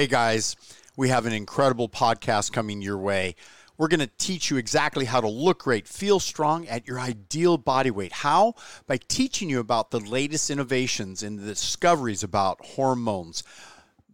Hey 0.00 0.06
guys, 0.06 0.56
we 0.96 1.10
have 1.10 1.26
an 1.26 1.34
incredible 1.34 1.86
podcast 1.86 2.52
coming 2.52 2.80
your 2.80 2.96
way. 2.96 3.34
We're 3.76 3.88
going 3.88 4.00
to 4.00 4.10
teach 4.16 4.50
you 4.50 4.56
exactly 4.56 5.04
how 5.04 5.20
to 5.20 5.28
look 5.28 5.64
great, 5.64 5.86
feel 5.86 6.18
strong 6.18 6.66
at 6.68 6.88
your 6.88 6.98
ideal 6.98 7.58
body 7.58 7.90
weight. 7.90 8.12
How? 8.12 8.54
By 8.86 8.96
teaching 8.96 9.50
you 9.50 9.60
about 9.60 9.90
the 9.90 10.00
latest 10.00 10.48
innovations 10.48 11.22
and 11.22 11.38
the 11.38 11.44
discoveries 11.44 12.22
about 12.22 12.64
hormones, 12.64 13.42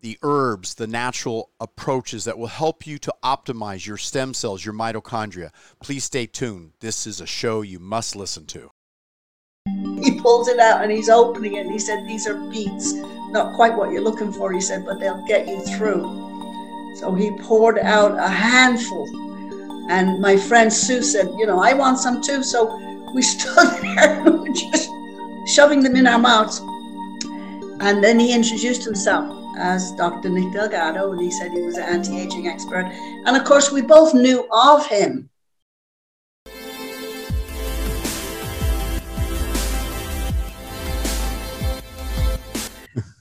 the 0.00 0.18
herbs, 0.22 0.74
the 0.74 0.88
natural 0.88 1.50
approaches 1.60 2.24
that 2.24 2.36
will 2.36 2.48
help 2.48 2.84
you 2.84 2.98
to 2.98 3.14
optimize 3.22 3.86
your 3.86 3.96
stem 3.96 4.34
cells, 4.34 4.64
your 4.64 4.74
mitochondria. 4.74 5.52
Please 5.80 6.02
stay 6.02 6.26
tuned. 6.26 6.72
This 6.80 7.06
is 7.06 7.20
a 7.20 7.26
show 7.26 7.62
you 7.62 7.78
must 7.78 8.16
listen 8.16 8.44
to. 8.46 8.72
He 10.02 10.20
pulls 10.20 10.48
it 10.48 10.58
out 10.58 10.82
and 10.82 10.90
he's 10.90 11.08
opening 11.08 11.54
it 11.54 11.60
and 11.60 11.70
he 11.70 11.78
said, 11.78 12.08
These 12.08 12.26
are 12.26 12.34
beets 12.50 12.92
not 13.30 13.54
quite 13.54 13.76
what 13.76 13.90
you're 13.90 14.02
looking 14.02 14.32
for, 14.32 14.52
he 14.52 14.60
said, 14.60 14.84
but 14.84 15.00
they'll 15.00 15.24
get 15.26 15.46
you 15.46 15.60
through. 15.76 16.94
So 16.96 17.14
he 17.14 17.30
poured 17.38 17.78
out 17.78 18.18
a 18.18 18.28
handful. 18.28 19.06
And 19.90 20.20
my 20.20 20.36
friend 20.36 20.72
Sue 20.72 21.02
said, 21.02 21.28
You 21.36 21.46
know, 21.46 21.60
I 21.60 21.74
want 21.74 21.98
some 21.98 22.22
too. 22.22 22.42
So 22.42 22.76
we 23.14 23.22
stood 23.32 23.82
there 23.82 24.24
just 24.52 24.90
shoving 25.46 25.82
them 25.82 25.96
in 25.96 26.06
our 26.06 26.18
mouths. 26.18 26.60
And 27.80 28.02
then 28.02 28.18
he 28.18 28.32
introduced 28.32 28.84
himself 28.84 29.36
as 29.58 29.92
Dr. 29.92 30.28
Nick 30.30 30.52
Delgado, 30.52 31.12
and 31.12 31.20
he 31.20 31.30
said 31.30 31.52
he 31.52 31.62
was 31.62 31.76
an 31.76 31.84
anti 31.84 32.18
aging 32.18 32.48
expert. 32.48 32.86
And 33.26 33.36
of 33.36 33.44
course, 33.44 33.70
we 33.70 33.82
both 33.82 34.14
knew 34.14 34.48
of 34.50 34.86
him. 34.86 35.28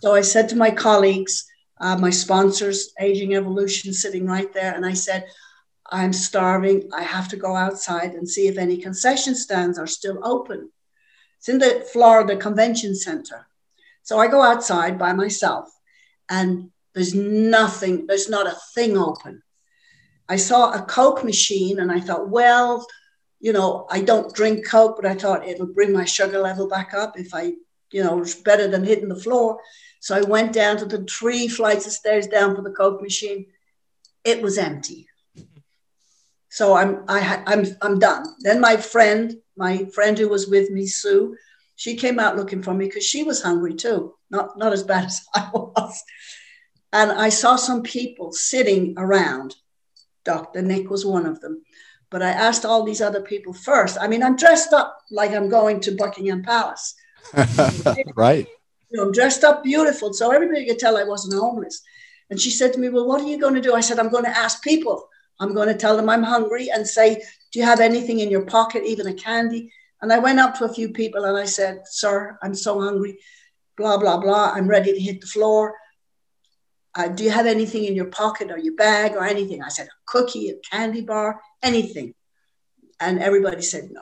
So 0.06 0.14
I 0.14 0.22
said 0.22 0.50
to 0.50 0.56
my 0.56 0.70
colleagues, 0.70 1.48
uh, 1.82 1.98
my 1.98 2.12
sponsors, 2.12 2.94
Aging 3.00 3.34
Evolution, 3.34 3.92
sitting 3.92 4.28
right 4.28 4.54
there, 4.54 4.76
and 4.76 4.86
I 4.86 4.94
said, 4.94 5.26
I'm 5.90 6.14
starving. 6.14 6.92
I 6.94 7.02
have 7.02 7.28
to 7.30 7.38
go 7.38 7.56
outside 7.56 8.14
and 8.14 8.30
see 8.30 8.48
if 8.48 8.60
any 8.60 8.78
concession 8.78 9.34
stands 9.34 9.80
are 9.80 9.88
still 9.88 10.20
open. 10.24 10.70
It's 11.40 11.50
in 11.50 11.58
the 11.58 11.84
Florida 11.92 12.38
Convention 12.38 12.94
Center. 12.94 13.48
So 14.04 14.20
I 14.20 14.28
go 14.28 14.44
outside 14.44 15.00
by 15.00 15.12
myself, 15.14 15.70
and 16.30 16.70
there's 16.94 17.16
nothing, 17.16 18.06
there's 18.06 18.30
not 18.30 18.46
a 18.46 18.60
thing 18.76 19.00
open. 19.00 19.42
I 20.30 20.36
saw 20.36 20.72
a 20.72 20.84
Coke 20.84 21.24
machine, 21.24 21.80
and 21.80 21.92
I 21.92 22.00
thought, 22.00 22.30
well, 22.30 22.86
you 23.40 23.54
know, 23.54 23.88
I 23.90 24.02
don't 24.02 24.36
drink 24.36 24.68
Coke, 24.68 24.98
but 25.02 25.10
I 25.10 25.16
thought 25.16 25.48
it'll 25.48 25.74
bring 25.74 25.92
my 25.92 26.06
sugar 26.06 26.38
level 26.38 26.70
back 26.70 26.94
up 26.94 27.20
if 27.20 27.34
I, 27.34 27.54
you 27.92 28.04
know, 28.04 28.22
it's 28.22 28.36
better 28.36 28.68
than 28.68 28.84
hitting 28.84 29.10
the 29.10 29.16
floor. 29.16 29.60
So 30.06 30.16
I 30.16 30.22
went 30.22 30.54
down 30.54 30.78
to 30.78 30.86
the 30.86 31.04
three 31.06 31.48
flights 31.48 31.88
of 31.88 31.92
stairs 31.92 32.28
down 32.28 32.56
for 32.56 32.62
the 32.62 32.70
Coke 32.70 33.02
machine. 33.02 33.48
It 34.24 34.40
was 34.40 34.60
empty. 34.60 35.08
So 36.48 36.76
I'm 36.76 37.06
I, 37.08 37.42
I'm 37.48 37.66
I'm 37.82 37.98
done. 37.98 38.24
Then 38.42 38.62
my 38.62 38.78
friend, 38.78 39.36
my 39.58 39.86
friend 39.86 40.16
who 40.16 40.30
was 40.30 40.48
with 40.48 40.70
me, 40.70 40.86
Sue, 40.86 41.36
she 41.76 41.96
came 41.96 42.20
out 42.20 42.38
looking 42.38 42.62
for 42.62 42.72
me 42.72 42.86
because 42.86 43.04
she 43.04 43.24
was 43.24 43.42
hungry 43.42 43.74
too. 43.74 44.14
Not 44.30 44.60
not 44.60 44.74
as 44.74 44.84
bad 44.84 45.06
as 45.12 45.26
I 45.34 45.50
was. 45.52 46.04
And 46.94 47.12
I 47.12 47.30
saw 47.30 47.56
some 47.56 47.82
people 47.82 48.32
sitting 48.32 48.94
around. 48.98 49.56
Dr. 50.24 50.62
Nick 50.62 50.88
was 50.92 51.04
one 51.04 51.26
of 51.26 51.42
them. 51.42 51.64
But 52.12 52.22
I 52.22 52.30
asked 52.30 52.64
all 52.64 52.84
these 52.84 53.02
other 53.02 53.22
people 53.22 53.54
first. 53.54 53.98
I 54.00 54.08
mean, 54.08 54.22
I'm 54.22 54.36
dressed 54.36 54.72
up 54.72 55.00
like 55.10 55.32
I'm 55.32 55.50
going 55.50 55.80
to 55.80 55.96
Buckingham 55.96 56.44
Palace. 56.44 56.94
right 58.16 58.48
you 58.92 58.98
know, 58.98 59.04
I'm 59.06 59.12
dressed 59.12 59.44
up 59.44 59.64
beautiful. 59.64 60.14
So 60.14 60.32
everybody 60.32 60.66
could 60.66 60.80
tell 60.80 60.98
I 60.98 61.04
wasn't 61.04 61.40
homeless. 61.40 61.82
And 62.30 62.40
she 62.40 62.50
said 62.50 62.74
to 62.74 62.80
me, 62.80 62.90
Well, 62.90 63.08
what 63.08 63.22
are 63.22 63.28
you 63.28 63.40
going 63.40 63.56
to 63.56 63.62
do? 63.62 63.74
I 63.74 63.82
said, 63.82 64.00
I'm 64.00 64.10
going 64.10 64.26
to 64.26 64.38
ask 64.38 64.64
people. 64.64 65.08
I'm 65.40 65.54
going 65.54 65.68
to 65.68 65.76
tell 65.76 65.98
them 65.98 66.10
I'm 66.10 66.24
hungry 66.24 66.70
and 66.70 66.88
say, 66.88 67.22
Do 67.52 67.60
you 67.60 67.66
have 67.66 67.80
anything 67.80 68.20
in 68.20 68.30
your 68.30 68.46
pocket, 68.46 68.84
even 68.86 69.08
a 69.08 69.14
candy? 69.14 69.72
And 70.02 70.12
I 70.12 70.20
went 70.20 70.40
up 70.40 70.56
to 70.56 70.66
a 70.66 70.74
few 70.74 70.90
people 70.90 71.26
and 71.26 71.38
I 71.38 71.46
said, 71.46 71.82
Sir, 71.86 72.38
I'm 72.42 72.56
so 72.56 72.82
hungry, 72.82 73.20
blah, 73.78 73.98
blah, 73.98 74.18
blah. 74.18 74.52
I'm 74.56 74.68
ready 74.68 74.94
to 74.94 75.00
hit 75.00 75.22
the 75.22 75.28
floor. 75.28 75.76
Uh, 76.96 77.10
do 77.10 77.24
you 77.24 77.30
have 77.30 77.46
anything 77.46 77.86
in 77.86 77.96
your 77.96 78.06
pocket 78.06 78.50
or 78.52 78.58
your 78.58 78.76
bag 78.76 79.14
or 79.14 79.26
anything? 79.26 79.62
I 79.62 79.70
said, 79.70 79.88
A 79.88 79.98
cookie, 80.06 80.50
a 80.50 80.56
candy 80.72 81.02
bar, 81.02 81.42
anything. 81.62 82.14
And 83.00 83.20
everybody 83.20 83.62
said 83.62 83.90
no. 83.92 84.02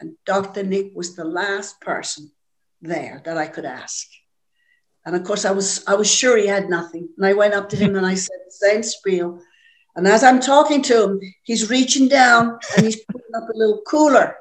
And 0.00 0.14
Dr. 0.24 0.62
Nick 0.62 0.92
was 0.94 1.16
the 1.16 1.24
last 1.24 1.80
person 1.80 2.30
there 2.80 3.20
that 3.24 3.36
I 3.36 3.48
could 3.48 3.64
ask. 3.64 4.06
And 5.08 5.16
of 5.16 5.24
course, 5.24 5.46
I 5.46 5.52
was 5.52 5.82
I 5.86 5.94
was 5.94 6.12
sure 6.12 6.36
he 6.36 6.46
had 6.46 6.68
nothing. 6.68 7.08
And 7.16 7.24
I 7.24 7.32
went 7.32 7.54
up 7.54 7.70
to 7.70 7.76
him 7.76 7.96
and 7.96 8.04
I 8.04 8.14
said 8.14 8.36
the 8.44 8.52
same 8.52 8.82
spiel. 8.82 9.40
And 9.96 10.06
as 10.06 10.22
I'm 10.22 10.38
talking 10.38 10.82
to 10.82 11.02
him, 11.02 11.20
he's 11.44 11.70
reaching 11.70 12.08
down 12.08 12.58
and 12.76 12.84
he's 12.84 13.02
putting 13.06 13.34
up 13.34 13.48
a 13.48 13.56
little 13.56 13.80
cooler, 13.86 14.36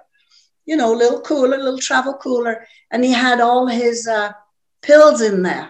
you 0.65 0.75
know, 0.75 0.93
a 0.93 0.97
little 0.97 1.21
cooler, 1.21 1.55
a 1.55 1.63
little 1.63 1.79
travel 1.79 2.15
cooler, 2.15 2.67
and 2.91 3.01
he 3.01 3.13
had 3.13 3.39
all 3.39 3.65
his 3.65 4.09
uh, 4.09 4.33
pills 4.81 5.21
in 5.21 5.41
there. 5.41 5.69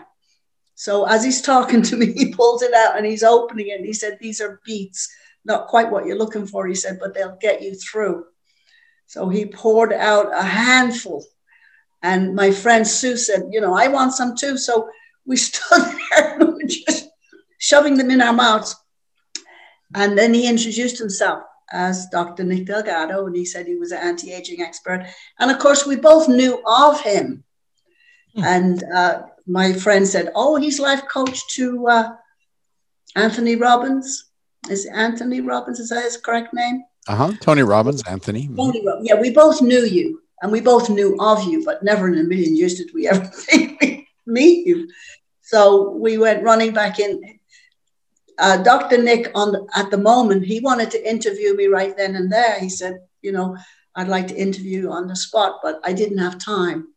So 0.74 1.06
as 1.06 1.24
he's 1.24 1.44
talking 1.44 1.84
to 1.84 1.96
me, 1.96 2.12
he 2.18 2.34
pulls 2.34 2.64
it 2.64 2.74
out 2.74 2.98
and 2.98 3.06
he's 3.06 3.22
opening 3.22 3.68
it. 3.68 3.78
And 3.78 3.86
he 3.86 3.94
said, 3.94 4.18
"These 4.20 4.42
are 4.42 4.62
beets, 4.66 5.08
not 5.46 5.68
quite 5.68 5.92
what 5.92 6.08
you're 6.08 6.18
looking 6.18 6.48
for." 6.48 6.66
He 6.66 6.74
said, 6.74 6.98
"But 7.00 7.14
they'll 7.14 7.38
get 7.40 7.62
you 7.62 7.76
through." 7.76 8.26
So 9.06 9.30
he 9.30 9.46
poured 9.46 9.94
out 9.94 10.34
a 10.34 10.42
handful 10.42 11.24
and 12.04 12.36
my 12.36 12.52
friend 12.52 12.88
Sue 12.88 13.18
said, 13.18 13.44
you 13.52 13.62
know, 13.62 13.74
I 13.74 13.88
want 13.88 14.14
some 14.14 14.36
too. 14.36 14.58
So 14.58 14.90
we 15.26 15.36
stood 15.38 15.84
there 16.12 16.40
just 16.68 17.10
shoving 17.58 17.98
them 17.98 18.12
in 18.12 18.22
our 18.22 18.34
mouths. 18.34 18.76
And 19.96 20.18
then 20.18 20.34
he 20.34 20.48
introduced 20.48 21.00
himself 21.00 21.44
as 21.72 22.08
Dr. 22.08 22.44
Nick 22.44 22.66
Delgado, 22.66 23.26
and 23.26 23.36
he 23.36 23.46
said 23.46 23.66
he 23.66 23.76
was 23.76 23.92
an 23.92 24.00
anti 24.00 24.34
aging 24.34 24.62
expert. 24.62 25.06
And 25.40 25.50
of 25.50 25.60
course, 25.60 25.86
we 25.86 25.96
both 25.96 26.28
knew 26.28 26.62
of 26.66 27.02
him. 27.02 27.44
Hmm. 28.36 28.44
And 28.44 28.84
uh, 28.94 29.24
my 29.46 29.74
friend 29.74 30.08
said, 30.08 30.32
Oh, 30.36 30.58
he's 30.58 30.80
life 30.80 31.04
coach 31.12 31.40
to 31.56 31.88
uh, 31.88 32.10
Anthony 33.16 33.56
Robbins. 33.56 34.26
Is 34.70 34.86
Anthony 34.86 35.42
Robbins? 35.42 35.80
Is 35.80 35.90
that 35.90 36.04
his 36.04 36.18
correct 36.18 36.54
name? 36.54 36.84
Uh 37.08 37.16
huh. 37.16 37.34
Tony 37.40 37.64
Robbins, 37.64 38.04
Anthony. 38.04 38.50
Tony, 38.54 38.84
yeah, 39.04 39.20
we 39.20 39.32
both 39.32 39.62
knew 39.62 39.86
you. 39.86 40.22
And 40.42 40.52
we 40.52 40.62
both 40.62 40.90
knew 40.90 41.18
of 41.20 41.44
you, 41.46 41.66
but 41.66 41.84
never 41.84 42.08
in 42.08 42.20
a 42.20 42.24
million 42.24 42.56
years 42.56 42.76
did 42.76 42.92
we 42.94 43.08
ever 43.08 43.30
meet 44.26 44.68
you. 44.68 44.90
So 45.42 45.92
we 45.92 46.18
went 46.18 46.44
running 46.44 46.74
back 46.74 47.00
in. 47.00 47.40
Uh, 48.38 48.58
Dr. 48.58 49.02
Nick, 49.02 49.32
on 49.34 49.52
the, 49.52 49.68
at 49.76 49.90
the 49.90 49.98
moment, 49.98 50.46
he 50.46 50.60
wanted 50.60 50.92
to 50.92 51.10
interview 51.10 51.56
me 51.56 51.66
right 51.66 51.98
then 51.98 52.16
and 52.16 52.32
there. 52.32 52.60
He 52.60 52.70
said, 52.70 53.00
you 53.24 53.32
know, 53.32 53.58
I'd 53.96 54.10
like 54.10 54.28
to 54.28 54.36
interview 54.36 54.92
on 54.92 55.08
the 55.08 55.16
spot, 55.16 55.60
but 55.64 55.80
I 55.84 55.94
didn't 55.94 56.20
have 56.20 56.38
time. 56.38 56.90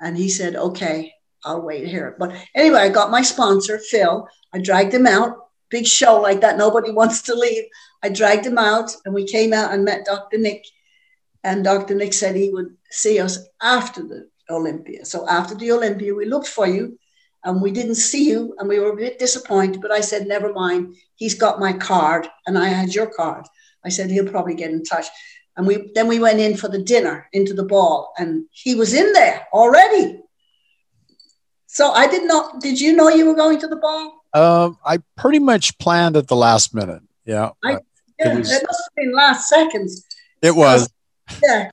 And 0.00 0.16
he 0.16 0.28
said, 0.28 0.56
okay, 0.56 1.12
I'll 1.44 1.62
wait 1.62 1.86
here. 1.86 2.16
But 2.18 2.34
anyway, 2.56 2.80
I 2.80 2.88
got 2.88 3.12
my 3.12 3.22
sponsor, 3.22 3.78
Phil. 3.78 4.26
I 4.52 4.58
dragged 4.58 4.92
him 4.92 5.06
out. 5.06 5.36
Big 5.70 5.86
show 5.86 6.20
like 6.20 6.40
that, 6.40 6.58
nobody 6.58 6.90
wants 7.00 7.22
to 7.22 7.34
leave. 7.34 7.64
I 8.02 8.08
dragged 8.08 8.46
him 8.46 8.58
out, 8.58 8.90
and 9.04 9.14
we 9.14 9.24
came 9.24 9.52
out 9.52 9.72
and 9.72 9.84
met 9.84 10.04
Dr. 10.06 10.38
Nick 10.38 10.64
and 11.44 11.62
Dr. 11.62 11.94
Nick 11.94 12.14
said 12.14 12.34
he 12.34 12.50
would 12.50 12.74
see 12.90 13.20
us 13.20 13.46
after 13.62 14.02
the 14.02 14.28
Olympia. 14.50 15.04
So 15.04 15.28
after 15.28 15.54
the 15.54 15.72
Olympia, 15.72 16.14
we 16.14 16.24
looked 16.24 16.48
for 16.48 16.66
you 16.66 16.98
and 17.44 17.60
we 17.60 17.70
didn't 17.70 17.96
see 17.96 18.28
you 18.28 18.54
and 18.58 18.68
we 18.68 18.80
were 18.80 18.92
a 18.92 18.96
bit 18.96 19.18
disappointed, 19.18 19.82
but 19.82 19.92
I 19.92 20.00
said, 20.00 20.26
never 20.26 20.52
mind. 20.52 20.96
He's 21.16 21.34
got 21.34 21.60
my 21.60 21.74
card 21.74 22.26
and 22.46 22.58
I 22.58 22.68
had 22.68 22.94
your 22.94 23.06
card. 23.06 23.44
I 23.84 23.90
said, 23.90 24.10
he'll 24.10 24.26
probably 24.26 24.54
get 24.54 24.70
in 24.70 24.82
touch. 24.82 25.06
And 25.56 25.66
we 25.66 25.92
then 25.94 26.08
we 26.08 26.18
went 26.18 26.40
in 26.40 26.56
for 26.56 26.68
the 26.68 26.82
dinner 26.82 27.28
into 27.32 27.54
the 27.54 27.62
ball 27.62 28.12
and 28.18 28.46
he 28.50 28.74
was 28.74 28.94
in 28.94 29.12
there 29.12 29.46
already. 29.52 30.20
So 31.66 31.90
I 31.90 32.06
did 32.06 32.26
not, 32.26 32.60
did 32.60 32.80
you 32.80 32.96
know 32.96 33.08
you 33.08 33.26
were 33.26 33.34
going 33.34 33.58
to 33.60 33.68
the 33.68 33.76
ball? 33.76 34.24
Um, 34.32 34.78
I 34.84 34.98
pretty 35.16 35.38
much 35.38 35.76
planned 35.78 36.16
at 36.16 36.26
the 36.26 36.36
last 36.36 36.74
minute. 36.74 37.02
Yeah. 37.24 37.50
I, 37.62 37.78
yeah, 38.18 38.32
it, 38.32 38.38
was, 38.38 38.50
it 38.50 38.62
must 38.66 38.82
have 38.88 38.94
been 38.96 39.14
last 39.14 39.48
seconds. 39.48 40.06
It 40.40 40.56
was 40.56 40.88
yeah. 41.42 41.70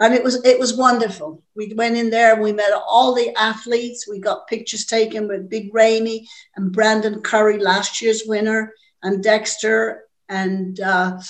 And 0.00 0.14
it 0.14 0.24
was 0.24 0.44
it 0.44 0.58
was 0.58 0.76
wonderful. 0.76 1.42
We 1.54 1.72
went 1.74 1.96
in 1.96 2.10
there 2.10 2.32
and 2.34 2.42
we 2.42 2.52
met 2.52 2.72
all 2.72 3.14
the 3.14 3.32
athletes. 3.38 4.08
We 4.08 4.18
got 4.18 4.48
pictures 4.48 4.84
taken 4.84 5.28
with 5.28 5.48
big 5.48 5.72
Ramy 5.72 6.28
and 6.56 6.72
brandon 6.72 7.20
curry 7.20 7.58
last 7.58 8.02
year's 8.02 8.24
winner 8.26 8.72
and 9.02 9.22
dexter 9.22 10.04
and 10.28 10.80
uh, 10.80 11.20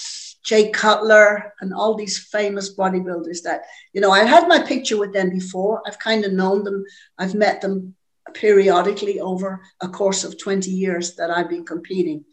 jay 0.44 0.70
cutler 0.70 1.52
and 1.60 1.74
all 1.74 1.94
these 1.94 2.18
famous 2.18 2.74
bodybuilders 2.74 3.42
that 3.42 3.62
you 3.92 4.00
know 4.00 4.10
i 4.10 4.24
had 4.24 4.48
my 4.48 4.60
picture 4.60 4.98
with 4.98 5.12
them 5.12 5.30
before. 5.30 5.82
I've 5.86 5.98
kind 5.98 6.24
of 6.24 6.32
known 6.32 6.64
them. 6.64 6.84
I've 7.18 7.34
met 7.34 7.60
them 7.60 7.94
periodically 8.34 9.20
over 9.20 9.60
a 9.80 9.88
course 9.88 10.24
of 10.24 10.38
20 10.38 10.70
years 10.70 11.16
that 11.16 11.30
i've 11.30 11.50
been 11.50 11.66
competing. 11.66 12.24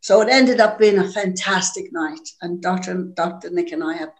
So 0.00 0.20
it 0.20 0.28
ended 0.28 0.60
up 0.60 0.78
being 0.78 0.98
a 0.98 1.10
fantastic 1.10 1.92
night 1.92 2.28
and 2.42 2.60
dr 2.60 2.94
dr 3.14 3.50
nick 3.50 3.72
and 3.72 3.84
i 3.84 3.94
have 3.94 4.10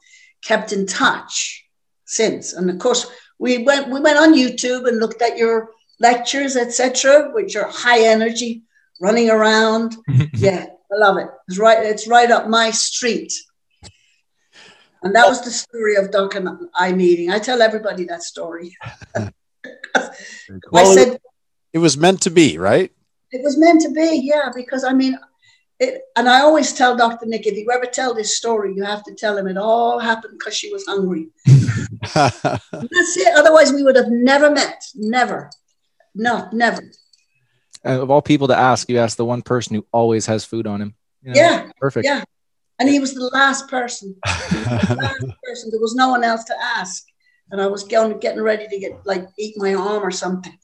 kept 0.43 0.73
in 0.73 0.87
touch 0.87 1.65
since. 2.05 2.53
And 2.53 2.71
of 2.71 2.79
course, 2.79 3.11
we 3.39 3.59
went 3.59 3.91
we 3.91 4.01
went 4.01 4.19
on 4.19 4.35
YouTube 4.35 4.89
and 4.89 4.99
looked 4.99 5.23
at 5.23 5.37
your 5.37 5.71
lectures, 6.01 6.57
etc., 6.57 7.31
which 7.33 7.57
are 7.57 7.69
high 7.69 8.05
energy, 8.05 8.63
running 9.01 9.31
around. 9.31 9.97
yeah, 10.35 10.67
I 10.93 10.97
love 10.97 11.19
it. 11.19 11.29
It's 11.49 11.59
right, 11.59 11.85
it's 11.85 12.09
right 12.09 12.31
up 12.31 12.49
my 12.49 12.71
street. 12.71 13.33
And 15.03 15.15
that 15.15 15.29
was 15.29 15.43
the 15.43 15.51
story 15.51 15.97
of 15.97 16.11
Doc 16.11 16.35
and 16.35 16.49
I 16.75 16.93
meeting. 16.93 17.31
I 17.31 17.39
tell 17.39 17.63
everybody 17.63 18.05
that 18.05 18.23
story. 18.23 18.77
well, 19.15 19.31
I 20.75 20.95
said 20.95 21.19
it 21.73 21.79
was 21.79 21.97
meant 21.97 22.23
to 22.23 22.31
be, 22.31 22.59
right? 22.59 22.91
It 23.31 23.43
was 23.43 23.59
meant 23.59 23.83
to 23.83 23.91
be, 23.91 24.21
yeah, 24.25 24.51
because 24.55 24.83
I 24.83 24.93
mean, 24.93 25.19
it, 25.79 26.03
and 26.17 26.29
I 26.29 26.41
always 26.41 26.73
tell 26.73 26.97
Dr. 26.97 27.27
Nick, 27.27 27.47
if 27.47 27.55
you 27.55 27.71
ever 27.73 27.87
tell 27.87 28.15
this 28.15 28.37
story, 28.37 28.75
you 28.75 28.83
have 28.83 29.03
to 29.05 29.15
tell 29.15 29.37
him 29.37 29.47
it 29.47 29.59
all 29.59 29.99
happened 29.99 30.39
because 30.39 30.57
she 30.57 30.73
was 30.73 30.87
hungry. 30.87 31.29
That's 32.15 33.17
it. 33.17 33.37
Otherwise, 33.37 33.73
we 33.73 33.83
would 33.83 33.97
have 33.97 34.09
never 34.09 34.51
met. 34.51 34.83
Never. 34.95 35.51
No, 36.15 36.49
never. 36.53 36.83
And 37.85 38.01
of 38.01 38.11
all 38.11 38.23
people 38.23 38.49
to 38.49 38.57
ask, 38.57 38.89
you 38.89 38.99
ask 38.99 39.17
the 39.17 39.25
one 39.25 39.43
person 39.43 39.77
who 39.77 39.87
always 39.93 40.25
has 40.27 40.45
food 40.45 40.67
on 40.67 40.81
him. 40.81 40.95
You 41.23 41.35
know, 41.35 41.41
yeah. 41.41 41.71
Perfect. 41.79 42.07
Yeah. 42.07 42.25
And 42.79 42.89
he 42.89 42.99
was 42.99 43.15
the 43.15 43.31
last 43.33 43.69
person. 43.69 44.17
The 44.25 44.97
last 44.99 45.21
person. 45.45 45.71
There 45.71 45.81
was 45.81 45.95
no 45.95 46.09
one 46.09 46.25
else 46.25 46.45
to 46.45 46.55
ask. 46.61 47.05
And 47.51 47.61
I 47.61 47.67
was 47.67 47.85
going, 47.85 48.19
getting 48.19 48.43
ready 48.43 48.67
to 48.67 48.79
get 48.79 49.07
like 49.07 49.27
eat 49.39 49.55
my 49.57 49.75
arm 49.75 50.03
or 50.03 50.11
something. 50.11 50.59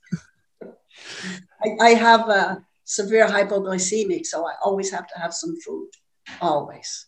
I, 0.62 1.76
I 1.80 1.88
have 1.90 2.28
a 2.28 2.64
severe 2.94 3.26
hypoglycemic, 3.26 4.26
so 4.26 4.46
I 4.46 4.52
always 4.64 4.90
have 4.90 5.06
to 5.08 5.18
have 5.18 5.32
some 5.32 5.56
food. 5.64 5.88
Always. 6.40 7.06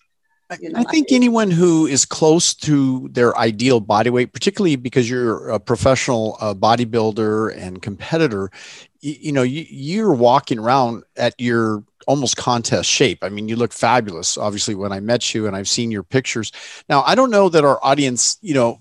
You 0.60 0.70
know, 0.70 0.78
I 0.78 0.84
think 0.84 1.08
I, 1.10 1.14
anyone 1.14 1.50
who 1.50 1.86
is 1.86 2.04
close 2.04 2.54
to 2.54 3.08
their 3.10 3.36
ideal 3.36 3.80
body 3.80 4.10
weight, 4.10 4.32
particularly 4.32 4.76
because 4.76 5.08
you're 5.08 5.48
a 5.48 5.58
professional 5.58 6.36
uh, 6.40 6.54
bodybuilder 6.54 7.56
and 7.56 7.80
competitor, 7.80 8.50
you, 9.00 9.14
you 9.20 9.32
know, 9.32 9.42
you, 9.42 9.64
you're 9.68 10.12
walking 10.12 10.58
around 10.58 11.02
at 11.16 11.34
your 11.38 11.82
almost 12.06 12.36
contest 12.36 12.88
shape. 12.88 13.18
I 13.22 13.30
mean, 13.30 13.48
you 13.48 13.56
look 13.56 13.72
fabulous, 13.72 14.36
obviously, 14.36 14.74
when 14.74 14.92
I 14.92 15.00
met 15.00 15.34
you 15.34 15.46
and 15.46 15.56
I've 15.56 15.68
seen 15.68 15.90
your 15.90 16.02
pictures. 16.02 16.52
Now, 16.88 17.02
I 17.02 17.14
don't 17.14 17.30
know 17.30 17.48
that 17.48 17.64
our 17.64 17.78
audience, 17.82 18.38
you 18.42 18.54
know, 18.54 18.80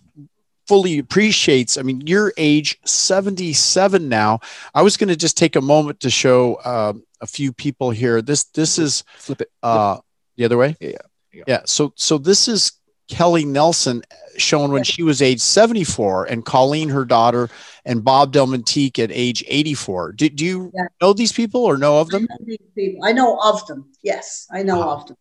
fully 0.68 1.00
appreciates. 1.00 1.78
I 1.78 1.82
mean, 1.82 2.02
your 2.02 2.34
age 2.38 2.80
77 2.86 4.08
now. 4.08 4.40
I 4.74 4.82
was 4.82 4.98
going 4.98 5.10
to 5.10 5.16
just 5.16 5.38
take 5.38 5.56
a 5.56 5.62
moment 5.62 6.00
to 6.02 6.10
show 6.10 6.56
uh, 6.56 6.94
a 7.22 7.28
few 7.28 7.52
people 7.54 7.92
here. 7.92 8.22
This 8.22 8.46
this 8.46 8.78
is 8.78 9.04
flip 9.18 9.42
it 9.42 9.52
uh, 9.62 9.98
the 10.36 10.46
other 10.46 10.58
way. 10.58 10.76
Yeah, 10.80 10.98
yeah. 11.32 11.44
Yeah. 11.48 11.62
So 11.66 11.94
so 11.96 12.18
this 12.18 12.48
is 12.48 12.74
Kelly 13.08 13.46
Nelson 13.46 14.04
shown 14.38 14.72
when 14.72 14.84
she 14.84 15.04
was 15.04 15.22
age 15.22 15.40
74 15.40 16.26
and 16.26 16.46
Colleen, 16.46 16.90
her 16.90 17.06
daughter, 17.06 17.50
and 17.86 18.04
Bob 18.04 18.34
Delmonteque 18.34 19.00
at 19.04 19.12
age 19.12 19.44
84. 19.48 20.14
Do, 20.14 20.30
do 20.30 20.46
you 20.46 20.72
yeah. 20.74 20.86
know 21.02 21.14
these 21.14 21.32
people 21.32 21.64
or 21.64 21.78
know 21.78 22.00
of 22.00 22.10
them? 22.10 22.28
I 22.32 22.44
know, 22.46 23.00
I 23.04 23.12
know 23.12 23.40
of 23.44 23.66
them. 23.68 23.92
Yes, 24.02 24.48
I 24.52 24.64
know 24.64 24.82
of 24.82 25.08
them. 25.08 25.18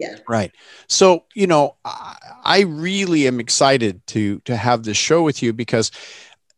Yeah. 0.00 0.16
Right. 0.26 0.50
So, 0.88 1.24
you 1.34 1.46
know, 1.46 1.76
I, 1.84 2.16
I 2.42 2.60
really 2.60 3.26
am 3.26 3.38
excited 3.38 4.04
to 4.08 4.40
to 4.40 4.56
have 4.56 4.82
this 4.82 4.96
show 4.96 5.22
with 5.22 5.42
you 5.42 5.52
because 5.52 5.90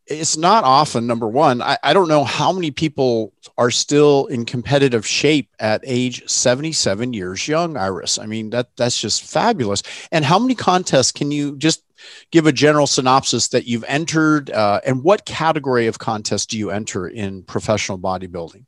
it's 0.06 0.37
not 0.37 0.65
often 0.65 1.06
number 1.06 1.29
one 1.29 1.62
I, 1.62 1.79
I, 1.83 1.93
don't 1.93 2.09
know 2.09 2.25
how 2.25 2.53
many 2.53 2.71
people 2.71 3.33
are 3.56 3.71
still 3.71 4.27
in 4.27 4.44
competitive 4.44 5.06
shape 5.06 5.49
at 5.61 5.81
age 5.85 6.29
77 6.29 7.12
years 7.12 7.47
young 7.47 7.77
iris 7.77 8.19
i 8.19 8.27
mean 8.27 8.50
that 8.50 8.75
that's 8.77 9.00
just 9.00 9.23
fabulous 9.23 9.83
and 10.11 10.25
how 10.25 10.41
many 10.41 10.56
contests 10.56 11.12
can 11.12 11.31
you 11.31 11.56
just 11.56 11.85
give 12.33 12.47
a 12.47 12.53
general 12.53 12.88
synopsis 12.88 13.49
that 13.49 13.67
you've 13.67 13.85
entered 13.87 14.50
uh, 14.50 14.81
and 14.85 15.05
what 15.05 15.25
category 15.25 15.87
of 15.87 16.00
contest 16.00 16.50
do 16.50 16.59
you 16.59 16.71
enter 16.71 17.06
in 17.06 17.45
professional 17.45 17.99
bodybuilding 17.99 18.65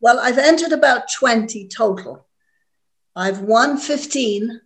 well 0.00 0.20
i've 0.20 0.38
entered 0.38 0.72
about 0.72 1.10
20 1.10 1.66
total 1.68 2.26
i've 3.16 3.40
won 3.40 3.76
15 3.76 4.60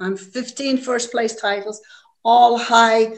i'm 0.00 0.16
15 0.16 0.78
first 0.78 1.10
place 1.10 1.34
titles 1.34 1.80
all 2.24 2.58
high 2.58 3.14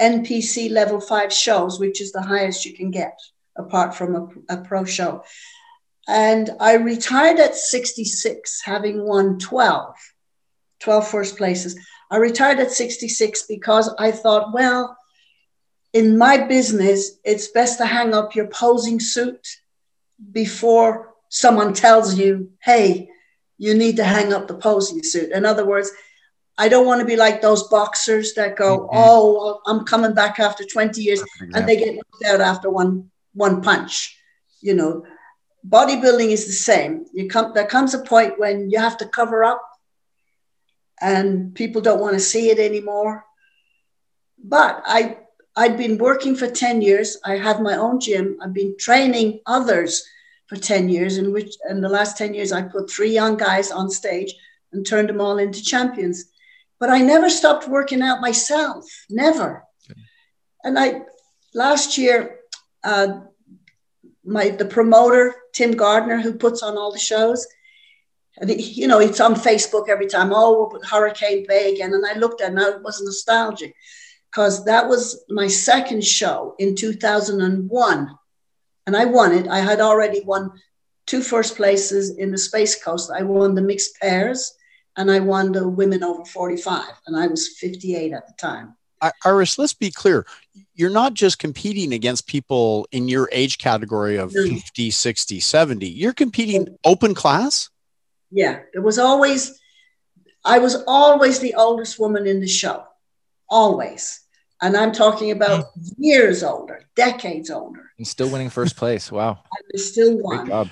NPC 0.00 0.70
level 0.70 1.00
five 1.00 1.32
shows, 1.32 1.80
which 1.80 2.00
is 2.00 2.12
the 2.12 2.22
highest 2.22 2.64
you 2.64 2.74
can 2.74 2.90
get 2.90 3.18
apart 3.56 3.94
from 3.94 4.14
a, 4.14 4.54
a 4.54 4.56
pro 4.58 4.84
show. 4.84 5.24
And 6.06 6.50
I 6.60 6.74
retired 6.74 7.38
at 7.38 7.54
66, 7.54 8.62
having 8.64 9.04
won 9.04 9.38
12, 9.38 9.94
12 10.80 11.08
first 11.08 11.36
places. 11.36 11.78
I 12.10 12.16
retired 12.16 12.60
at 12.60 12.70
66 12.70 13.42
because 13.46 13.92
I 13.98 14.12
thought, 14.12 14.54
well, 14.54 14.96
in 15.92 16.16
my 16.16 16.38
business, 16.46 17.18
it's 17.24 17.48
best 17.48 17.78
to 17.78 17.86
hang 17.86 18.14
up 18.14 18.34
your 18.34 18.46
posing 18.46 19.00
suit 19.00 19.46
before 20.32 21.14
someone 21.28 21.74
tells 21.74 22.16
you, 22.16 22.52
hey, 22.62 23.07
you 23.58 23.74
need 23.74 23.96
to 23.96 24.04
hang 24.04 24.32
up 24.32 24.46
the 24.46 24.54
posing 24.54 25.02
suit. 25.02 25.32
In 25.32 25.44
other 25.44 25.66
words, 25.66 25.90
I 26.56 26.68
don't 26.68 26.86
want 26.86 27.00
to 27.00 27.06
be 27.06 27.16
like 27.16 27.40
those 27.40 27.64
boxers 27.68 28.34
that 28.34 28.56
go, 28.56 28.80
mm-hmm. 28.80 28.96
"Oh, 28.96 29.60
I'm 29.66 29.84
coming 29.84 30.14
back 30.14 30.40
after 30.40 30.64
20 30.64 31.02
years," 31.02 31.22
and 31.54 31.68
they 31.68 31.76
get 31.76 31.94
knocked 31.94 32.24
out 32.24 32.40
after 32.40 32.70
one 32.70 33.10
one 33.34 33.60
punch. 33.60 34.16
You 34.60 34.74
know, 34.74 35.04
bodybuilding 35.68 36.30
is 36.30 36.46
the 36.46 36.52
same. 36.52 37.06
You 37.12 37.28
come 37.28 37.52
there 37.54 37.66
comes 37.66 37.94
a 37.94 38.02
point 38.02 38.38
when 38.38 38.70
you 38.70 38.78
have 38.78 38.96
to 38.98 39.06
cover 39.06 39.44
up, 39.44 39.62
and 41.00 41.54
people 41.54 41.80
don't 41.80 42.00
want 42.00 42.14
to 42.14 42.20
see 42.20 42.50
it 42.50 42.58
anymore. 42.58 43.24
But 44.42 44.82
I 44.86 45.18
I'd 45.56 45.76
been 45.76 45.98
working 45.98 46.36
for 46.36 46.48
10 46.48 46.82
years. 46.82 47.16
I 47.24 47.36
have 47.36 47.60
my 47.60 47.74
own 47.74 47.98
gym. 47.98 48.38
I've 48.40 48.54
been 48.54 48.76
training 48.78 49.40
others 49.44 50.04
for 50.48 50.56
10 50.56 50.88
years, 50.88 51.18
in 51.18 51.32
which 51.32 51.54
in 51.68 51.80
the 51.80 51.88
last 51.88 52.16
10 52.16 52.34
years 52.34 52.52
I 52.52 52.62
put 52.62 52.90
three 52.90 53.12
young 53.12 53.36
guys 53.36 53.70
on 53.70 53.90
stage 53.90 54.34
and 54.72 54.86
turned 54.86 55.08
them 55.08 55.20
all 55.20 55.38
into 55.38 55.62
champions 55.62 56.26
but 56.78 56.90
I 56.90 57.00
never 57.00 57.28
stopped 57.28 57.68
working 57.68 58.02
out 58.02 58.20
myself, 58.20 58.84
never. 59.10 59.64
Okay. 59.90 60.00
And 60.64 60.78
I 60.78 61.02
last 61.54 61.98
year, 61.98 62.40
uh, 62.84 63.20
my 64.24 64.50
the 64.50 64.64
promoter 64.64 65.34
Tim 65.52 65.72
Gardner, 65.72 66.20
who 66.20 66.34
puts 66.34 66.62
on 66.62 66.76
all 66.76 66.92
the 66.92 66.98
shows, 66.98 67.46
and 68.38 68.50
he, 68.50 68.62
you 68.62 68.86
know 68.86 69.00
it's 69.00 69.20
on 69.20 69.34
Facebook 69.34 69.88
every 69.88 70.06
time. 70.06 70.30
Oh, 70.32 70.78
Hurricane 70.88 71.46
Bay 71.48 71.74
again, 71.74 71.94
and 71.94 72.06
I 72.06 72.14
looked 72.18 72.40
at 72.40 72.52
it 72.52 72.58
and 72.58 72.60
I 72.60 72.76
was 72.78 73.02
nostalgic 73.02 73.74
because 74.30 74.64
that 74.66 74.88
was 74.88 75.24
my 75.30 75.48
second 75.48 76.04
show 76.04 76.54
in 76.58 76.76
2001, 76.76 78.17
and 78.88 78.96
I 78.96 79.04
won 79.04 79.32
it. 79.32 79.46
I 79.48 79.60
had 79.60 79.80
already 79.80 80.22
won 80.22 80.50
two 81.06 81.20
first 81.20 81.56
places 81.56 82.16
in 82.16 82.30
the 82.30 82.38
Space 82.38 82.82
Coast. 82.82 83.10
I 83.14 83.22
won 83.22 83.54
the 83.54 83.60
mixed 83.60 84.00
pairs 84.00 84.54
and 84.96 85.10
I 85.10 85.20
won 85.20 85.52
the 85.52 85.68
women 85.68 86.02
over 86.02 86.24
45, 86.24 86.84
and 87.06 87.14
I 87.14 87.26
was 87.26 87.58
58 87.58 88.14
at 88.14 88.26
the 88.26 88.32
time. 88.38 88.76
Iris, 89.26 89.58
let's 89.58 89.74
be 89.74 89.90
clear. 89.90 90.24
You're 90.74 90.88
not 90.88 91.12
just 91.12 91.38
competing 91.38 91.92
against 91.92 92.26
people 92.26 92.88
in 92.90 93.08
your 93.08 93.28
age 93.30 93.58
category 93.58 94.16
of 94.16 94.32
50, 94.32 94.90
60, 94.90 95.38
70. 95.38 95.86
You're 95.86 96.14
competing 96.14 96.78
open 96.82 97.14
class? 97.14 97.68
Yeah, 98.30 98.60
there 98.72 98.82
was 98.82 98.98
always, 98.98 99.60
I 100.46 100.60
was 100.60 100.82
always 100.86 101.40
the 101.40 101.54
oldest 101.56 102.00
woman 102.00 102.26
in 102.26 102.40
the 102.40 102.48
show, 102.48 102.84
always. 103.50 104.22
And 104.60 104.76
I'm 104.76 104.92
talking 104.92 105.30
about 105.30 105.66
years 105.96 106.42
older, 106.42 106.82
decades 106.96 107.50
older. 107.50 107.92
And 107.96 108.06
still 108.06 108.30
winning 108.30 108.50
first 108.50 108.76
place. 108.76 109.12
Wow. 109.12 109.42
I 109.74 109.78
still 109.78 110.18
won. 110.18 110.70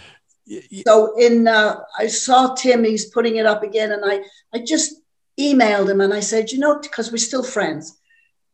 So 0.86 1.16
in 1.18 1.48
uh, 1.48 1.80
I 1.98 2.06
saw 2.06 2.54
Tim, 2.54 2.84
he's 2.84 3.06
putting 3.06 3.36
it 3.36 3.46
up 3.46 3.62
again, 3.62 3.92
and 3.92 4.02
I 4.04 4.22
I 4.54 4.64
just 4.64 4.94
emailed 5.38 5.90
him 5.90 6.00
and 6.00 6.14
I 6.14 6.20
said, 6.20 6.50
you 6.50 6.58
know, 6.58 6.78
because 6.80 7.10
we're 7.10 7.18
still 7.18 7.42
friends. 7.42 7.98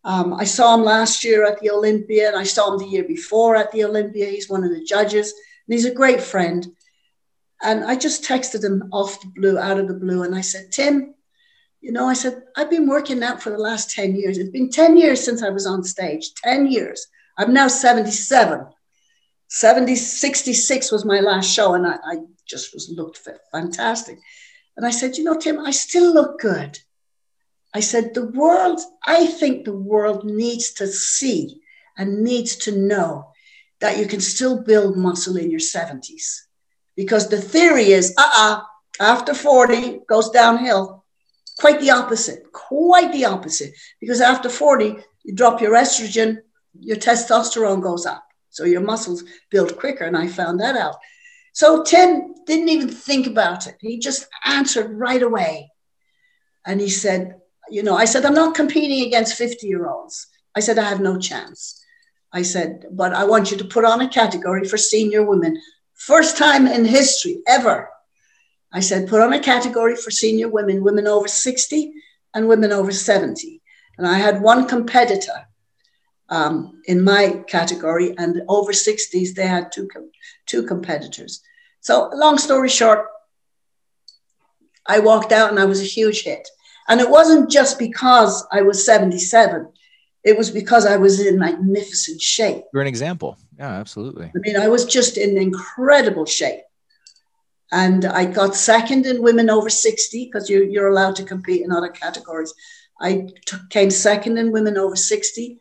Um, 0.04 0.34
I 0.34 0.44
saw 0.44 0.74
him 0.74 0.82
last 0.82 1.22
year 1.22 1.46
at 1.46 1.60
the 1.60 1.70
Olympia, 1.70 2.28
and 2.28 2.36
I 2.36 2.42
saw 2.42 2.72
him 2.72 2.78
the 2.78 2.86
year 2.86 3.04
before 3.04 3.56
at 3.56 3.70
the 3.70 3.84
Olympia. 3.84 4.26
He's 4.26 4.48
one 4.48 4.64
of 4.64 4.70
the 4.70 4.82
judges, 4.82 5.32
and 5.32 5.74
he's 5.74 5.84
a 5.84 5.94
great 5.94 6.20
friend. 6.20 6.66
And 7.62 7.84
I 7.84 7.94
just 7.94 8.24
texted 8.24 8.64
him 8.64 8.88
off 8.92 9.20
the 9.20 9.28
blue, 9.28 9.58
out 9.58 9.78
of 9.78 9.86
the 9.86 9.94
blue, 9.94 10.24
and 10.24 10.34
I 10.34 10.40
said, 10.40 10.72
Tim, 10.72 11.14
you 11.82 11.90
know, 11.90 12.08
I 12.08 12.14
said, 12.14 12.42
I've 12.56 12.70
been 12.70 12.88
working 12.88 13.22
out 13.24 13.42
for 13.42 13.50
the 13.50 13.58
last 13.58 13.90
10 13.90 14.14
years. 14.14 14.38
It's 14.38 14.50
been 14.50 14.70
10 14.70 14.96
years 14.96 15.22
since 15.22 15.42
I 15.42 15.50
was 15.50 15.66
on 15.66 15.82
stage, 15.82 16.32
10 16.44 16.70
years. 16.70 17.08
I'm 17.36 17.52
now 17.52 17.66
77. 17.66 18.66
70, 19.48 19.96
66 19.96 20.92
was 20.92 21.04
my 21.04 21.20
last 21.20 21.52
show, 21.52 21.74
and 21.74 21.86
I, 21.86 21.96
I 22.04 22.18
just 22.48 22.72
was 22.72 22.88
looked 22.96 23.20
fantastic. 23.52 24.18
And 24.76 24.86
I 24.86 24.90
said, 24.90 25.18
you 25.18 25.24
know, 25.24 25.36
Tim, 25.36 25.58
I 25.58 25.72
still 25.72 26.14
look 26.14 26.40
good. 26.40 26.78
I 27.74 27.80
said, 27.80 28.14
the 28.14 28.26
world, 28.26 28.80
I 29.04 29.26
think 29.26 29.64
the 29.64 29.76
world 29.76 30.24
needs 30.24 30.72
to 30.74 30.86
see 30.86 31.60
and 31.98 32.22
needs 32.22 32.56
to 32.56 32.78
know 32.78 33.32
that 33.80 33.98
you 33.98 34.06
can 34.06 34.20
still 34.20 34.62
build 34.62 34.96
muscle 34.96 35.36
in 35.36 35.50
your 35.50 35.60
70s. 35.60 36.42
Because 36.96 37.28
the 37.28 37.40
theory 37.40 37.90
is, 37.90 38.14
uh 38.16 38.22
uh-uh, 38.22 38.56
uh 38.56 38.62
after 39.00 39.34
40 39.34 40.02
goes 40.08 40.30
downhill. 40.30 41.01
Quite 41.62 41.80
the 41.80 41.92
opposite, 41.92 42.50
quite 42.50 43.12
the 43.12 43.26
opposite. 43.26 43.72
Because 44.00 44.20
after 44.20 44.48
40, 44.48 44.96
you 45.22 45.32
drop 45.32 45.60
your 45.60 45.74
estrogen, 45.74 46.38
your 46.80 46.96
testosterone 46.96 47.80
goes 47.80 48.04
up. 48.04 48.26
So 48.50 48.64
your 48.64 48.80
muscles 48.80 49.22
build 49.48 49.78
quicker. 49.78 50.02
And 50.02 50.16
I 50.16 50.26
found 50.26 50.58
that 50.58 50.76
out. 50.76 50.96
So 51.52 51.84
Tim 51.84 52.34
didn't 52.46 52.68
even 52.68 52.88
think 52.88 53.28
about 53.28 53.68
it. 53.68 53.76
He 53.78 54.00
just 54.00 54.26
answered 54.44 54.90
right 54.90 55.22
away. 55.22 55.70
And 56.66 56.80
he 56.80 56.88
said, 56.88 57.36
You 57.70 57.84
know, 57.84 57.94
I 57.94 58.06
said, 58.06 58.24
I'm 58.24 58.34
not 58.34 58.56
competing 58.56 59.06
against 59.06 59.36
50 59.36 59.64
year 59.64 59.88
olds. 59.88 60.26
I 60.56 60.58
said, 60.58 60.80
I 60.80 60.88
have 60.88 61.00
no 61.00 61.16
chance. 61.16 61.80
I 62.32 62.42
said, 62.42 62.86
But 62.90 63.14
I 63.14 63.22
want 63.22 63.52
you 63.52 63.56
to 63.58 63.64
put 63.64 63.84
on 63.84 64.00
a 64.00 64.08
category 64.08 64.66
for 64.66 64.78
senior 64.78 65.22
women. 65.24 65.62
First 65.94 66.36
time 66.36 66.66
in 66.66 66.84
history 66.84 67.38
ever. 67.46 67.88
I 68.72 68.80
said, 68.80 69.08
Put 69.08 69.20
on 69.20 69.32
a 69.32 69.40
category 69.40 69.96
for 69.96 70.10
senior 70.10 70.48
women, 70.48 70.82
women 70.82 71.06
over 71.06 71.28
60 71.28 71.92
and 72.34 72.48
women 72.48 72.72
over 72.72 72.92
70. 72.92 73.60
And 73.98 74.06
I 74.06 74.18
had 74.18 74.40
one 74.40 74.66
competitor 74.66 75.46
um, 76.28 76.80
in 76.86 77.04
my 77.04 77.44
category, 77.46 78.14
and 78.16 78.42
over 78.48 78.72
60s, 78.72 79.34
they 79.34 79.46
had 79.46 79.70
two, 79.70 79.86
two 80.46 80.62
competitors. 80.62 81.42
So, 81.80 82.10
long 82.14 82.38
story 82.38 82.70
short, 82.70 83.06
I 84.86 84.98
walked 84.98 85.30
out 85.30 85.50
and 85.50 85.60
I 85.60 85.66
was 85.66 85.80
a 85.80 85.84
huge 85.84 86.22
hit. 86.22 86.48
And 86.88 87.00
it 87.00 87.10
wasn't 87.10 87.50
just 87.50 87.78
because 87.78 88.46
I 88.50 88.62
was 88.62 88.84
77, 88.84 89.68
it 90.24 90.38
was 90.38 90.50
because 90.50 90.86
I 90.86 90.96
was 90.96 91.24
in 91.24 91.38
magnificent 91.38 92.20
shape. 92.20 92.64
You're 92.72 92.82
an 92.82 92.88
example. 92.88 93.36
Yeah, 93.58 93.72
absolutely. 93.72 94.26
I 94.26 94.38
mean, 94.38 94.56
I 94.56 94.68
was 94.68 94.86
just 94.86 95.18
in 95.18 95.36
incredible 95.36 96.24
shape. 96.24 96.62
And 97.72 98.04
I 98.04 98.26
got 98.26 98.54
second 98.54 99.06
in 99.06 99.22
women 99.22 99.48
over 99.48 99.70
60 99.70 100.26
because 100.26 100.48
you, 100.50 100.62
you're 100.64 100.90
allowed 100.90 101.16
to 101.16 101.24
compete 101.24 101.62
in 101.62 101.72
other 101.72 101.88
categories. 101.88 102.52
I 103.00 103.28
t- 103.46 103.56
came 103.70 103.90
second 103.90 104.36
in 104.36 104.52
women 104.52 104.76
over 104.76 104.94
60 104.94 105.58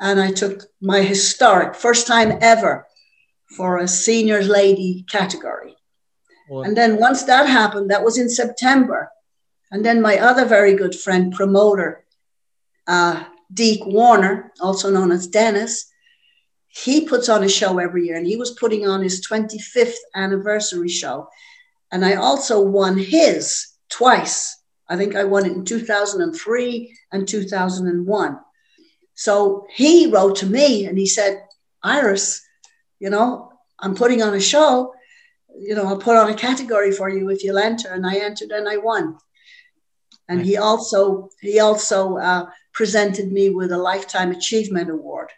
and 0.00 0.20
I 0.20 0.32
took 0.32 0.64
my 0.80 1.00
historic 1.00 1.76
first 1.76 2.08
time 2.08 2.36
ever 2.40 2.86
for 3.56 3.78
a 3.78 3.86
senior 3.86 4.42
lady 4.42 5.06
category. 5.08 5.76
And 6.66 6.76
then 6.76 6.98
once 6.98 7.22
that 7.24 7.48
happened, 7.48 7.90
that 7.90 8.04
was 8.04 8.18
in 8.18 8.28
September. 8.28 9.10
And 9.70 9.84
then 9.84 10.02
my 10.02 10.18
other 10.18 10.44
very 10.44 10.74
good 10.74 10.94
friend, 10.94 11.32
promoter, 11.32 12.04
uh, 12.88 13.24
Deke 13.54 13.86
Warner, 13.86 14.52
also 14.60 14.90
known 14.90 15.12
as 15.12 15.28
Dennis, 15.28 15.86
he 16.68 17.06
puts 17.06 17.28
on 17.28 17.44
a 17.44 17.48
show 17.48 17.78
every 17.78 18.06
year, 18.06 18.16
and 18.16 18.26
he 18.26 18.36
was 18.36 18.50
putting 18.52 18.86
on 18.86 19.02
his 19.02 19.26
25th 19.26 19.94
anniversary 20.14 20.88
show. 20.88 21.28
And 21.92 22.04
I 22.04 22.14
also 22.14 22.60
won 22.60 22.96
his 22.96 23.68
twice. 23.90 24.58
I 24.88 24.96
think 24.96 25.14
I 25.14 25.24
won 25.24 25.46
it 25.46 25.52
in 25.52 25.64
2003 25.64 26.98
and 27.12 27.28
2001. 27.28 28.38
So 29.14 29.66
he 29.70 30.10
wrote 30.10 30.36
to 30.36 30.46
me 30.46 30.86
and 30.86 30.98
he 30.98 31.06
said, 31.06 31.44
Iris, 31.82 32.42
you 32.98 33.10
know, 33.10 33.52
I'm 33.78 33.94
putting 33.94 34.22
on 34.22 34.34
a 34.34 34.40
show. 34.40 34.94
You 35.58 35.74
know, 35.74 35.86
I'll 35.86 35.98
put 35.98 36.16
on 36.16 36.30
a 36.30 36.34
category 36.34 36.92
for 36.92 37.10
you 37.10 37.28
if 37.28 37.44
you'll 37.44 37.58
enter. 37.58 37.92
And 37.92 38.06
I 38.06 38.16
entered 38.16 38.50
and 38.50 38.68
I 38.68 38.78
won. 38.78 39.18
And 40.28 40.46
he 40.46 40.56
also 40.56 41.28
he 41.40 41.60
also 41.60 42.16
uh, 42.16 42.46
presented 42.72 43.30
me 43.30 43.50
with 43.50 43.70
a 43.70 43.76
lifetime 43.76 44.30
achievement 44.30 44.88
award 44.88 45.28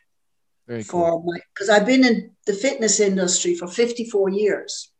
Very 0.68 0.84
for 0.84 1.10
cool. 1.10 1.22
my 1.26 1.40
because 1.52 1.68
I've 1.68 1.86
been 1.86 2.04
in 2.04 2.30
the 2.46 2.52
fitness 2.52 3.00
industry 3.00 3.56
for 3.56 3.66
54 3.66 4.30
years. 4.30 4.92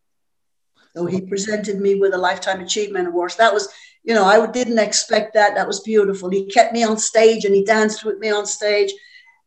So 0.97 1.07
he 1.07 1.21
presented 1.21 1.81
me 1.81 1.97
with 1.97 2.15
a 2.15 2.19
lifetime 2.19 2.61
achievement 2.61 3.09
award. 3.09 3.33
So 3.33 3.39
that 3.39 3.55
was 3.55 3.69
you 4.05 4.15
know, 4.15 4.25
I 4.25 4.47
didn't 4.47 4.79
expect 4.79 5.33
that. 5.33 5.55
That 5.55 5.67
was 5.67 5.81
beautiful. 5.81 6.29
He 6.29 6.45
kept 6.45 6.75
me 6.75 6.85
on 6.85 6.99
stage 6.99 7.47
and 7.47 7.55
he 7.55 7.65
danced 7.65 8.05
with 8.05 8.19
me 8.19 8.31
on 8.31 8.45
stage. 8.45 8.93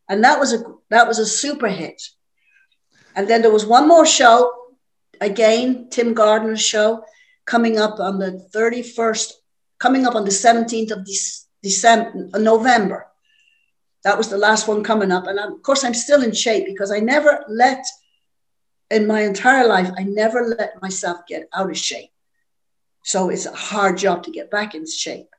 And 0.10 0.24
that 0.24 0.39
was 0.39 0.51
a 0.51 0.63
that 0.89 1.08
was 1.08 1.20
a 1.20 1.25
super 1.25 1.68
hit. 1.68 2.01
And 3.16 3.27
then 3.27 3.42
there 3.42 3.51
was 3.51 3.66
one 3.66 3.88
more 3.88 4.06
show, 4.06 4.51
again, 5.22 5.89
Tim 5.89 6.13
Gardner's 6.13 6.62
show, 6.62 7.04
coming 7.46 7.77
up 7.80 8.00
on 8.00 8.20
the 8.20 8.48
31st, 8.54 9.32
coming 9.80 10.06
up 10.06 10.16
on 10.16 10.24
the 10.24 10.32
17th 10.32 10.92
of 10.92 11.08
December, 11.63 12.30
uh, 12.34 12.38
November. 12.38 13.08
That 14.04 14.18
was 14.18 14.30
the 14.30 14.38
last 14.38 14.68
one 14.68 14.84
coming 14.84 15.12
up. 15.12 15.25
And 15.25 15.39
of 15.39 15.62
course, 15.63 15.84
I'm 15.84 15.96
still 15.96 16.22
in 16.22 16.32
shape 16.32 16.66
because 16.66 16.92
I 16.92 17.00
never 17.00 17.44
let, 17.48 17.84
in 18.89 19.08
my 19.08 19.22
entire 19.22 19.67
life, 19.67 19.89
I 19.98 20.03
never 20.03 20.56
let 20.58 20.82
myself 20.82 21.20
get 21.27 21.50
out 21.53 21.70
of 21.70 21.77
shape. 21.77 22.12
So 23.03 23.29
it's 23.29 23.46
a 23.46 23.53
hard 23.53 23.98
job 23.98 24.24
to 24.24 24.32
get 24.32 24.51
back 24.51 24.75
in 24.75 24.86
shape. 24.89 25.29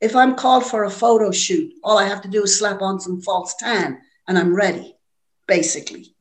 If 0.00 0.14
I'm 0.14 0.34
called 0.34 0.66
for 0.66 0.84
a 0.84 0.90
photo 0.90 1.30
shoot, 1.30 1.72
all 1.82 1.98
I 1.98 2.06
have 2.06 2.22
to 2.22 2.28
do 2.28 2.42
is 2.44 2.58
slap 2.58 2.82
on 2.82 3.00
some 3.00 3.20
false 3.20 3.54
tan 3.54 3.98
and 4.28 4.38
I'm 4.38 4.54
ready, 4.54 4.96
basically. 5.46 6.14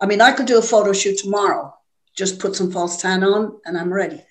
I 0.00 0.06
mean, 0.06 0.20
I 0.20 0.32
could 0.32 0.46
do 0.46 0.58
a 0.58 0.62
photo 0.62 0.92
shoot 0.92 1.18
tomorrow, 1.18 1.74
just 2.16 2.40
put 2.40 2.56
some 2.56 2.70
false 2.70 3.00
tan 3.00 3.24
on 3.24 3.60
and 3.64 3.78
I'm 3.78 3.92
ready. 3.92 4.22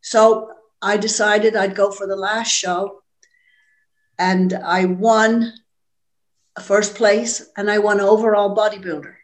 So 0.00 0.50
I 0.80 0.96
decided 0.96 1.56
I'd 1.56 1.74
go 1.74 1.90
for 1.90 2.06
the 2.06 2.16
last 2.16 2.48
show 2.48 3.02
and 4.18 4.52
I 4.52 4.86
won 4.86 5.52
first 6.60 6.94
place 6.94 7.48
and 7.56 7.70
I 7.70 7.78
won 7.78 8.00
overall 8.00 8.56
bodybuilder. 8.56 9.14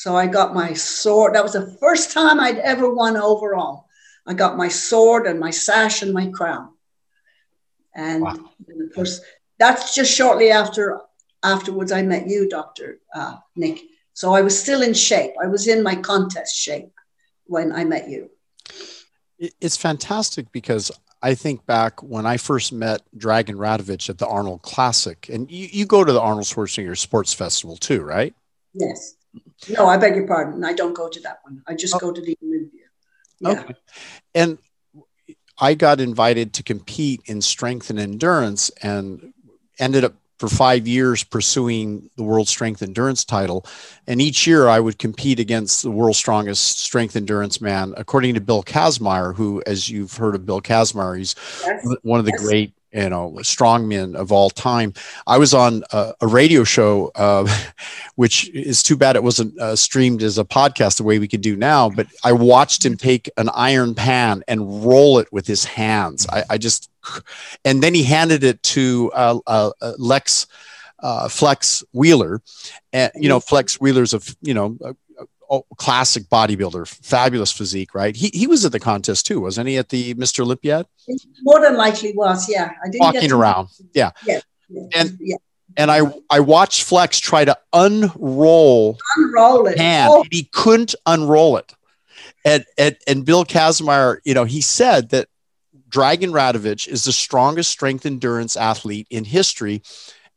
So 0.00 0.16
I 0.16 0.26
got 0.28 0.54
my 0.54 0.72
sword. 0.72 1.34
That 1.34 1.42
was 1.42 1.52
the 1.52 1.76
first 1.78 2.10
time 2.10 2.40
I'd 2.40 2.56
ever 2.56 2.90
won 2.90 3.18
overall. 3.18 3.84
I 4.26 4.32
got 4.32 4.56
my 4.56 4.68
sword 4.68 5.26
and 5.26 5.38
my 5.38 5.50
sash 5.50 6.00
and 6.00 6.14
my 6.14 6.28
crown. 6.28 6.72
And, 7.94 8.22
wow. 8.22 8.32
of 8.32 8.94
course, 8.94 9.20
that's 9.58 9.94
just 9.94 10.10
shortly 10.10 10.50
after 10.50 11.02
afterwards 11.42 11.92
I 11.92 12.00
met 12.00 12.26
you, 12.26 12.48
Dr. 12.48 13.00
Uh, 13.14 13.36
Nick. 13.56 13.82
So 14.14 14.32
I 14.32 14.40
was 14.40 14.58
still 14.58 14.80
in 14.80 14.94
shape. 14.94 15.32
I 15.38 15.48
was 15.48 15.68
in 15.68 15.82
my 15.82 15.96
contest 15.96 16.56
shape 16.56 16.94
when 17.44 17.70
I 17.70 17.84
met 17.84 18.08
you. 18.08 18.30
It's 19.38 19.76
fantastic 19.76 20.50
because 20.50 20.90
I 21.20 21.34
think 21.34 21.66
back 21.66 22.02
when 22.02 22.24
I 22.24 22.38
first 22.38 22.72
met 22.72 23.02
Dragon 23.14 23.56
Radovich 23.56 24.08
at 24.08 24.16
the 24.16 24.26
Arnold 24.26 24.62
Classic, 24.62 25.28
and 25.28 25.50
you, 25.50 25.68
you 25.70 25.84
go 25.84 26.04
to 26.04 26.12
the 26.14 26.22
Arnold 26.22 26.46
Schwarzenegger 26.46 26.96
Sports 26.96 27.34
Festival 27.34 27.76
too, 27.76 28.00
right? 28.00 28.34
Yes. 28.72 29.16
No, 29.68 29.86
I 29.86 29.96
beg 29.96 30.16
your 30.16 30.26
pardon. 30.26 30.64
I 30.64 30.72
don't 30.72 30.94
go 30.94 31.08
to 31.08 31.20
that 31.20 31.40
one. 31.42 31.62
I 31.66 31.74
just 31.74 31.94
oh. 31.94 31.98
go 31.98 32.12
to 32.12 32.20
the 32.20 32.36
Olympia. 32.42 32.80
Oh, 33.44 33.52
okay. 33.52 33.74
And 34.34 34.58
I 35.58 35.74
got 35.74 36.00
invited 36.00 36.54
to 36.54 36.62
compete 36.62 37.20
in 37.26 37.42
strength 37.42 37.90
and 37.90 37.98
endurance 37.98 38.70
and 38.82 39.34
ended 39.78 40.04
up 40.04 40.14
for 40.38 40.48
five 40.48 40.88
years 40.88 41.22
pursuing 41.22 42.08
the 42.16 42.22
world 42.22 42.48
strength 42.48 42.80
endurance 42.80 43.26
title. 43.26 43.66
And 44.06 44.22
each 44.22 44.46
year 44.46 44.68
I 44.68 44.80
would 44.80 44.98
compete 44.98 45.38
against 45.38 45.82
the 45.82 45.90
world's 45.90 46.16
strongest 46.16 46.80
strength 46.80 47.14
endurance 47.14 47.60
man, 47.60 47.92
according 47.98 48.34
to 48.34 48.40
Bill 48.40 48.62
Kazmaier, 48.62 49.34
who, 49.34 49.62
as 49.66 49.90
you've 49.90 50.16
heard 50.16 50.34
of 50.34 50.46
Bill 50.46 50.62
Kazmaier, 50.62 51.18
he's 51.18 51.34
yes. 51.62 51.86
one 52.02 52.20
of 52.20 52.24
the 52.24 52.32
yes. 52.32 52.42
great 52.42 52.72
you 52.92 53.08
know 53.08 53.32
strongmen 53.38 54.14
of 54.14 54.32
all 54.32 54.50
time. 54.50 54.94
I 55.26 55.38
was 55.38 55.54
on 55.54 55.82
a, 55.92 56.14
a 56.20 56.26
radio 56.26 56.64
show 56.64 57.10
uh, 57.14 57.48
which 58.16 58.48
is 58.50 58.82
too 58.82 58.96
bad 58.96 59.16
it 59.16 59.22
wasn't 59.22 59.58
uh, 59.58 59.76
streamed 59.76 60.22
as 60.22 60.38
a 60.38 60.44
podcast 60.44 60.96
the 60.96 61.04
way 61.04 61.18
we 61.18 61.28
could 61.28 61.40
do 61.40 61.56
now 61.56 61.88
but 61.88 62.06
i 62.24 62.32
watched 62.32 62.84
him 62.84 62.96
take 62.96 63.30
an 63.36 63.48
iron 63.54 63.94
pan 63.94 64.42
and 64.48 64.84
roll 64.84 65.18
it 65.18 65.32
with 65.32 65.46
his 65.46 65.64
hands. 65.64 66.26
I, 66.28 66.44
I 66.50 66.58
just 66.58 66.90
and 67.64 67.82
then 67.82 67.94
he 67.94 68.02
handed 68.02 68.44
it 68.44 68.62
to 68.62 69.10
uh, 69.14 69.38
uh 69.46 69.70
lex 69.98 70.46
uh, 71.00 71.28
flex 71.28 71.82
wheeler. 71.92 72.42
And 72.92 73.12
you 73.14 73.28
know 73.28 73.40
flex 73.40 73.80
wheeler's 73.80 74.14
a 74.14 74.20
you 74.42 74.54
know 74.54 74.76
Oh, 75.52 75.66
classic 75.78 76.24
bodybuilder, 76.28 76.86
fabulous 76.86 77.50
physique, 77.50 77.92
right? 77.92 78.14
He, 78.14 78.30
he 78.32 78.46
was 78.46 78.64
at 78.64 78.70
the 78.70 78.78
contest 78.78 79.26
too, 79.26 79.40
wasn't 79.40 79.66
he? 79.66 79.78
At 79.78 79.88
the 79.88 80.14
Mr. 80.14 80.40
Olympiad? 80.40 80.86
More 81.42 81.60
than 81.60 81.76
likely 81.76 82.12
was, 82.12 82.48
yeah. 82.48 82.70
I 82.84 82.88
didn't 82.88 83.00
walking 83.00 83.32
around, 83.32 83.68
yeah. 83.92 84.12
yeah. 84.24 84.38
And 84.94 85.18
yeah. 85.20 85.36
and 85.76 85.90
I 85.90 86.02
I 86.30 86.38
watched 86.38 86.84
Flex 86.84 87.18
try 87.18 87.44
to 87.44 87.58
unroll 87.72 88.98
unroll 89.16 89.66
it. 89.66 89.76
Hand. 89.76 90.10
Oh. 90.12 90.24
He 90.30 90.44
couldn't 90.52 90.94
unroll 91.04 91.56
it. 91.56 91.74
And, 92.44 92.64
and 92.78 92.96
and 93.08 93.24
Bill 93.24 93.44
Kazmaier, 93.44 94.18
you 94.24 94.34
know, 94.34 94.44
he 94.44 94.60
said 94.60 95.10
that 95.10 95.26
Dragon 95.88 96.30
Radovich 96.30 96.86
is 96.86 97.04
the 97.04 97.12
strongest 97.12 97.70
strength 97.70 98.06
endurance 98.06 98.56
athlete 98.56 99.08
in 99.10 99.24
history 99.24 99.82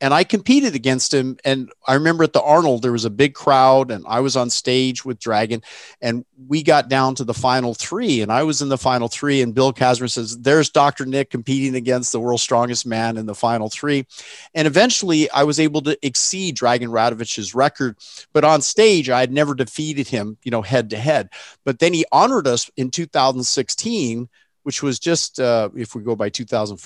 and 0.04 0.14
I 0.14 0.26
competed 0.26 0.76
against 0.76 1.14
him. 1.14 1.38
And 1.46 1.72
I 1.88 1.94
remember 1.94 2.26
at 2.26 2.34
the 2.34 2.42
Arnold, 2.42 2.82
there 2.82 2.92
was 2.92 3.06
a 3.06 3.10
big 3.10 3.34
crowd, 3.34 3.90
and 3.90 4.04
I 4.06 4.20
was 4.20 4.36
on 4.36 4.50
stage 4.50 5.06
with 5.06 5.18
Dragon, 5.18 5.62
and 6.02 6.26
we 6.46 6.62
got 6.62 6.90
down 6.90 7.16
to 7.16 7.24
the 7.24 7.34
final 7.34 7.74
three, 7.74 8.20
and 8.20 8.30
I 8.30 8.44
was 8.44 8.62
in 8.62 8.68
the 8.68 8.78
final 8.78 9.08
three. 9.08 9.42
And 9.42 9.56
Bill 9.56 9.72
Kazmaier 9.72 10.12
says, 10.12 10.38
There's 10.38 10.70
Dr. 10.70 11.06
Nick 11.06 11.30
competing 11.30 11.76
against 11.76 12.12
the 12.12 12.20
world's 12.20 12.44
strongest 12.44 12.86
man 12.86 13.16
in 13.16 13.28
the 13.28 13.34
final 13.34 13.70
three. 13.70 14.06
And 14.54 14.68
eventually, 14.68 15.32
I 15.32 15.44
was 15.44 15.58
able 15.58 15.82
to 15.84 15.98
exceed 16.06 16.56
Dragon 16.56 16.90
Radovich's 16.90 17.56
record, 17.56 17.96
but 18.34 18.44
on 18.44 18.62
stage, 18.62 19.10
I 19.10 19.22
had 19.22 19.32
never 19.32 19.56
defeated 19.56 20.10
him, 20.10 20.38
you 20.44 20.52
know, 20.52 20.62
head 20.62 20.90
to 20.90 20.98
head. 20.98 21.30
But 21.64 21.80
then 21.80 21.94
he 21.94 22.04
honored 22.12 22.46
us 22.46 22.70
in 22.76 22.92
2016 22.92 24.28
which 24.64 24.82
was 24.82 24.98
just 24.98 25.42
uh, 25.42 25.70
if 25.76 25.94
we 25.94 26.02
go 26.02 26.16
by 26.16 26.30
2000 26.30 26.80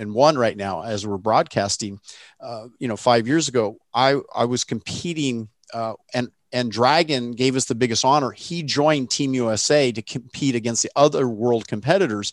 and 0.00 0.14
one 0.14 0.38
right 0.38 0.56
now 0.56 0.82
as 0.82 1.06
we're 1.06 1.18
broadcasting. 1.18 2.00
Uh, 2.40 2.68
you 2.78 2.88
know, 2.88 2.96
five 2.96 3.28
years 3.28 3.48
ago, 3.48 3.76
I 3.94 4.16
I 4.34 4.46
was 4.46 4.64
competing, 4.64 5.48
uh, 5.72 5.92
and 6.14 6.30
and 6.52 6.72
Dragon 6.72 7.32
gave 7.32 7.54
us 7.54 7.66
the 7.66 7.74
biggest 7.74 8.04
honor. 8.04 8.30
He 8.30 8.62
joined 8.62 9.10
Team 9.10 9.34
USA 9.34 9.92
to 9.92 10.02
compete 10.02 10.56
against 10.56 10.82
the 10.82 10.90
other 10.96 11.28
world 11.28 11.68
competitors 11.68 12.32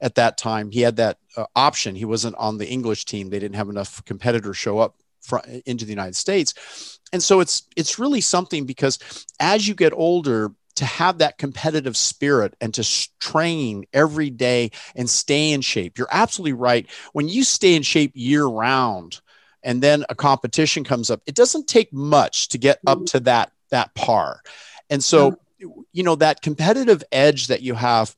at 0.00 0.14
that 0.14 0.38
time. 0.38 0.70
He 0.70 0.80
had 0.80 0.96
that 0.96 1.18
uh, 1.36 1.44
option. 1.54 1.94
He 1.94 2.04
wasn't 2.04 2.36
on 2.36 2.56
the 2.56 2.68
English 2.68 3.04
team. 3.04 3.28
They 3.28 3.40
didn't 3.40 3.56
have 3.56 3.68
enough 3.68 4.02
competitors 4.04 4.56
show 4.56 4.78
up 4.78 4.94
fr- 5.20 5.38
into 5.66 5.84
the 5.84 5.90
United 5.90 6.16
States. 6.16 6.98
And 7.12 7.22
so 7.22 7.40
it's 7.40 7.64
it's 7.76 7.98
really 7.98 8.20
something 8.20 8.64
because 8.64 9.26
as 9.40 9.66
you 9.66 9.74
get 9.74 9.92
older, 9.92 10.52
to 10.78 10.84
have 10.84 11.18
that 11.18 11.38
competitive 11.38 11.96
spirit 11.96 12.54
and 12.60 12.72
to 12.72 13.08
train 13.18 13.84
every 13.92 14.30
day 14.30 14.70
and 14.94 15.10
stay 15.10 15.50
in 15.50 15.60
shape. 15.60 15.98
You're 15.98 16.08
absolutely 16.10 16.52
right. 16.52 16.86
When 17.12 17.28
you 17.28 17.42
stay 17.42 17.74
in 17.74 17.82
shape 17.82 18.12
year 18.14 18.46
round 18.46 19.20
and 19.64 19.82
then 19.82 20.04
a 20.08 20.14
competition 20.14 20.84
comes 20.84 21.10
up, 21.10 21.20
it 21.26 21.34
doesn't 21.34 21.66
take 21.66 21.92
much 21.92 22.48
to 22.48 22.58
get 22.58 22.78
up 22.86 22.98
mm-hmm. 22.98 23.04
to 23.06 23.20
that 23.20 23.52
that 23.70 23.92
par. 23.94 24.40
And 24.88 25.02
so, 25.02 25.32
mm-hmm. 25.32 25.80
you 25.92 26.04
know, 26.04 26.14
that 26.14 26.42
competitive 26.42 27.02
edge 27.10 27.48
that 27.48 27.60
you 27.60 27.74
have 27.74 28.14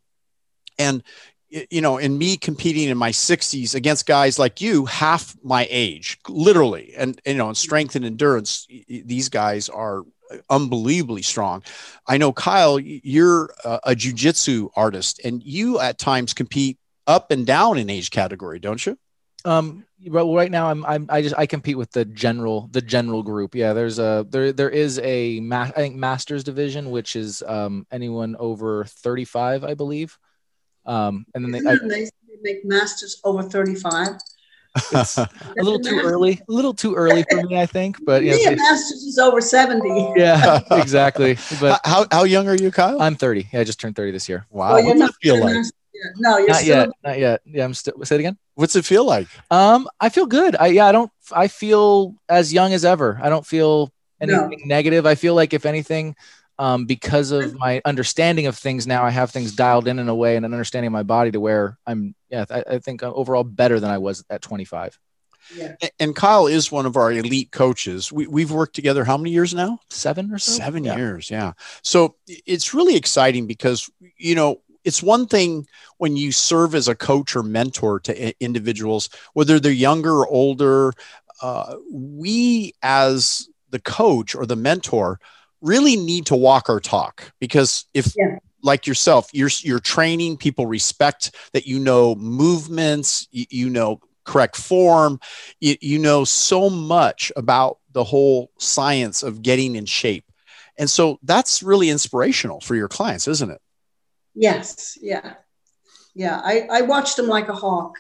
and 0.79 1.03
you 1.49 1.81
know, 1.81 1.97
in 1.97 2.17
me 2.17 2.37
competing 2.37 2.91
in 2.91 2.97
my 2.97 3.11
60s 3.11 3.75
against 3.75 4.07
guys 4.07 4.39
like 4.39 4.61
you, 4.61 4.85
half 4.85 5.35
my 5.43 5.67
age, 5.69 6.19
literally, 6.29 6.93
and 6.97 7.21
you 7.27 7.35
know, 7.35 7.47
in 7.47 7.53
mm-hmm. 7.53 7.55
strength 7.55 7.97
and 7.97 8.05
endurance, 8.05 8.69
these 8.87 9.31
guys 9.31 9.69
are 9.69 10.05
unbelievably 10.49 11.23
strong. 11.23 11.63
I 12.07 12.19
know 12.19 12.33
Kyle, 12.33 12.79
you're 12.79 13.53
a, 13.65 13.81
a 13.85 13.95
jujitsu 13.95 14.71
artist, 14.77 15.21
and 15.25 15.43
you 15.43 15.79
at 15.81 15.99
times 15.99 16.35
compete 16.35 16.79
up 17.07 17.31
and 17.31 17.47
down 17.47 17.79
in 17.79 17.91
age 17.91 18.11
category, 18.11 18.59
don't 18.59 18.85
you? 18.85 18.99
Um, 19.45 19.85
well, 20.07 20.35
right 20.35 20.51
now 20.51 20.71
I'm, 20.71 20.85
I'm 20.85 21.07
I 21.09 21.23
just 21.23 21.35
I 21.37 21.47
compete 21.47 21.79
with 21.79 21.91
the 21.93 22.05
general 22.05 22.69
the 22.73 22.83
general 22.83 23.23
group. 23.23 23.55
Yeah, 23.55 23.73
there's 23.73 23.99
a 23.99 24.27
there 24.29 24.53
there 24.53 24.71
is 24.71 24.99
a 24.99 25.41
ma- 25.41 25.63
I 25.63 25.71
think 25.71 25.97
masters 25.97 26.45
division 26.45 26.91
which 26.91 27.17
is 27.17 27.43
um 27.47 27.87
anyone 27.91 28.37
over 28.39 28.85
35, 28.85 29.65
I 29.65 29.75
believe. 29.75 30.19
Um, 30.87 31.27
and 31.35 31.45
then 31.45 31.53
they, 31.53 31.71
I, 31.71 31.77
they 31.77 32.11
make 32.43 32.65
masters 32.65 33.21
over 33.25 33.43
35. 33.43 34.19
It's 34.93 35.19
a 35.19 35.29
little 35.57 35.81
too 35.81 36.01
early, 36.03 36.41
a 36.49 36.53
little 36.53 36.75
too 36.75 36.95
early 36.95 37.25
for 37.31 37.43
me, 37.43 37.59
I 37.61 37.67
think. 37.67 38.05
But 38.05 38.23
yeah, 38.23 38.35
me, 38.35 38.57
masters 38.57 39.03
is 39.03 39.19
over 39.19 39.41
70. 39.41 40.15
Yeah, 40.17 40.61
exactly. 40.71 41.37
But 41.61 41.81
how, 41.85 42.07
how 42.11 42.25
young 42.25 42.49
are 42.49 42.55
you, 42.55 42.71
Kyle? 42.71 43.01
I'm 43.01 43.17
30. 43.17 43.49
Yeah, 43.53 43.61
I 43.61 43.65
just 43.65 43.81
turned 43.81 43.97
30 43.97 44.13
this 44.13 44.29
year. 44.29 44.47
Wow. 44.51 44.75
Well, 44.75 44.85
What's 44.85 45.01
it 45.01 45.15
feel 45.23 45.41
like? 45.41 45.67
No, 46.19 46.39
you're 46.39 46.49
not 46.49 46.57
still... 46.57 46.77
yet. 46.77 46.89
Not 47.05 47.19
yet. 47.19 47.41
Yeah, 47.45 47.65
I'm 47.65 47.75
still. 47.75 47.95
Say 48.05 48.17
it 48.17 48.21
again. 48.21 48.39
What's 48.55 48.77
it 48.77 48.85
feel 48.85 49.05
like? 49.05 49.29
Um, 49.51 49.89
I 50.01 50.09
feel 50.09 50.27
good. 50.27 50.57
I 50.57 50.69
yeah, 50.69 50.87
I 50.87 50.93
don't. 50.93 51.11
I 51.33 51.49
feel 51.49 52.15
as 52.29 52.53
young 52.53 52.73
as 52.73 52.85
ever. 52.85 53.19
I 53.23 53.29
don't 53.29 53.47
feel 53.47 53.93
anything 54.21 54.51
no. 54.51 54.67
negative. 54.67 55.07
I 55.07 55.15
feel 55.15 55.35
like 55.35 55.53
if 55.53 55.67
anything, 55.67 56.17
um, 56.61 56.85
because 56.85 57.31
of 57.31 57.59
my 57.59 57.81
understanding 57.87 58.47
of 58.47 58.55
things 58.55 58.87
now, 58.87 59.03
I 59.03 59.09
have 59.09 59.31
things 59.31 59.53
dialed 59.53 59.89
in 59.89 59.99
in 59.99 60.11
a 60.11 60.15
way 60.15 60.37
and 60.37 60.45
an 60.45 60.53
understanding 60.53 60.89
of 60.89 60.93
my 60.93 61.03
body 61.03 61.31
to 61.31 61.41
where 61.41 61.79
I'm, 61.87 62.15
yeah, 62.29 62.45
I, 62.51 62.63
I 62.73 62.79
think 62.81 63.03
overall 63.03 63.45
better 63.45 63.81
than 63.81 63.91
I 63.91 63.97
was 63.97 64.23
at 64.29 64.43
25. 64.43 64.99
Yeah. 65.57 65.77
And 65.99 66.15
Kyle 66.15 66.47
is 66.47 66.71
one 66.71 66.85
of 66.85 66.99
our 66.99 67.11
elite 67.11 67.51
coaches. 67.51 68.13
We, 68.13 68.27
we've 68.27 68.53
worked 68.53 68.75
together 68.75 69.05
how 69.05 69.17
many 69.17 69.31
years 69.31 69.55
now? 69.55 69.79
Seven 69.89 70.31
or 70.33 70.39
so? 70.39 70.53
Seven 70.53 70.85
yeah. 70.85 70.99
years, 70.99 71.31
yeah. 71.31 71.55
So 71.83 72.17
it's 72.27 72.75
really 72.75 72.95
exciting 72.95 73.47
because, 73.47 73.89
you 74.19 74.35
know, 74.35 74.61
it's 74.85 75.03
one 75.03 75.29
thing 75.29 75.67
when 75.97 76.15
you 76.15 76.31
serve 76.31 76.75
as 76.75 76.89
a 76.89 76.95
coach 76.95 77.37
or 77.37 77.43
mentor 77.43 78.01
to 78.01 78.45
individuals, 78.45 79.09
whether 79.33 79.59
they're 79.59 79.73
younger 79.73 80.13
or 80.13 80.29
older. 80.29 80.93
Uh, 81.41 81.77
we, 81.91 82.75
as 82.83 83.49
the 83.71 83.81
coach 83.81 84.35
or 84.35 84.45
the 84.45 84.57
mentor, 84.57 85.19
really 85.61 85.97
need 85.97 86.27
to 86.27 86.37
walk 86.37 86.69
our 86.69 86.81
talk 86.81 87.33
because 87.39 87.85
if 87.95 88.15
yeah. 88.17 88.39
like 88.63 88.87
yourself 88.87 89.29
you're 89.33 89.51
you're 89.61 89.81
training 89.81 90.37
people 90.37 90.67
respect 90.67 91.35
that 91.53 91.67
you 91.67 91.79
know 91.79 92.15
movements 92.15 93.29
you, 93.31 93.47
you 93.51 93.71
know 93.71 94.01
correct 94.25 94.57
form 94.57 95.21
you, 95.61 95.77
you 95.81 95.99
know 95.99 96.25
so 96.25 96.71
much 96.71 97.33
about 97.37 97.79
the 97.93 98.05
whole 98.05 98.51
science 98.59 99.23
of 99.23 99.43
getting 99.43 99.75
in 99.75 99.85
shape. 99.85 100.25
And 100.79 100.89
so 100.89 101.19
that's 101.23 101.63
really 101.63 101.91
inspirational 101.91 102.61
for 102.61 102.75
your 102.75 102.89
clients 102.89 103.29
isn't 103.29 103.51
it? 103.51 103.61
Yes. 104.35 104.97
Yeah. 105.01 105.35
Yeah. 106.15 106.41
I 106.43 106.69
i 106.71 106.83
watched 106.83 107.17
them 107.17 107.27
like 107.27 107.49
a 107.49 107.55
hawk. 107.55 107.97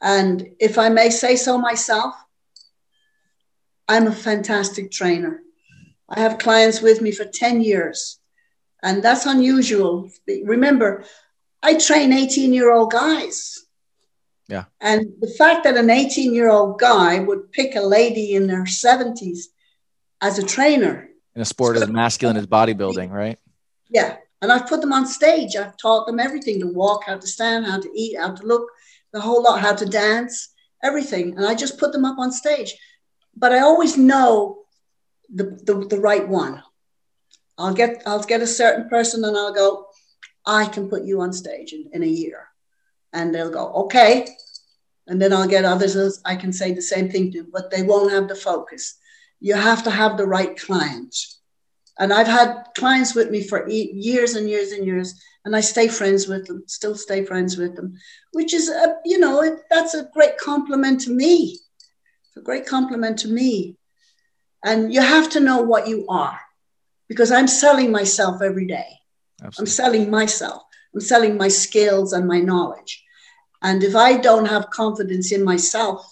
And 0.00 0.50
if 0.58 0.78
i 0.78 0.88
may 0.88 1.10
say 1.10 1.36
so 1.36 1.58
myself 1.58 2.14
i'm 3.88 4.06
a 4.06 4.12
fantastic 4.12 4.90
trainer 4.90 5.40
I 6.08 6.20
have 6.20 6.38
clients 6.38 6.80
with 6.80 7.00
me 7.00 7.10
for 7.10 7.24
10 7.24 7.60
years, 7.62 8.18
and 8.82 9.02
that's 9.02 9.26
unusual. 9.26 10.10
Remember, 10.44 11.04
I 11.62 11.74
train 11.78 12.12
18 12.12 12.52
year 12.52 12.72
old 12.72 12.92
guys. 12.92 13.66
Yeah. 14.48 14.64
And 14.80 15.06
the 15.20 15.34
fact 15.36 15.64
that 15.64 15.76
an 15.76 15.90
18 15.90 16.32
year 16.32 16.50
old 16.50 16.78
guy 16.78 17.18
would 17.18 17.50
pick 17.50 17.74
a 17.74 17.80
lady 17.80 18.34
in 18.34 18.48
her 18.48 18.62
70s 18.62 19.46
as 20.20 20.38
a 20.38 20.46
trainer. 20.46 21.08
In 21.34 21.42
a 21.42 21.44
sport 21.44 21.76
as 21.76 21.88
masculine 21.88 22.36
as 22.36 22.46
bodybuilding, 22.46 23.10
right? 23.10 23.38
Yeah. 23.88 24.16
And 24.40 24.52
I've 24.52 24.68
put 24.68 24.80
them 24.80 24.92
on 24.92 25.06
stage. 25.06 25.56
I've 25.56 25.76
taught 25.76 26.06
them 26.06 26.20
everything 26.20 26.60
to 26.60 26.68
walk, 26.68 27.04
how 27.04 27.16
to 27.16 27.26
stand, 27.26 27.66
how 27.66 27.80
to 27.80 27.90
eat, 27.94 28.16
how 28.18 28.32
to 28.32 28.46
look, 28.46 28.70
the 29.12 29.20
whole 29.20 29.42
lot, 29.42 29.60
how 29.60 29.74
to 29.74 29.86
dance, 29.86 30.50
everything. 30.82 31.36
And 31.36 31.46
I 31.46 31.54
just 31.54 31.78
put 31.78 31.92
them 31.92 32.04
up 32.04 32.18
on 32.18 32.30
stage. 32.30 32.74
But 33.34 33.52
I 33.52 33.60
always 33.60 33.96
know 33.96 34.65
the, 35.32 35.44
the, 35.64 35.86
the 35.88 36.00
right 36.00 36.26
one. 36.26 36.62
I'll 37.58 37.74
get 37.74 38.02
I'll 38.06 38.22
get 38.22 38.42
a 38.42 38.46
certain 38.46 38.88
person 38.88 39.24
and 39.24 39.36
I'll 39.36 39.54
go, 39.54 39.86
I 40.44 40.66
can 40.66 40.88
put 40.88 41.04
you 41.04 41.20
on 41.20 41.32
stage 41.32 41.72
in, 41.72 41.88
in 41.92 42.02
a 42.02 42.06
year. 42.06 42.48
And 43.12 43.34
they'll 43.34 43.50
go, 43.50 43.72
okay. 43.84 44.28
And 45.06 45.20
then 45.22 45.32
I'll 45.32 45.48
get 45.48 45.64
others 45.64 46.20
I 46.24 46.36
can 46.36 46.52
say 46.52 46.72
the 46.72 46.82
same 46.82 47.08
thing 47.08 47.32
to, 47.32 47.46
but 47.50 47.70
they 47.70 47.82
won't 47.82 48.12
have 48.12 48.28
the 48.28 48.34
focus. 48.34 48.98
You 49.40 49.54
have 49.54 49.84
to 49.84 49.90
have 49.90 50.16
the 50.16 50.26
right 50.26 50.56
client. 50.58 51.16
And 51.98 52.12
I've 52.12 52.26
had 52.26 52.64
clients 52.76 53.14
with 53.14 53.30
me 53.30 53.42
for 53.42 53.68
years 53.68 54.34
and 54.34 54.50
years 54.50 54.72
and 54.72 54.84
years, 54.84 55.18
and 55.46 55.56
I 55.56 55.60
stay 55.60 55.88
friends 55.88 56.28
with 56.28 56.46
them, 56.46 56.64
still 56.66 56.94
stay 56.94 57.24
friends 57.24 57.56
with 57.56 57.74
them, 57.74 57.94
which 58.32 58.52
is, 58.52 58.68
a, 58.68 58.96
you 59.06 59.18
know, 59.18 59.58
that's 59.70 59.94
a 59.94 60.08
great 60.12 60.36
compliment 60.36 61.00
to 61.02 61.10
me. 61.10 61.58
It's 62.26 62.36
a 62.36 62.42
great 62.42 62.66
compliment 62.66 63.18
to 63.20 63.28
me 63.28 63.78
and 64.66 64.92
you 64.92 65.00
have 65.00 65.30
to 65.30 65.40
know 65.40 65.62
what 65.62 65.86
you 65.86 66.04
are 66.08 66.40
because 67.08 67.30
I'm 67.30 67.46
selling 67.46 67.92
myself 67.92 68.42
every 68.42 68.66
day. 68.66 68.98
Absolutely. 69.40 69.62
I'm 69.62 69.66
selling 69.66 70.10
myself. 70.10 70.62
I'm 70.92 71.00
selling 71.00 71.36
my 71.36 71.48
skills 71.48 72.12
and 72.12 72.26
my 72.26 72.40
knowledge. 72.40 73.04
And 73.62 73.82
if 73.84 73.94
I 73.94 74.16
don't 74.16 74.46
have 74.46 74.70
confidence 74.70 75.30
in 75.30 75.44
myself, 75.44 76.04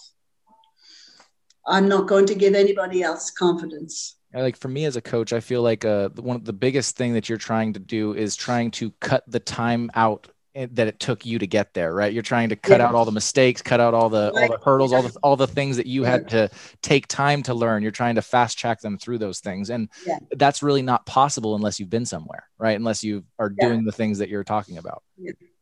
I'm 1.67 1.89
not 1.89 2.07
going 2.07 2.27
to 2.27 2.35
give 2.35 2.55
anybody 2.55 3.03
else 3.03 3.29
confidence. 3.29 4.15
Like 4.33 4.57
for 4.57 4.69
me 4.69 4.85
as 4.85 4.95
a 4.95 5.01
coach, 5.01 5.33
I 5.33 5.41
feel 5.41 5.61
like 5.61 5.83
uh, 5.83 6.09
one 6.15 6.37
of 6.37 6.45
the 6.45 6.53
biggest 6.53 6.95
thing 6.95 7.13
that 7.13 7.27
you're 7.27 7.37
trying 7.37 7.73
to 7.73 7.79
do 7.79 8.13
is 8.13 8.37
trying 8.37 8.71
to 8.71 8.91
cut 9.01 9.23
the 9.27 9.39
time 9.39 9.91
out 9.95 10.29
that 10.55 10.87
it 10.87 10.99
took 10.99 11.25
you 11.25 11.37
to 11.39 11.47
get 11.47 11.73
there 11.73 11.93
right? 11.93 12.13
You're 12.13 12.23
trying 12.23 12.49
to 12.49 12.55
cut 12.55 12.79
yeah. 12.79 12.87
out 12.87 12.95
all 12.95 13.05
the 13.05 13.11
mistakes 13.11 13.61
cut 13.61 13.79
out 13.79 13.93
all 13.93 14.09
the 14.09 14.31
all 14.31 14.47
the 14.47 14.59
hurdles 14.63 14.93
all 14.93 15.03
the 15.03 15.17
all 15.21 15.35
the 15.35 15.47
things 15.47 15.77
that 15.77 15.85
you 15.85 16.03
had 16.03 16.29
to 16.29 16.49
take 16.81 17.07
time 17.07 17.43
to 17.43 17.53
learn. 17.53 17.83
You're 17.83 17.91
trying 17.91 18.15
to 18.15 18.21
fast 18.21 18.57
track 18.57 18.81
them 18.81 18.97
through 18.97 19.17
those 19.17 19.39
things 19.39 19.69
and 19.69 19.89
yeah. 20.05 20.19
that's 20.31 20.63
really 20.63 20.81
not 20.81 21.05
possible 21.05 21.55
unless 21.55 21.79
you've 21.79 21.89
been 21.89 22.05
somewhere 22.05 22.47
right? 22.57 22.77
Unless 22.77 23.03
you 23.03 23.23
are 23.39 23.53
yeah. 23.57 23.67
doing 23.67 23.83
the 23.83 23.91
things 23.91 24.19
that 24.19 24.29
you're 24.29 24.43
talking 24.43 24.77
about. 24.77 25.03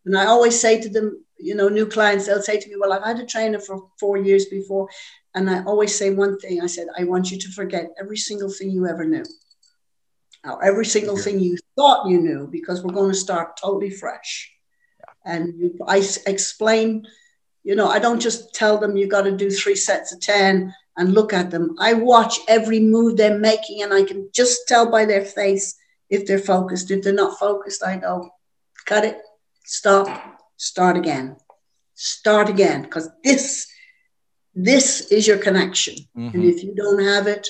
And 0.05 0.17
i 0.17 0.25
always 0.25 0.59
say 0.59 0.81
to 0.81 0.89
them 0.89 1.23
you 1.39 1.55
know 1.55 1.69
new 1.69 1.85
clients 1.85 2.25
they'll 2.25 2.41
say 2.41 2.59
to 2.59 2.69
me 2.69 2.75
well 2.77 2.93
i've 2.93 3.03
had 3.03 3.19
a 3.19 3.25
trainer 3.25 3.59
for 3.59 3.89
four 3.99 4.17
years 4.17 4.45
before 4.45 4.87
and 5.33 5.49
i 5.49 5.63
always 5.63 5.95
say 5.97 6.09
one 6.09 6.37
thing. 6.39 6.61
I 6.61 6.67
said 6.67 6.87
i 6.97 7.03
want 7.03 7.31
you 7.31 7.39
to 7.39 7.51
forget 7.51 7.91
every 7.99 8.17
single 8.17 8.51
thing 8.51 8.69
you 8.71 8.87
ever 8.87 9.05
knew. 9.05 9.23
Now 10.45 10.57
every 10.57 10.85
single 10.85 11.17
thing 11.17 11.39
you 11.39 11.57
thought 11.75 12.09
you 12.09 12.19
knew 12.19 12.47
because 12.51 12.83
we're 12.83 12.93
going 12.93 13.11
to 13.11 13.17
start 13.17 13.57
totally 13.57 13.89
fresh 13.89 14.52
and 15.25 15.59
you, 15.59 15.77
I 15.87 16.05
explain, 16.27 17.05
you 17.63 17.75
know, 17.75 17.87
I 17.87 17.99
don't 17.99 18.19
just 18.19 18.53
tell 18.53 18.77
them 18.77 18.97
you 18.97 19.07
got 19.07 19.23
to 19.23 19.35
do 19.35 19.49
three 19.49 19.75
sets 19.75 20.13
of 20.13 20.19
10 20.21 20.73
and 20.97 21.13
look 21.13 21.33
at 21.33 21.51
them. 21.51 21.75
I 21.79 21.93
watch 21.93 22.39
every 22.47 22.79
move 22.79 23.17
they're 23.17 23.37
making 23.37 23.81
and 23.83 23.93
I 23.93 24.03
can 24.03 24.29
just 24.33 24.67
tell 24.67 24.91
by 24.91 25.05
their 25.05 25.25
face 25.25 25.75
if 26.09 26.25
they're 26.25 26.39
focused. 26.39 26.91
If 26.91 27.03
they're 27.03 27.13
not 27.13 27.39
focused, 27.39 27.83
I 27.83 27.97
go, 27.97 28.29
cut 28.85 29.05
it, 29.05 29.17
stop, 29.65 30.39
start 30.57 30.97
again, 30.97 31.37
start 31.95 32.49
again, 32.49 32.83
because 32.83 33.09
this 33.23 33.67
this 34.55 35.11
is 35.11 35.27
your 35.27 35.39
connection. 35.39 35.95
Mm-hmm. 36.15 36.35
And 36.35 36.45
if 36.45 36.63
you 36.63 36.75
don't 36.75 37.03
have 37.03 37.27
it, 37.27 37.47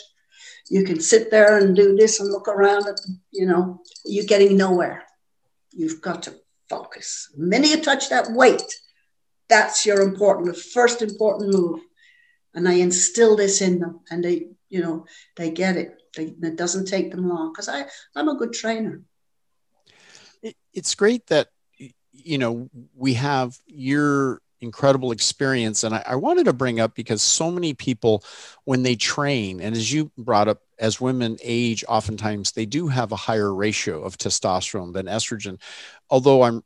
you 0.70 0.84
can 0.84 1.02
sit 1.02 1.30
there 1.30 1.58
and 1.58 1.76
do 1.76 1.96
this 1.96 2.20
and 2.20 2.32
look 2.32 2.48
around 2.48 2.88
at, 2.88 3.00
you 3.32 3.46
know, 3.46 3.82
you're 4.06 4.26
getting 4.26 4.56
nowhere. 4.56 5.04
You've 5.72 6.02
got 6.02 6.24
to 6.24 6.36
focus. 6.70 7.30
Minute 7.36 7.70
you 7.70 7.82
touch 7.82 8.10
that 8.10 8.32
weight, 8.32 8.74
that's 9.50 9.86
your 9.86 10.02
important, 10.02 10.56
first 10.58 11.02
important 11.02 11.54
move. 11.54 11.82
And 12.54 12.68
I 12.68 12.74
instill 12.74 13.36
this 13.36 13.62
in 13.62 13.80
them 13.80 14.02
and 14.10 14.24
they, 14.24 14.48
you 14.70 14.82
know, 14.82 15.06
they 15.36 15.50
get 15.50 15.78
it. 15.78 16.02
They, 16.16 16.36
it 16.42 16.56
doesn't 16.56 16.86
take 16.86 17.12
them 17.12 17.28
long 17.28 17.52
because 17.52 17.68
I 17.68 17.86
I'm 18.16 18.30
a 18.30 18.38
good 18.38 18.54
trainer. 18.54 19.02
It, 20.44 20.56
it's 20.74 20.94
great 20.94 21.26
that 21.28 21.48
you 22.12 22.38
know 22.38 22.70
we 22.96 23.16
have 23.16 23.58
your 23.66 24.42
incredible 24.64 25.12
experience 25.12 25.84
and 25.84 25.96
I, 25.96 26.04
I 26.08 26.16
wanted 26.16 26.46
to 26.46 26.54
bring 26.54 26.80
up 26.80 26.96
because 26.96 27.22
so 27.22 27.52
many 27.52 27.74
people 27.74 28.24
when 28.64 28.84
they 28.84 28.96
train 28.96 29.62
and 29.62 29.76
as 29.76 29.92
you 29.92 30.12
brought 30.18 30.48
up 30.48 30.62
as 30.80 31.00
women 31.00 31.38
age, 31.42 31.86
oftentimes 31.88 32.52
they 32.52 32.66
do 32.66 32.88
have 32.88 33.12
a 33.12 33.16
higher 33.16 33.54
ratio 33.54 34.04
of 34.04 34.18
testosterone 34.18 34.92
than 34.94 35.06
estrogen. 35.06 35.60
Although 36.10 36.44
I'm 36.44 36.64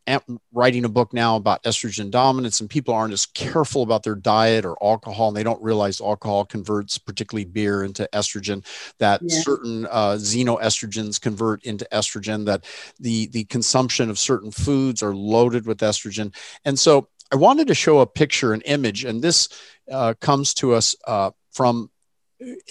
writing 0.51 0.85
a 0.85 0.89
book 0.89 1.13
now 1.13 1.35
about 1.35 1.63
estrogen 1.63 2.09
dominance, 2.09 2.59
and 2.59 2.69
people 2.69 2.93
aren't 2.93 3.13
as 3.13 3.27
careful 3.27 3.83
about 3.83 4.03
their 4.03 4.15
diet 4.15 4.65
or 4.65 4.75
alcohol, 4.83 5.29
and 5.29 5.37
they 5.37 5.43
don't 5.43 5.61
realize 5.61 6.01
alcohol 6.01 6.45
converts, 6.45 6.97
particularly 6.97 7.45
beer, 7.45 7.83
into 7.83 8.09
estrogen. 8.11 8.65
That 8.97 9.21
yeah. 9.23 9.39
certain 9.41 9.85
uh, 9.85 10.15
xenoestrogens 10.15 11.21
convert 11.21 11.63
into 11.63 11.87
estrogen. 11.91 12.45
That 12.45 12.65
the 12.99 13.27
the 13.27 13.45
consumption 13.45 14.09
of 14.09 14.19
certain 14.19 14.51
foods 14.51 15.03
are 15.03 15.15
loaded 15.15 15.65
with 15.65 15.79
estrogen, 15.79 16.33
and 16.65 16.77
so 16.77 17.07
I 17.31 17.35
wanted 17.35 17.67
to 17.67 17.75
show 17.75 17.99
a 17.99 18.07
picture, 18.07 18.53
an 18.53 18.61
image, 18.61 19.03
and 19.03 19.21
this 19.21 19.49
uh, 19.91 20.13
comes 20.19 20.53
to 20.55 20.73
us 20.73 20.95
uh, 21.05 21.31
from 21.51 21.89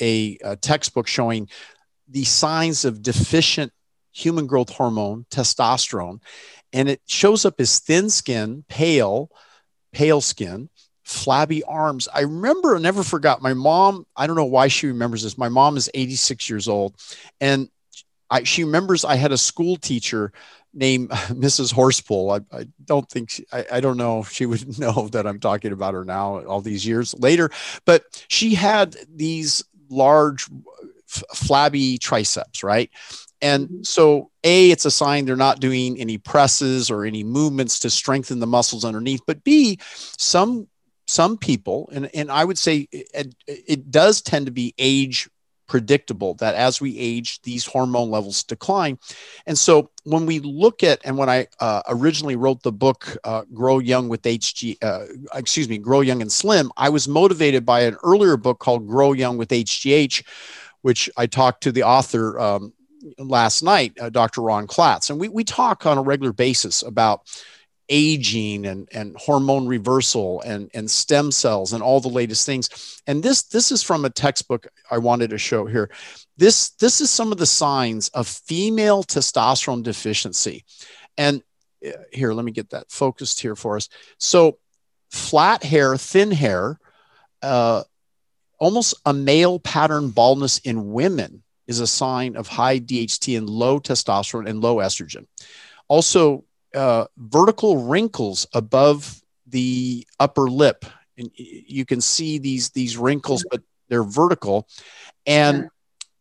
a, 0.01 0.38
a 0.42 0.57
textbook 0.57 1.07
showing 1.07 1.49
the 2.09 2.25
signs 2.25 2.85
of 2.85 3.03
deficient 3.03 3.73
human 4.12 4.47
growth 4.47 4.71
hormone, 4.71 5.27
testosterone, 5.31 6.21
and 6.73 6.88
it 6.88 7.03
shows 7.07 7.45
up 7.45 7.61
as 7.61 7.79
thin 7.81 8.09
skin, 8.09 8.64
pale, 8.69 9.31
pale 9.92 10.21
skin, 10.21 10.69
flabby 11.05 11.62
arms. 11.64 12.09
I 12.12 12.21
remember, 12.23 12.77
I 12.77 12.79
never 12.81 13.03
forgot 13.03 13.42
my 13.42 13.55
mom. 13.55 14.07
I 14.16 14.27
don't 14.27 14.37
know 14.37 14.45
why 14.45 14.69
she 14.69 14.87
remembers 14.87 15.23
this. 15.23 15.37
My 15.37 15.49
mom 15.49 15.77
is 15.77 15.90
86 15.92 16.49
years 16.49 16.69
old, 16.69 16.97
and 17.40 17.69
I, 18.31 18.42
she 18.45 18.64
remembers 18.64 19.05
I 19.05 19.16
had 19.16 19.33
a 19.33 19.38
school 19.38 19.77
teacher 19.77 20.33
named 20.76 21.10
Mrs. 21.10 21.72
Horsepool. 21.72 22.30
I, 22.30 22.40
I 22.56 22.66
don't 22.84 23.08
think 23.08 23.30
she, 23.30 23.46
I, 23.52 23.64
I, 23.72 23.80
don't 23.80 23.96
know 23.96 24.20
if 24.20 24.30
she 24.30 24.46
would 24.46 24.78
know 24.78 25.08
that 25.08 25.26
I'm 25.26 25.40
talking 25.40 25.72
about 25.72 25.94
her 25.94 26.04
now 26.04 26.44
all 26.44 26.60
these 26.60 26.86
years 26.86 27.14
later, 27.18 27.50
but 27.84 28.24
she 28.28 28.54
had 28.54 28.96
these 29.12 29.64
large 29.88 30.46
flabby 31.06 31.98
triceps, 31.98 32.62
right? 32.62 32.90
And 33.40 33.66
mm-hmm. 33.66 33.82
so, 33.82 34.30
A, 34.44 34.70
it's 34.70 34.84
a 34.84 34.90
sign 34.90 35.24
they're 35.24 35.36
not 35.36 35.60
doing 35.60 35.98
any 35.98 36.18
presses 36.18 36.90
or 36.90 37.04
any 37.04 37.24
movements 37.24 37.78
to 37.80 37.90
strengthen 37.90 38.38
the 38.38 38.46
muscles 38.46 38.84
underneath. 38.84 39.22
But 39.26 39.44
B, 39.44 39.78
some 39.82 40.68
some 41.08 41.38
people, 41.38 41.88
and, 41.92 42.10
and 42.14 42.32
I 42.32 42.44
would 42.44 42.58
say 42.58 42.88
it, 42.90 43.34
it 43.46 43.92
does 43.92 44.20
tend 44.20 44.46
to 44.46 44.52
be 44.52 44.74
age 44.76 45.28
predictable 45.66 46.35
that 46.35 46.55
as 46.55 46.81
we 46.81 46.98
age, 46.98 47.40
these 47.42 47.66
hormone 47.66 48.11
levels 48.11 48.42
decline. 48.42 48.98
And 49.46 49.59
so 49.59 49.90
when 50.05 50.26
we 50.26 50.38
look 50.40 50.83
at, 50.83 51.00
and 51.05 51.18
when 51.18 51.29
I 51.29 51.48
uh, 51.61 51.83
originally 51.88 52.37
wrote 52.37 52.62
the 52.62 52.72
book, 52.72 53.16
uh, 53.24 53.42
Grow 53.52 53.79
Young 53.79 54.09
with 54.09 54.22
HG, 54.22 54.76
uh, 54.83 55.07
excuse 55.35 55.68
me, 55.68 55.79
Grow 55.79 56.00
Young 56.00 56.22
and 56.22 56.31
Slim, 56.31 56.70
I 56.76 56.88
was 56.88 57.09
motivated 57.09 57.66
by 57.66 57.81
an 57.81 57.96
earlier 58.02 58.37
book 58.37 58.59
called 58.59 58.87
Grow 58.87 59.12
Young 59.12 59.38
with 59.38 59.48
HGH, 59.48 60.22
which 60.83 61.11
I 61.16 61.26
talked 61.26 61.62
to 61.64 61.72
the 61.72 61.83
author 61.83 62.38
um, 62.38 62.72
last 63.18 63.62
night, 63.62 63.96
uh, 64.00 64.11
Dr. 64.11 64.42
Ron 64.42 64.66
Klatz. 64.66 65.11
And 65.11 65.18
we, 65.18 65.29
we 65.29 65.44
talk 65.44 65.87
on 65.87 65.98
a 65.98 66.02
regular 66.02 66.33
basis 66.33 66.83
about 66.83 67.22
aging 67.88 68.66
and, 68.66 68.88
and 68.92 69.16
hormone 69.16 69.66
reversal 69.66 70.40
and, 70.42 70.70
and 70.75 70.90
stem 70.90 71.31
cells 71.31 71.72
and 71.72 71.83
all 71.83 72.01
the 72.01 72.09
latest 72.09 72.46
things. 72.46 73.01
And 73.07 73.22
this 73.22 73.42
this 73.42 73.70
is 73.70 73.83
from 73.83 74.05
a 74.05 74.11
textbook 74.11 74.66
I 74.90 74.99
wanted 74.99 75.31
to 75.31 75.38
show 75.38 75.66
here. 75.66 75.90
This 76.37 76.70
this 76.70 77.01
is 77.01 77.11
some 77.11 77.33
of 77.33 77.38
the 77.38 77.46
signs 77.46 78.09
of 78.09 78.27
female 78.27 79.05
testosterone 79.05 79.83
deficiency. 79.83 80.64
And 81.16 81.42
uh, 81.87 81.92
here, 82.12 82.33
let 82.33 82.44
me 82.44 82.53
get 82.53 82.70
that 82.70 82.90
focused 82.90 83.40
here 83.40 83.57
for 83.57 83.77
us. 83.77 83.88
So 84.18 84.59
flat 85.11 85.62
hair, 85.62 85.96
thin 85.96 86.31
hair, 86.31 86.79
uh, 87.42 87.85
almost 88.59 88.94
a 89.05 89.12
male 89.12 89.59
pattern 89.59 90.11
baldness 90.11 90.59
in 90.59 90.92
women 90.92 91.42
is 91.66 91.81
a 91.81 91.87
sign 91.87 92.37
of 92.37 92.46
high 92.46 92.79
DHT 92.79 93.37
and 93.37 93.49
low 93.49 93.81
testosterone 93.81 94.49
and 94.49 94.61
low 94.61 94.77
estrogen. 94.77 95.27
Also, 95.88 96.44
uh, 96.74 97.07
vertical 97.16 97.85
wrinkles 97.85 98.46
above 98.52 99.22
the 99.46 100.07
upper 100.18 100.48
lip. 100.48 100.85
And 101.18 101.31
you 101.35 101.85
can 101.87 102.00
see 102.00 102.38
these 102.38 102.70
these 102.70 102.96
wrinkles, 102.96 103.44
but 103.50 103.62
they're 103.88 104.05
vertical. 104.05 104.68
And 105.26 105.70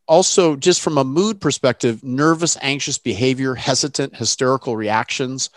also, 0.08 0.55
just 0.55 0.81
from 0.81 0.97
a 0.97 1.03
mood 1.03 1.41
perspective, 1.41 2.03
nervous, 2.03 2.58
anxious 2.62 2.97
behavior, 2.97 3.55
hesitant, 3.55 4.15
hysterical 4.15 4.77
reactions, 4.77 5.49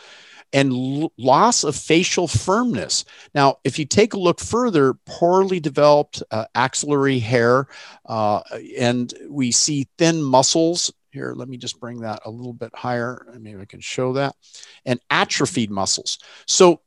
and 0.53 0.73
l- 0.73 1.13
loss 1.19 1.65
of 1.65 1.77
facial 1.77 2.27
firmness. 2.27 3.05
Now, 3.35 3.59
if 3.65 3.79
you 3.79 3.85
take 3.85 4.15
a 4.15 4.19
look 4.19 4.41
further, 4.41 4.95
poorly 5.07 5.61
developed 5.61 6.23
uh, 6.31 6.47
axillary 6.55 7.19
hair, 7.19 7.69
uh, 8.07 8.41
and 8.79 9.13
we 9.29 9.53
see 9.53 9.87
thin 9.99 10.23
muscles 10.23 10.93
here, 11.19 11.35
let 11.35 11.49
me 11.49 11.57
just 11.57 11.81
bring 11.81 12.01
that 12.01 12.21
a 12.25 12.31
little 12.31 12.53
bit 12.53 12.71
higher. 12.75 13.27
Maybe 13.39 13.61
I 13.61 13.65
can 13.65 13.81
show 13.81 14.13
that. 14.15 14.37
And 14.85 15.01
atrophied 15.11 15.71
muscles. 15.71 16.19
So 16.47 16.81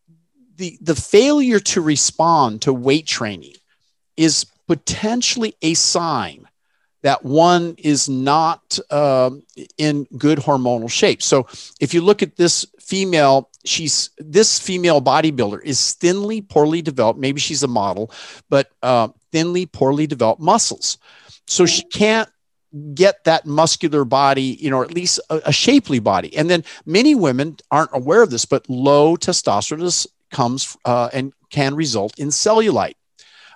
the, 0.55 0.77
the 0.81 0.95
failure 0.95 1.59
to 1.59 1.81
respond 1.81 2.61
to 2.63 2.73
weight 2.73 3.07
training 3.07 3.55
is 4.15 4.45
potentially 4.67 5.55
a 5.61 5.73
sign 5.73 6.47
that 7.03 7.25
one 7.25 7.75
is 7.77 8.07
not 8.07 8.77
uh, 8.89 9.31
in 9.77 10.07
good 10.17 10.37
hormonal 10.37 10.89
shape. 10.89 11.21
So 11.21 11.47
if 11.79 11.93
you 11.93 12.01
look 12.01 12.21
at 12.21 12.35
this 12.35 12.65
female, 12.79 13.49
she's 13.65 14.11
this 14.17 14.59
female 14.59 15.01
bodybuilder 15.01 15.63
is 15.63 15.93
thinly, 15.93 16.41
poorly 16.41 16.81
developed. 16.81 17.19
Maybe 17.19 17.39
she's 17.39 17.63
a 17.63 17.67
model, 17.67 18.11
but 18.49 18.69
uh, 18.83 19.09
thinly, 19.31 19.65
poorly 19.65 20.07
developed 20.07 20.41
muscles. 20.41 20.97
So 21.47 21.65
she 21.65 21.83
can't 21.83 22.29
get 22.93 23.23
that 23.25 23.45
muscular 23.45 24.05
body, 24.05 24.57
you 24.59 24.69
know, 24.69 24.77
or 24.77 24.83
at 24.83 24.93
least 24.93 25.19
a, 25.29 25.41
a, 25.45 25.51
shapely 25.51 25.99
body. 25.99 26.35
And 26.37 26.49
then 26.49 26.63
many 26.85 27.15
women 27.15 27.57
aren't 27.69 27.89
aware 27.93 28.23
of 28.23 28.29
this, 28.29 28.45
but 28.45 28.69
low 28.69 29.17
testosterone 29.17 30.07
comes 30.31 30.77
uh, 30.85 31.09
and 31.11 31.33
can 31.49 31.75
result 31.75 32.17
in 32.17 32.29
cellulite, 32.29 32.95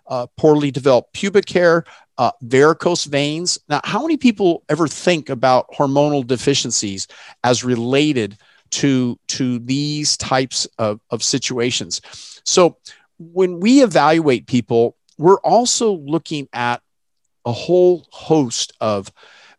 uh, 0.07 0.27
poorly 0.37 0.69
developed 0.69 1.13
pubic 1.13 1.49
hair, 1.49 1.85
uh, 2.17 2.31
varicose 2.41 3.05
veins. 3.05 3.57
Now, 3.69 3.81
how 3.83 4.01
many 4.01 4.17
people 4.17 4.63
ever 4.69 4.87
think 4.87 5.29
about 5.29 5.71
hormonal 5.71 6.25
deficiencies 6.25 7.07
as 7.43 7.63
related 7.63 8.37
to, 8.71 9.17
to 9.27 9.59
these 9.59 10.17
types 10.17 10.65
of, 10.77 10.99
of 11.09 11.23
situations? 11.23 12.01
So 12.43 12.77
when 13.17 13.59
we 13.59 13.81
evaluate 13.81 14.47
people, 14.47 14.97
we're 15.17 15.39
also 15.39 15.93
looking 15.93 16.49
at 16.51 16.81
a 17.45 17.51
whole 17.51 18.05
host 18.11 18.73
of 18.81 19.11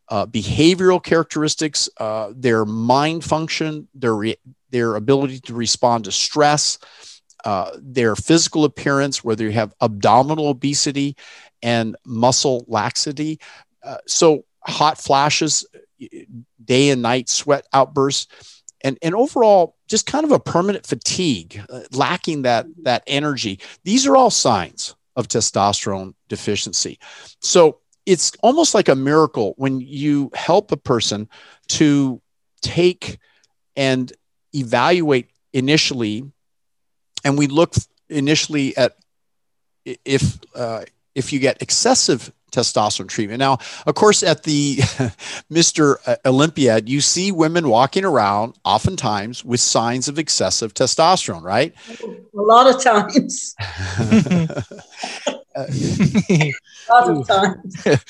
uh, 0.08 0.26
behavioral 0.26 1.02
characteristics, 1.02 1.88
uh, 1.98 2.32
their 2.34 2.64
mind 2.64 3.24
function, 3.24 3.88
their 3.94 4.14
re- 4.14 4.36
their 4.70 4.96
ability 4.96 5.40
to 5.40 5.54
respond 5.54 6.04
to 6.04 6.12
stress, 6.12 6.78
uh, 7.44 7.70
their 7.80 8.16
physical 8.16 8.64
appearance, 8.64 9.24
whether 9.24 9.44
you 9.44 9.52
have 9.52 9.72
abdominal 9.80 10.48
obesity 10.48 11.16
and 11.62 11.96
muscle 12.04 12.64
laxity. 12.68 13.38
Uh, 13.82 13.98
so 14.06 14.44
hot 14.60 14.98
flashes, 14.98 15.64
day 16.64 16.90
and 16.90 17.02
night 17.02 17.28
sweat 17.28 17.66
outbursts, 17.72 18.62
and 18.82 18.98
and 19.02 19.14
overall 19.14 19.76
just 19.88 20.06
kind 20.06 20.24
of 20.24 20.32
a 20.32 20.40
permanent 20.40 20.86
fatigue, 20.86 21.60
uh, 21.70 21.80
lacking 21.92 22.42
that 22.42 22.66
that 22.82 23.02
energy. 23.06 23.58
These 23.84 24.06
are 24.06 24.16
all 24.16 24.30
signs 24.30 24.94
of 25.16 25.28
testosterone 25.28 26.14
deficiency. 26.28 26.98
So 27.40 27.80
it's 28.04 28.32
almost 28.42 28.74
like 28.74 28.88
a 28.88 28.94
miracle 28.94 29.54
when 29.56 29.80
you 29.80 30.30
help 30.34 30.70
a 30.70 30.76
person 30.76 31.28
to 31.68 32.20
take 32.62 33.18
and 33.74 34.12
evaluate 34.54 35.30
initially, 35.52 36.30
and 37.24 37.36
we 37.36 37.46
look 37.46 37.74
initially 38.08 38.76
at 38.76 38.96
if 39.84 40.38
uh, 40.54 40.84
if 41.14 41.32
you 41.32 41.38
get 41.38 41.60
excessive 41.60 42.32
testosterone 42.52 43.08
treatment. 43.08 43.38
Now, 43.38 43.58
of 43.86 43.94
course, 43.94 44.22
at 44.22 44.44
the 44.44 44.76
Mr. 45.52 45.96
Olympiad, 46.24 46.88
you 46.88 47.00
see 47.00 47.32
women 47.32 47.68
walking 47.68 48.04
around 48.04 48.54
oftentimes 48.64 49.44
with 49.44 49.60
signs 49.60 50.08
of 50.08 50.18
excessive 50.18 50.72
testosterone, 50.72 51.42
right? 51.42 51.74
A 52.00 52.40
lot 52.40 52.72
of 52.72 52.82
times. 52.82 53.54
a 56.28 56.52
lot 56.90 57.10
of 57.10 57.26
times. 57.26 57.86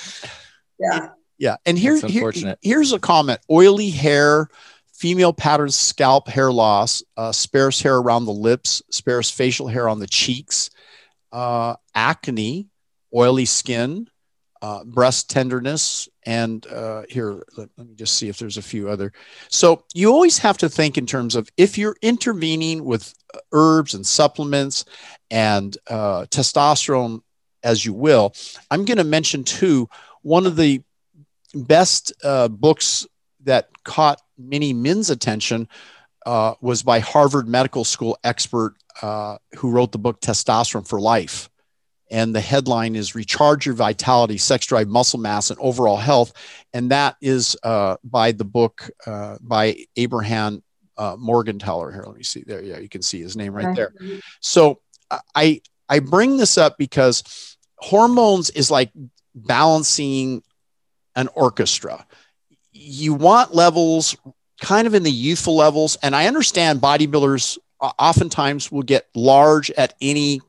yeah. 0.78 1.08
Yeah. 1.38 1.56
And 1.66 1.78
here, 1.78 1.98
here, 2.06 2.32
here's 2.62 2.92
a 2.92 2.98
comment 2.98 3.40
oily 3.50 3.90
hair, 3.90 4.48
female 4.92 5.32
pattern 5.32 5.70
scalp 5.70 6.28
hair 6.28 6.50
loss, 6.50 7.02
uh, 7.16 7.32
sparse 7.32 7.80
hair 7.80 7.96
around 7.96 8.24
the 8.24 8.32
lips, 8.32 8.82
sparse 8.90 9.30
facial 9.30 9.68
hair 9.68 9.88
on 9.88 9.98
the 9.98 10.06
cheeks, 10.06 10.70
uh, 11.32 11.76
acne, 11.94 12.68
oily 13.14 13.44
skin, 13.44 14.08
uh, 14.62 14.84
breast 14.84 15.28
tenderness, 15.28 16.08
and 16.24 16.66
uh, 16.66 17.02
here, 17.08 17.42
let, 17.56 17.68
let, 17.76 17.86
me 17.86 17.94
just 17.94 18.16
see 18.16 18.28
if 18.28 18.38
there's 18.38 18.56
a 18.56 18.62
few 18.62 18.88
other. 18.88 19.12
So 19.48 19.84
you 19.94 20.10
always 20.10 20.38
have 20.38 20.58
to 20.58 20.68
think 20.68 20.98
in 20.98 21.06
terms 21.06 21.36
of 21.36 21.48
if 21.56 21.76
you're 21.78 21.96
intervening 22.02 22.84
with 22.84 23.14
herbs 23.52 23.94
and 23.94 24.06
supplements 24.06 24.84
and 25.30 25.76
uh, 25.88 26.22
testosterone 26.30 27.20
as 27.66 27.84
you 27.84 27.92
will. 27.92 28.32
I'm 28.70 28.84
going 28.84 28.98
to 28.98 29.04
mention 29.04 29.44
too 29.44 29.88
one 30.22 30.46
of 30.46 30.56
the 30.56 30.82
best 31.54 32.12
uh, 32.24 32.48
books 32.48 33.06
that 33.44 33.68
caught 33.84 34.20
many 34.38 34.72
men's 34.72 35.10
attention 35.10 35.68
uh, 36.24 36.54
was 36.60 36.82
by 36.82 37.00
Harvard 37.00 37.48
Medical 37.48 37.84
School 37.84 38.18
expert 38.24 38.76
uh, 39.02 39.38
who 39.56 39.70
wrote 39.70 39.92
the 39.92 39.98
book 39.98 40.20
Testosterone 40.20 40.86
for 40.86 41.00
Life. 41.00 41.50
And 42.08 42.34
the 42.34 42.40
headline 42.40 42.94
is 42.94 43.16
Recharge 43.16 43.66
Your 43.66 43.74
Vitality, 43.74 44.38
Sex 44.38 44.66
Drive, 44.66 44.86
Muscle 44.86 45.18
Mass, 45.18 45.50
and 45.50 45.58
Overall 45.58 45.96
Health. 45.96 46.32
And 46.72 46.90
that 46.92 47.16
is 47.20 47.56
uh, 47.64 47.96
by 48.04 48.30
the 48.30 48.44
book 48.44 48.88
uh, 49.06 49.38
by 49.40 49.76
Abraham 49.96 50.62
uh, 50.96 51.16
Morgentaler. 51.16 51.92
Here, 51.92 52.04
let 52.06 52.16
me 52.16 52.22
see 52.22 52.44
there. 52.46 52.62
Yeah, 52.62 52.78
you 52.78 52.88
can 52.88 53.02
see 53.02 53.20
his 53.20 53.36
name 53.36 53.52
right 53.52 53.74
there. 53.74 53.92
So 54.40 54.80
I 55.34 55.60
I 55.88 56.00
bring 56.00 56.36
this 56.36 56.58
up 56.58 56.78
because 56.78 57.55
hormones 57.76 58.50
is 58.50 58.70
like 58.70 58.90
balancing 59.34 60.42
an 61.14 61.28
orchestra. 61.34 62.06
You 62.72 63.14
want 63.14 63.54
levels 63.54 64.16
kind 64.60 64.86
of 64.86 64.94
in 64.94 65.02
the 65.02 65.10
youthful 65.10 65.56
levels. 65.56 65.96
And 66.02 66.14
I 66.14 66.26
understand 66.26 66.80
bodybuilders 66.80 67.58
oftentimes 67.80 68.72
will 68.72 68.82
get 68.82 69.08
large 69.14 69.70
at 69.72 69.94
any 70.00 70.40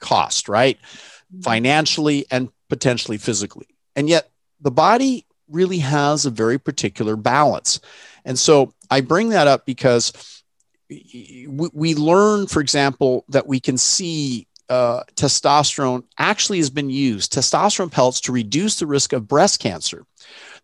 cost, 0.00 0.48
right? 0.48 0.78
Mm-hmm. 0.78 1.40
Financially 1.42 2.26
and 2.30 2.50
potentially 2.68 3.18
physically. 3.18 3.68
And 3.96 4.08
yet 4.08 4.30
the 4.60 4.70
body 4.70 5.26
really 5.48 5.78
has 5.78 6.26
a 6.26 6.30
very 6.30 6.58
particular 6.58 7.16
balance. 7.16 7.80
And 8.24 8.38
so 8.38 8.72
I 8.90 9.00
bring 9.00 9.30
that 9.30 9.46
up 9.46 9.66
because 9.66 10.42
we 10.88 11.94
learn, 11.94 12.46
for 12.46 12.60
example, 12.60 13.24
that 13.28 13.46
we 13.46 13.60
can 13.60 13.78
see 13.78 14.46
uh, 14.70 15.02
testosterone 15.16 16.04
actually 16.16 16.58
has 16.58 16.70
been 16.70 16.88
used, 16.88 17.32
testosterone 17.32 17.90
pellets, 17.90 18.20
to 18.22 18.32
reduce 18.32 18.78
the 18.78 18.86
risk 18.86 19.12
of 19.12 19.26
breast 19.26 19.60
cancer. 19.60 20.06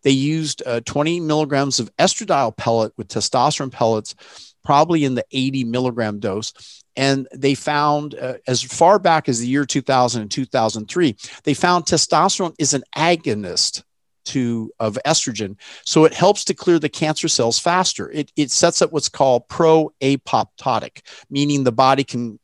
They 0.01 0.11
used 0.11 0.63
uh, 0.65 0.79
20 0.85 1.19
milligrams 1.19 1.79
of 1.79 1.95
estradiol 1.97 2.55
pellet 2.55 2.93
with 2.97 3.09
testosterone 3.09 3.71
pellets, 3.71 4.15
probably 4.63 5.03
in 5.03 5.15
the 5.15 5.25
80 5.31 5.65
milligram 5.65 6.19
dose. 6.19 6.53
And 6.95 7.27
they 7.35 7.53
found, 7.53 8.15
uh, 8.15 8.35
as 8.47 8.63
far 8.63 8.97
back 8.97 9.27
as 9.27 9.39
the 9.39 9.47
year 9.47 9.65
2000 9.65 10.21
and 10.21 10.31
2003, 10.31 11.15
they 11.43 11.53
found 11.53 11.85
testosterone 11.85 12.55
is 12.57 12.73
an 12.73 12.83
agonist 12.95 13.83
to 14.25 14.69
of 14.81 14.97
estrogen 15.05 15.55
so 15.85 16.03
it 16.03 16.13
helps 16.13 16.43
to 16.43 16.53
clear 16.53 16.79
the 16.79 16.89
cancer 16.89 17.29
cells 17.29 17.57
faster 17.57 18.11
it, 18.11 18.29
it 18.35 18.51
sets 18.51 18.81
up 18.81 18.91
what's 18.91 19.07
called 19.07 19.47
pro-apoptotic 19.47 20.99
meaning 21.29 21.63
the 21.63 21.71
body 21.71 22.03
can 22.03 22.37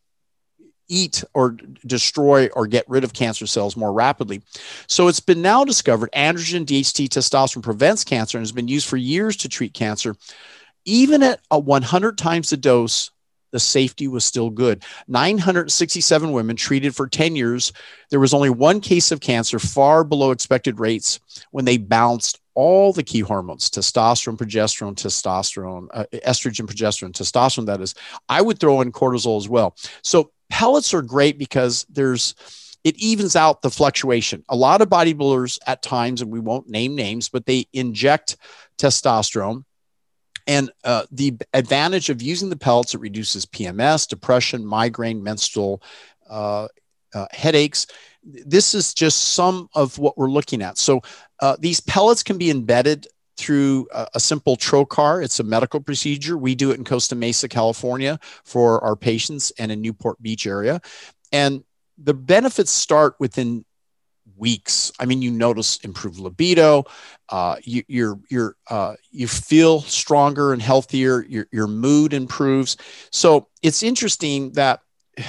eat 0.93 1.23
or 1.33 1.57
destroy 1.85 2.47
or 2.49 2.67
get 2.67 2.87
rid 2.87 3.03
of 3.03 3.13
cancer 3.13 3.47
cells 3.47 3.75
more 3.75 3.91
rapidly. 3.91 4.43
So 4.87 5.07
it's 5.07 5.19
been 5.19 5.41
now 5.41 5.65
discovered 5.65 6.11
androgen, 6.11 6.65
DHT, 6.65 7.09
testosterone 7.09 7.63
prevents 7.63 8.03
cancer 8.03 8.37
and 8.37 8.43
has 8.43 8.51
been 8.51 8.67
used 8.67 8.87
for 8.87 8.97
years 8.97 9.35
to 9.37 9.49
treat 9.49 9.73
cancer. 9.73 10.15
Even 10.85 11.23
at 11.23 11.39
a 11.49 11.57
100 11.57 12.17
times 12.17 12.49
the 12.49 12.57
dose, 12.57 13.09
the 13.51 13.59
safety 13.59 14.07
was 14.07 14.25
still 14.25 14.49
good. 14.49 14.83
967 15.07 16.31
women 16.31 16.55
treated 16.55 16.95
for 16.95 17.07
10 17.07 17.35
years. 17.35 17.71
There 18.09 18.19
was 18.19 18.33
only 18.33 18.49
one 18.49 18.81
case 18.81 19.11
of 19.11 19.21
cancer, 19.21 19.59
far 19.59 20.03
below 20.03 20.31
expected 20.31 20.79
rates, 20.79 21.19
when 21.51 21.65
they 21.65 21.77
balanced 21.77 22.39
all 22.55 22.93
the 22.93 23.03
key 23.03 23.19
hormones 23.19 23.69
testosterone, 23.69 24.37
progesterone, 24.37 24.95
testosterone, 24.95 25.87
uh, 25.93 26.05
estrogen, 26.13 26.67
progesterone, 26.67 27.11
testosterone, 27.11 27.67
that 27.67 27.81
is. 27.81 27.95
I 28.29 28.41
would 28.41 28.59
throw 28.59 28.81
in 28.81 28.91
cortisol 28.91 29.37
as 29.37 29.49
well. 29.49 29.75
So 30.01 30.31
pellets 30.49 30.93
are 30.93 31.01
great 31.01 31.37
because 31.37 31.85
there's 31.89 32.35
it 32.83 32.97
evens 32.97 33.35
out 33.35 33.61
the 33.61 33.69
fluctuation. 33.69 34.43
A 34.49 34.55
lot 34.55 34.81
of 34.81 34.89
bodybuilders 34.89 35.57
at 35.65 35.81
times, 35.81 36.21
and 36.21 36.31
we 36.31 36.39
won't 36.39 36.69
name 36.69 36.95
names, 36.95 37.29
but 37.29 37.45
they 37.45 37.67
inject 37.71 38.37
testosterone. 38.77 39.63
And 40.45 40.69
uh, 40.83 41.03
the 41.11 41.37
advantage 41.53 42.09
of 42.09 42.21
using 42.21 42.49
the 42.49 42.57
pellets, 42.57 42.93
it 42.93 42.99
reduces 42.99 43.45
PMS, 43.45 44.07
depression, 44.07 44.65
migraine, 44.65 45.23
menstrual 45.23 45.81
uh, 46.29 46.67
uh, 47.13 47.27
headaches. 47.31 47.87
This 48.23 48.73
is 48.73 48.93
just 48.93 49.33
some 49.33 49.69
of 49.73 49.97
what 49.97 50.17
we're 50.17 50.29
looking 50.29 50.61
at. 50.61 50.77
So 50.77 51.01
uh, 51.39 51.55
these 51.59 51.79
pellets 51.79 52.23
can 52.23 52.37
be 52.37 52.51
embedded 52.51 53.07
through 53.37 53.87
a, 53.93 54.07
a, 54.15 54.19
simple 54.19 54.55
trocar. 54.55 55.23
It's 55.23 55.39
a 55.39 55.43
medical 55.43 55.79
procedure. 55.79 56.37
We 56.37 56.55
do 56.55 56.71
it 56.71 56.77
in 56.77 56.83
Costa 56.83 57.15
Mesa, 57.15 57.49
California 57.49 58.19
for 58.43 58.83
our 58.83 58.95
patients 58.95 59.51
and 59.57 59.71
in 59.71 59.81
Newport 59.81 60.21
Beach 60.21 60.45
area. 60.45 60.81
And 61.31 61.63
the 61.97 62.13
benefits 62.13 62.71
start 62.71 63.15
within 63.19 63.65
weeks. 64.37 64.91
I 64.99 65.05
mean, 65.05 65.21
you 65.21 65.31
notice 65.31 65.77
improved 65.77 66.19
libido, 66.19 66.85
uh, 67.29 67.57
you, 67.63 67.83
you're, 67.87 68.19
you're, 68.29 68.55
uh, 68.69 68.95
you 69.11 69.27
feel 69.27 69.81
stronger 69.81 70.53
and 70.53 70.61
healthier, 70.61 71.23
your, 71.27 71.47
your 71.51 71.67
mood 71.67 72.13
improves. 72.13 72.77
So 73.11 73.47
it's 73.61 73.83
interesting 73.83 74.51
that 74.53 74.81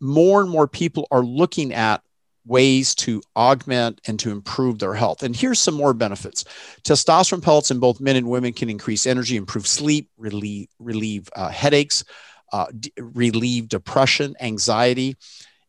more 0.00 0.40
and 0.40 0.50
more 0.50 0.66
people 0.66 1.06
are 1.10 1.22
looking 1.22 1.72
at 1.72 2.02
ways 2.44 2.94
to 2.96 3.22
augment 3.36 4.00
and 4.06 4.18
to 4.20 4.30
improve 4.30 4.78
their 4.78 4.94
health. 4.94 5.22
And 5.22 5.34
here's 5.34 5.60
some 5.60 5.74
more 5.74 5.94
benefits. 5.94 6.44
Testosterone 6.82 7.42
pellets 7.42 7.70
in 7.70 7.78
both 7.78 8.00
men 8.00 8.16
and 8.16 8.28
women 8.28 8.52
can 8.52 8.68
increase 8.68 9.06
energy, 9.06 9.36
improve 9.36 9.66
sleep, 9.66 10.10
relieve, 10.16 10.68
relieve 10.78 11.28
uh, 11.36 11.48
headaches, 11.48 12.04
uh, 12.52 12.66
d- 12.78 12.92
relieve 12.98 13.68
depression, 13.68 14.34
anxiety, 14.40 15.16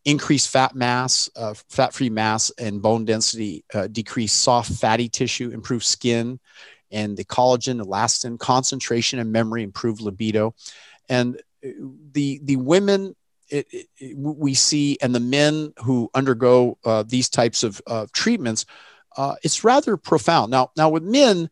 increase 0.05 0.47
fat 0.47 0.75
mass, 0.75 1.29
uh, 1.35 1.53
fat 1.69 1.93
free 1.93 2.09
mass, 2.09 2.51
and 2.57 2.81
bone 2.81 3.05
density, 3.05 3.63
uh, 3.73 3.87
decrease 3.87 4.33
soft 4.33 4.71
fatty 4.73 5.07
tissue, 5.07 5.49
improve 5.51 5.83
skin, 5.83 6.39
and 6.91 7.15
the 7.15 7.23
collagen, 7.23 7.81
elastin, 7.81 8.37
concentration 8.37 9.19
and 9.19 9.31
memory, 9.31 9.63
improve 9.63 10.01
libido. 10.01 10.53
And 11.07 11.37
uh, 11.65 11.69
the, 12.11 12.39
the 12.43 12.57
women 12.57 13.15
it, 13.53 13.87
it, 13.97 14.17
we 14.17 14.53
see 14.53 14.97
and 15.01 15.13
the 15.13 15.19
men 15.19 15.73
who 15.83 16.09
undergo 16.13 16.77
uh, 16.83 17.03
these 17.03 17.29
types 17.29 17.63
of 17.63 17.81
uh, 17.87 18.07
treatments, 18.13 18.65
uh, 19.15 19.35
it's 19.43 19.63
rather 19.63 19.95
profound. 19.95 20.51
Now, 20.51 20.71
now 20.75 20.89
with 20.89 21.03
men, 21.03 21.49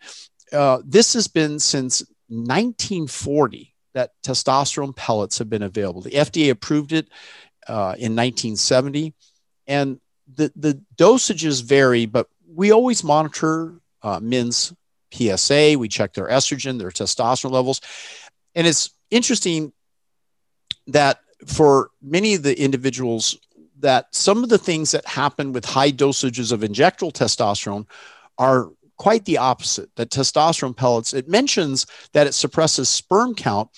uh, 0.52 0.80
this 0.84 1.14
has 1.14 1.28
been 1.28 1.60
since 1.60 2.02
1940 2.28 3.74
that 3.94 4.12
testosterone 4.24 4.96
pellets 4.96 5.38
have 5.38 5.50
been 5.50 5.64
available. 5.64 6.02
The 6.02 6.12
FDA 6.12 6.50
approved 6.50 6.94
it 6.94 7.08
uh, 7.68 7.96
in 7.98 8.16
1970, 8.16 9.14
and 9.68 10.00
the 10.34 10.52
the 10.56 10.82
dosages 10.96 11.64
vary, 11.64 12.06
but 12.06 12.28
we 12.48 12.72
always 12.72 13.04
monitor 13.04 13.76
uh, 14.02 14.20
men's 14.20 14.74
PSA. 15.14 15.76
We 15.78 15.88
check 15.88 16.14
their 16.14 16.28
estrogen, 16.28 16.80
their 16.80 16.90
testosterone 16.90 17.52
levels, 17.52 17.82
and 18.56 18.66
it's 18.66 18.92
interesting 19.10 19.74
that 20.88 21.20
for 21.46 21.90
many 22.02 22.36
of 22.36 22.44
the 22.44 22.60
individuals 22.60 23.38
that 23.80 24.14
some 24.14 24.44
of 24.44 24.50
the 24.50 24.58
things 24.58 24.92
that 24.92 25.06
happen 25.06 25.54
with 25.54 25.66
high 25.66 25.92
dosages 25.92 26.52
of 26.52 26.62
injectable 26.62 27.12
testosterone 27.12 27.86
are 28.38 28.70
quite 28.98 29.26
the 29.26 29.38
opposite 29.38 29.90
that 29.96 30.12
testosterone 30.12 30.76
pellets 30.76 31.14
it 31.14 31.28
mentions 31.28 31.88
that 32.14 32.28
it 32.28 32.34
suppresses 32.34 32.88
sperm 32.88 33.34
count 33.34 33.70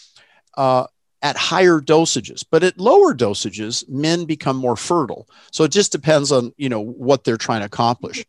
uh, 0.58 0.86
at 1.21 1.38
higher 1.38 1.80
dosages 1.80 2.43
but 2.49 2.63
at 2.63 2.78
lower 2.78 3.13
dosages 3.13 3.88
men 3.88 4.26
become 4.26 4.58
more 4.58 4.76
fertile. 4.76 5.28
So 5.52 5.63
it 5.63 5.71
just 5.71 5.91
depends 5.91 6.32
on 6.32 6.54
you 6.58 6.67
know 6.67 6.82
what 6.82 7.23
they're 7.23 7.38
trying 7.38 7.62
to 7.62 7.67
accomplish. 7.67 8.26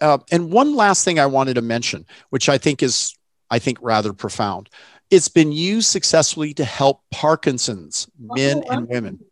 Uh, 0.00 0.18
and 0.30 0.52
one 0.52 0.74
last 0.74 1.04
thing 1.04 1.18
i 1.18 1.26
wanted 1.26 1.54
to 1.54 1.62
mention 1.62 2.04
which 2.30 2.48
i 2.48 2.58
think 2.58 2.82
is 2.82 3.14
i 3.50 3.58
think 3.58 3.78
rather 3.80 4.12
profound 4.12 4.68
it's 5.14 5.28
been 5.28 5.52
used 5.52 5.88
successfully 5.88 6.52
to 6.54 6.64
help 6.64 7.02
Parkinson's 7.12 8.08
men 8.18 8.64
oh, 8.66 8.72
and 8.72 8.88
women. 8.88 9.24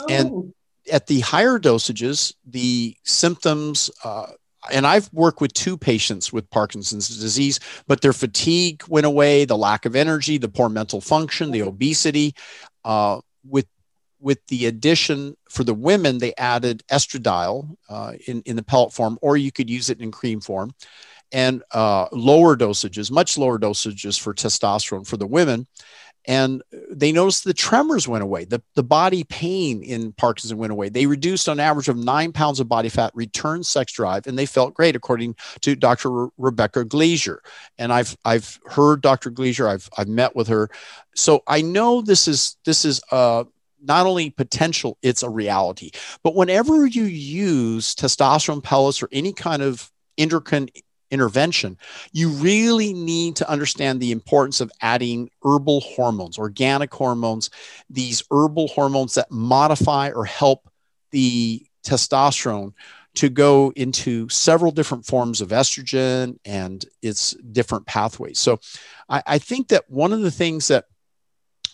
Oh. 0.00 0.06
And 0.08 0.54
at 0.90 1.06
the 1.06 1.20
higher 1.20 1.58
dosages, 1.58 2.34
the 2.46 2.96
symptoms, 3.04 3.90
uh, 4.02 4.28
and 4.72 4.86
I've 4.86 5.12
worked 5.12 5.42
with 5.42 5.52
two 5.52 5.76
patients 5.76 6.32
with 6.32 6.48
Parkinson's 6.48 7.08
disease, 7.08 7.60
but 7.86 8.00
their 8.00 8.14
fatigue 8.14 8.82
went 8.88 9.04
away, 9.04 9.44
the 9.44 9.58
lack 9.58 9.84
of 9.84 9.94
energy, 9.94 10.38
the 10.38 10.48
poor 10.48 10.70
mental 10.70 11.02
function, 11.02 11.50
the 11.50 11.62
obesity. 11.62 12.34
Uh, 12.84 13.20
with 13.46 13.66
with 14.20 14.38
the 14.46 14.66
addition 14.66 15.36
for 15.50 15.64
the 15.64 15.74
women, 15.74 16.18
they 16.18 16.32
added 16.38 16.82
estradiol 16.90 17.76
uh, 17.90 18.12
in, 18.28 18.40
in 18.46 18.54
the 18.54 18.62
pellet 18.62 18.92
form, 18.92 19.18
or 19.20 19.36
you 19.36 19.50
could 19.50 19.68
use 19.68 19.90
it 19.90 20.00
in 20.00 20.12
cream 20.12 20.40
form 20.40 20.72
and 21.32 21.62
uh, 21.72 22.06
lower 22.12 22.56
dosages, 22.56 23.10
much 23.10 23.38
lower 23.38 23.58
dosages 23.58 24.20
for 24.20 24.34
testosterone 24.34 25.06
for 25.06 25.16
the 25.16 25.26
women. 25.26 25.66
and 26.26 26.62
they 26.90 27.10
noticed 27.10 27.42
the 27.44 27.54
tremors 27.54 28.06
went 28.06 28.22
away. 28.22 28.44
The, 28.44 28.62
the 28.74 28.82
body 28.82 29.24
pain 29.24 29.82
in 29.82 30.12
parkinson 30.12 30.56
went 30.56 30.70
away. 30.72 30.88
They 30.88 31.06
reduced 31.06 31.48
on 31.48 31.58
average 31.58 31.88
of 31.88 31.96
nine 31.96 32.32
pounds 32.32 32.60
of 32.60 32.68
body 32.68 32.88
fat 32.88 33.10
returned 33.14 33.66
sex 33.66 33.92
drive 33.92 34.26
and 34.26 34.38
they 34.38 34.46
felt 34.46 34.74
great 34.74 34.94
according 34.94 35.34
to 35.62 35.74
dr 35.74 36.08
Re- 36.08 36.28
rebecca 36.38 36.84
glaser 36.84 37.42
and 37.78 37.92
i've 37.92 38.16
i've 38.24 38.60
heard 38.66 39.02
dr 39.02 39.28
glaser 39.30 39.66
i've 39.66 39.88
i've 39.98 40.08
met 40.08 40.36
with 40.36 40.48
her. 40.48 40.70
So 41.16 41.42
i 41.46 41.60
know 41.60 42.02
this 42.02 42.28
is 42.28 42.56
this 42.64 42.84
is 42.84 43.00
uh 43.10 43.44
not 43.84 44.06
only 44.06 44.30
potential, 44.30 44.96
it's 45.02 45.24
a 45.24 45.28
reality. 45.28 45.90
But 46.22 46.36
whenever 46.36 46.86
you 46.86 47.02
use 47.02 47.96
testosterone 47.96 48.62
pellets 48.62 49.02
or 49.02 49.08
any 49.10 49.32
kind 49.32 49.60
of 49.60 49.90
endocrine 50.16 50.68
intervention, 51.12 51.78
you 52.12 52.30
really 52.30 52.92
need 52.92 53.36
to 53.36 53.48
understand 53.48 54.00
the 54.00 54.10
importance 54.10 54.60
of 54.60 54.72
adding 54.80 55.30
herbal 55.44 55.80
hormones, 55.80 56.38
organic 56.38 56.92
hormones, 56.92 57.50
these 57.88 58.24
herbal 58.30 58.68
hormones 58.68 59.14
that 59.14 59.30
modify 59.30 60.10
or 60.10 60.24
help 60.24 60.68
the 61.10 61.64
testosterone 61.86 62.72
to 63.14 63.28
go 63.28 63.72
into 63.76 64.28
several 64.30 64.72
different 64.72 65.04
forms 65.04 65.40
of 65.40 65.50
estrogen 65.50 66.38
and 66.44 66.86
its 67.02 67.32
different 67.52 67.86
pathways. 67.86 68.38
So 68.38 68.58
I, 69.08 69.22
I 69.26 69.38
think 69.38 69.68
that 69.68 69.88
one 69.90 70.12
of 70.12 70.22
the 70.22 70.30
things 70.30 70.68
that 70.68 70.86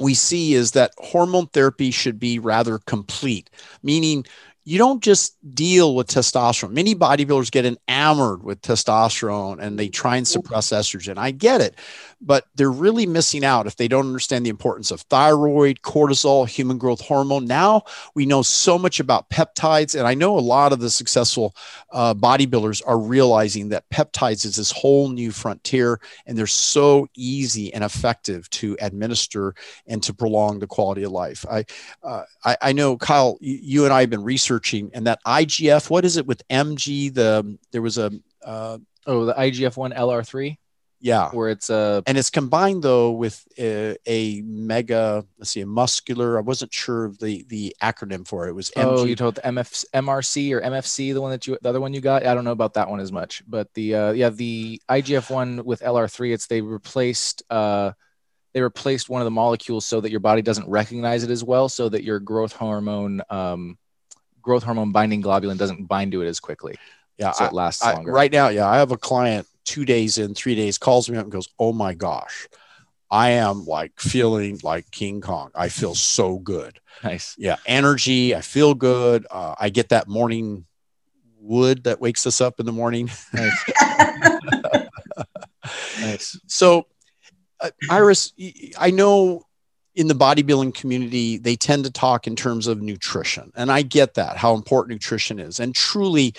we 0.00 0.14
see 0.14 0.54
is 0.54 0.72
that 0.72 0.92
hormone 0.98 1.46
therapy 1.48 1.90
should 1.90 2.18
be 2.18 2.38
rather 2.38 2.78
complete, 2.78 3.50
meaning 3.82 4.24
you 4.68 4.76
don't 4.76 5.02
just 5.02 5.34
deal 5.54 5.94
with 5.94 6.08
testosterone. 6.08 6.72
Many 6.72 6.94
bodybuilders 6.94 7.50
get 7.50 7.64
enamored 7.64 8.42
with 8.42 8.60
testosterone 8.60 9.60
and 9.60 9.78
they 9.78 9.88
try 9.88 10.16
and 10.16 10.28
suppress 10.28 10.68
estrogen. 10.68 11.16
I 11.16 11.30
get 11.30 11.62
it, 11.62 11.74
but 12.20 12.44
they're 12.54 12.70
really 12.70 13.06
missing 13.06 13.46
out 13.46 13.66
if 13.66 13.76
they 13.76 13.88
don't 13.88 14.06
understand 14.06 14.44
the 14.44 14.50
importance 14.50 14.90
of 14.90 15.00
thyroid, 15.02 15.80
cortisol, 15.80 16.46
human 16.46 16.76
growth 16.76 17.00
hormone. 17.00 17.46
Now 17.46 17.84
we 18.14 18.26
know 18.26 18.42
so 18.42 18.78
much 18.78 19.00
about 19.00 19.30
peptides, 19.30 19.98
and 19.98 20.06
I 20.06 20.12
know 20.12 20.38
a 20.38 20.40
lot 20.40 20.74
of 20.74 20.80
the 20.80 20.90
successful 20.90 21.56
uh, 21.90 22.12
bodybuilders 22.12 22.82
are 22.86 22.98
realizing 22.98 23.70
that 23.70 23.88
peptides 23.88 24.44
is 24.44 24.56
this 24.56 24.70
whole 24.70 25.08
new 25.08 25.30
frontier, 25.30 25.98
and 26.26 26.36
they're 26.36 26.46
so 26.46 27.08
easy 27.16 27.72
and 27.72 27.84
effective 27.84 28.50
to 28.50 28.76
administer 28.82 29.54
and 29.86 30.02
to 30.02 30.12
prolong 30.12 30.58
the 30.58 30.66
quality 30.66 31.04
of 31.04 31.12
life. 31.12 31.46
I, 31.50 31.64
uh, 32.02 32.24
I, 32.44 32.56
I 32.60 32.72
know 32.72 32.98
Kyle, 32.98 33.38
you 33.40 33.84
and 33.84 33.94
I 33.94 34.00
have 34.00 34.10
been 34.10 34.24
researching, 34.24 34.57
and 34.94 35.06
that 35.06 35.20
IGF, 35.26 35.90
what 35.90 36.04
is 36.04 36.16
it 36.16 36.26
with 36.26 36.46
MG? 36.48 37.12
The 37.12 37.58
there 37.72 37.82
was 37.82 37.98
a 37.98 38.10
uh, 38.44 38.78
oh 39.06 39.24
the 39.24 39.34
IGF 39.34 39.76
one 39.76 39.92
LR3 39.92 40.56
yeah 41.00 41.30
where 41.30 41.48
it's 41.48 41.70
a 41.70 42.02
and 42.06 42.18
it's 42.18 42.30
combined 42.30 42.82
though 42.82 43.12
with 43.12 43.46
a, 43.58 43.96
a, 44.06 44.42
mega 44.42 45.24
let's 45.38 45.50
see 45.50 45.60
a 45.60 45.66
muscular 45.66 46.36
i 46.36 46.40
wasn't 46.40 46.72
sure 46.72 47.04
of 47.04 47.18
the 47.18 47.44
the 47.48 47.74
acronym 47.82 48.26
for 48.26 48.46
it, 48.46 48.50
it 48.50 48.54
was 48.54 48.70
MG. 48.70 48.84
oh 48.84 49.04
you 49.04 49.14
told 49.14 49.36
the 49.36 49.42
MF, 49.42 49.84
mrc 49.94 50.52
or 50.52 50.60
mfc 50.60 51.14
the 51.14 51.20
one 51.20 51.30
that 51.30 51.46
you 51.46 51.56
the 51.62 51.68
other 51.68 51.80
one 51.80 51.94
you 51.94 52.00
got 52.00 52.26
i 52.26 52.34
don't 52.34 52.44
know 52.44 52.52
about 52.52 52.74
that 52.74 52.88
one 52.88 53.00
as 53.00 53.12
much 53.12 53.42
but 53.46 53.72
the 53.74 53.94
uh 53.94 54.12
yeah 54.12 54.30
the 54.30 54.80
igf 54.90 55.30
one 55.30 55.64
with 55.64 55.80
lr3 55.80 56.32
it's 56.32 56.46
they 56.46 56.60
replaced 56.60 57.42
uh 57.50 57.92
they 58.54 58.60
replaced 58.60 59.08
one 59.08 59.20
of 59.20 59.26
the 59.26 59.30
molecules 59.30 59.86
so 59.86 60.00
that 60.00 60.10
your 60.10 60.20
body 60.20 60.42
doesn't 60.42 60.68
recognize 60.68 61.22
it 61.22 61.30
as 61.30 61.44
well 61.44 61.68
so 61.68 61.88
that 61.88 62.02
your 62.02 62.18
growth 62.18 62.52
hormone 62.52 63.22
um 63.30 63.78
growth 64.48 64.64
hormone 64.64 64.92
binding 64.92 65.22
globulin 65.22 65.58
doesn't 65.58 65.84
bind 65.86 66.10
to 66.12 66.22
it 66.22 66.26
as 66.26 66.40
quickly 66.40 66.74
yeah 67.18 67.32
so 67.32 67.44
it 67.44 67.52
lasts 67.52 67.82
I, 67.82 67.94
longer 67.94 68.12
right 68.12 68.32
now 68.32 68.48
yeah 68.48 68.66
i 68.68 68.78
have 68.78 68.92
a 68.92 68.96
client 68.96 69.46
two 69.68 69.84
days 69.84 70.16
in, 70.16 70.34
three 70.34 70.54
days, 70.54 70.78
calls 70.78 71.10
me 71.10 71.18
up 71.18 71.24
and 71.24 71.32
goes, 71.32 71.48
Oh 71.58 71.72
my 71.72 71.92
gosh, 71.94 72.48
I 73.10 73.30
am 73.30 73.66
like 73.66 73.92
feeling 74.00 74.58
like 74.62 74.90
King 74.90 75.20
Kong. 75.20 75.50
I 75.54 75.68
feel 75.68 75.94
so 75.94 76.38
good. 76.38 76.80
Nice. 77.04 77.34
Yeah. 77.38 77.56
Energy. 77.66 78.34
I 78.34 78.40
feel 78.40 78.74
good. 78.74 79.26
Uh, 79.30 79.54
I 79.60 79.68
get 79.68 79.90
that 79.90 80.08
morning 80.08 80.64
wood 81.38 81.84
that 81.84 82.00
wakes 82.00 82.26
us 82.26 82.40
up 82.40 82.58
in 82.60 82.66
the 82.66 82.72
morning. 82.72 83.10
Nice. 83.32 83.64
nice. 86.00 86.40
So, 86.46 86.86
uh, 87.60 87.70
Iris, 87.90 88.32
I 88.78 88.90
know 88.90 89.42
in 89.98 90.06
the 90.06 90.14
bodybuilding 90.14 90.74
community, 90.74 91.38
they 91.38 91.56
tend 91.56 91.82
to 91.84 91.90
talk 91.90 92.28
in 92.28 92.36
terms 92.36 92.68
of 92.68 92.80
nutrition. 92.80 93.52
And 93.56 93.70
I 93.70 93.82
get 93.82 94.14
that, 94.14 94.36
how 94.36 94.54
important 94.54 94.92
nutrition 94.92 95.40
is. 95.40 95.58
And 95.58 95.74
truly, 95.74 96.34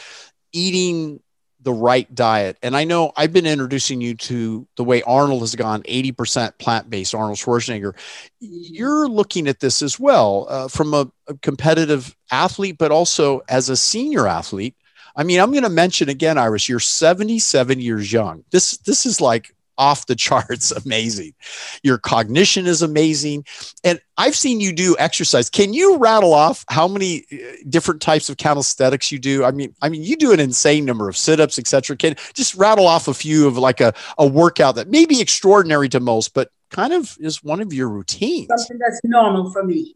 eating 0.54 1.20
the 1.60 1.74
right 1.74 2.16
diet. 2.16 2.58
And 2.64 2.74
I 2.74 2.86
know 2.86 3.12
I've 3.18 3.34
been 3.34 3.46
introducing 3.46 4.00
you 4.00 4.16
to 4.16 4.66
the 4.78 4.84
way 4.86 5.02
Arnold 5.02 5.42
has 5.42 5.56
gone 5.56 5.84
80% 5.84 6.58
plant 6.58 6.90
based, 6.90 7.14
Arnold 7.14 7.38
Schwarzenegger. 7.38 7.98
You're 8.40 9.10
looking 9.10 9.46
at 9.50 9.60
this 9.60 9.82
as 9.82 10.00
well 10.00 10.48
uh, 10.50 10.70
from 10.70 10.94
a, 10.94 11.12
a 11.28 11.34
competitive 11.42 12.16
athlete, 12.32 12.78
but 12.78 12.94
also 12.94 13.42
as 13.50 13.68
a 13.68 13.76
senior 13.76 14.26
athlete. 14.26 14.78
I 15.18 15.24
mean, 15.24 15.42
I'm 15.42 15.52
going 15.52 15.64
to 15.64 15.70
mention 15.70 16.08
again, 16.08 16.38
Iris, 16.38 16.70
you're 16.70 16.80
77 16.80 17.82
years 17.82 18.14
young. 18.14 18.46
This 18.52 18.78
this 18.78 19.06
is 19.06 19.20
like 19.20 19.54
off 19.80 20.06
the 20.06 20.16
charts 20.28 20.72
amazing. 20.72 21.34
Your 21.82 21.98
cognition 21.98 22.68
is 22.68 22.84
amazing. 22.84 23.46
And 23.84 24.00
I've 24.18 24.36
seen 24.36 24.60
you 24.60 24.74
do 24.74 24.96
exercise. 25.00 25.50
Can 25.50 25.74
you 25.74 25.98
rattle 25.98 26.34
off 26.34 26.66
how 26.70 26.88
many 26.88 27.26
uh, 27.32 27.38
different 27.68 28.02
types 28.02 28.30
of 28.30 28.38
calisthenics 28.38 29.12
you 29.12 29.18
do? 29.18 29.44
I 29.44 29.52
mean, 29.52 29.74
I 29.82 29.90
mean, 29.90 30.04
you 30.04 30.16
do 30.18 30.34
an 30.34 30.40
insane 30.40 30.86
number 30.86 31.10
of 31.10 31.18
sit-ups, 31.18 31.58
etc. 31.58 31.96
Can 31.96 32.16
just 32.34 32.54
rattle 32.56 32.86
off 32.86 33.08
a 33.08 33.14
few 33.14 33.48
of 33.48 33.58
like 33.58 33.82
a, 33.82 33.94
a 34.18 34.28
workout 34.28 34.76
that 34.76 34.90
may 34.90 35.06
be 35.06 35.22
extraordinary 35.22 35.90
to 35.90 36.00
most, 36.00 36.34
but 36.34 36.52
kind 36.70 36.94
of 36.94 37.18
is 37.20 37.44
one 37.44 37.62
of 37.62 37.74
your 37.74 37.90
routines. 37.90 38.48
Something 38.50 38.78
that's 38.78 39.00
normal 39.04 39.52
for 39.52 39.64
me. 39.64 39.96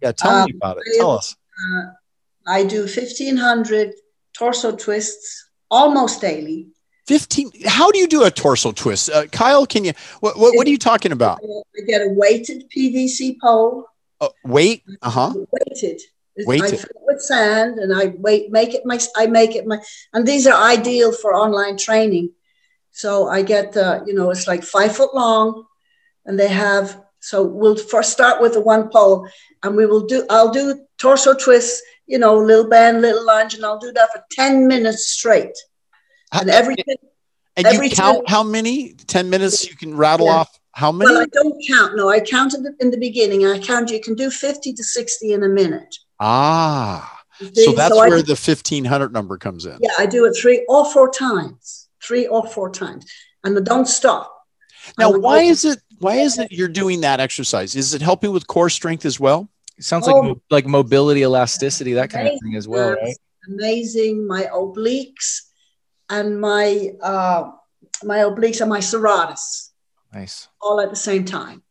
Yeah, 0.00 0.12
tell 0.12 0.30
um, 0.30 0.46
me 0.46 0.54
about 0.56 0.78
it. 0.78 0.84
Tell 0.96 1.10
us. 1.10 1.36
Uh, 1.58 1.86
I 2.46 2.64
do 2.64 2.82
1500 2.82 3.92
torso 4.32 4.76
twists 4.76 5.50
almost 5.70 6.20
daily 6.20 6.68
15 7.06 7.50
how 7.66 7.90
do 7.90 7.98
you 7.98 8.08
do 8.08 8.24
a 8.24 8.30
torso 8.30 8.72
twist 8.72 9.10
uh, 9.10 9.26
kyle 9.26 9.66
can 9.66 9.84
you 9.84 9.92
what, 10.20 10.38
what, 10.38 10.56
what, 10.56 10.66
are 10.66 10.70
you 10.70 10.78
talking 10.78 11.12
about 11.12 11.38
i 11.78 11.80
get 11.86 12.02
a 12.02 12.08
weighted 12.08 12.64
pvc 12.70 13.36
pole 13.40 13.86
uh, 14.20 14.28
weight 14.44 14.82
uh-huh 15.02 15.32
weighted 15.52 16.00
weighted. 16.44 16.74
I 16.74 16.76
fill 16.76 16.90
it 16.90 17.02
with 17.02 17.22
sand 17.22 17.78
and 17.78 17.94
I 17.94 18.14
wait, 18.18 18.50
make 18.50 18.74
it 18.74 18.82
my, 18.84 18.98
I 19.16 19.26
make 19.26 19.54
it 19.54 19.66
my, 19.66 19.78
and 20.12 20.26
these 20.26 20.46
are 20.46 20.70
ideal 20.70 21.12
for 21.12 21.34
online 21.34 21.76
training. 21.76 22.32
So 22.90 23.28
I 23.28 23.42
get 23.42 23.72
the, 23.72 24.02
you 24.06 24.14
know, 24.14 24.30
it's 24.30 24.46
like 24.46 24.62
five 24.62 24.94
foot 24.94 25.14
long 25.14 25.64
and 26.24 26.38
they 26.38 26.48
have, 26.48 27.00
so 27.20 27.42
we'll 27.42 27.76
first 27.76 28.12
start 28.12 28.40
with 28.40 28.54
the 28.54 28.60
one 28.60 28.88
pole 28.88 29.28
and 29.62 29.76
we 29.76 29.86
will 29.86 30.06
do, 30.06 30.26
I'll 30.28 30.50
do 30.50 30.80
torso 30.98 31.34
twists, 31.34 31.82
you 32.06 32.18
know, 32.18 32.36
little 32.36 32.68
bend, 32.68 33.00
little 33.00 33.24
lunge, 33.24 33.54
and 33.54 33.64
I'll 33.64 33.78
do 33.78 33.92
that 33.92 34.12
for 34.12 34.24
10 34.32 34.66
minutes 34.66 35.08
straight. 35.08 35.56
And 36.40 36.50
every 36.50 36.76
and 37.56 37.66
every 37.66 37.88
you 37.88 37.96
count 37.96 38.28
how 38.28 38.42
many? 38.42 38.92
Ten 39.06 39.30
minutes 39.30 39.68
you 39.68 39.76
can 39.76 39.96
rattle 39.96 40.26
yeah. 40.26 40.32
off 40.32 40.58
how 40.72 40.92
many? 40.92 41.10
Well, 41.10 41.22
I 41.22 41.26
don't 41.32 41.64
count. 41.66 41.96
No, 41.96 42.10
I 42.10 42.20
counted 42.20 42.66
in 42.80 42.90
the 42.90 42.98
beginning. 42.98 43.46
I 43.46 43.58
count 43.58 43.90
you 43.90 44.00
can 44.00 44.14
do 44.14 44.30
fifty 44.30 44.74
to 44.74 44.84
sixty 44.84 45.32
in 45.32 45.42
a 45.42 45.48
minute. 45.48 45.96
Ah, 46.20 47.20
so 47.40 47.72
that's 47.72 47.94
so 47.94 47.96
where 47.96 48.18
I, 48.18 48.22
the 48.22 48.36
fifteen 48.36 48.84
hundred 48.84 49.12
number 49.12 49.38
comes 49.38 49.64
in. 49.64 49.78
Yeah, 49.80 49.92
I 49.98 50.04
do 50.04 50.26
it 50.26 50.36
three 50.36 50.66
or 50.68 50.84
four 50.92 51.10
times, 51.10 51.88
three 52.02 52.26
or 52.26 52.46
four 52.46 52.70
times, 52.70 53.10
and 53.42 53.64
don't 53.64 53.88
stop. 53.88 54.32
Now, 54.98 55.12
why 55.12 55.40
is 55.42 55.64
it? 55.64 55.80
Why 55.98 56.16
is 56.16 56.38
it 56.38 56.52
you're 56.52 56.68
doing 56.68 57.00
that 57.00 57.20
exercise? 57.20 57.74
Is 57.74 57.94
it 57.94 58.02
helping 58.02 58.32
with 58.32 58.46
core 58.46 58.68
strength 58.68 59.06
as 59.06 59.18
well? 59.18 59.48
It 59.78 59.84
sounds 59.84 60.06
oh, 60.08 60.20
like 60.20 60.36
like 60.50 60.66
mobility, 60.66 61.22
elasticity, 61.22 61.94
that 61.94 62.10
kind 62.10 62.28
of 62.28 62.38
thing 62.42 62.54
as 62.54 62.68
well, 62.68 62.90
right? 62.90 63.16
Amazing. 63.48 64.26
My 64.26 64.44
obliques 64.52 65.45
and 66.10 66.40
my 66.40 66.90
uh, 67.02 67.50
my 68.02 68.18
obliques 68.18 68.60
and 68.60 68.70
my 68.70 68.80
serratus. 68.80 69.70
Nice. 70.12 70.48
All 70.60 70.80
at 70.80 70.90
the 70.90 70.96
same 70.96 71.24
time. 71.24 71.62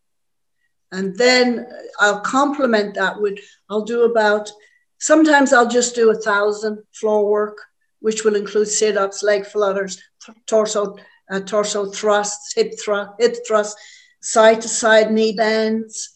And 0.92 1.18
then 1.18 1.68
I'll 2.00 2.22
complement 2.22 2.96
that 2.96 3.20
with 3.20 3.40
I'll 3.70 3.86
do 3.86 4.04
about 4.04 4.52
sometimes 5.00 5.54
I'll 5.54 5.70
just 5.70 5.96
do 5.96 6.12
a 6.12 6.16
thousand 6.16 6.84
floor 6.94 7.30
work, 7.30 7.58
which 8.00 8.24
will 8.24 8.36
include 8.36 8.68
sit-ups, 8.68 9.24
leg 9.24 9.46
flutters, 9.46 10.02
torso 10.46 10.96
uh, 11.32 11.40
torso 11.40 11.88
thrusts, 11.88 12.54
hip 12.54 12.74
thrust, 12.84 13.12
hip 13.20 13.36
thrust, 13.48 13.78
side 14.22 14.62
to 14.62 14.70
side 14.70 15.12
knee 15.12 15.34
bends. 15.34 16.12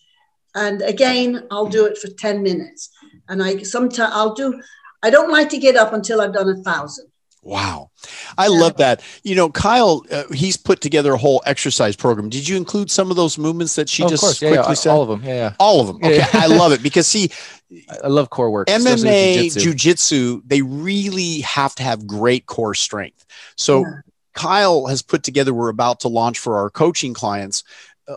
And 0.56 0.82
again, 0.82 1.48
I'll 1.52 1.68
do 1.68 1.86
it 1.86 1.98
for 1.98 2.08
10 2.08 2.42
minutes. 2.44 2.90
And 3.28 3.42
I 3.44 3.58
sometimes 3.64 4.14
I'll 4.14 4.34
do 4.34 4.62
I 5.02 5.10
don't 5.10 5.32
like 5.32 5.50
to 5.50 5.58
get 5.58 5.78
up 5.78 5.94
until 5.94 6.22
I've 6.22 6.34
done 6.34 6.50
a 6.50 6.64
thousand. 6.64 7.09
Wow. 7.42 7.92
I 8.38 8.48
yeah. 8.48 8.60
love 8.60 8.78
that. 8.78 9.02
You 9.24 9.36
know, 9.36 9.50
Kyle, 9.50 10.04
uh, 10.12 10.24
he's 10.32 10.58
put 10.58 10.82
together 10.82 11.14
a 11.14 11.18
whole 11.18 11.42
exercise 11.46 11.96
program. 11.96 12.30
Did 12.30 12.48
you 12.48 12.58
include 12.58 12.92
some 12.92 13.10
of 13.10 13.16
those 13.16 13.38
movements 13.38 13.76
that 13.76 13.90
she 13.90 14.04
oh, 14.04 14.10
just 14.10 14.42
yeah, 14.42 14.50
quickly 14.50 14.72
yeah. 14.72 14.74
said? 14.74 14.92
All 14.92 15.02
of 15.02 15.08
them. 15.10 15.24
Yeah. 15.24 15.36
yeah. 15.36 15.54
All 15.60 15.82
of 15.82 15.88
them. 15.88 15.98
Okay. 15.98 16.26
I 16.34 16.48
love 16.48 16.72
it 16.72 16.84
because 16.84 17.08
see, 17.08 17.30
I 18.04 18.08
love 18.08 18.30
core 18.30 18.52
work. 18.52 18.68
MMA, 18.68 19.48
jujitsu, 19.56 20.42
they 20.46 20.62
really 20.62 21.42
have 21.42 21.76
to 21.76 21.84
have 21.84 22.06
great 22.06 22.46
core 22.46 22.74
strength. 22.74 23.26
So 23.56 23.86
Kyle 24.34 24.88
has 24.88 25.02
put 25.02 25.24
together, 25.24 25.54
we're 25.54 25.70
about 25.70 26.02
to 26.02 26.08
launch 26.08 26.40
for 26.40 26.58
our 26.58 26.70
coaching 26.70 27.14
clients 27.14 27.64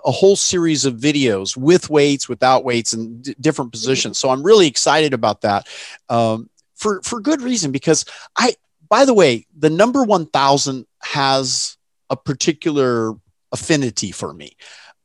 a 0.04 0.10
whole 0.10 0.36
series 0.36 0.84
of 0.84 0.94
videos 0.94 1.56
with 1.56 1.90
weights, 1.90 2.28
without 2.28 2.64
weights, 2.64 2.92
and 2.92 3.22
d- 3.22 3.34
different 3.40 3.72
positions. 3.72 4.18
So 4.18 4.30
I'm 4.30 4.42
really 4.42 4.66
excited 4.66 5.12
about 5.12 5.42
that 5.42 5.68
um, 6.08 6.48
for 6.74 7.02
for 7.02 7.20
good 7.20 7.42
reason 7.42 7.72
because 7.72 8.04
I. 8.36 8.54
By 8.92 9.06
the 9.06 9.14
way, 9.14 9.46
the 9.56 9.70
number 9.70 10.04
one 10.04 10.26
thousand 10.26 10.84
has 11.00 11.78
a 12.10 12.16
particular 12.16 13.14
affinity 13.50 14.12
for 14.12 14.34
me. 14.34 14.54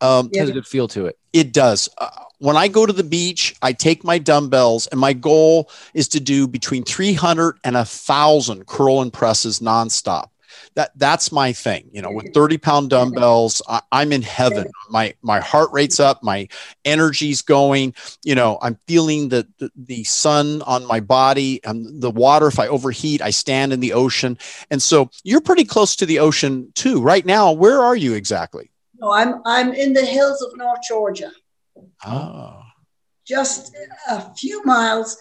Um, 0.01 0.29
yeah. 0.33 0.41
Has 0.41 0.49
a 0.49 0.51
good 0.51 0.67
feel 0.67 0.89
to 0.89 1.05
it. 1.05 1.17
It 1.31 1.53
does. 1.53 1.87
Uh, 1.97 2.09
when 2.39 2.57
I 2.57 2.67
go 2.67 2.85
to 2.85 2.91
the 2.91 3.05
beach, 3.05 3.55
I 3.61 3.71
take 3.71 4.03
my 4.03 4.17
dumbbells, 4.17 4.87
and 4.87 4.99
my 4.99 5.13
goal 5.13 5.71
is 5.93 6.09
to 6.09 6.19
do 6.19 6.49
between 6.49 6.83
300 6.83 7.59
and 7.63 7.77
a 7.77 7.85
thousand 7.85 8.67
curl 8.67 9.01
and 9.01 9.13
presses 9.13 9.59
nonstop. 9.61 10.31
That 10.77 10.91
that's 10.95 11.31
my 11.31 11.53
thing. 11.53 11.89
You 11.91 12.03
know, 12.03 12.11
with 12.11 12.25
mm-hmm. 12.25 12.33
30 12.33 12.57
pound 12.59 12.91
mm-hmm. 12.91 13.09
dumbbells, 13.09 13.63
I, 13.67 13.81
am 13.91 14.13
in 14.13 14.21
heaven. 14.21 14.69
My 14.91 15.15
my 15.23 15.39
heart 15.39 15.71
rate's 15.73 15.99
up, 15.99 16.21
my 16.21 16.47
energy's 16.85 17.41
going. 17.41 17.95
You 18.23 18.35
know, 18.35 18.59
I'm 18.61 18.77
feeling 18.87 19.29
the 19.29 19.47
the, 19.57 19.71
the 19.75 20.03
sun 20.03 20.61
on 20.61 20.85
my 20.85 20.99
body, 20.99 21.61
and 21.63 21.99
the 21.99 22.11
water. 22.11 22.45
If 22.45 22.59
I 22.59 22.67
overheat, 22.67 23.23
I 23.23 23.31
stand 23.31 23.73
in 23.73 23.79
the 23.79 23.93
ocean. 23.93 24.37
And 24.69 24.79
so 24.79 25.09
you're 25.23 25.41
pretty 25.41 25.65
close 25.65 25.95
to 25.95 26.05
the 26.05 26.19
ocean 26.19 26.71
too. 26.75 27.01
Right 27.01 27.25
now, 27.25 27.53
where 27.53 27.81
are 27.81 27.95
you 27.95 28.13
exactly? 28.13 28.69
No, 28.99 29.11
I'm 29.11 29.41
I'm 29.45 29.73
in 29.73 29.93
the 29.93 30.05
hills 30.05 30.43
of 30.43 30.55
North 30.59 30.81
Georgia. 30.87 31.31
Oh. 32.05 32.61
Just 33.25 33.75
a 34.07 34.31
few 34.35 34.63
miles, 34.63 35.17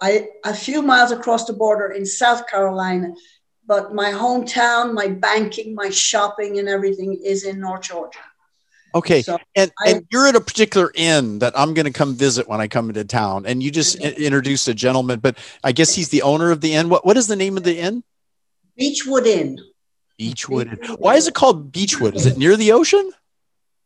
I 0.00 0.28
a 0.44 0.54
few 0.54 0.82
miles 0.82 1.10
across 1.10 1.46
the 1.46 1.52
border 1.52 1.90
in 1.90 2.06
South 2.06 2.46
Carolina. 2.46 3.12
But 3.66 3.94
my 3.94 4.12
hometown, 4.12 4.94
my 4.94 5.08
banking, 5.08 5.74
my 5.74 5.90
shopping, 5.90 6.58
and 6.58 6.68
everything 6.68 7.14
is 7.24 7.44
in 7.44 7.60
North 7.60 7.82
Georgia. 7.82 8.18
Okay, 8.94 9.20
so 9.22 9.38
and 9.54 9.70
I, 9.84 9.90
and 9.90 10.06
you're 10.10 10.26
at 10.26 10.36
a 10.36 10.40
particular 10.40 10.90
inn 10.94 11.40
that 11.40 11.52
I'm 11.58 11.74
going 11.74 11.84
to 11.84 11.92
come 11.92 12.14
visit 12.14 12.48
when 12.48 12.60
I 12.60 12.68
come 12.68 12.88
into 12.88 13.04
town, 13.04 13.44
and 13.44 13.62
you 13.62 13.70
just 13.70 13.98
mm-hmm. 13.98 14.22
introduced 14.22 14.68
a 14.68 14.74
gentleman, 14.74 15.18
but 15.18 15.36
I 15.62 15.72
guess 15.72 15.94
he's 15.94 16.08
the 16.08 16.22
owner 16.22 16.50
of 16.50 16.60
the 16.60 16.74
inn. 16.74 16.88
What 16.88 17.04
what 17.04 17.16
is 17.16 17.26
the 17.26 17.36
name 17.36 17.56
of 17.56 17.64
the 17.64 17.78
inn? 17.78 18.02
Beechwood 18.76 19.26
Inn. 19.26 19.58
Beechwood. 20.18 20.78
Why 20.98 21.16
is 21.16 21.26
it 21.26 21.34
called 21.34 21.72
Beechwood? 21.72 22.16
Is 22.16 22.26
it 22.26 22.38
near 22.38 22.56
the 22.56 22.72
ocean? 22.72 23.10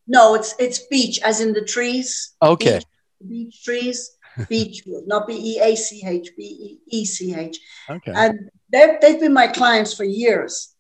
No, 0.07 0.35
it's 0.35 0.55
it's 0.59 0.87
beach, 0.87 1.21
as 1.23 1.41
in 1.41 1.53
the 1.53 1.65
trees. 1.65 2.35
Okay. 2.43 2.81
Beach, 3.21 3.29
beach 3.29 3.65
trees, 3.65 4.11
Beechwood, 4.49 5.07
not 5.07 5.27
B 5.27 5.35
E 5.35 5.61
A 5.61 5.77
C 5.77 6.03
H, 6.07 6.31
B 6.37 6.43
E 6.43 6.79
E 6.99 7.05
C 7.05 7.35
H. 7.35 7.59
Okay. 7.89 8.13
And 8.15 8.51
they've 8.73 9.01
they've 9.01 9.21
been 9.21 9.33
my 9.33 9.47
clients 9.47 9.93
for 9.95 10.05
years, 10.05 10.75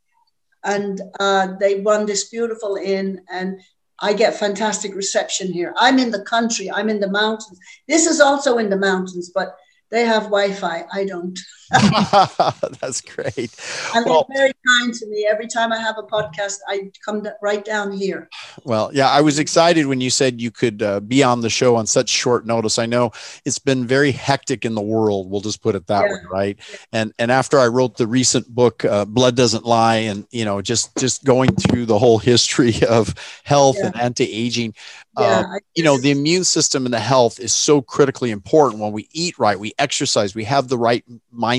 and 0.64 1.00
uh, 1.18 1.54
they 1.58 1.80
run 1.82 2.06
this 2.06 2.28
beautiful 2.28 2.76
inn, 2.76 3.22
and 3.30 3.60
I 3.98 4.12
get 4.14 4.34
fantastic 4.34 4.94
reception 4.94 5.52
here. 5.52 5.74
I'm 5.76 5.98
in 5.98 6.10
the 6.10 6.22
country. 6.22 6.70
I'm 6.70 6.88
in 6.88 7.00
the 7.00 7.10
mountains. 7.10 7.58
This 7.86 8.06
is 8.06 8.20
also 8.20 8.58
in 8.58 8.70
the 8.70 8.76
mountains, 8.76 9.30
but 9.34 9.56
they 9.90 10.04
have 10.04 10.24
Wi-Fi. 10.24 10.86
I 10.92 11.04
don't. 11.04 11.38
That's 12.80 13.00
great. 13.00 13.54
And 13.94 14.04
well, 14.04 14.26
they're 14.28 14.42
very 14.42 14.52
kind 14.66 14.92
to 14.92 15.06
me. 15.06 15.28
Every 15.30 15.46
time 15.46 15.72
I 15.72 15.78
have 15.78 15.96
a 15.98 16.02
podcast, 16.02 16.58
I 16.68 16.90
come 17.04 17.26
right 17.40 17.64
down 17.64 17.92
here. 17.92 18.28
Well, 18.64 18.90
yeah, 18.92 19.08
I 19.08 19.20
was 19.20 19.38
excited 19.38 19.86
when 19.86 20.00
you 20.00 20.10
said 20.10 20.40
you 20.40 20.50
could 20.50 20.82
uh, 20.82 21.00
be 21.00 21.22
on 21.22 21.42
the 21.42 21.50
show 21.50 21.76
on 21.76 21.86
such 21.86 22.08
short 22.08 22.44
notice. 22.44 22.78
I 22.78 22.86
know 22.86 23.12
it's 23.44 23.58
been 23.58 23.86
very 23.86 24.10
hectic 24.10 24.64
in 24.64 24.74
the 24.74 24.82
world. 24.82 25.30
We'll 25.30 25.40
just 25.40 25.62
put 25.62 25.74
it 25.74 25.86
that 25.86 26.02
yeah. 26.02 26.12
way, 26.12 26.20
right? 26.30 26.58
And 26.92 27.12
and 27.18 27.30
after 27.30 27.58
I 27.58 27.68
wrote 27.68 27.96
the 27.96 28.06
recent 28.06 28.48
book, 28.48 28.84
uh, 28.84 29.04
Blood 29.04 29.36
Doesn't 29.36 29.64
Lie, 29.64 29.96
and 29.96 30.26
you 30.32 30.44
know, 30.44 30.60
just 30.62 30.96
just 30.96 31.24
going 31.24 31.54
through 31.54 31.86
the 31.86 31.98
whole 31.98 32.18
history 32.18 32.74
of 32.88 33.14
health 33.44 33.76
yeah. 33.78 33.86
and 33.86 34.00
anti-aging, 34.00 34.74
yeah, 35.18 35.44
uh, 35.46 35.58
you 35.74 35.82
know, 35.82 35.98
the 35.98 36.10
immune 36.10 36.44
system 36.44 36.84
and 36.84 36.94
the 36.94 37.00
health 37.00 37.40
is 37.40 37.52
so 37.52 37.82
critically 37.82 38.30
important. 38.30 38.80
When 38.82 38.92
we 38.92 39.08
eat 39.12 39.38
right, 39.38 39.58
we 39.58 39.72
exercise, 39.78 40.34
we 40.34 40.44
have 40.44 40.68
the 40.68 40.78
right 40.78 41.04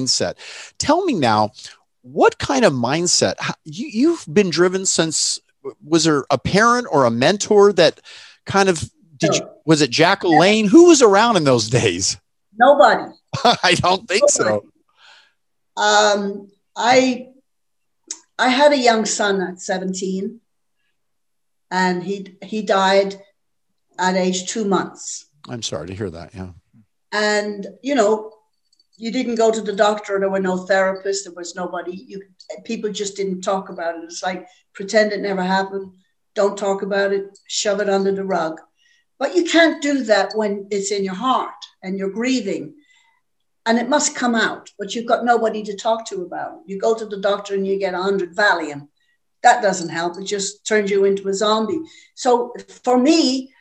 mindset. 0.01 0.35
Tell 0.77 1.03
me 1.05 1.13
now, 1.13 1.51
what 2.01 2.37
kind 2.39 2.65
of 2.65 2.73
mindset 2.73 3.35
you, 3.63 3.87
you've 3.87 4.25
been 4.31 4.49
driven 4.49 4.85
since? 4.85 5.39
Was 5.83 6.05
there 6.05 6.25
a 6.29 6.37
parent 6.37 6.87
or 6.91 7.05
a 7.05 7.11
mentor 7.11 7.71
that 7.73 7.99
kind 8.45 8.69
of 8.69 8.89
did 9.17 9.35
you? 9.35 9.47
Was 9.65 9.81
it 9.81 9.91
Jack 9.91 10.21
LaLanne? 10.21 10.67
Who 10.67 10.87
was 10.87 11.01
around 11.01 11.37
in 11.37 11.43
those 11.43 11.69
days? 11.69 12.17
Nobody. 12.57 13.13
I 13.63 13.75
don't 13.75 14.07
think 14.07 14.23
Nobody. 14.37 14.67
so. 15.77 15.81
Um, 15.81 16.51
I 16.75 17.27
I 18.39 18.49
had 18.49 18.71
a 18.71 18.77
young 18.77 19.05
son 19.05 19.41
at 19.41 19.61
17 19.61 20.39
and 21.69 22.03
he 22.03 22.35
he 22.41 22.63
died 22.63 23.21
at 23.99 24.15
age 24.15 24.47
two 24.47 24.65
months. 24.65 25.27
I'm 25.47 25.61
sorry 25.61 25.87
to 25.87 25.95
hear 25.95 26.09
that. 26.09 26.33
Yeah. 26.33 26.49
And, 27.11 27.67
you 27.81 27.95
know, 27.95 28.33
you 29.01 29.11
didn't 29.11 29.35
go 29.35 29.51
to 29.51 29.61
the 29.61 29.73
doctor. 29.73 30.19
There 30.19 30.29
were 30.29 30.39
no 30.39 30.57
therapists. 30.57 31.23
There 31.23 31.33
was 31.33 31.55
nobody. 31.55 32.05
You 32.07 32.21
people 32.63 32.91
just 32.91 33.17
didn't 33.17 33.41
talk 33.41 33.69
about 33.69 33.95
it. 33.95 34.03
It's 34.03 34.21
like 34.21 34.47
pretend 34.73 35.11
it 35.11 35.21
never 35.21 35.41
happened. 35.41 35.91
Don't 36.35 36.55
talk 36.55 36.83
about 36.83 37.11
it. 37.11 37.25
Shove 37.47 37.81
it 37.81 37.89
under 37.89 38.11
the 38.11 38.23
rug. 38.23 38.61
But 39.17 39.35
you 39.35 39.43
can't 39.45 39.81
do 39.81 40.03
that 40.03 40.33
when 40.35 40.67
it's 40.69 40.91
in 40.91 41.03
your 41.03 41.15
heart 41.15 41.61
and 41.81 41.97
you're 41.97 42.11
grieving, 42.11 42.75
and 43.65 43.79
it 43.79 43.89
must 43.89 44.15
come 44.15 44.35
out. 44.35 44.69
But 44.77 44.93
you've 44.93 45.07
got 45.07 45.25
nobody 45.25 45.63
to 45.63 45.75
talk 45.75 46.07
to 46.09 46.21
about 46.21 46.53
it. 46.53 46.59
You 46.67 46.79
go 46.79 46.93
to 46.95 47.05
the 47.07 47.19
doctor 47.19 47.55
and 47.55 47.65
you 47.65 47.79
get 47.79 47.95
hundred 47.95 48.35
Valium. 48.35 48.87
That 49.41 49.63
doesn't 49.63 49.89
help. 49.89 50.19
It 50.19 50.25
just 50.25 50.67
turns 50.67 50.91
you 50.91 51.05
into 51.05 51.27
a 51.27 51.33
zombie. 51.33 51.81
So 52.13 52.53
for 52.83 52.99
me, 52.99 53.51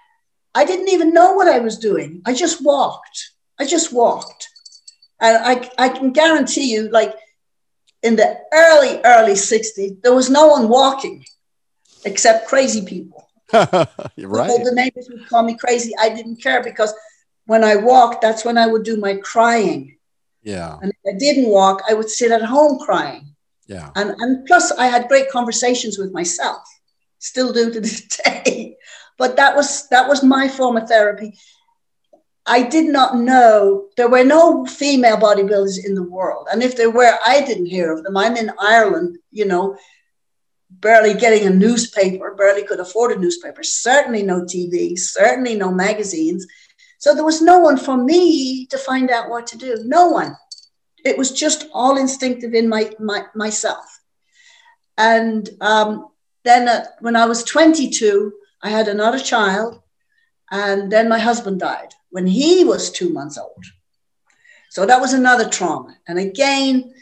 I 0.55 0.67
didn't 0.67 0.91
even 0.91 1.15
know 1.15 1.33
what 1.33 1.49
I 1.49 1.61
was 1.61 1.79
doing. 1.79 2.21
I 2.27 2.35
just 2.35 2.63
walked. 2.63 3.31
I 3.59 3.65
just 3.65 3.91
walked. 3.91 4.50
And 5.21 5.37
I, 5.45 5.71
I 5.79 5.89
can 5.91 6.13
guarantee 6.13 6.73
you, 6.73 6.89
like 6.91 7.15
in 8.03 8.17
the 8.17 8.41
early, 8.53 9.01
early 9.05 9.35
60s, 9.35 10.01
there 10.03 10.15
was 10.15 10.31
no 10.31 10.49
one 10.49 10.69
walking 10.69 11.25
except 12.05 12.49
crazy 12.49 12.85
people. 12.85 13.29
You're 13.53 14.29
right. 14.29 14.49
The 14.65 14.73
neighbors 14.75 15.09
would 15.11 15.29
call 15.29 15.43
me 15.43 15.57
crazy. 15.57 15.93
I 16.01 16.09
didn't 16.09 16.43
care 16.43 16.63
because 16.63 16.95
when 17.47 17.65
I 17.65 17.77
walked, 17.77 18.23
that's 18.23 18.45
when 18.45 18.57
I 18.57 18.67
would 18.67 18.85
do 18.85 18.97
my 18.97 19.17
crying. 19.17 19.97
Yeah. 20.43 20.79
And 20.81 20.91
if 20.91 21.15
I 21.15 21.19
didn't 21.19 21.51
walk, 21.51 21.83
I 21.89 21.95
would 21.95 22.09
sit 22.09 22.31
at 22.31 22.43
home 22.43 22.79
crying. 22.79 23.35
Yeah. 23.67 23.91
And, 23.97 24.11
and 24.19 24.47
plus, 24.47 24.73
I 24.73 24.87
had 24.87 25.09
great 25.09 25.31
conversations 25.31 25.99
with 25.99 26.13
myself, 26.13 26.63
still 27.19 27.53
do 27.53 27.73
to 27.73 27.81
this 27.81 28.07
day. 28.25 28.77
But 29.19 29.37
that 29.37 29.55
was 29.55 29.87
that 29.89 30.09
was 30.09 30.23
my 30.23 30.49
form 30.49 30.77
of 30.77 30.89
therapy. 30.89 31.39
I 32.51 32.63
did 32.65 32.87
not 32.87 33.17
know 33.17 33.87
there 33.97 34.09
were 34.09 34.25
no 34.25 34.67
female 34.67 35.17
bodybuilders 35.17 35.85
in 35.87 35.95
the 35.95 36.03
world. 36.03 36.49
And 36.51 36.65
if 36.65 36.77
there 36.77 36.91
were, 36.91 37.17
I 37.25 37.43
didn't 37.43 37.67
hear 37.67 37.93
of 37.93 38.03
them. 38.03 38.17
I'm 38.17 38.37
in 38.37 38.51
Ireland, 38.59 39.19
you 39.31 39.45
know, 39.45 39.77
barely 40.69 41.15
getting 41.15 41.47
a 41.47 41.51
newspaper, 41.51 42.35
barely 42.35 42.65
could 42.67 42.81
afford 42.81 43.13
a 43.13 43.21
newspaper, 43.21 43.63
certainly 43.63 44.25
no 44.25 44.41
TV, 44.41 44.99
certainly 44.99 45.55
no 45.55 45.71
magazines. 45.71 46.45
So 46.99 47.15
there 47.15 47.25
was 47.25 47.41
no 47.41 47.61
one 47.61 47.77
for 47.77 47.97
me 47.97 48.67
to 48.67 48.79
find 48.79 49.13
out 49.13 49.31
what 49.31 49.47
to 49.49 49.57
do. 49.57 49.77
No 49.85 50.09
one. 50.09 50.37
It 51.05 51.17
was 51.17 51.31
just 51.31 51.69
all 51.73 51.99
instinctive 51.99 52.53
in 52.53 52.69
my, 52.69 52.91
my 52.99 53.27
myself. 53.37 54.01
And 54.99 55.49
um, 55.61 56.09
then 56.45 56.69
uh, 56.69 56.87
when 56.99 57.15
I 57.15 57.27
was 57.27 57.45
22, 57.45 58.33
I 58.61 58.71
had 58.71 58.89
another 58.89 59.21
child, 59.21 59.81
and 60.51 60.91
then 60.91 61.09
my 61.09 61.19
husband 61.19 61.61
died 61.61 61.95
when 62.11 62.27
he 62.27 62.65
was 62.65 62.91
two 62.91 63.11
months 63.11 63.39
old. 63.39 63.65
So 64.71 64.87
that 64.87 65.01
was 65.01 65.13
another 65.13 65.49
trauma. 65.49 65.97
And 66.07 66.19
again, 66.19 66.93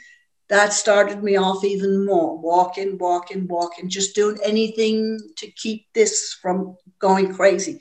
that 0.48 0.72
started 0.72 1.22
me 1.22 1.36
off 1.36 1.62
even 1.64 2.06
more 2.06 2.38
walking, 2.38 2.96
walking, 2.96 3.46
walking, 3.46 3.88
just 3.90 4.14
doing 4.14 4.38
anything 4.42 5.20
to 5.36 5.50
keep 5.50 5.86
this 5.92 6.36
from 6.40 6.76
going 6.98 7.34
crazy. 7.34 7.80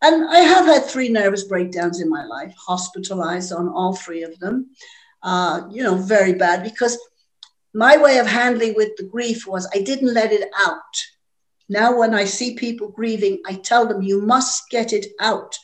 And 0.00 0.28
I 0.28 0.38
have 0.38 0.66
had 0.66 0.84
three 0.84 1.08
nervous 1.08 1.44
breakdowns 1.44 2.00
in 2.00 2.08
my 2.08 2.24
life, 2.24 2.54
hospitalized 2.56 3.52
on 3.52 3.68
all 3.68 3.96
three 3.96 4.22
of 4.22 4.38
them. 4.38 4.70
Uh, 5.22 5.62
you 5.70 5.82
know, 5.82 5.96
very 5.96 6.34
bad 6.34 6.62
because 6.62 6.98
my 7.74 7.96
way 7.96 8.18
of 8.18 8.26
handling 8.26 8.74
with 8.74 8.96
the 8.96 9.04
grief 9.04 9.46
was 9.46 9.68
I 9.74 9.80
didn't 9.80 10.14
let 10.14 10.30
it 10.30 10.48
out. 10.66 10.96
Now, 11.68 11.98
when 11.98 12.14
I 12.14 12.24
see 12.24 12.54
people 12.54 12.88
grieving, 12.88 13.40
I 13.46 13.54
tell 13.54 13.86
them, 13.86 14.02
you 14.02 14.20
must 14.20 14.68
get 14.70 14.92
it 14.92 15.06
out 15.20 15.56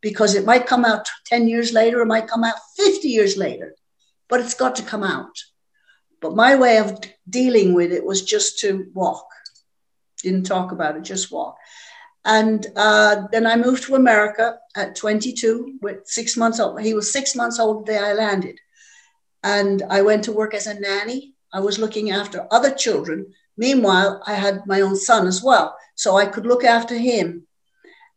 because 0.00 0.34
it 0.34 0.44
might 0.44 0.66
come 0.66 0.84
out 0.84 1.08
10 1.26 1.48
years 1.48 1.72
later, 1.72 2.00
it 2.00 2.06
might 2.06 2.28
come 2.28 2.44
out 2.44 2.56
50 2.76 3.08
years 3.08 3.36
later, 3.36 3.74
but 4.28 4.40
it's 4.40 4.54
got 4.54 4.76
to 4.76 4.82
come 4.82 5.02
out. 5.02 5.36
But 6.20 6.36
my 6.36 6.56
way 6.56 6.78
of 6.78 7.00
dealing 7.28 7.74
with 7.74 7.92
it 7.92 8.04
was 8.04 8.22
just 8.22 8.58
to 8.60 8.86
walk, 8.92 9.26
didn't 10.22 10.44
talk 10.44 10.72
about 10.72 10.96
it, 10.96 11.02
just 11.02 11.32
walk. 11.32 11.56
And 12.24 12.66
uh, 12.76 13.26
then 13.32 13.46
I 13.46 13.56
moved 13.56 13.84
to 13.84 13.94
America 13.94 14.58
at 14.76 14.94
22, 14.94 15.78
with 15.80 16.06
six 16.06 16.36
months 16.36 16.60
old. 16.60 16.80
He 16.82 16.92
was 16.92 17.12
six 17.12 17.34
months 17.34 17.58
old 17.58 17.86
the 17.86 17.92
day 17.92 17.98
I 17.98 18.12
landed. 18.12 18.58
And 19.42 19.82
I 19.88 20.02
went 20.02 20.24
to 20.24 20.32
work 20.32 20.52
as 20.52 20.66
a 20.66 20.78
nanny. 20.78 21.34
I 21.52 21.60
was 21.60 21.78
looking 21.78 22.10
after 22.10 22.46
other 22.50 22.74
children 22.74 23.32
Meanwhile, 23.60 24.22
I 24.26 24.34
had 24.34 24.66
my 24.66 24.80
own 24.80 24.96
son 24.96 25.26
as 25.26 25.42
well. 25.42 25.76
so 25.94 26.16
I 26.16 26.24
could 26.24 26.46
look 26.46 26.64
after 26.64 26.96
him. 26.96 27.46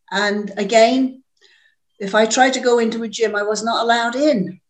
And 0.10 0.54
again, 0.56 1.22
if 2.00 2.16
I 2.16 2.26
tried 2.26 2.54
to 2.54 2.62
go 2.70 2.80
into 2.80 3.04
a 3.04 3.10
gym, 3.10 3.36
I 3.36 3.44
was 3.44 3.62
not 3.62 3.84
allowed 3.84 4.16
in. 4.16 4.62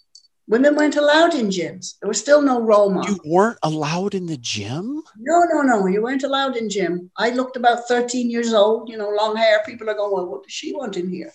Women 0.48 0.76
weren't 0.76 0.96
allowed 1.04 1.36
in 1.36 1.48
gyms. 1.58 1.86
There 2.00 2.08
was 2.14 2.20
still 2.20 2.42
no 2.42 2.60
role 2.60 2.90
model. 2.90 3.14
You 3.14 3.20
weren't 3.24 3.60
allowed 3.62 4.16
in 4.16 4.26
the 4.26 4.42
gym? 4.54 5.04
No, 5.30 5.38
no, 5.52 5.62
no. 5.62 5.86
You 5.86 6.02
weren't 6.02 6.24
allowed 6.24 6.58
in 6.58 6.72
gym. 6.72 7.12
I 7.26 7.30
looked 7.30 7.56
about 7.56 7.88
13 7.88 8.32
years 8.32 8.52
old, 8.52 8.90
you 8.90 8.98
know, 8.98 9.10
long 9.10 9.36
hair. 9.36 9.62
People 9.64 9.90
are 9.92 10.00
going, 10.00 10.12
well, 10.12 10.26
what 10.32 10.44
does 10.44 10.54
she 10.60 10.74
want 10.74 10.98
in 10.98 11.08
here? 11.08 11.32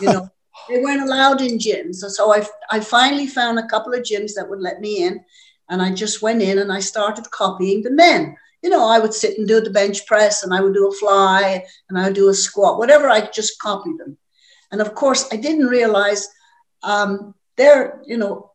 You 0.00 0.12
know, 0.12 0.24
they 0.68 0.78
weren't 0.84 1.02
allowed 1.08 1.40
in 1.40 1.58
gyms. 1.58 1.96
So 2.18 2.32
I, 2.32 2.46
I 2.70 2.78
finally 2.78 3.26
found 3.26 3.58
a 3.58 3.66
couple 3.66 3.92
of 3.92 4.04
gyms 4.10 4.34
that 4.34 4.48
would 4.48 4.60
let 4.60 4.80
me 4.80 5.02
in. 5.02 5.14
And 5.68 5.82
I 5.82 5.92
just 5.92 6.22
went 6.22 6.42
in 6.42 6.58
and 6.60 6.72
I 6.72 6.80
started 6.80 7.28
copying 7.32 7.82
the 7.82 7.90
men. 8.06 8.36
You 8.62 8.70
know, 8.70 8.88
I 8.88 8.98
would 8.98 9.14
sit 9.14 9.38
and 9.38 9.46
do 9.46 9.60
the 9.60 9.70
bench 9.70 10.06
press 10.06 10.42
and 10.42 10.52
I 10.52 10.60
would 10.60 10.74
do 10.74 10.88
a 10.88 10.92
fly 10.92 11.64
and 11.88 11.98
I 11.98 12.04
would 12.04 12.14
do 12.14 12.28
a 12.28 12.34
squat, 12.34 12.78
whatever. 12.78 13.08
I 13.08 13.20
just 13.20 13.60
copied 13.60 13.98
them. 13.98 14.18
And 14.72 14.80
of 14.80 14.94
course, 14.94 15.28
I 15.32 15.36
didn't 15.36 15.66
realize 15.66 16.28
um, 16.82 17.34
there, 17.56 18.02
you 18.04 18.16
know, 18.16 18.52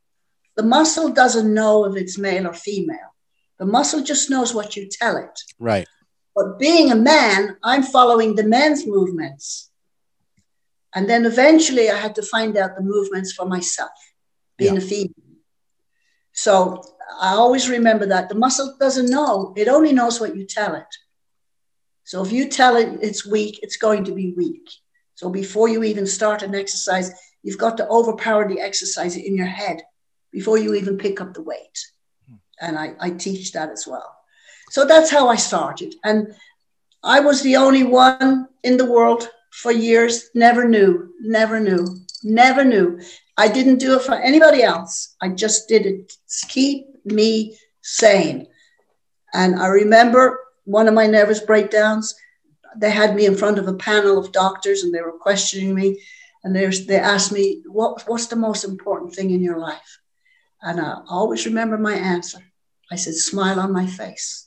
the 0.56 0.64
muscle 0.64 1.10
doesn't 1.10 1.54
know 1.54 1.86
if 1.86 1.96
it's 1.96 2.18
male 2.18 2.48
or 2.48 2.54
female. 2.54 3.14
The 3.60 3.66
muscle 3.66 4.04
just 4.04 4.30
knows 4.30 4.54
what 4.54 4.76
you 4.76 4.90
tell 4.90 5.18
it. 5.18 5.40
Right. 5.60 5.88
But 6.36 6.60
being 6.60 6.92
a 6.92 6.96
man, 6.96 7.58
I'm 7.64 7.84
following 7.84 8.36
the 8.36 8.44
men's 8.44 8.86
movements. 8.86 9.70
And 10.96 11.10
then 11.10 11.26
eventually 11.26 11.90
I 11.90 11.98
had 11.98 12.16
to 12.16 12.22
find 12.24 12.58
out 12.58 12.76
the 12.76 12.84
movements 12.84 13.34
for 13.34 13.46
myself, 13.46 13.92
being 14.58 14.76
yeah. 14.76 14.82
a 14.82 14.84
female. 14.84 15.14
So 16.34 16.84
I 17.20 17.34
always 17.34 17.70
remember 17.70 18.06
that 18.08 18.30
the 18.30 18.36
muscle 18.36 18.76
doesn't 18.80 19.10
know, 19.10 19.54
it 19.56 19.68
only 19.68 19.94
knows 19.94 20.20
what 20.20 20.36
you 20.36 20.46
tell 20.46 20.76
it. 20.76 20.88
So 22.06 22.24
if 22.24 22.32
you 22.32 22.50
tell 22.50 22.76
it 22.76 23.00
it's 23.02 23.26
weak, 23.26 23.60
it's 23.62 23.78
going 23.78 24.04
to 24.06 24.12
be 24.14 24.34
weak. 24.36 24.70
So 25.16 25.30
before 25.30 25.70
you 25.70 25.84
even 25.84 26.06
start 26.06 26.42
an 26.42 26.56
exercise, 26.56 27.14
You've 27.44 27.58
got 27.58 27.78
to 27.78 27.88
overpower 27.88 28.48
the 28.48 28.62
exercise 28.62 29.18
in 29.18 29.36
your 29.36 29.48
head 29.48 29.84
before 30.32 30.58
you 30.58 30.74
even 30.74 30.98
pick 30.98 31.20
up 31.20 31.34
the 31.34 31.42
weight. 31.42 31.78
And 32.60 32.80
I, 32.80 32.94
I 33.00 33.10
teach 33.12 33.52
that 33.52 33.70
as 33.70 33.86
well. 33.86 34.16
So 34.70 34.86
that's 34.86 35.12
how 35.12 35.28
I 35.28 35.36
started. 35.36 35.94
And 36.04 36.34
I 37.04 37.20
was 37.20 37.42
the 37.42 37.58
only 37.58 37.84
one 37.84 38.48
in 38.64 38.78
the 38.78 38.90
world 38.90 39.30
for 39.52 39.72
years, 39.72 40.30
never 40.34 40.68
knew, 40.68 41.14
never 41.22 41.60
knew, 41.60 41.86
never 42.24 42.64
knew. 42.64 43.00
I 43.38 43.50
didn't 43.50 43.80
do 43.80 43.98
it 43.98 44.04
for 44.04 44.16
anybody 44.16 44.64
else. 44.64 45.16
I 45.22 45.30
just 45.30 45.68
did 45.68 45.86
it 45.86 46.14
keep 46.48 46.88
me 47.06 47.58
sane. 47.82 48.48
And 49.34 49.56
I 49.56 49.68
remember 49.68 50.40
one 50.66 50.88
of 50.88 50.94
my 50.94 51.08
nervous 51.08 51.40
breakdowns, 51.40 52.16
they 52.78 52.92
had 52.92 53.16
me 53.16 53.26
in 53.26 53.36
front 53.36 53.60
of 53.60 53.68
a 53.68 53.74
panel 53.74 54.18
of 54.18 54.32
doctors 54.32 54.84
and 54.84 54.94
they 54.94 55.02
were 55.02 55.18
questioning 55.18 55.76
me 55.76 56.00
and 56.44 56.56
they 56.56 57.00
asked 57.00 57.32
me, 57.32 57.64
what, 57.66 58.04
What's 58.08 58.28
the 58.28 58.36
most 58.36 58.64
important 58.64 59.14
thing 59.14 59.32
in 59.32 59.42
your 59.42 59.60
life? 59.60 60.00
And 60.62 60.80
I 60.80 61.02
always 61.08 61.46
remember 61.46 61.78
my 61.78 61.94
answer. 61.94 62.40
I 62.92 62.96
said, 62.96 63.16
Smile 63.16 63.60
on 63.60 63.72
my 63.72 63.88
face. 63.88 64.46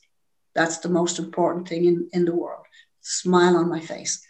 That's 0.54 0.78
the 0.78 0.88
most 0.88 1.18
important 1.18 1.68
thing 1.68 1.84
in, 1.84 2.08
in 2.12 2.24
the 2.24 2.34
world. 2.34 2.64
Smile 3.00 3.56
on 3.56 3.68
my 3.68 3.80
face. 3.80 4.24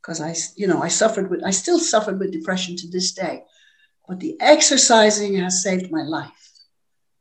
Because 0.00 0.20
I, 0.20 0.34
you 0.56 0.66
know, 0.66 0.82
I 0.82 0.88
suffered 0.88 1.30
with, 1.30 1.42
I 1.44 1.50
still 1.50 1.78
suffered 1.78 2.18
with 2.18 2.32
depression 2.32 2.76
to 2.76 2.88
this 2.88 3.12
day. 3.12 3.44
But 4.08 4.20
the 4.20 4.36
exercising 4.40 5.34
has 5.36 5.62
saved 5.62 5.90
my 5.90 6.02
life. 6.02 6.45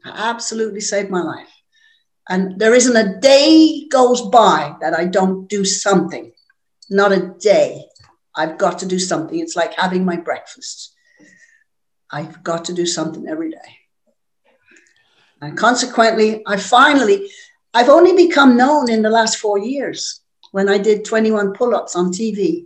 Absolutely 0.05 0.81
saved 0.81 1.09
my 1.09 1.21
life. 1.21 1.49
And 2.27 2.59
there 2.59 2.73
isn't 2.73 2.95
a 2.95 3.19
day 3.19 3.87
goes 3.89 4.21
by 4.21 4.75
that 4.81 4.93
I 4.93 5.05
don't 5.05 5.47
do 5.47 5.63
something. 5.63 6.31
Not 6.89 7.11
a 7.11 7.33
day. 7.39 7.85
I've 8.35 8.57
got 8.57 8.79
to 8.79 8.85
do 8.85 8.99
something. 8.99 9.39
It's 9.39 9.55
like 9.55 9.73
having 9.73 10.05
my 10.05 10.17
breakfast. 10.17 10.93
I've 12.11 12.43
got 12.43 12.65
to 12.65 12.73
do 12.73 12.85
something 12.85 13.27
every 13.27 13.51
day. 13.51 13.79
And 15.41 15.57
consequently, 15.57 16.43
I 16.47 16.57
finally, 16.57 17.29
I've 17.73 17.89
only 17.89 18.15
become 18.15 18.57
known 18.57 18.89
in 18.89 19.01
the 19.01 19.09
last 19.09 19.37
four 19.37 19.59
years 19.59 20.21
when 20.51 20.69
I 20.69 20.77
did 20.77 21.05
21 21.05 21.53
pull 21.53 21.75
ups 21.75 21.95
on 21.95 22.11
TV. 22.11 22.65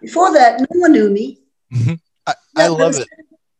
Before 0.00 0.32
that, 0.32 0.60
no 0.60 0.80
one 0.80 0.92
knew 0.92 1.10
me. 1.10 1.40
Mm-hmm. 1.72 1.94
I, 2.26 2.34
I 2.56 2.68
love 2.68 2.78
was, 2.78 2.98
it. 3.00 3.08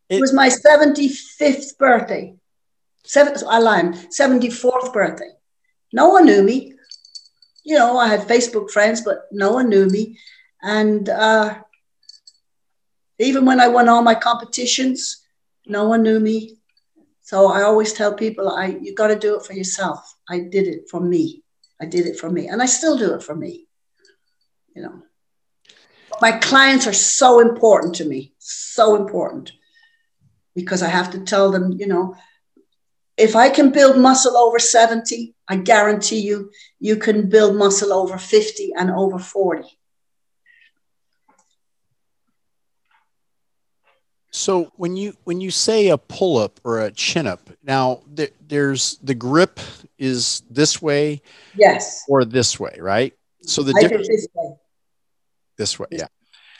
it. 0.09 0.21
was 0.21 0.33
my 0.33 0.49
75th 0.49 1.77
birthday. 1.77 2.35
Seven, 3.07 3.33
lied, 3.41 3.93
74th 4.11 4.91
birthday. 4.91 5.31
No 5.93 6.09
one 6.09 6.25
knew 6.25 6.43
me. 6.43 6.73
You 7.63 7.77
know, 7.77 7.97
I 7.97 8.07
had 8.09 8.27
Facebook 8.27 8.69
friends, 8.69 9.01
but 9.01 9.27
no 9.31 9.53
one 9.53 9.69
knew 9.69 9.87
me. 9.87 10.17
And 10.61 11.07
uh, 11.07 11.59
even 13.19 13.45
when 13.45 13.61
I 13.61 13.69
won 13.69 13.87
all 13.87 14.01
my 14.01 14.13
competitions, 14.13 15.25
no 15.65 15.87
one 15.87 16.03
knew 16.03 16.19
me. 16.19 16.57
So 17.21 17.47
I 17.47 17.63
always 17.63 17.93
tell 17.93 18.13
people, 18.13 18.49
I 18.49 18.77
you 18.81 18.93
got 18.93 19.07
to 19.07 19.15
do 19.15 19.37
it 19.37 19.45
for 19.45 19.53
yourself. 19.53 20.15
I 20.29 20.39
did 20.39 20.67
it 20.67 20.89
for 20.89 20.99
me. 20.99 21.43
I 21.81 21.85
did 21.85 22.05
it 22.07 22.19
for 22.19 22.29
me, 22.29 22.47
and 22.47 22.61
I 22.61 22.65
still 22.65 22.97
do 22.97 23.13
it 23.13 23.23
for 23.23 23.35
me. 23.35 23.67
You 24.75 24.81
know, 24.83 25.01
my 26.21 26.33
clients 26.33 26.87
are 26.87 26.93
so 26.93 27.39
important 27.39 27.95
to 27.95 28.05
me, 28.05 28.33
so 28.39 28.95
important, 28.95 29.51
because 30.55 30.81
I 30.81 30.89
have 30.89 31.11
to 31.11 31.19
tell 31.19 31.51
them, 31.51 31.73
you 31.73 31.87
know, 31.87 32.15
if 33.17 33.35
I 33.35 33.49
can 33.49 33.71
build 33.71 33.97
muscle 33.97 34.37
over 34.37 34.59
70, 34.59 35.33
I 35.47 35.55
guarantee 35.57 36.19
you, 36.19 36.51
you 36.79 36.97
can 36.97 37.29
build 37.29 37.55
muscle 37.55 37.91
over 37.91 38.17
50 38.17 38.73
and 38.77 38.91
over 38.91 39.17
40. 39.17 39.63
So 44.31 44.71
when 44.75 44.95
you 44.95 45.15
when 45.23 45.41
you 45.41 45.49
say 45.49 45.87
a 45.87 45.97
pull 45.97 46.37
up 46.37 46.59
or 46.63 46.81
a 46.81 46.91
chin 46.91 47.25
up, 47.25 47.49
now 47.63 48.01
th- 48.15 48.33
there's 48.47 48.99
the 49.01 49.15
grip 49.15 49.59
is 49.97 50.43
this 50.47 50.79
way, 50.79 51.23
yes, 51.55 52.03
or 52.07 52.23
this 52.23 52.59
way, 52.59 52.77
right? 52.79 53.13
So 53.41 53.63
the 53.63 53.73
difference 53.73 54.07
this 54.07 54.27
way. 54.35 54.55
This 55.57 55.79
way, 55.79 55.87
yeah. 55.89 56.07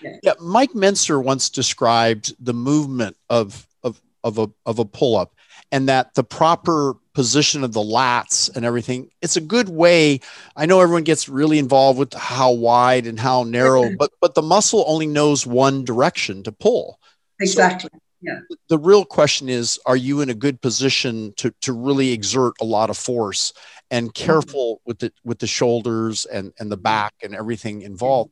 yeah. 0.02 0.18
Yeah, 0.24 0.34
Mike 0.42 0.72
Mentzer 0.72 1.24
once 1.24 1.52
described 1.52 2.34
the 2.44 2.54
movement 2.54 3.16
of 3.30 3.68
of 3.84 4.02
of 4.24 4.40
a 4.40 4.50
of 4.66 4.80
a 4.80 4.86
pull 4.86 5.16
up, 5.16 5.36
and 5.72 5.90
that 5.90 6.14
the 6.16 6.24
proper 6.24 6.96
position 7.14 7.64
of 7.64 7.74
the 7.74 7.82
lats 7.82 8.56
and 8.56 8.64
everything. 8.64 9.10
It's 9.22 9.38
a 9.38 9.42
good 9.42 9.70
way. 9.70 10.20
I 10.56 10.66
know 10.66 10.82
everyone 10.82 11.04
gets 11.04 11.28
really 11.28 11.58
involved 11.58 12.00
with 12.00 12.14
how 12.14 12.52
wide 12.52 13.08
and 13.08 13.20
how 13.20 13.44
narrow, 13.44 13.90
but 13.98 14.12
but 14.22 14.36
the 14.36 14.42
muscle 14.42 14.84
only 14.88 15.08
knows 15.08 15.46
one 15.46 15.84
direction 15.84 16.44
to 16.44 16.52
pull. 16.52 17.00
Exactly. 17.40 17.90
So 17.94 18.00
yeah. 18.22 18.40
The 18.70 18.80
real 18.80 19.06
question 19.06 19.48
is 19.48 19.80
are 19.86 19.96
you 19.96 20.22
in 20.22 20.30
a 20.30 20.34
good 20.34 20.62
position 20.62 21.34
to, 21.38 21.54
to 21.62 21.74
really 21.74 22.12
exert 22.12 22.56
a 22.60 22.66
lot 22.66 22.90
of 22.90 22.98
force 22.98 23.54
and 23.92 24.08
mm-hmm. 24.08 24.26
careful 24.26 24.76
mm-hmm. 24.76 24.90
with 24.90 25.00
the 25.00 25.14
with 25.24 25.40
the 25.40 25.48
shoulders 25.48 26.26
and, 26.26 26.54
and 26.60 26.72
the 26.72 26.78
back 26.78 27.14
and 27.24 27.36
everything 27.36 27.82
involved? 27.82 28.32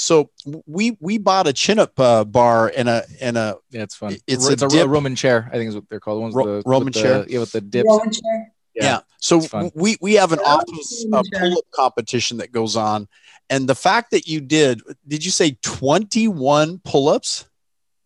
So 0.00 0.30
we 0.66 0.96
we 1.00 1.18
bought 1.18 1.46
a 1.46 1.52
chin 1.52 1.78
up 1.78 1.98
uh, 1.98 2.24
bar 2.24 2.72
and 2.76 2.88
a 2.88 3.04
and 3.20 3.36
a 3.36 3.56
yeah 3.70 3.82
it's 3.82 3.96
fun 3.96 4.16
it's, 4.26 4.48
it's 4.48 4.62
a, 4.62 4.66
a, 4.66 4.86
Roman 4.86 5.16
chair 5.16 5.50
I 5.52 5.56
think 5.56 5.68
is 5.68 5.74
what 5.74 5.88
they're 5.90 6.00
called 6.00 6.18
the 6.18 6.22
ones 6.22 6.34
Ro- 6.34 6.44
the, 6.44 6.62
Roman 6.64 6.92
chair 6.92 7.24
the, 7.24 7.32
yeah 7.32 7.40
with 7.40 7.52
the 7.52 7.60
dips 7.60 7.88
Roman 7.88 8.12
chair 8.12 8.52
yeah, 8.74 8.84
yeah. 8.84 9.00
so 9.18 9.70
we 9.74 9.96
we 10.00 10.14
have 10.14 10.30
an 10.30 10.38
office 10.38 11.04
uh, 11.12 11.22
pull 11.32 11.58
up 11.58 11.64
competition 11.72 12.36
that 12.36 12.52
goes 12.52 12.76
on 12.76 13.08
and 13.50 13.68
the 13.68 13.74
fact 13.74 14.12
that 14.12 14.28
you 14.28 14.40
did 14.40 14.80
did 15.06 15.24
you 15.24 15.32
say 15.32 15.58
21 15.62 16.78
pull 16.84 17.08
ups 17.08 17.48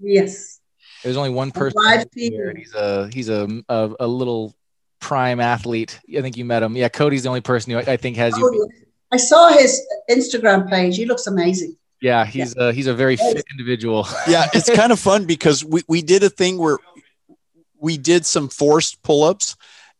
Yes. 0.03 0.61
There's 1.03 1.16
only 1.16 1.30
one 1.30 1.51
person 1.51 1.80
here, 2.14 2.51
and 2.51 2.59
he's 2.59 2.74
a 2.74 3.09
he's 3.12 3.28
a, 3.28 3.49
a, 3.68 3.90
a 4.01 4.07
little 4.07 4.55
prime 5.01 5.40
athlete. 5.40 5.99
I 6.16 6.20
think 6.20 6.36
you 6.36 6.45
met 6.45 6.62
him. 6.62 6.76
Yeah, 6.76 6.88
Cody's 6.88 7.24
the 7.24 7.28
only 7.28 7.40
person 7.40 7.72
who 7.72 7.78
I 7.78 7.97
think 7.97 8.16
has 8.16 8.36
you. 8.36 8.45
Oh, 8.45 8.68
I 9.11 9.16
saw 9.16 9.49
his 9.49 9.84
Instagram 10.09 10.70
page. 10.70 10.97
He 10.97 11.07
looks 11.07 11.26
amazing. 11.26 11.76
Yeah, 12.03 12.27
he's 12.27 12.55
yeah. 12.57 12.69
a 12.69 12.73
he's 12.73 12.89
a 12.89 12.95
very 12.95 13.17
fit 13.17 13.45
individual. 13.51 14.07
yeah, 14.29 14.49
it's 14.53 14.69
kind 14.69 14.91
of 14.91 14.99
fun 14.99 15.25
because 15.25 15.65
we, 15.65 15.83
we 15.89 16.03
did 16.03 16.25
a 16.25 16.29
thing 16.29 16.59
where 16.59 16.79
we 17.79 17.97
did 17.97 18.27
some 18.27 18.49
forced 18.49 19.03
pull-ups 19.03 19.57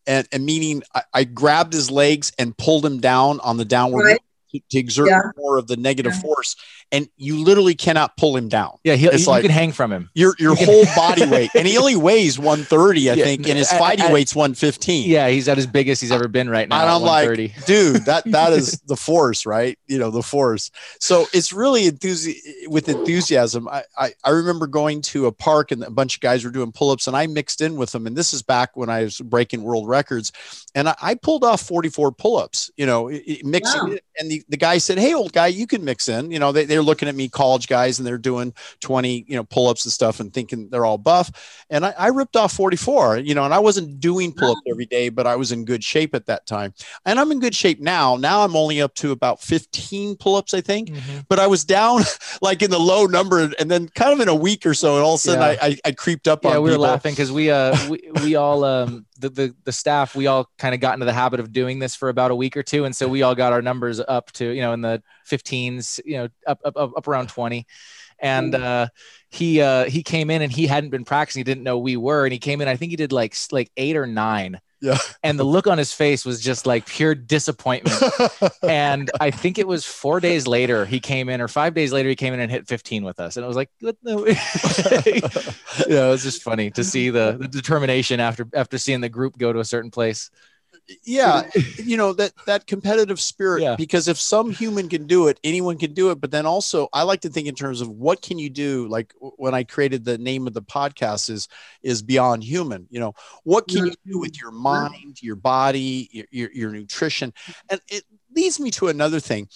and, 0.07 0.27
and 0.33 0.45
meaning 0.45 0.83
I, 0.95 1.03
I 1.15 1.25
grabbed 1.25 1.73
his 1.73 1.91
legs 1.91 2.33
and 2.39 2.57
pulled 2.57 2.85
him 2.85 3.01
down 3.01 3.41
on 3.41 3.57
the 3.57 3.65
downward 3.65 4.05
right. 4.05 4.21
To, 4.53 4.61
to, 4.71 4.79
exert 4.79 5.09
yeah. 5.09 5.23
more 5.37 5.59
of 5.59 5.67
the 5.67 5.77
negative 5.77 6.13
yeah. 6.15 6.21
force 6.21 6.57
and 6.93 7.09
you 7.17 7.43
literally 7.43 7.75
cannot 7.75 8.17
pull 8.19 8.37
him 8.37 8.49
down. 8.49 8.77
Yeah, 8.85 8.95
he, 8.95 9.07
it's 9.07 9.25
you 9.25 9.31
like, 9.31 9.43
can 9.43 9.51
hang 9.51 9.73
from 9.73 9.91
him. 9.91 10.11
Your 10.15 10.35
your 10.39 10.55
you 10.57 10.67
whole 10.67 10.85
body 10.97 11.27
weight, 11.27 11.51
and 11.55 11.67
he 11.67 11.79
only 11.79 11.97
weighs 11.97 12.39
130, 12.39 13.11
I 13.11 13.15
yeah, 13.15 13.25
think, 13.25 13.49
and 13.49 13.57
his 13.57 13.73
fighting 13.73 14.05
at, 14.05 14.13
weight's 14.13 14.35
115. 14.35 15.09
Yeah, 15.09 15.29
he's 15.29 15.49
at 15.49 15.57
his 15.57 15.67
biggest 15.67 16.03
he's 16.03 16.13
ever 16.13 16.29
been 16.29 16.51
right 16.51 16.69
now. 16.69 16.83
And 16.83 16.91
I'm 16.91 17.03
like, 17.03 17.65
dude, 17.65 18.05
that 18.05 18.25
that 18.27 18.53
is 18.53 18.81
the 18.87 18.97
force, 18.97 19.47
right? 19.47 19.79
You 19.89 19.99
know, 19.99 20.11
the 20.11 20.23
force. 20.23 20.71
So 21.01 21.27
it's 21.33 21.53
really 21.53 21.91
enthusi- 21.91 22.69
with 22.69 22.91
enthusiasm. 22.91 23.67
I, 23.69 23.85
I 23.97 24.13
I 24.23 24.31
remember 24.31 24.67
going 24.67 25.01
to 25.03 25.27
a 25.27 25.33
park 25.33 25.73
and 25.73 25.83
a 25.83 25.91
bunch 25.91 26.17
of 26.17 26.21
guys 26.21 26.45
were 26.45 26.51
doing 26.51 26.73
pull-ups, 26.73 27.07
and 27.07 27.17
I 27.17 27.27
mixed 27.27 27.63
in 27.63 27.77
with 27.77 27.93
them. 27.93 28.07
And 28.07 28.15
this 28.15 28.35
is 28.35 28.43
back 28.43 28.77
when 28.77 28.91
I 28.91 29.05
was 29.05 29.19
breaking 29.19 29.63
world 29.63 29.89
records, 29.89 30.31
and 30.75 30.91
I, 30.91 30.95
I 31.01 31.15
pulled 31.15 31.43
off 31.43 31.63
44 31.63 32.13
pull-ups. 32.13 32.71
You 32.77 32.85
know, 32.85 33.09
mixing 33.45 33.81
wow. 33.81 33.93
it, 33.93 34.05
and 34.19 34.31
the 34.31 34.41
the, 34.43 34.51
the 34.51 34.57
guy 34.57 34.78
said, 34.78 34.99
Hey, 34.99 35.14
old 35.14 35.32
guy, 35.32 35.49
you 35.49 35.66
can 35.66 35.84
mix 35.84 36.09
in. 36.09 36.30
You 36.30 36.38
know, 36.38 36.53
they, 36.53 36.64
they're 36.64 36.82
looking 36.82 37.09
at 37.09 37.14
me, 37.14 37.28
college 37.28 37.68
guys, 37.68 37.99
and 37.99 38.07
they're 38.07 38.18
doing 38.18 38.53
20, 38.80 39.24
you 39.28 39.36
know, 39.36 39.45
pull 39.45 39.68
ups 39.68 39.84
and 39.84 39.93
stuff 39.93 40.20
and 40.20 40.32
thinking 40.32 40.68
they're 40.70 40.84
all 40.84 40.99
buff. 40.99 41.64
And 41.70 41.86
I, 41.86 41.95
I 41.99 42.09
ripped 42.09 42.36
off 42.36 42.53
44, 42.53 43.18
you 43.18 43.34
know, 43.34 43.45
and 43.45 43.55
I 43.55 43.59
wasn't 43.59 44.01
doing 44.01 44.32
pull 44.32 44.53
ups 44.53 44.61
every 44.68 44.86
day, 44.86 45.09
but 45.09 45.26
I 45.26 45.36
was 45.36 45.53
in 45.53 45.64
good 45.64 45.82
shape 45.82 46.14
at 46.14 46.26
that 46.26 46.47
time. 46.47 46.74
And 47.05 47.18
I'm 47.18 47.30
in 47.32 47.40
good 47.40 47.55
shape 47.55 47.80
now. 47.80 48.16
Now 48.16 48.45
I'm 48.45 48.57
only 48.57 48.80
up 48.80 48.95
to 48.97 49.12
about 49.12 49.40
15 49.40 50.16
pull 50.16 50.36
ups, 50.36 50.55
I 50.55 50.61
think. 50.61 50.90
Mm-hmm. 50.90 51.20
But 51.28 51.38
I 51.38 51.47
was 51.47 51.64
down 51.64 52.03
like 52.43 52.62
in 52.62 52.70
the 52.70 52.80
low 52.80 53.07
number. 53.07 53.51
And 53.59 53.70
then 53.70 53.88
kind 53.88 54.12
of 54.12 54.20
in 54.20 54.28
a 54.28 54.34
week 54.34 54.66
or 54.66 54.74
so, 54.74 54.97
and 54.97 55.05
all 55.05 55.14
of 55.14 55.18
a 55.18 55.22
sudden 55.22 55.40
yeah. 55.40 55.62
I, 55.62 55.66
I, 55.66 55.76
I, 55.86 55.93
creeped 55.93 56.28
up 56.28 56.45
yeah, 56.45 56.57
on 56.57 56.62
we 56.62 56.70
were 56.70 56.78
laughing 56.78 57.12
because 57.12 57.32
we, 57.32 57.51
uh, 57.51 57.76
we, 57.88 58.11
we 58.22 58.34
all, 58.34 58.64
um, 58.64 59.07
the, 59.23 59.31
the, 59.31 59.55
the 59.64 59.73
staff, 59.73 60.14
we 60.14 60.27
all 60.27 60.51
kind 60.59 60.75
of 60.75 60.81
got 60.81 60.95
into 60.95 61.07
the 61.07 61.12
habit 61.12 61.41
of 61.41 61.53
doing 61.53 61.79
this 61.79 61.95
for 61.95 62.09
about 62.09 62.31
a 62.31 62.35
week 62.35 62.57
or 62.57 62.62
two. 62.62 62.85
And 62.85 62.95
so 62.95 63.09
we 63.09 63.23
all 63.23 63.35
got 63.35 63.53
our 63.53 63.62
numbers 63.62 64.01
up 64.01 64.31
to, 64.33 64.51
you 64.51 64.61
know, 64.61 64.73
in 64.73 64.83
the 64.83 65.03
15s, 65.31 66.01
you 66.05 66.18
know, 66.18 66.29
up, 66.47 66.61
up, 66.64 66.77
up, 66.77 66.93
up 66.97 67.09
around 67.09 67.29
20. 67.29 67.66
And 68.18 68.55
uh, 68.55 68.89
he 69.31 69.61
uh, 69.61 69.87
he 69.87 70.03
came 70.05 70.31
in 70.31 70.43
and 70.43 70.53
he 70.53 70.66
hadn't 70.66 70.91
been 70.91 71.05
practicing. 71.05 71.41
He 71.41 71.45
didn't 71.45 71.64
know 71.64 71.79
we 71.79 71.97
were. 71.97 72.25
And 72.25 72.33
he 72.33 72.39
came 72.39 72.61
in, 72.61 72.68
I 72.68 72.77
think 72.77 72.91
he 72.91 72.97
did 72.97 73.11
like 73.11 73.35
like 73.51 73.73
eight 73.77 73.97
or 73.97 74.07
nine. 74.07 74.61
Yeah. 74.83 74.99
And 75.22 75.39
the 75.39 75.45
look 75.45 75.68
on 75.68 75.78
his 75.78 75.93
face 75.93 76.24
was 76.24 76.41
just 76.41 76.66
like 76.66 76.87
pure 76.87 77.14
disappointment. 77.14 78.03
and 78.66 79.12
I 79.20 79.30
think 79.30 79.59
it 79.59 79.66
was 79.68 79.87
four 79.87 80.18
days 80.18 80.49
later 80.49 80.85
he 80.85 80.99
came 80.99 81.28
in, 81.28 81.41
or 81.41 81.47
five 81.47 81.72
days 81.72 81.93
later 81.93 82.09
he 82.09 82.16
came 82.16 82.35
in 82.35 82.41
and 82.41 82.51
hit 82.51 82.66
15 82.66 83.05
with 83.05 83.20
us. 83.20 83.37
And 83.37 83.45
it 83.45 83.47
was 83.47 83.57
like, 83.57 83.70
yeah, 83.80 83.95
it 85.87 86.11
was 86.11 86.24
just 86.24 86.43
funny 86.43 86.72
to 86.72 86.83
see 86.83 87.11
the, 87.11 87.37
the 87.41 87.47
determination 87.47 88.18
after 88.18 88.49
after 88.55 88.76
seeing 88.76 89.01
the 89.01 89.09
group 89.09 89.39
go 89.39 89.53
to 89.53 89.61
a 89.61 89.64
certain 89.64 89.93
place 89.93 90.30
yeah 91.05 91.49
you 91.76 91.97
know 91.97 92.12
that 92.12 92.32
that 92.47 92.66
competitive 92.66 93.20
spirit 93.20 93.62
yeah. 93.62 93.76
because 93.76 94.09
if 94.09 94.18
some 94.18 94.51
human 94.51 94.88
can 94.88 95.07
do 95.07 95.28
it 95.28 95.38
anyone 95.45 95.78
can 95.78 95.95
do 95.95 96.11
it. 96.11 96.20
But 96.20 96.30
then 96.30 96.47
also 96.47 96.88
i 96.93 97.03
like 97.03 97.20
to 97.22 97.28
think 97.28 97.49
in 97.49 97.55
terms 97.55 97.80
of 97.80 97.88
what 97.88 98.22
can 98.22 98.38
you 98.38 98.51
do 98.51 98.88
like 98.88 99.12
when 99.18 99.55
i 99.55 99.64
created 99.64 100.05
the 100.05 100.18
name 100.18 100.47
of 100.47 100.55
the 100.55 100.62
podcast 100.62 101.30
is 101.30 101.49
is 101.82 102.03
beyond 102.03 102.45
human 102.45 102.86
you 102.90 103.01
know 103.01 103.14
what 103.45 103.66
can 103.68 103.86
you 103.86 103.95
do 104.07 104.18
with 104.18 104.40
your 104.40 104.51
mind 104.51 105.22
your 105.22 105.36
body 105.36 106.09
your, 106.12 106.26
your, 106.30 106.53
your 106.53 106.70
nutrition? 106.70 107.32
And 107.68 107.80
it 107.88 108.05
leads 108.34 108.61
me 108.61 108.70
to 108.72 108.88
another 108.88 109.20
thing. 109.20 109.49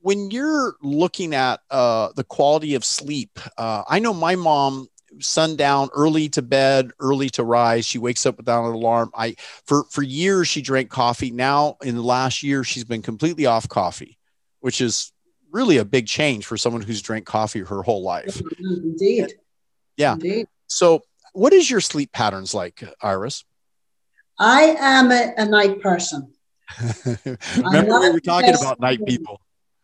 When 0.00 0.30
you're 0.30 0.76
looking 0.82 1.34
at 1.34 1.60
uh, 1.70 2.10
the 2.14 2.24
quality 2.24 2.74
of 2.74 2.84
sleep, 2.84 3.38
uh, 3.56 3.82
I 3.88 3.98
know 3.98 4.12
my 4.12 4.36
mom 4.36 4.88
sundown, 5.18 5.88
early 5.94 6.28
to 6.30 6.42
bed, 6.42 6.90
early 7.00 7.28
to 7.30 7.44
rise. 7.44 7.86
She 7.86 7.98
wakes 7.98 8.26
up 8.26 8.36
without 8.36 8.66
an 8.66 8.74
alarm. 8.74 9.10
I 9.14 9.36
for 9.66 9.84
for 9.90 10.02
years 10.02 10.48
she 10.48 10.62
drank 10.62 10.90
coffee. 10.90 11.30
Now 11.30 11.76
in 11.82 11.96
the 11.96 12.02
last 12.02 12.42
year 12.42 12.64
she's 12.64 12.84
been 12.84 13.02
completely 13.02 13.46
off 13.46 13.68
coffee, 13.68 14.18
which 14.60 14.80
is 14.80 15.12
really 15.50 15.78
a 15.78 15.84
big 15.84 16.06
change 16.06 16.46
for 16.46 16.56
someone 16.56 16.82
who's 16.82 17.02
drank 17.02 17.26
coffee 17.26 17.60
her 17.60 17.82
whole 17.82 18.02
life. 18.02 18.36
Mm-hmm. 18.36 18.88
Indeed. 18.90 19.34
Yeah. 19.96 20.14
Indeed. 20.14 20.46
So 20.66 21.02
what 21.32 21.52
is 21.52 21.70
your 21.70 21.80
sleep 21.80 22.12
patterns 22.12 22.54
like, 22.54 22.82
Iris? 23.02 23.44
I 24.38 24.76
am 24.78 25.12
a, 25.12 25.34
a 25.36 25.44
night 25.44 25.80
person. 25.80 26.32
Remember 27.56 28.00
we 28.00 28.10
were 28.10 28.20
talking 28.20 28.54
about 28.54 28.80
night 28.80 29.04
people. 29.04 29.40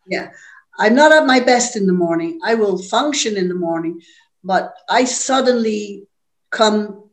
Yeah. 0.07 0.31
I'm 0.79 0.95
not 0.95 1.11
at 1.11 1.25
my 1.25 1.39
best 1.39 1.75
in 1.75 1.87
the 1.87 1.93
morning. 1.93 2.39
I 2.43 2.55
will 2.55 2.77
function 2.77 3.35
in 3.35 3.47
the 3.47 3.55
morning, 3.55 4.01
but 4.47 4.73
I 4.89 5.03
suddenly 5.03 6.07
come 6.51 7.03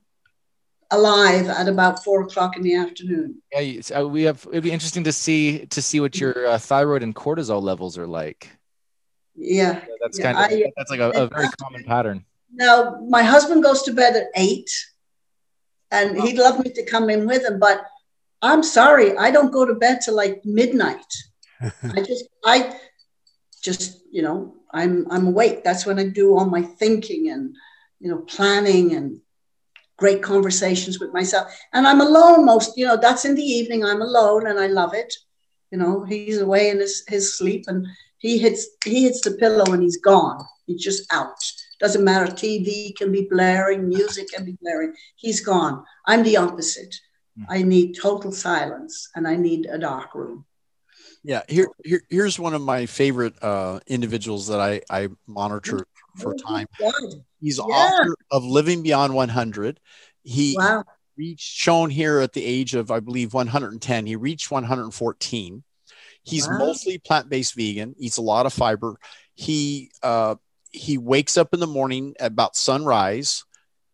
alive 0.92 1.48
at 1.48 1.68
about 1.68 2.04
four 2.04 2.22
o'clock 2.22 2.56
in 2.56 2.62
the 2.62 2.76
afternoon. 2.76 3.42
Yeah, 3.52 3.80
so 3.80 4.06
we 4.06 4.22
have. 4.22 4.46
It'd 4.50 4.62
be 4.62 4.70
interesting 4.70 5.02
to 5.04 5.12
see 5.12 5.66
to 5.66 5.82
see 5.82 5.98
what 5.98 6.18
your 6.20 6.46
uh, 6.46 6.58
thyroid 6.58 7.02
and 7.02 7.12
cortisol 7.14 7.60
levels 7.60 7.98
are 7.98 8.06
like. 8.06 8.48
Yeah, 9.34 9.72
yeah 9.72 9.94
that's 10.00 10.18
yeah, 10.18 10.32
kind 10.32 10.38
of 10.38 10.58
I, 10.58 10.72
that's 10.76 10.90
like 10.92 11.00
a, 11.00 11.10
a 11.10 11.26
very 11.26 11.48
common 11.60 11.82
pattern. 11.82 12.24
Now, 12.52 13.00
my 13.08 13.24
husband 13.24 13.64
goes 13.64 13.82
to 13.82 13.92
bed 13.92 14.14
at 14.14 14.28
eight, 14.36 14.70
and 15.90 16.16
he'd 16.22 16.38
love 16.38 16.64
me 16.64 16.70
to 16.70 16.84
come 16.84 17.10
in 17.10 17.26
with 17.26 17.44
him, 17.44 17.58
but 17.58 17.84
I'm 18.42 18.62
sorry, 18.62 19.16
I 19.16 19.32
don't 19.32 19.50
go 19.50 19.64
to 19.66 19.74
bed 19.74 20.02
till 20.02 20.14
like 20.14 20.44
midnight. 20.44 21.12
I 21.60 22.00
just, 22.00 22.26
I 22.44 22.78
just, 23.60 24.02
you 24.12 24.22
know, 24.22 24.54
I'm 24.74 25.06
I'm 25.10 25.28
awake. 25.28 25.64
That's 25.64 25.86
when 25.86 25.98
I 25.98 26.08
do 26.08 26.36
all 26.36 26.46
my 26.46 26.62
thinking 26.62 27.30
and 27.30 27.54
you 28.00 28.10
know 28.10 28.18
planning 28.18 28.94
and 28.94 29.20
great 29.96 30.22
conversations 30.22 30.98
with 30.98 31.12
myself. 31.12 31.56
And 31.72 31.86
I'm 31.86 32.00
alone 32.00 32.44
most, 32.44 32.76
you 32.76 32.86
know, 32.86 32.96
that's 32.96 33.24
in 33.24 33.34
the 33.34 33.42
evening. 33.42 33.84
I'm 33.84 34.02
alone 34.02 34.46
and 34.46 34.58
I 34.58 34.66
love 34.66 34.94
it. 34.94 35.14
You 35.70 35.78
know, 35.78 36.04
he's 36.04 36.40
away 36.40 36.70
in 36.70 36.80
his, 36.80 37.04
his 37.08 37.36
sleep 37.36 37.64
and 37.68 37.86
he 38.18 38.38
hits 38.38 38.68
he 38.84 39.04
hits 39.04 39.20
the 39.20 39.32
pillow 39.32 39.72
and 39.72 39.82
he's 39.82 39.98
gone. 39.98 40.44
He's 40.66 40.82
just 40.82 41.12
out. 41.12 41.36
Doesn't 41.80 42.04
matter. 42.04 42.32
TV 42.32 42.96
can 42.96 43.12
be 43.12 43.26
blaring, 43.30 43.88
music 43.88 44.28
can 44.32 44.44
be 44.44 44.56
blaring. 44.62 44.94
He's 45.16 45.40
gone. 45.40 45.84
I'm 46.06 46.22
the 46.22 46.36
opposite. 46.36 46.94
Mm. 47.38 47.46
I 47.48 47.62
need 47.62 47.96
total 48.00 48.32
silence 48.32 49.10
and 49.14 49.26
I 49.26 49.36
need 49.36 49.66
a 49.66 49.78
dark 49.78 50.14
room. 50.14 50.44
Yeah, 51.24 51.40
here, 51.48 51.68
here 51.82 52.02
here's 52.10 52.38
one 52.38 52.52
of 52.52 52.60
my 52.60 52.84
favorite 52.84 53.42
uh, 53.42 53.80
individuals 53.86 54.46
that 54.48 54.60
I 54.60 54.82
I 54.90 55.08
monitor 55.26 55.86
for 56.18 56.34
oh, 56.34 56.36
time. 56.36 56.66
He's 57.40 57.56
yeah. 57.56 57.64
author 57.64 58.14
of 58.30 58.44
Living 58.44 58.82
Beyond 58.82 59.14
100. 59.14 59.80
He 60.22 60.54
wow. 60.58 60.84
reached 61.16 61.56
shown 61.56 61.88
here 61.88 62.20
at 62.20 62.34
the 62.34 62.44
age 62.44 62.74
of 62.74 62.90
I 62.90 63.00
believe 63.00 63.32
110. 63.32 64.06
He 64.06 64.16
reached 64.16 64.50
114. 64.50 65.62
He's 66.22 66.46
wow. 66.46 66.58
mostly 66.58 66.98
plant-based 66.98 67.54
vegan. 67.54 67.94
Eats 67.98 68.18
a 68.18 68.22
lot 68.22 68.44
of 68.44 68.52
fiber. 68.52 68.96
He 69.34 69.90
uh, 70.02 70.34
he 70.70 70.98
wakes 70.98 71.38
up 71.38 71.54
in 71.54 71.60
the 71.60 71.66
morning 71.66 72.14
at 72.20 72.32
about 72.32 72.54
sunrise. 72.54 73.44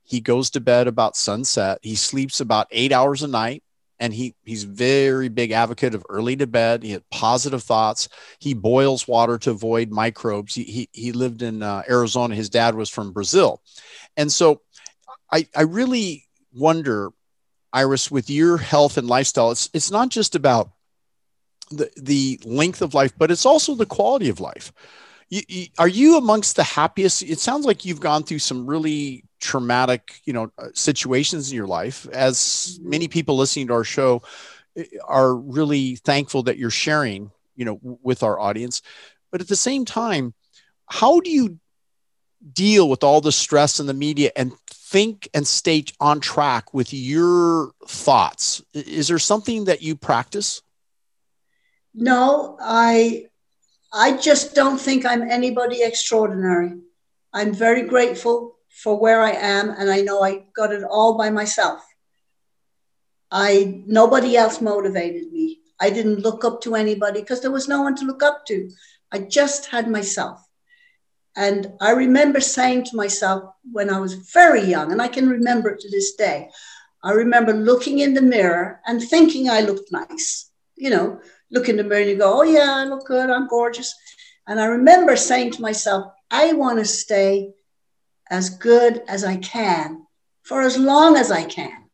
He 0.03 0.20
goes 0.20 0.51
to 0.51 0.61
bed 0.61 0.89
about 0.89 1.14
sunset. 1.14 1.78
He 1.83 1.95
sleeps 1.95 2.41
about 2.41 2.66
eight 2.72 2.91
hours 2.91 3.22
a 3.22 3.28
night 3.28 3.62
and 4.01 4.15
he 4.15 4.35
he's 4.45 4.65
very 4.65 5.29
big 5.29 5.53
advocate 5.53 5.95
of 5.95 6.05
early 6.09 6.35
to 6.37 6.47
bed. 6.47 6.83
He 6.83 6.93
had 6.93 7.09
positive 7.11 7.63
thoughts. 7.63 8.09
He 8.39 8.55
boils 8.55 9.07
water 9.07 9.39
to 9.39 9.51
avoid 9.51 9.91
microbes. 9.91 10.55
He 10.55 10.65
he, 10.65 10.89
he 10.93 11.13
lived 11.13 11.43
in 11.43 11.63
uh, 11.63 11.83
Arizona. 11.89 12.35
His 12.35 12.49
dad 12.49 12.75
was 12.75 12.89
from 12.89 13.13
Brazil, 13.13 13.63
and 14.17 14.33
so 14.33 14.63
I 15.31 15.47
I 15.55 15.63
really 15.63 16.25
wonder, 16.53 17.11
Iris, 17.73 18.11
with 18.11 18.31
your 18.31 18.57
health 18.57 18.97
and 18.97 19.07
lifestyle, 19.07 19.51
it's 19.51 19.69
it's 19.75 19.91
not 19.91 20.09
just 20.09 20.35
about 20.35 20.71
the 21.71 21.91
the 21.97 22.41
length 22.45 22.81
of 22.81 22.95
life, 22.95 23.13
but 23.17 23.31
it's 23.31 23.47
also 23.47 23.75
the 23.75 23.87
quality 23.87 24.31
of 24.31 24.41
life. 24.41 24.73
You, 25.29 25.43
you, 25.47 25.67
are 25.79 25.87
you 25.87 26.17
amongst 26.17 26.57
the 26.57 26.65
happiest? 26.65 27.23
It 27.23 27.39
sounds 27.39 27.65
like 27.65 27.85
you've 27.85 28.01
gone 28.01 28.25
through 28.25 28.41
some 28.41 28.67
really 28.67 29.25
traumatic, 29.41 30.20
you 30.24 30.32
know, 30.32 30.53
uh, 30.59 30.68
situations 30.74 31.51
in 31.51 31.57
your 31.57 31.66
life. 31.66 32.07
As 32.12 32.78
many 32.82 33.09
people 33.09 33.36
listening 33.36 33.68
to 33.68 33.72
our 33.72 33.84
show 33.84 34.22
eh, 34.76 34.84
are 35.07 35.34
really 35.34 35.97
thankful 35.97 36.45
that 36.45 36.59
you're 36.59 36.70
sharing, 36.70 37.30
you 37.57 37.64
know, 37.64 37.80
with 37.82 38.22
our 38.22 38.38
audience. 38.38 38.82
But 39.32 39.41
at 39.41 39.49
the 39.49 39.57
same 39.57 39.84
time, 39.84 40.34
how 40.86 41.20
do 41.20 41.30
you 41.30 41.59
deal 42.53 42.88
with 42.88 43.05
all 43.05 43.20
the 43.20 43.32
stress 43.32 43.80
in 43.80 43.86
the 43.86 43.95
media 43.95 44.30
and 44.36 44.53
think 44.68 45.28
and 45.34 45.47
stay 45.47 45.84
on 46.01 46.20
track 46.20 46.74
with 46.74 46.93
your 46.93 47.72
thoughts? 47.86 48.62
Is 48.74 49.09
there 49.09 49.18
something 49.18 49.64
that 49.64 49.82
you 49.82 49.97
practice? 49.97 50.62
No, 51.95 52.57
I 52.61 53.26
I 53.93 54.16
just 54.16 54.55
don't 54.55 54.78
think 54.78 55.05
I'm 55.05 55.22
anybody 55.22 55.82
extraordinary. 55.82 56.72
I'm 57.32 57.53
very 57.55 57.82
grateful 57.82 58.57
for 58.83 58.99
where 58.99 59.20
I 59.20 59.33
am, 59.33 59.70
and 59.70 59.91
I 59.91 60.01
know 60.01 60.22
I 60.22 60.45
got 60.57 60.72
it 60.72 60.85
all 60.85 61.16
by 61.16 61.31
myself. 61.31 61.81
I 63.31 63.83
nobody 63.87 64.37
else 64.37 64.61
motivated 64.61 65.33
me. 65.33 65.61
I 65.81 65.91
didn't 65.91 66.20
look 66.20 66.45
up 66.45 66.61
to 66.62 66.74
anybody 66.74 67.20
because 67.20 67.41
there 67.41 67.51
was 67.51 67.68
no 67.68 67.83
one 67.83 67.95
to 67.97 68.05
look 68.05 68.22
up 68.22 68.47
to. 68.47 68.70
I 69.12 69.18
just 69.20 69.66
had 69.66 69.89
myself. 69.89 70.45
And 71.37 71.72
I 71.81 71.93
remember 71.93 72.41
saying 72.41 72.85
to 72.87 72.97
myself 72.97 73.45
when 73.70 73.89
I 73.89 74.01
was 74.01 74.14
very 74.14 74.62
young, 74.62 74.93
and 74.93 75.01
I 75.01 75.09
can 75.09 75.28
remember 75.28 75.70
it 75.70 75.81
to 75.81 75.91
this 75.91 76.14
day, 76.14 76.51
I 77.03 77.12
remember 77.12 77.53
looking 77.53 78.01
in 78.01 78.14
the 78.14 78.22
mirror 78.22 78.81
and 78.87 79.03
thinking 79.03 79.49
I 79.49 79.61
looked 79.61 79.93
nice. 79.93 80.51
You 80.76 80.91
know, 80.91 81.20
look 81.51 81.68
in 81.68 81.76
the 81.76 81.85
mirror 81.85 82.01
and 82.01 82.11
you 82.11 82.16
go, 82.16 82.41
oh, 82.41 82.43
yeah, 82.43 82.74
I 82.76 82.85
look 82.85 83.07
good, 83.07 83.31
I'm 83.31 83.49
gorgeous. 83.49 83.95
And 84.47 84.61
I 84.61 84.66
remember 84.66 85.16
saying 85.16 85.53
to 85.53 85.62
myself, 85.62 86.12
I 86.31 86.53
want 86.55 86.78
to 86.78 86.85
stay 86.85 87.53
as 88.31 88.51
good 88.51 89.03
as 89.09 89.24
I 89.24 89.37
can 89.37 90.07
for 90.43 90.62
as 90.62 90.78
long 90.78 91.16
as 91.16 91.31
I 91.31 91.45
can. 91.45 91.91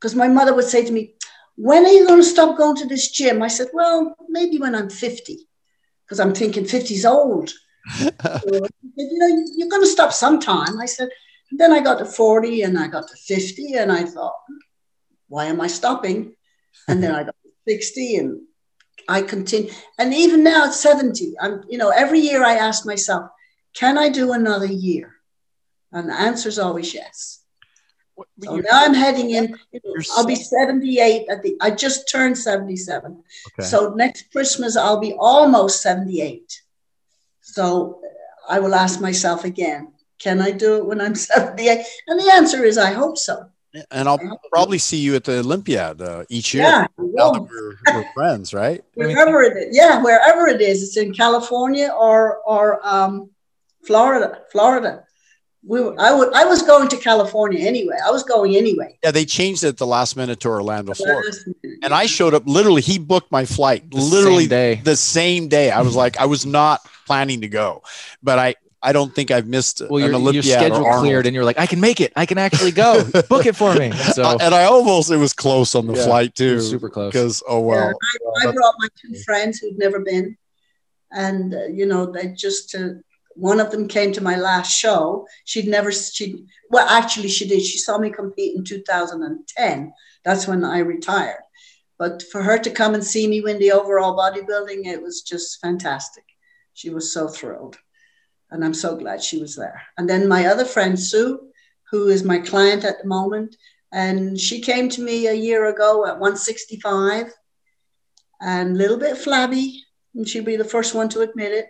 Because 0.00 0.14
my 0.14 0.28
mother 0.28 0.54
would 0.54 0.64
say 0.64 0.84
to 0.84 0.92
me, 0.92 1.14
When 1.56 1.84
are 1.84 1.92
you 1.92 2.06
going 2.06 2.20
to 2.20 2.26
stop 2.26 2.56
going 2.56 2.76
to 2.76 2.86
this 2.86 3.10
gym? 3.10 3.42
I 3.42 3.48
said, 3.48 3.68
Well, 3.72 4.16
maybe 4.28 4.58
when 4.58 4.74
I'm 4.74 4.90
50, 4.90 5.46
because 6.04 6.18
I'm 6.20 6.34
thinking 6.34 6.64
50 6.64 6.94
is 6.94 7.04
old. 7.04 7.50
so, 7.90 8.08
said, 8.12 8.70
you 8.96 9.18
know, 9.18 9.44
you're 9.56 9.68
going 9.68 9.82
to 9.82 9.88
stop 9.88 10.12
sometime. 10.12 10.78
I 10.80 10.86
said, 10.86 11.08
then 11.52 11.72
I 11.72 11.80
got 11.80 11.98
to 11.98 12.04
40 12.04 12.62
and 12.62 12.78
I 12.78 12.88
got 12.88 13.08
to 13.08 13.16
50, 13.16 13.74
and 13.74 13.92
I 13.92 14.04
thought, 14.04 14.34
why 15.28 15.46
am 15.46 15.60
I 15.60 15.66
stopping? 15.66 16.34
And 16.88 17.02
then 17.02 17.14
I 17.14 17.24
got 17.24 17.36
to 17.42 17.50
60 17.68 18.16
and 18.16 18.40
I 19.08 19.22
continue. 19.22 19.70
And 19.98 20.14
even 20.14 20.42
now 20.42 20.66
at 20.66 20.74
70, 20.74 21.34
I'm, 21.40 21.62
you 21.68 21.78
know, 21.78 21.90
every 21.90 22.20
year 22.20 22.44
I 22.44 22.54
ask 22.54 22.86
myself, 22.86 23.30
can 23.74 23.98
I 23.98 24.08
do 24.08 24.32
another 24.32 24.66
year? 24.66 25.11
And 25.92 26.08
the 26.08 26.14
answer 26.14 26.48
is 26.48 26.58
always 26.58 26.94
yes. 26.94 27.40
So 28.42 28.56
now 28.56 28.84
I'm 28.84 28.94
heading 28.94 29.30
in. 29.30 29.56
I'll 30.16 30.26
be 30.26 30.34
78 30.34 31.28
at 31.28 31.42
the. 31.42 31.56
I 31.60 31.70
just 31.70 32.10
turned 32.10 32.36
77. 32.36 33.22
Okay. 33.58 33.66
So 33.66 33.94
next 33.94 34.30
Christmas 34.32 34.76
I'll 34.76 35.00
be 35.00 35.14
almost 35.18 35.82
78. 35.82 36.60
So 37.40 38.00
I 38.48 38.60
will 38.60 38.74
ask 38.74 39.00
myself 39.00 39.44
again: 39.44 39.92
Can 40.18 40.40
I 40.40 40.50
do 40.50 40.76
it 40.76 40.86
when 40.86 41.00
I'm 41.00 41.14
78? 41.32 41.84
And 42.06 42.20
the 42.20 42.32
answer 42.32 42.64
is, 42.64 42.78
I 42.78 42.92
hope 42.92 43.18
so. 43.18 43.46
And 43.90 44.06
I'll 44.06 44.20
probably 44.50 44.76
see 44.76 44.98
you 44.98 45.16
at 45.16 45.24
the 45.24 45.38
Olympiad 45.38 46.02
uh, 46.02 46.24
each 46.28 46.52
year. 46.52 46.64
Yeah, 46.64 46.86
now 46.98 47.32
that 47.32 47.40
we're, 47.40 47.76
we're 47.86 48.12
friends, 48.12 48.52
right? 48.52 48.84
wherever 48.94 49.40
it 49.42 49.56
is, 49.56 49.74
yeah, 49.74 50.02
wherever 50.02 50.46
it 50.46 50.60
is, 50.60 50.82
it's 50.82 50.98
in 50.98 51.14
California 51.14 51.88
or 51.88 52.40
or 52.44 52.86
um, 52.86 53.30
Florida, 53.82 54.42
Florida. 54.52 55.04
We 55.64 55.80
were, 55.80 55.94
I 55.98 56.12
would 56.12 56.34
I 56.34 56.44
was 56.44 56.62
going 56.62 56.88
to 56.88 56.96
California 56.96 57.60
anyway. 57.64 57.94
I 58.04 58.10
was 58.10 58.24
going 58.24 58.56
anyway. 58.56 58.98
Yeah, 59.02 59.12
they 59.12 59.24
changed 59.24 59.62
it 59.62 59.68
at 59.68 59.76
the 59.76 59.86
last 59.86 60.16
minute 60.16 60.40
to 60.40 60.48
Orlando, 60.48 60.92
Florida. 60.92 61.30
And 61.82 61.94
I 61.94 62.06
showed 62.06 62.34
up 62.34 62.42
literally. 62.46 62.82
He 62.82 62.98
booked 62.98 63.30
my 63.30 63.44
flight 63.44 63.88
the 63.90 63.98
literally 63.98 64.48
day. 64.48 64.80
the 64.82 64.96
same 64.96 65.46
day. 65.48 65.70
I 65.70 65.82
was 65.82 65.94
like, 65.94 66.18
I 66.18 66.26
was 66.26 66.44
not 66.44 66.80
planning 67.06 67.42
to 67.42 67.48
go, 67.48 67.82
but 68.22 68.40
I 68.40 68.56
I 68.82 68.92
don't 68.92 69.14
think 69.14 69.30
I've 69.30 69.46
missed 69.46 69.82
well, 69.88 70.00
your, 70.00 70.32
your 70.32 70.42
schedule 70.42 70.84
cleared 70.98 71.26
and 71.26 71.34
you're 71.34 71.44
like, 71.44 71.58
I 71.58 71.66
can 71.66 71.80
make 71.80 72.00
it. 72.00 72.12
I 72.16 72.26
can 72.26 72.36
actually 72.38 72.72
go. 72.72 73.04
Book 73.28 73.46
it 73.46 73.54
for 73.54 73.74
me. 73.74 73.92
So 73.92 74.24
and 74.40 74.52
I 74.52 74.64
almost 74.64 75.10
it 75.12 75.16
was 75.16 75.32
close 75.32 75.76
on 75.76 75.86
the 75.86 75.94
yeah, 75.94 76.04
flight 76.04 76.34
too. 76.34 76.60
Super 76.60 76.90
close. 76.90 77.12
Because 77.12 77.42
oh 77.48 77.60
well. 77.60 77.86
Yeah, 77.86 78.48
I, 78.48 78.48
I, 78.48 78.52
brought 78.52 78.74
my 78.78 78.88
two 79.00 79.14
friends 79.22 79.60
who'd 79.60 79.78
never 79.78 80.00
been, 80.00 80.36
and 81.12 81.54
uh, 81.54 81.64
you 81.66 81.86
know 81.86 82.06
they 82.06 82.28
just 82.32 82.74
uh, 82.74 82.94
one 83.34 83.60
of 83.60 83.70
them 83.70 83.88
came 83.88 84.12
to 84.12 84.22
my 84.22 84.36
last 84.36 84.76
show. 84.76 85.26
She'd 85.44 85.68
never 85.68 85.92
she 85.92 86.46
well 86.70 86.88
actually 86.88 87.28
she 87.28 87.48
did. 87.48 87.62
She 87.62 87.78
saw 87.78 87.98
me 87.98 88.10
compete 88.10 88.56
in 88.56 88.64
2010. 88.64 89.92
That's 90.24 90.46
when 90.46 90.64
I 90.64 90.78
retired. 90.78 91.42
But 91.98 92.22
for 92.32 92.42
her 92.42 92.58
to 92.58 92.70
come 92.70 92.94
and 92.94 93.04
see 93.04 93.26
me 93.28 93.40
win 93.40 93.58
the 93.58 93.72
overall 93.72 94.16
bodybuilding, 94.16 94.86
it 94.86 95.00
was 95.00 95.22
just 95.22 95.60
fantastic. 95.60 96.24
She 96.74 96.90
was 96.90 97.12
so 97.12 97.28
thrilled. 97.28 97.76
And 98.50 98.64
I'm 98.64 98.74
so 98.74 98.96
glad 98.96 99.22
she 99.22 99.38
was 99.38 99.54
there. 99.56 99.80
And 99.96 100.08
then 100.08 100.28
my 100.28 100.46
other 100.46 100.64
friend, 100.64 100.98
Sue, 100.98 101.40
who 101.90 102.08
is 102.08 102.24
my 102.24 102.38
client 102.38 102.84
at 102.84 103.00
the 103.00 103.08
moment, 103.08 103.56
and 103.92 104.38
she 104.40 104.60
came 104.60 104.88
to 104.88 105.02
me 105.02 105.26
a 105.26 105.32
year 105.32 105.66
ago 105.66 106.06
at 106.06 106.18
165 106.18 107.32
and 108.40 108.70
a 108.70 108.78
little 108.78 108.98
bit 108.98 109.16
flabby. 109.16 109.84
And 110.14 110.28
she'd 110.28 110.44
be 110.44 110.56
the 110.56 110.64
first 110.64 110.94
one 110.94 111.08
to 111.10 111.20
admit 111.20 111.52
it. 111.52 111.66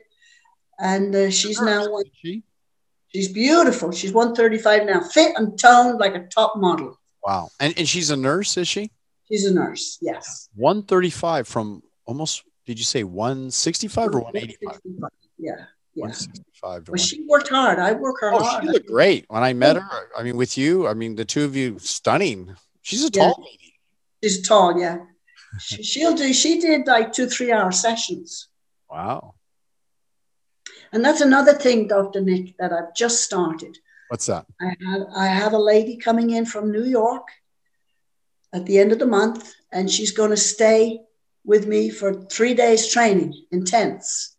And 0.79 1.14
uh, 1.14 1.31
she's 1.31 1.61
now 1.61 1.91
one. 1.91 2.05
She? 2.14 2.43
She's 3.09 3.29
beautiful. 3.29 3.93
She's 3.93 4.12
135 4.12 4.87
now, 4.87 5.01
fit 5.01 5.35
and 5.37 5.59
toned 5.59 6.01
like 6.01 6.14
a 6.14 6.27
top 6.27 6.57
model. 6.57 6.99
Wow. 7.23 7.51
And, 7.61 7.75
and 7.77 7.89
she's 7.89 8.11
a 8.11 8.16
nurse, 8.16 8.57
is 8.57 8.66
she? 8.66 8.91
She's 9.29 9.45
a 9.45 9.55
nurse, 9.55 9.99
yes. 10.01 10.49
135 10.55 11.47
from 11.47 11.83
almost, 12.07 12.45
did 12.66 12.79
you 12.79 12.85
say 12.85 13.05
165 13.05 14.14
or 14.14 14.20
185? 14.20 14.81
Yeah. 15.39 15.53
Yeah. 15.95 16.05
165 16.05 16.89
well, 16.89 16.97
she 16.97 17.25
worked 17.29 17.49
hard. 17.49 17.79
I 17.79 17.93
work 17.93 18.16
her 18.20 18.33
oh, 18.33 18.43
hard. 18.43 18.64
She 18.64 18.70
looked 18.70 18.89
great. 18.89 19.27
When 19.29 19.43
I 19.43 19.53
met 19.53 19.77
her, 19.77 19.89
I 20.16 20.23
mean, 20.23 20.37
with 20.37 20.57
you, 20.57 20.87
I 20.87 20.95
mean, 20.95 21.14
the 21.14 21.25
two 21.25 21.45
of 21.45 21.55
you, 21.55 21.79
stunning. 21.79 22.55
She's 22.81 23.05
a 23.05 23.11
tall 23.11 23.35
yeah. 23.39 23.45
lady. 23.45 23.75
She's 24.23 24.47
tall, 24.47 24.81
yeah. 24.81 24.99
she, 25.61 25.83
she'll 25.83 26.14
do, 26.14 26.33
she 26.33 26.61
did 26.61 26.87
like 26.87 27.12
two, 27.12 27.29
three 27.29 27.53
hour 27.53 27.73
sessions. 27.73 28.49
Wow. 28.91 29.35
And 30.93 31.05
that's 31.05 31.22
another 31.22 31.55
thing, 31.55 31.88
Dr. 31.88 32.20
Nick, 32.20 32.57
that 32.59 32.72
I've 32.72 32.95
just 32.95 33.22
started. 33.22 33.78
What's 34.09 34.26
that? 34.26 34.47
I 34.61 34.76
have, 34.84 35.03
I 35.16 35.26
have 35.26 35.53
a 35.55 35.59
lady 35.59 35.97
coming 35.97 36.30
in 36.30 36.45
from 36.45 36.70
New 36.70 36.84
York 36.84 37.28
at 38.53 38.66
the 38.66 38.78
end 38.78 38.93
of 38.93 38.99
the 38.99 39.07
month, 39.07 39.55
and 39.72 39.90
she's 39.90 40.12
going 40.12 40.30
to 40.30 40.36
stay 40.36 41.01
with 41.45 41.66
me 41.66 41.88
for 41.88 42.12
three 42.12 42.55
days 42.55 42.93
training, 42.93 43.32
intense. 43.51 44.36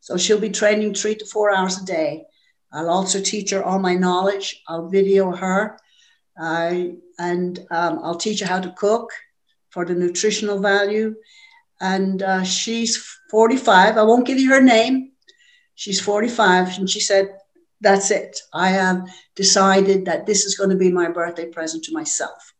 So 0.00 0.16
she'll 0.16 0.40
be 0.40 0.50
training 0.50 0.94
three 0.94 1.16
to 1.16 1.26
four 1.26 1.54
hours 1.54 1.82
a 1.82 1.84
day. 1.84 2.24
I'll 2.72 2.90
also 2.90 3.20
teach 3.20 3.50
her 3.50 3.64
all 3.64 3.78
my 3.78 3.94
knowledge. 3.94 4.62
I'll 4.68 4.88
video 4.88 5.32
her. 5.32 5.78
I, 6.38 6.94
and 7.18 7.58
um, 7.70 8.00
I'll 8.02 8.14
teach 8.14 8.40
her 8.40 8.46
how 8.46 8.60
to 8.60 8.70
cook 8.70 9.10
for 9.70 9.84
the 9.84 9.94
nutritional 9.94 10.60
value. 10.60 11.16
And 11.80 12.22
uh, 12.22 12.44
she's 12.44 12.96
45. 13.30 13.96
I 13.96 14.02
won't 14.02 14.26
give 14.26 14.38
you 14.38 14.50
her 14.50 14.60
name. 14.60 15.12
She's 15.78 16.00
45. 16.00 16.78
And 16.78 16.90
she 16.90 16.98
said, 16.98 17.38
That's 17.80 18.10
it. 18.10 18.40
I 18.52 18.70
have 18.70 19.08
decided 19.36 20.06
that 20.06 20.26
this 20.26 20.44
is 20.44 20.56
going 20.56 20.70
to 20.70 20.76
be 20.76 20.90
my 20.90 21.08
birthday 21.08 21.46
present 21.46 21.84
to 21.84 21.94
myself. 21.94 22.52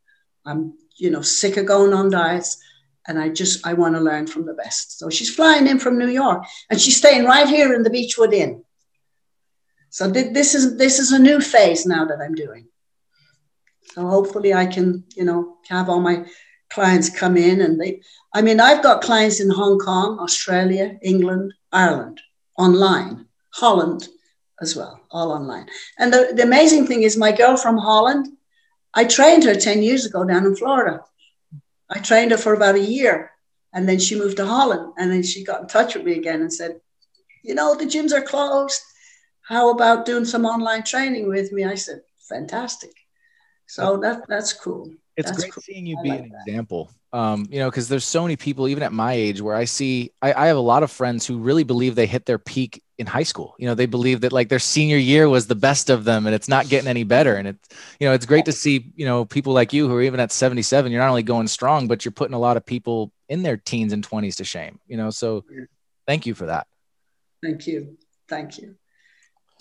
I'm, 0.47 0.75
you 0.97 1.11
know, 1.11 1.23
sick 1.23 1.57
of 1.57 1.67
going 1.67 1.93
on 1.93 2.11
diets 2.11 2.63
and 3.09 3.19
I 3.19 3.31
just 3.31 3.67
I 3.67 3.73
want 3.73 3.97
to 3.97 4.01
learn 4.01 4.29
from 4.29 4.47
the 4.47 4.55
best. 4.55 4.99
So 4.99 5.11
she's 5.11 5.35
flying 5.35 5.67
in 5.67 5.81
from 5.81 5.99
New 5.99 6.09
York, 6.09 6.45
and 6.71 6.81
she's 6.81 6.99
staying 6.99 7.25
right 7.25 7.49
here 7.49 7.75
in 7.75 7.83
the 7.83 7.91
Beechwood 7.91 8.35
Inn. 8.35 8.63
So 9.91 10.09
this 10.09 10.55
is 10.55 10.77
this 10.77 11.01
is 11.01 11.11
a 11.11 11.19
new 11.19 11.41
phase 11.41 11.87
now 11.87 12.05
that 12.05 12.21
I'm 12.21 12.35
doing. 12.35 12.69
So 13.95 14.07
hopefully 14.07 14.55
I 14.55 14.67
can 14.67 15.05
you 15.17 15.25
know 15.25 15.57
have 15.69 15.89
all 15.89 16.01
my 16.01 16.27
clients 16.71 17.09
come 17.09 17.37
in, 17.37 17.63
and 17.63 17.81
they. 17.81 18.03
I 18.33 18.43
mean 18.43 18.61
I've 18.61 18.83
got 18.83 19.03
clients 19.03 19.41
in 19.41 19.51
Hong 19.51 19.79
Kong, 19.79 20.19
Australia, 20.21 20.99
England, 21.03 21.55
Ireland, 21.73 22.21
online, 22.59 23.27
Holland 23.55 24.09
as 24.61 24.77
well, 24.77 25.01
all 25.11 25.33
online. 25.33 25.67
And 25.99 26.13
the, 26.13 26.33
the 26.35 26.43
amazing 26.43 26.87
thing 26.87 27.03
is 27.03 27.17
my 27.17 27.33
girl 27.33 27.57
from 27.57 27.79
Holland, 27.79 28.29
I 28.93 29.05
trained 29.05 29.45
her 29.45 29.55
10 29.55 29.83
years 29.83 30.05
ago 30.05 30.25
down 30.25 30.45
in 30.45 30.57
Florida. 30.57 31.01
I 31.89 32.01
trained 32.01 32.33
her 32.33 32.37
for 32.39 32.55
about 32.55 32.75
a 32.75 32.81
year. 32.81 33.31
And 33.73 33.89
then 33.89 33.99
she 33.99 34.19
moved 34.19 34.39
to 34.39 34.47
Holland. 34.47 34.95
And 34.99 35.11
then 35.11 35.23
she 35.23 35.45
got 35.45 35.63
in 35.63 35.69
touch 35.69 35.95
with 35.95 36.05
me 36.05 36.15
again 36.15 36.41
and 36.41 36.53
said, 36.53 36.81
You 37.43 37.55
know, 37.55 37.75
the 37.75 37.85
gyms 37.85 38.13
are 38.13 38.23
closed. 38.23 38.81
How 39.43 39.71
about 39.71 40.05
doing 40.05 40.25
some 40.25 40.45
online 40.45 40.83
training 40.83 41.29
with 41.29 41.53
me? 41.53 41.65
I 41.65 41.77
said, 41.77 42.01
Fantastic. 42.29 42.93
So 43.67 43.99
that, 43.99 44.27
that's 44.29 44.53
cool. 44.53 44.91
It's 45.17 45.31
that's 45.31 45.43
great 45.43 45.53
cool. 45.53 45.63
seeing 45.63 45.87
you 45.87 46.01
be 46.03 46.11
like 46.11 46.21
an 46.21 46.31
that. 46.31 46.43
example. 46.47 46.91
Um, 47.13 47.47
you 47.51 47.59
know, 47.59 47.71
because 47.71 47.89
there's 47.89 48.05
so 48.05 48.23
many 48.23 48.37
people, 48.37 48.69
even 48.69 48.83
at 48.83 48.93
my 48.93 49.15
age, 49.15 49.41
where 49.41 49.55
I 49.55 49.65
see 49.65 50.13
I, 50.21 50.33
I 50.35 50.47
have 50.49 50.59
a 50.59 50.61
lot 50.61 50.83
of 50.83 50.91
friends 50.91 51.27
who 51.27 51.39
really 51.39 51.65
believe 51.65 51.95
they 51.95 52.07
hit 52.07 52.27
their 52.27 52.39
peak 52.39 52.83
in 52.99 53.07
high 53.07 53.23
school. 53.23 53.55
You 53.59 53.67
know, 53.67 53.75
they 53.75 53.87
believe 53.87 54.21
that 54.23 54.33
like 54.33 54.49
their 54.49 54.59
senior 54.59 54.97
year 54.97 55.29
was 55.29 55.47
the 55.47 55.55
best 55.55 55.89
of 55.89 56.05
them 56.05 56.27
and 56.27 56.35
it's 56.35 56.49
not 56.49 56.69
getting 56.69 56.89
any 56.89 57.05
better. 57.05 57.37
And 57.37 57.49
it's, 57.49 57.69
you 58.01 58.09
know, 58.09 58.13
it's 58.13 58.27
great 58.27 58.45
to 58.47 58.53
see, 58.53 58.93
you 58.97 59.07
know, 59.07 59.25
people 59.25 59.53
like 59.53 59.73
you 59.73 59.89
who 59.89 59.95
are 59.95 60.03
even 60.03 60.19
at 60.21 60.33
77, 60.33 60.91
you're 60.91 61.01
not 61.01 61.09
only 61.09 61.23
going 61.23 61.47
strong, 61.47 61.87
but 61.87 62.05
you're 62.05 62.13
putting 62.13 62.35
a 62.35 62.39
lot 62.39 62.57
of 62.57 62.67
people 62.67 63.13
in 63.29 63.43
their 63.43 63.57
teens 63.57 63.93
and 63.93 64.07
20s 64.07 64.37
to 64.37 64.45
shame, 64.45 64.81
you 64.89 64.97
know. 64.97 65.11
So 65.11 65.45
thank 66.07 66.27
you 66.27 66.35
for 66.35 66.47
that. 66.47 66.67
Thank 67.43 67.69
you. 67.69 67.97
Thank 68.29 68.59
you. 68.59 68.75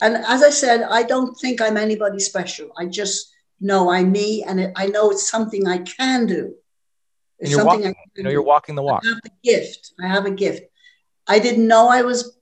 And 0.02 0.16
as 0.16 0.42
I 0.44 0.50
said, 0.50 0.84
I 0.84 1.04
don't 1.04 1.36
think 1.36 1.62
I'm 1.62 1.78
anybody 1.78 2.20
special. 2.20 2.72
I 2.78 2.86
just 2.86 3.32
know 3.60 3.92
I'm 3.92 4.12
me 4.12 4.44
and 4.44 4.72
I 4.76 4.88
know 4.88 5.12
it's 5.12 5.30
something 5.30 5.68
I 5.68 5.80
can 5.80 6.26
do. 6.26 6.56
It's 7.40 7.52
something 7.52 7.66
walking, 7.66 7.96
I 7.96 8.04
you 8.16 8.24
know, 8.24 8.30
you're 8.30 8.42
walking 8.42 8.76
the 8.76 8.82
walk. 8.82 9.04
I 9.06 9.10
have 9.10 9.20
a 9.26 9.30
gift. 9.44 9.94
I 10.04 10.08
have 10.08 10.26
a 10.26 10.32
gift. 10.32 10.64
I 11.28 11.40
didn't 11.40 11.68
know 11.68 11.90
I 11.90 12.02
was 12.02 12.38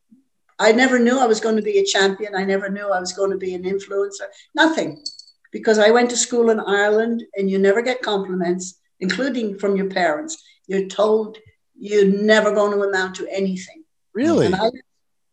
I 0.58 0.72
never 0.72 1.00
knew 1.00 1.20
I 1.20 1.26
was 1.26 1.41
going 1.41 1.58
to 1.58 1.62
be 1.62 1.80
a 1.80 1.86
champion. 1.86 2.36
I 2.36 2.46
never 2.46 2.70
knew 2.70 2.89
I 2.89 3.00
was 3.00 3.14
going 3.14 3.32
to 3.32 3.38
be 3.38 3.54
an 3.56 3.64
influencer. 3.64 4.28
Nothing. 4.54 5.04
Because 5.52 5.80
I 5.80 5.91
went 5.91 6.10
to 6.12 6.18
school 6.18 6.50
in 6.50 6.60
Ireland 6.60 7.24
and 7.36 7.50
you 7.50 7.60
never 7.60 7.82
get 7.82 8.02
compliments, 8.02 8.80
including 9.00 9.58
from 9.58 9.76
your 9.76 9.89
parents. 9.89 10.41
You're 10.68 10.88
told 10.88 11.38
you're 11.78 12.06
never 12.06 12.54
going 12.54 12.72
to 12.72 12.88
amount 12.88 13.16
to 13.16 13.28
anything. 13.30 13.84
Really? 14.14 14.54
I, 14.54 14.70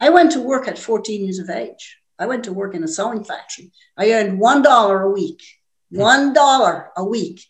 I 0.01 0.11
went 0.11 0.33
to 0.33 0.41
work 0.41 0.67
at 0.67 0.79
14 0.79 1.25
years 1.25 1.39
of 1.39 1.51
age. 1.51 1.99
I 2.19 2.27
went 2.27 2.45
to 2.45 2.53
work 2.53 2.75
in 2.75 2.85
a 2.85 2.89
sewing 2.89 3.25
factory. 3.25 3.73
I 3.97 4.13
earned 4.13 4.41
$1 4.41 5.05
a 5.05 5.11
week. 5.11 5.43
Hmm. 5.93 6.01
$1 6.01 6.87
a 6.97 7.05
week. 7.05 7.45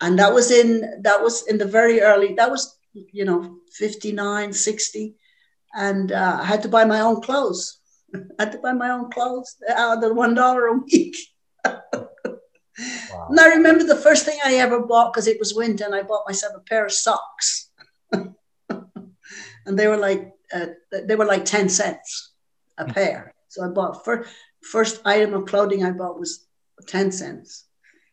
And 0.00 0.18
that 0.18 0.32
was 0.32 0.50
in 0.50 1.02
that 1.02 1.22
was 1.22 1.46
in 1.48 1.58
the 1.58 1.64
very 1.64 2.00
early 2.00 2.34
that 2.34 2.50
was 2.50 2.78
you 2.92 3.24
know 3.24 3.56
59 3.72 4.52
60 4.52 5.16
and 5.74 6.12
uh, 6.12 6.38
I 6.40 6.44
had 6.44 6.62
to 6.62 6.68
buy 6.68 6.84
my 6.84 7.00
own 7.00 7.20
clothes. 7.20 7.80
I 8.14 8.44
had 8.44 8.52
to 8.52 8.58
buy 8.58 8.72
my 8.72 8.90
own 8.90 9.10
clothes 9.10 9.56
out 9.68 9.96
of 9.96 10.02
the 10.02 10.14
one 10.14 10.34
dollar 10.34 10.66
a 10.66 10.78
week. 10.78 11.16
wow. 11.64 12.06
And 13.28 13.40
I 13.40 13.48
remember 13.48 13.84
the 13.84 13.96
first 13.96 14.24
thing 14.24 14.38
I 14.44 14.54
ever 14.54 14.80
bought 14.80 15.12
because 15.12 15.26
it 15.26 15.38
was 15.38 15.54
winter, 15.54 15.84
and 15.84 15.94
I 15.94 16.02
bought 16.02 16.26
myself 16.26 16.54
a 16.56 16.60
pair 16.60 16.86
of 16.86 16.92
socks, 16.92 17.70
and 18.12 18.34
they 19.66 19.86
were 19.86 19.96
like 19.96 20.32
uh, 20.52 20.66
they 21.06 21.16
were 21.16 21.26
like 21.26 21.44
ten 21.44 21.68
cents 21.68 22.32
a 22.78 22.84
hmm. 22.84 22.92
pair. 22.92 23.34
So 23.48 23.64
I 23.64 23.68
bought 23.68 24.04
first 24.04 24.30
first 24.62 25.02
item 25.04 25.34
of 25.34 25.46
clothing 25.46 25.84
I 25.84 25.92
bought 25.92 26.18
was 26.18 26.46
ten 26.86 27.12
cents, 27.12 27.66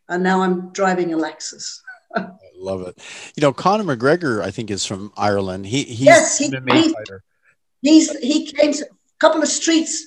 and 0.09 0.23
now 0.23 0.41
I'm 0.41 0.71
driving 0.71 1.13
a 1.13 1.17
Lexus. 1.17 1.79
I 2.15 2.27
love 2.57 2.81
it. 2.87 2.97
You 3.35 3.41
know, 3.41 3.53
Conor 3.53 3.83
McGregor, 3.83 4.41
I 4.41 4.51
think, 4.51 4.71
is 4.71 4.85
from 4.85 5.11
Ireland. 5.17 5.65
He 5.67 5.83
he's 5.83 6.01
yes, 6.01 6.37
he, 6.37 6.49
MMA 6.49 6.73
he- 6.83 6.93
fighter. 6.93 7.23
He's 7.81 8.17
he 8.19 8.51
came 8.51 8.71
a 8.71 8.85
couple 9.19 9.41
of 9.41 9.47
streets. 9.47 10.05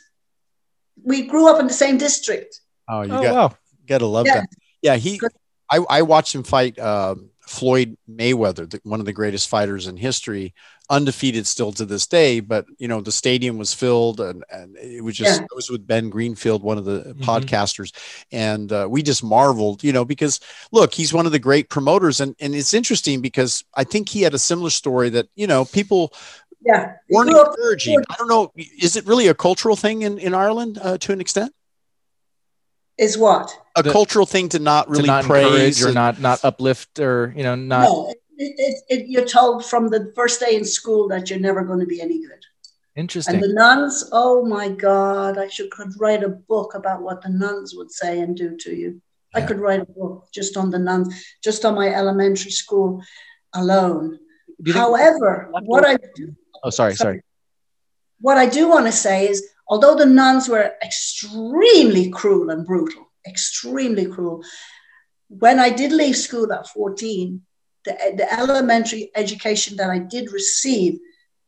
We 1.02 1.26
grew 1.26 1.48
up 1.48 1.60
in 1.60 1.66
the 1.66 1.72
same 1.72 1.98
district. 1.98 2.60
Oh, 2.88 3.02
you 3.02 3.12
Oh, 3.12 3.22
got 3.22 3.34
wow. 3.34 3.56
gotta 3.86 4.06
love 4.06 4.26
Yeah. 4.26 4.40
that. 4.40 4.48
Yeah, 4.82 4.96
he. 4.96 5.20
I 5.70 5.78
I 5.88 6.02
watched 6.02 6.34
him 6.34 6.42
fight 6.42 6.78
um, 6.78 7.29
Floyd 7.50 7.96
Mayweather, 8.08 8.70
the, 8.70 8.80
one 8.84 9.00
of 9.00 9.06
the 9.06 9.12
greatest 9.12 9.48
fighters 9.48 9.88
in 9.88 9.96
history, 9.96 10.54
undefeated 10.88 11.48
still 11.48 11.72
to 11.72 11.84
this 11.84 12.06
day. 12.06 12.38
But 12.38 12.64
you 12.78 12.86
know, 12.86 13.00
the 13.00 13.10
stadium 13.10 13.58
was 13.58 13.74
filled, 13.74 14.20
and, 14.20 14.44
and 14.52 14.76
it 14.76 15.02
was 15.02 15.16
just 15.16 15.40
Yeah. 15.40 15.46
I 15.50 15.54
was 15.56 15.68
with 15.68 15.84
Ben 15.84 16.10
Greenfield, 16.10 16.62
one 16.62 16.78
of 16.78 16.84
the 16.84 17.00
Mhm. 17.18 17.24
podcasters, 17.24 17.92
and 18.30 18.70
uh, 18.72 18.86
we 18.88 19.02
just 19.02 19.24
marveled, 19.24 19.82
you 19.82 19.92
know, 19.92 20.04
because 20.04 20.38
look, 20.70 20.94
he's 20.94 21.12
one 21.12 21.26
of 21.26 21.32
the 21.32 21.40
great 21.40 21.68
promoters, 21.68 22.20
and 22.20 22.36
and 22.40 22.54
it's 22.54 22.72
interesting 22.72 23.20
because 23.20 23.64
I 23.74 23.82
think 23.82 24.08
he 24.08 24.22
had 24.22 24.34
a 24.34 24.38
similar 24.38 24.70
story 24.70 25.10
that 25.10 25.26
you 25.34 25.48
know 25.48 25.64
people 25.64 26.12
Yeah, 26.62 26.92
he 27.08 27.16
weren't 27.16 27.30
grew 27.30 27.40
encouraging. 27.40 28.00
I 28.10 28.14
don't 28.16 28.28
know, 28.28 28.52
is 28.56 28.94
it 28.96 29.06
really 29.06 29.26
a 29.26 29.34
cultural 29.34 29.74
thing 29.74 30.02
in 30.02 30.18
in 30.18 30.34
Ireland 30.34 30.78
uh, 30.80 30.98
to 30.98 31.12
an 31.12 31.20
extent? 31.20 31.52
Is 33.06 33.16
what? 33.18 33.46
A 33.76 33.82
The- 33.82 33.92
cultural 33.98 34.26
thing 34.26 34.48
to 34.50 34.58
not 34.58 34.88
really 34.90 35.04
to 35.04 35.14
not 35.16 35.24
praise 35.24 35.82
or 35.82 35.88
and- 35.88 35.94
not 36.02 36.20
not 36.20 36.38
uplift 36.44 36.92
or 37.08 37.32
you 37.36 37.42
know 37.46 37.54
not 37.56 37.84
no, 37.88 37.94
it, 38.10 38.54
it, 38.66 38.74
it, 38.94 39.00
you're 39.12 39.30
told 39.38 39.64
from 39.64 39.88
the 39.94 40.12
first 40.18 40.36
day 40.44 40.52
in 40.60 40.64
school 40.64 41.08
that 41.08 41.22
you're 41.28 41.44
never 41.48 41.62
going 41.70 41.80
to 41.80 41.90
be 41.94 42.00
any 42.00 42.18
good. 42.28 42.42
interesting. 42.96 43.34
And 43.34 43.42
the 43.44 43.52
nuns, 43.64 43.94
oh 44.12 44.36
my 44.56 44.68
God, 44.90 45.32
I 45.44 45.48
should 45.54 45.70
could 45.76 45.92
write 46.02 46.22
a 46.30 46.32
book 46.52 46.70
about 46.80 46.98
what 47.06 47.18
the 47.22 47.32
nuns 47.44 47.68
would 47.76 47.90
say 48.00 48.12
and 48.24 48.36
do 48.36 48.48
to 48.64 48.70
you. 48.80 48.90
I 49.38 49.40
could 49.48 49.60
write 49.64 49.82
a 49.88 49.90
book 50.00 50.16
just 50.38 50.56
on 50.56 50.70
the 50.74 50.78
nuns, 50.88 51.06
just 51.48 51.64
on 51.64 51.74
my 51.82 51.88
elementary 52.00 52.50
school 52.62 52.90
alone. 53.62 54.06
Do 54.62 54.68
you 54.68 54.72
think- 54.72 54.84
However, 54.84 55.30
what 55.72 55.84
I 55.92 55.94
do, 56.18 56.26
oh, 56.64 56.70
sorry, 56.70 56.94
sorry. 57.04 57.18
what 58.26 58.36
I 58.44 58.46
do 58.58 58.62
want 58.68 58.86
to 58.86 58.92
say 59.06 59.18
is, 59.32 59.38
although 59.70 59.94
the 59.94 60.06
nuns 60.06 60.48
were 60.48 60.74
extremely 60.82 62.10
cruel 62.10 62.50
and 62.50 62.66
brutal, 62.66 63.10
extremely 63.26 64.04
cruel, 64.04 64.44
when 65.28 65.58
I 65.58 65.70
did 65.70 65.92
leave 65.92 66.16
school 66.16 66.52
at 66.52 66.68
14, 66.68 67.40
the, 67.86 67.92
the 68.18 68.30
elementary 68.30 69.10
education 69.14 69.78
that 69.78 69.88
I 69.88 69.98
did 69.98 70.32
receive 70.32 70.98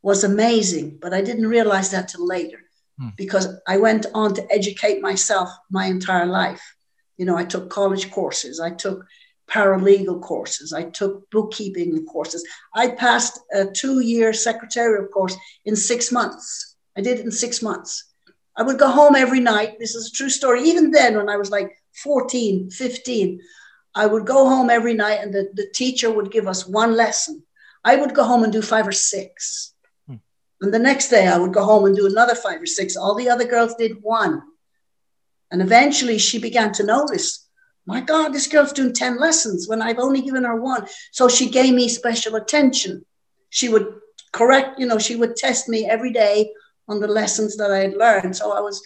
was 0.00 0.24
amazing, 0.24 0.98
but 1.02 1.12
I 1.12 1.20
didn't 1.20 1.46
realize 1.46 1.90
that 1.90 2.08
till 2.08 2.26
later 2.26 2.62
Hmm. 2.98 3.08
because 3.16 3.48
I 3.66 3.78
went 3.78 4.06
on 4.14 4.34
to 4.34 4.46
educate 4.52 5.00
myself 5.00 5.48
my 5.70 5.86
entire 5.86 6.26
life. 6.26 6.62
You 7.16 7.24
know, 7.24 7.36
I 7.36 7.44
took 7.44 7.70
college 7.70 8.10
courses, 8.10 8.60
I 8.60 8.70
took 8.70 9.04
paralegal 9.50 10.20
courses, 10.20 10.72
I 10.72 10.84
took 10.84 11.30
bookkeeping 11.30 12.04
courses. 12.06 12.44
I 12.74 12.88
passed 12.88 13.40
a 13.52 13.66
two 13.66 14.00
year 14.00 14.32
secretarial 14.32 15.06
course 15.06 15.36
in 15.64 15.74
six 15.76 16.12
months. 16.12 16.76
I 16.96 17.00
did 17.00 17.18
it 17.18 17.24
in 17.24 17.30
six 17.30 17.62
months. 17.62 18.11
I 18.56 18.62
would 18.62 18.78
go 18.78 18.90
home 18.90 19.16
every 19.16 19.40
night. 19.40 19.78
This 19.78 19.94
is 19.94 20.08
a 20.08 20.12
true 20.12 20.28
story. 20.28 20.62
Even 20.64 20.90
then, 20.90 21.16
when 21.16 21.28
I 21.28 21.36
was 21.36 21.50
like 21.50 21.76
14, 22.02 22.70
15, 22.70 23.40
I 23.94 24.06
would 24.06 24.26
go 24.26 24.48
home 24.48 24.70
every 24.70 24.94
night 24.94 25.20
and 25.22 25.32
the, 25.32 25.50
the 25.54 25.68
teacher 25.74 26.10
would 26.10 26.30
give 26.30 26.46
us 26.46 26.66
one 26.66 26.96
lesson. 26.96 27.42
I 27.84 27.96
would 27.96 28.14
go 28.14 28.24
home 28.24 28.44
and 28.44 28.52
do 28.52 28.62
five 28.62 28.86
or 28.86 28.92
six. 28.92 29.74
Hmm. 30.06 30.16
And 30.60 30.72
the 30.72 30.78
next 30.78 31.08
day, 31.08 31.26
I 31.26 31.38
would 31.38 31.52
go 31.52 31.64
home 31.64 31.86
and 31.86 31.96
do 31.96 32.06
another 32.06 32.34
five 32.34 32.60
or 32.60 32.66
six. 32.66 32.96
All 32.96 33.14
the 33.14 33.30
other 33.30 33.44
girls 33.44 33.74
did 33.74 34.02
one. 34.02 34.42
And 35.50 35.60
eventually, 35.60 36.18
she 36.18 36.38
began 36.38 36.72
to 36.74 36.84
notice 36.84 37.42
my 37.86 38.00
God, 38.00 38.28
this 38.32 38.46
girl's 38.46 38.72
doing 38.72 38.92
10 38.92 39.18
lessons 39.18 39.68
when 39.68 39.82
I've 39.82 39.98
only 39.98 40.22
given 40.22 40.44
her 40.44 40.60
one. 40.60 40.86
So 41.10 41.28
she 41.28 41.50
gave 41.50 41.74
me 41.74 41.88
special 41.88 42.36
attention. 42.36 43.04
She 43.50 43.68
would 43.68 43.94
correct, 44.32 44.78
you 44.78 44.86
know, 44.86 44.98
she 44.98 45.16
would 45.16 45.36
test 45.36 45.68
me 45.68 45.86
every 45.86 46.12
day 46.12 46.52
on 46.92 47.00
the 47.00 47.08
lessons 47.20 47.56
that 47.56 47.70
I 47.72 47.78
had 47.86 47.96
learned. 47.96 48.36
So 48.36 48.52
I 48.52 48.60
was 48.60 48.80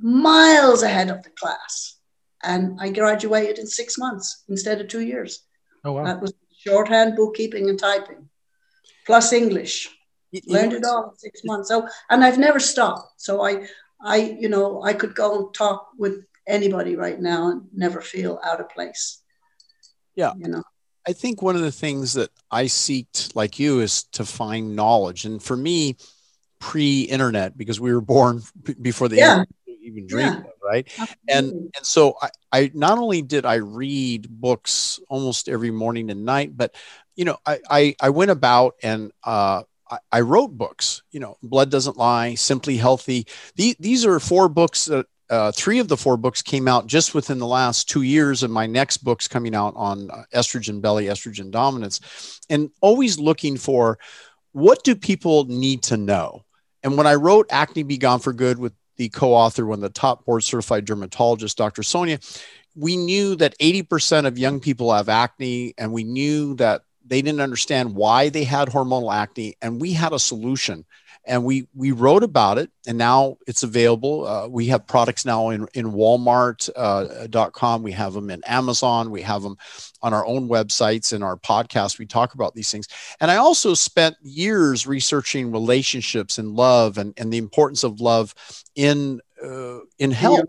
miles 0.00 0.82
ahead 0.82 1.10
of 1.10 1.22
the 1.22 1.30
class. 1.30 1.98
And 2.42 2.78
I 2.80 2.90
graduated 2.90 3.58
in 3.58 3.66
six 3.66 3.98
months 3.98 4.44
instead 4.48 4.80
of 4.80 4.88
two 4.88 5.00
years. 5.12 5.32
Oh 5.84 5.92
wow. 5.92 6.04
That 6.04 6.20
was 6.22 6.32
shorthand, 6.56 7.16
bookkeeping, 7.16 7.68
and 7.68 7.78
typing, 7.78 8.28
plus 9.06 9.32
English. 9.32 9.88
You- 10.32 10.40
you 10.44 10.54
Learned 10.54 10.72
it 10.74 10.84
all 10.84 11.10
in 11.10 11.16
six 11.18 11.42
months. 11.44 11.68
So, 11.68 11.86
and 12.10 12.24
I've 12.24 12.38
never 12.38 12.60
stopped. 12.60 13.20
So 13.26 13.32
I, 13.50 13.66
I, 14.02 14.16
you 14.42 14.48
know, 14.48 14.82
I 14.82 14.92
could 14.94 15.14
go 15.14 15.28
and 15.38 15.54
talk 15.54 15.80
with 15.98 16.16
anybody 16.46 16.96
right 16.96 17.20
now 17.20 17.50
and 17.50 17.62
never 17.72 18.00
feel 18.00 18.40
out 18.48 18.60
of 18.60 18.68
place. 18.68 19.22
Yeah. 20.16 20.32
You 20.36 20.48
know. 20.48 20.62
I 21.06 21.12
think 21.12 21.40
one 21.40 21.54
of 21.56 21.62
the 21.62 21.78
things 21.84 22.14
that 22.14 22.30
I 22.50 22.64
seeked, 22.64 23.36
like 23.36 23.58
you, 23.58 23.80
is 23.80 24.04
to 24.18 24.24
find 24.24 24.74
knowledge. 24.74 25.24
And 25.24 25.42
for 25.42 25.56
me, 25.56 25.96
pre-internet, 26.64 27.58
because 27.58 27.78
we 27.78 27.92
were 27.92 28.00
born 28.00 28.42
before 28.80 29.08
the 29.08 29.16
Yeah. 29.18 29.28
internet 29.28 29.48
even 29.66 30.06
dreamed 30.06 30.38
Yeah. 30.38 30.48
of, 30.48 30.54
right? 30.64 30.88
And 31.28 31.46
Absolutely. 31.48 31.70
and 31.76 31.86
so 31.86 32.16
I, 32.22 32.30
I 32.52 32.70
not 32.72 32.96
only 32.98 33.20
did 33.20 33.44
I 33.44 33.56
read 33.56 34.28
books 34.30 34.98
almost 35.10 35.48
every 35.48 35.70
morning 35.70 36.10
and 36.10 36.24
night, 36.24 36.56
but 36.56 36.74
you 37.16 37.26
know, 37.26 37.36
I 37.44 37.58
I, 37.68 37.94
I 38.00 38.08
went 38.10 38.30
about 38.30 38.74
and 38.82 39.12
uh, 39.24 39.62
I, 39.90 39.98
I 40.10 40.20
wrote 40.22 40.56
books. 40.56 41.02
You 41.12 41.20
know, 41.20 41.36
Blood 41.42 41.70
Doesn't 41.70 41.98
Lie, 41.98 42.34
Simply 42.36 42.76
Healthy. 42.78 43.26
These 43.56 43.76
these 43.78 44.06
are 44.06 44.18
four 44.18 44.48
books 44.48 44.86
that. 44.86 45.06
Uh, 45.30 45.50
three 45.50 45.78
of 45.78 45.88
the 45.88 45.96
four 45.96 46.18
books 46.18 46.42
came 46.42 46.68
out 46.68 46.86
just 46.86 47.14
within 47.14 47.38
the 47.38 47.46
last 47.46 47.88
two 47.88 48.02
years, 48.02 48.42
and 48.42 48.52
my 48.52 48.66
next 48.66 48.98
book's 48.98 49.26
coming 49.26 49.54
out 49.54 49.72
on 49.74 50.10
uh, 50.10 50.22
estrogen 50.34 50.82
belly, 50.82 51.06
estrogen 51.06 51.50
dominance, 51.50 52.40
and 52.50 52.68
always 52.82 53.18
looking 53.18 53.56
for 53.56 53.98
what 54.52 54.84
do 54.84 54.94
people 54.94 55.46
need 55.46 55.82
to 55.84 55.96
know. 55.96 56.44
And 56.84 56.98
when 56.98 57.06
I 57.06 57.14
wrote 57.14 57.46
Acne 57.50 57.82
Be 57.82 57.96
Gone 57.96 58.20
for 58.20 58.34
Good 58.34 58.58
with 58.58 58.74
the 58.96 59.08
co-author, 59.08 59.66
one 59.66 59.78
of 59.78 59.82
the 59.82 59.88
top 59.88 60.24
board 60.24 60.44
certified 60.44 60.84
dermatologist, 60.84 61.56
Dr. 61.56 61.82
Sonia, 61.82 62.20
we 62.76 62.96
knew 62.96 63.34
that 63.36 63.58
80% 63.58 64.26
of 64.26 64.38
young 64.38 64.60
people 64.60 64.92
have 64.92 65.08
acne, 65.08 65.74
and 65.78 65.92
we 65.92 66.04
knew 66.04 66.54
that 66.56 66.82
they 67.06 67.22
didn't 67.22 67.40
understand 67.40 67.94
why 67.94 68.28
they 68.28 68.44
had 68.44 68.68
hormonal 68.68 69.12
acne, 69.12 69.56
and 69.62 69.80
we 69.80 69.92
had 69.92 70.12
a 70.12 70.18
solution. 70.18 70.84
And 71.26 71.44
we 71.44 71.68
we 71.74 71.92
wrote 71.92 72.22
about 72.22 72.58
it, 72.58 72.70
and 72.86 72.98
now 72.98 73.38
it's 73.46 73.62
available. 73.62 74.26
Uh, 74.26 74.48
we 74.48 74.66
have 74.66 74.86
products 74.86 75.24
now 75.24 75.50
in 75.50 75.66
in 75.74 75.92
Walmart.com. 75.92 77.82
we 77.82 77.92
have 77.92 78.12
them 78.12 78.30
in 78.30 78.42
Amazon. 78.44 79.10
We 79.10 79.22
have 79.22 79.42
them 79.42 79.56
on 80.02 80.12
our 80.12 80.26
own 80.26 80.48
websites. 80.48 81.12
and 81.12 81.24
our 81.24 81.36
podcast, 81.36 81.98
we 81.98 82.06
talk 82.06 82.34
about 82.34 82.54
these 82.54 82.70
things. 82.70 82.88
And 83.20 83.30
I 83.30 83.36
also 83.36 83.74
spent 83.74 84.16
years 84.22 84.86
researching 84.86 85.50
relationships 85.50 86.38
and 86.38 86.52
love, 86.52 86.98
and 86.98 87.14
and 87.16 87.32
the 87.32 87.38
importance 87.38 87.84
of 87.84 88.00
love 88.00 88.34
in 88.74 89.20
uh, 89.42 89.78
in 89.98 90.10
health. 90.10 90.44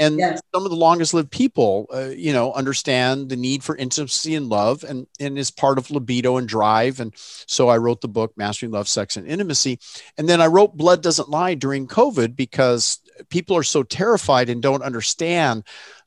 And 0.00 0.18
Yes. 0.18 0.40
some 0.54 0.64
of 0.64 0.70
the 0.70 0.76
longest 0.76 1.12
lived 1.14 1.30
people, 1.30 1.86
uh, 1.94 2.08
you 2.08 2.32
know, 2.32 2.52
understand 2.54 3.28
the 3.28 3.36
need 3.36 3.62
for 3.62 3.76
intimacy 3.76 4.34
and 4.34 4.48
love 4.48 4.82
and, 4.82 5.06
and 5.20 5.38
is 5.38 5.50
part 5.50 5.78
of 5.78 5.90
libido 5.90 6.38
and 6.38 6.48
drive. 6.48 6.98
And 7.00 7.12
so 7.16 7.68
I 7.68 7.76
wrote 7.76 8.00
the 8.00 8.08
book, 8.08 8.32
Mastering 8.36 8.72
Love, 8.72 8.88
Sex, 8.88 9.16
and 9.16 9.26
Intimacy. 9.28 9.78
And 10.16 10.28
then 10.28 10.40
I 10.40 10.46
wrote 10.46 10.76
Blood 10.76 11.02
Doesn't 11.02 11.28
Lie 11.28 11.54
during 11.54 11.86
COVID 11.86 12.34
because 12.34 12.98
people 13.28 13.56
are 13.56 13.62
so 13.62 13.82
terrified 13.82 14.48
and 14.48 14.62
don't 14.62 14.82
understand 14.82 15.64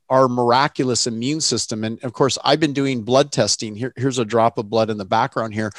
our 0.09 0.27
miraculous 0.27 1.07
immune 1.07 1.41
system. 1.41 1.83
And 1.83 2.03
of 2.03 2.13
course, 2.13 2.37
I've 2.43 2.59
been 2.59 2.73
doing 2.73 3.03
blood 3.03 3.31
testing. 3.31 3.75
Here, 3.75 3.93
here's 3.95 4.19
a 4.19 4.25
drop 4.25 4.57
of 4.57 4.69
blood 4.69 4.89
in 4.89 4.97
the 4.97 5.05
background 5.05 5.53
here 5.53 5.71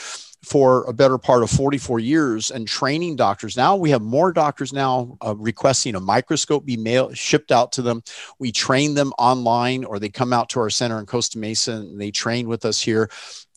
for 0.44 0.84
a 0.84 0.92
better 0.92 1.18
part 1.18 1.42
of 1.42 1.50
44 1.50 2.00
years 2.00 2.50
and 2.50 2.68
training 2.68 3.16
doctors. 3.16 3.56
Now 3.56 3.76
we 3.76 3.90
have 3.90 4.02
more 4.02 4.32
doctors 4.32 4.72
now 4.72 5.16
uh, 5.24 5.34
requesting 5.36 5.94
a 5.94 6.00
microscope 6.00 6.64
be 6.64 6.76
mailed 6.76 7.16
shipped 7.16 7.50
out 7.50 7.72
to 7.72 7.82
them. 7.82 8.02
We 8.38 8.52
train 8.52 8.94
them 8.94 9.12
online 9.18 9.84
or 9.84 9.98
they 9.98 10.08
come 10.08 10.32
out 10.32 10.48
to 10.50 10.60
our 10.60 10.70
center 10.70 10.98
in 10.98 11.06
Costa 11.06 11.38
Mesa 11.38 11.72
and 11.72 12.00
they 12.00 12.10
train 12.10 12.48
with 12.48 12.64
us 12.64 12.80
here. 12.80 13.10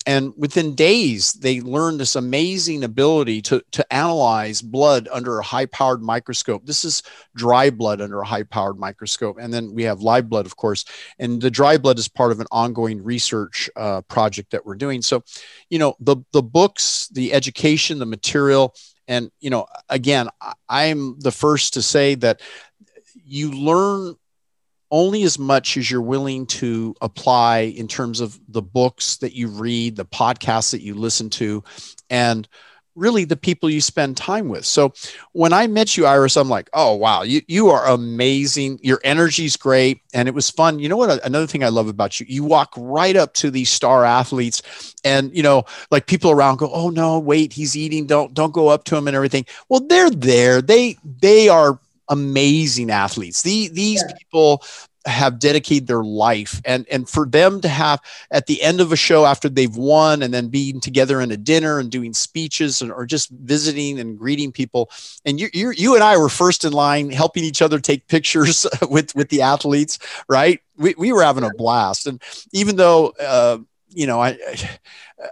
And 0.08 0.34
within 0.38 0.74
days, 0.74 1.34
they 1.34 1.60
learn 1.60 1.98
this 1.98 2.16
amazing 2.16 2.86
ability 2.86 3.42
to, 3.44 3.62
to 3.72 3.94
analyze 3.94 4.62
blood 4.62 5.10
under 5.12 5.38
a 5.38 5.44
high 5.44 5.66
powered 5.66 6.02
microscope. 6.02 6.66
This 6.66 6.86
is 6.86 7.04
dry 7.36 7.70
blood 7.70 8.00
under 8.00 8.22
a 8.22 8.26
high 8.26 8.44
powered 8.44 8.80
microscope. 8.80 9.38
And 9.38 9.54
then 9.54 9.74
we 9.74 9.84
have 9.84 10.00
live 10.00 10.30
blood, 10.30 10.46
of 10.46 10.56
course. 10.56 10.86
And 11.20 11.42
the 11.42 11.52
dry 11.52 11.78
blood 11.78 12.00
is 12.00 12.08
part 12.08 12.32
of 12.32 12.40
an 12.40 12.48
ongoing 12.52 13.04
research 13.04 13.70
uh, 13.76 14.02
project 14.04 14.52
that 14.52 14.66
we're 14.66 14.76
doing. 14.76 15.02
So, 15.02 15.26
you 15.70 15.78
know, 15.78 15.96
the, 16.00 16.16
the 16.32 16.42
books, 16.42 17.10
the 17.10 17.34
education, 17.34 18.00
the 18.00 18.06
material, 18.06 18.76
and, 19.10 19.30
you 19.42 19.50
know, 19.50 19.68
again, 19.90 20.30
I- 20.40 20.54
I'm 20.70 21.20
the 21.20 21.32
first 21.32 21.74
to 21.74 21.82
say 21.82 22.16
that 22.16 22.42
you 23.26 23.52
learn 23.52 24.16
only 24.92 25.24
as 25.24 25.38
much 25.38 25.78
as 25.78 25.90
you're 25.90 26.02
willing 26.02 26.46
to 26.46 26.96
apply 27.02 27.60
in 27.60 27.88
terms 27.88 28.20
of 28.20 28.40
the 28.48 28.62
books 28.62 29.18
that 29.18 29.34
you 29.34 29.48
read, 29.48 29.96
the 29.96 30.06
podcasts 30.06 30.72
that 30.72 30.82
you 30.82 30.94
listen 30.94 31.30
to. 31.32 31.64
And 32.10 32.48
really 32.98 33.24
the 33.24 33.38
people 33.38 33.70
you 33.70 33.80
spend 33.80 34.18
time 34.18 34.50
with. 34.50 34.66
So 34.66 34.92
when 35.32 35.54
I 35.54 35.68
met 35.68 35.96
you, 35.96 36.06
Iris, 36.06 36.36
I'm 36.36 36.50
like, 36.50 36.70
oh 36.74 36.96
wow, 36.96 37.22
you 37.22 37.42
you 37.48 37.70
are 37.70 37.88
amazing. 37.88 38.80
Your 38.82 39.00
energy's 39.04 39.56
great, 39.56 40.02
and 40.14 40.28
it 40.28 40.34
was 40.34 40.50
fun. 40.50 40.80
You 40.80 40.90
know 40.90 40.98
what? 40.98 41.24
Another 41.24 41.48
thing 41.48 41.64
I 41.64 41.70
love 41.70 41.88
about 41.88 42.20
you, 42.20 42.26
you 42.28 42.44
walk 42.44 42.74
right 42.76 43.16
up 43.16 43.34
to 43.36 43.52
these 43.52 43.70
star 43.70 44.04
athletes, 44.04 44.96
and 45.06 45.36
you 45.36 45.44
know, 45.44 45.64
like 45.92 46.08
people 46.08 46.32
around 46.32 46.58
go, 46.58 46.70
oh 46.74 46.90
no, 46.90 47.20
wait, 47.20 47.54
he's 47.54 47.78
eating. 47.78 48.08
Don't 48.08 48.34
don't 48.34 48.54
go 48.54 48.68
up 48.68 48.84
to 48.86 48.98
him 48.98 49.08
and 49.08 49.16
everything. 49.16 49.46
Well, 49.70 49.82
they're 49.82 50.10
there. 50.10 50.62
They 50.62 50.98
they 51.22 51.48
are 51.48 51.80
amazing 52.10 52.92
athletes. 52.92 53.42
The, 53.42 53.70
these 53.70 54.04
yeah. 54.08 54.16
people 54.18 54.64
have 55.08 55.40
dedicated 55.40 55.88
their 55.88 56.04
life 56.04 56.62
and 56.66 56.86
and 56.92 57.10
for 57.10 57.26
them 57.26 57.62
to 57.62 57.68
have 57.68 58.02
at 58.30 58.46
the 58.46 58.62
end 58.62 58.82
of 58.82 58.92
a 58.92 58.96
show 58.96 59.26
after 59.26 59.48
they've 59.50 59.78
won 59.78 60.22
and 60.22 60.34
then 60.34 60.50
being 60.50 60.80
together 60.80 61.22
in 61.22 61.32
a 61.32 61.38
dinner 61.38 61.80
and 61.80 61.90
doing 61.90 62.14
speeches 62.14 62.82
and, 62.82 62.92
or 62.92 63.06
just 63.06 63.30
visiting 63.30 64.00
and 64.00 64.18
greeting 64.18 64.52
people 64.52 64.92
and 65.26 65.40
you 65.40 65.48
you 65.54 65.72
you 65.72 65.96
and 65.96 66.04
I 66.04 66.18
were 66.18 66.30
first 66.30 66.66
in 66.66 66.74
line 66.74 67.10
helping 67.10 67.44
each 67.44 67.62
other 67.62 67.80
take 67.80 68.08
pictures 68.08 68.68
with 68.90 69.16
with 69.16 69.30
the 69.30 69.42
athletes 69.42 69.98
right 70.28 70.60
we, 70.76 70.94
we 70.98 71.14
were 71.14 71.24
having 71.24 71.46
a 71.46 71.54
blast 71.58 72.06
and 72.06 72.22
even 72.52 72.76
though 72.76 73.14
uh, 73.20 73.60
you 73.90 74.08
know 74.08 74.22
I, 74.22 74.38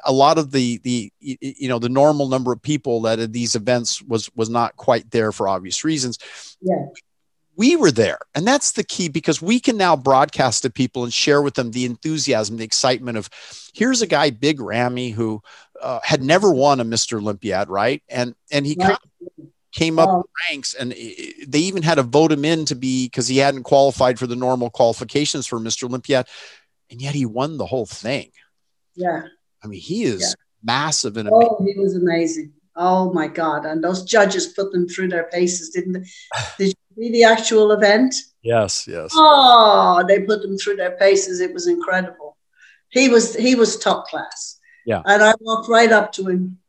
a 0.05 0.11
lot 0.11 0.37
of 0.37 0.51
the 0.51 0.77
the 0.79 1.11
you 1.19 1.67
know 1.67 1.79
the 1.79 1.89
normal 1.89 2.27
number 2.27 2.51
of 2.51 2.61
people 2.61 3.01
that 3.01 3.19
at 3.19 3.33
these 3.33 3.55
events 3.55 4.01
was 4.01 4.29
was 4.35 4.49
not 4.49 4.75
quite 4.75 5.11
there 5.11 5.31
for 5.31 5.47
obvious 5.47 5.83
reasons. 5.83 6.19
Yeah. 6.61 6.85
We 7.57 7.77
were 7.77 7.91
there 7.91 8.19
and 8.33 8.45
that's 8.45 8.73
the 8.73 8.83
key 8.83 9.07
because 9.07 9.41
we 9.41 9.61
can 9.61 9.77
now 9.77 9.95
broadcast 9.95 10.63
to 10.63 10.69
people 10.69 11.05
and 11.05 11.13
share 11.13 11.41
with 11.41 11.53
them 11.53 11.71
the 11.71 11.85
enthusiasm 11.85 12.57
the 12.57 12.65
excitement 12.65 13.17
of 13.17 13.29
here's 13.73 14.01
a 14.01 14.07
guy 14.07 14.29
big 14.29 14.59
Ramy 14.59 15.11
who 15.11 15.41
uh, 15.81 16.01
had 16.03 16.21
never 16.21 16.51
won 16.51 16.81
a 16.81 16.85
mr 16.85 17.17
olympiad 17.17 17.69
right? 17.69 18.03
And 18.09 18.35
and 18.51 18.65
he 18.65 18.75
kind 18.75 18.97
of 18.97 19.47
came 19.71 19.99
up 19.99 20.09
oh. 20.09 20.25
ranks 20.49 20.73
and 20.73 20.91
they 20.91 21.59
even 21.59 21.83
had 21.83 21.95
to 21.95 22.03
vote 22.03 22.31
him 22.31 22.43
in 22.43 22.65
to 22.65 22.75
be 22.75 23.05
because 23.05 23.27
he 23.27 23.37
hadn't 23.37 23.63
qualified 23.63 24.19
for 24.19 24.27
the 24.27 24.35
normal 24.35 24.69
qualifications 24.69 25.45
for 25.45 25.59
mr 25.59 25.83
olympiad 25.83 26.27
and 26.89 27.01
yet 27.01 27.13
he 27.13 27.25
won 27.25 27.57
the 27.57 27.65
whole 27.65 27.85
thing 27.85 28.31
yeah 28.95 29.23
i 29.63 29.67
mean 29.67 29.79
he 29.79 30.03
is 30.03 30.21
yeah. 30.21 30.33
massive 30.63 31.17
and 31.17 31.27
amazing. 31.27 31.49
oh 31.51 31.65
he 31.65 31.79
was 31.79 31.95
amazing 31.95 32.51
oh 32.75 33.11
my 33.13 33.27
god 33.27 33.65
and 33.65 33.83
those 33.83 34.03
judges 34.03 34.47
put 34.47 34.71
them 34.71 34.87
through 34.87 35.07
their 35.07 35.29
paces 35.31 35.69
didn't 35.69 35.93
they 35.93 36.03
did 36.57 36.67
you 36.67 36.73
see 36.95 37.11
the 37.11 37.23
actual 37.23 37.71
event? 37.71 38.15
Yes, 38.41 38.87
yes. 38.87 39.11
Oh, 39.13 40.03
they 40.07 40.21
put 40.21 40.41
them 40.41 40.57
through 40.57 40.77
their 40.77 40.97
paces. 40.97 41.39
It 41.39 41.53
was 41.53 41.67
incredible. 41.67 42.37
He 42.89 43.09
was 43.09 43.35
he 43.35 43.55
was 43.55 43.77
top 43.77 44.07
class. 44.07 44.59
Yeah. 44.85 45.01
And 45.05 45.23
I 45.23 45.33
walked 45.39 45.67
right 45.67 45.91
up 45.91 46.11
to 46.13 46.27
him. 46.27 46.59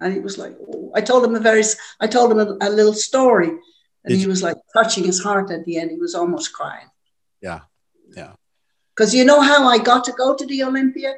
And 0.00 0.12
he 0.12 0.20
was 0.20 0.38
like, 0.38 0.56
oh. 0.60 0.92
I 0.94 1.00
told 1.00 1.24
him 1.24 1.34
a 1.34 1.40
very, 1.40 1.64
I 2.00 2.06
told 2.06 2.30
him 2.30 2.38
a, 2.38 2.56
a 2.60 2.70
little 2.70 2.92
story, 2.92 3.48
and 3.48 3.60
Did 4.06 4.18
he 4.18 4.26
was 4.26 4.42
like 4.42 4.56
touching 4.72 5.04
his 5.04 5.20
heart 5.20 5.50
at 5.50 5.64
the 5.64 5.78
end. 5.78 5.90
He 5.90 5.96
was 5.96 6.14
almost 6.14 6.52
crying. 6.52 6.86
Yeah, 7.42 7.62
yeah. 8.16 8.34
Because 8.98 9.14
you 9.14 9.24
know 9.24 9.40
how 9.40 9.68
I 9.68 9.78
got 9.78 10.02
to 10.04 10.12
go 10.12 10.34
to 10.34 10.44
the 10.44 10.64
Olympia? 10.64 11.14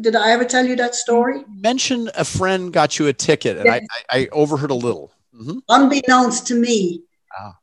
Did 0.00 0.16
I 0.16 0.32
ever 0.32 0.44
tell 0.44 0.66
you 0.66 0.74
that 0.76 0.96
story? 0.96 1.38
You 1.38 1.62
mentioned 1.62 2.10
a 2.16 2.24
friend 2.24 2.72
got 2.72 2.98
you 2.98 3.06
a 3.06 3.12
ticket, 3.12 3.56
and 3.56 3.70
I, 3.70 3.76
I, 4.10 4.18
I 4.18 4.28
overheard 4.32 4.72
a 4.72 4.74
little. 4.74 5.12
Mm-hmm. 5.32 5.58
Unbeknownst 5.68 6.48
to 6.48 6.54
me, 6.56 7.02
ah. 7.38 7.56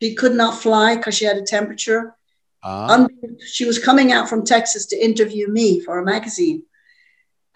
she 0.00 0.14
could 0.14 0.34
not 0.36 0.54
fly 0.62 0.94
because 0.94 1.16
she 1.16 1.24
had 1.24 1.36
a 1.38 1.42
temperature. 1.42 2.14
Ah. 2.62 3.08
she 3.44 3.64
was 3.64 3.80
coming 3.80 4.12
out 4.12 4.28
from 4.28 4.44
Texas 4.44 4.86
to 4.86 5.04
interview 5.04 5.48
me 5.48 5.80
for 5.80 5.98
a 5.98 6.04
magazine, 6.04 6.62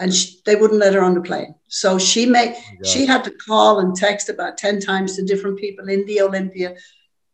and 0.01 0.13
she, 0.13 0.41
they 0.45 0.57
wouldn't 0.57 0.81
let 0.81 0.95
her 0.95 1.05
on 1.05 1.15
the 1.15 1.21
plane. 1.21 1.55
So 1.69 1.99
she 2.01 2.27
made 2.27 2.57
oh 2.57 2.85
she 2.85 3.07
had 3.07 3.23
to 3.25 3.31
call 3.31 3.79
and 3.79 3.95
text 3.95 4.29
about 4.29 4.59
ten 4.59 4.81
times 4.81 5.15
to 5.17 5.23
different 5.23 5.61
people 5.61 5.89
in 5.89 6.05
the 6.07 6.21
Olympia 6.21 6.75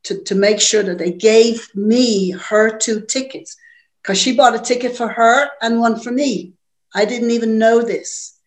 to, 0.02 0.22
to 0.24 0.34
make 0.34 0.60
sure 0.60 0.82
that 0.82 0.98
they 0.98 1.10
gave 1.10 1.74
me 1.74 2.32
her 2.32 2.76
two 2.76 3.00
tickets 3.00 3.56
because 4.02 4.18
she 4.18 4.34
bought 4.34 4.54
a 4.54 4.58
ticket 4.58 4.96
for 4.96 5.08
her 5.08 5.50
and 5.60 5.80
one 5.80 5.98
for 5.98 6.10
me. 6.10 6.54
I 6.94 7.04
didn't 7.04 7.30
even 7.30 7.58
know 7.58 7.82
this. 7.82 8.38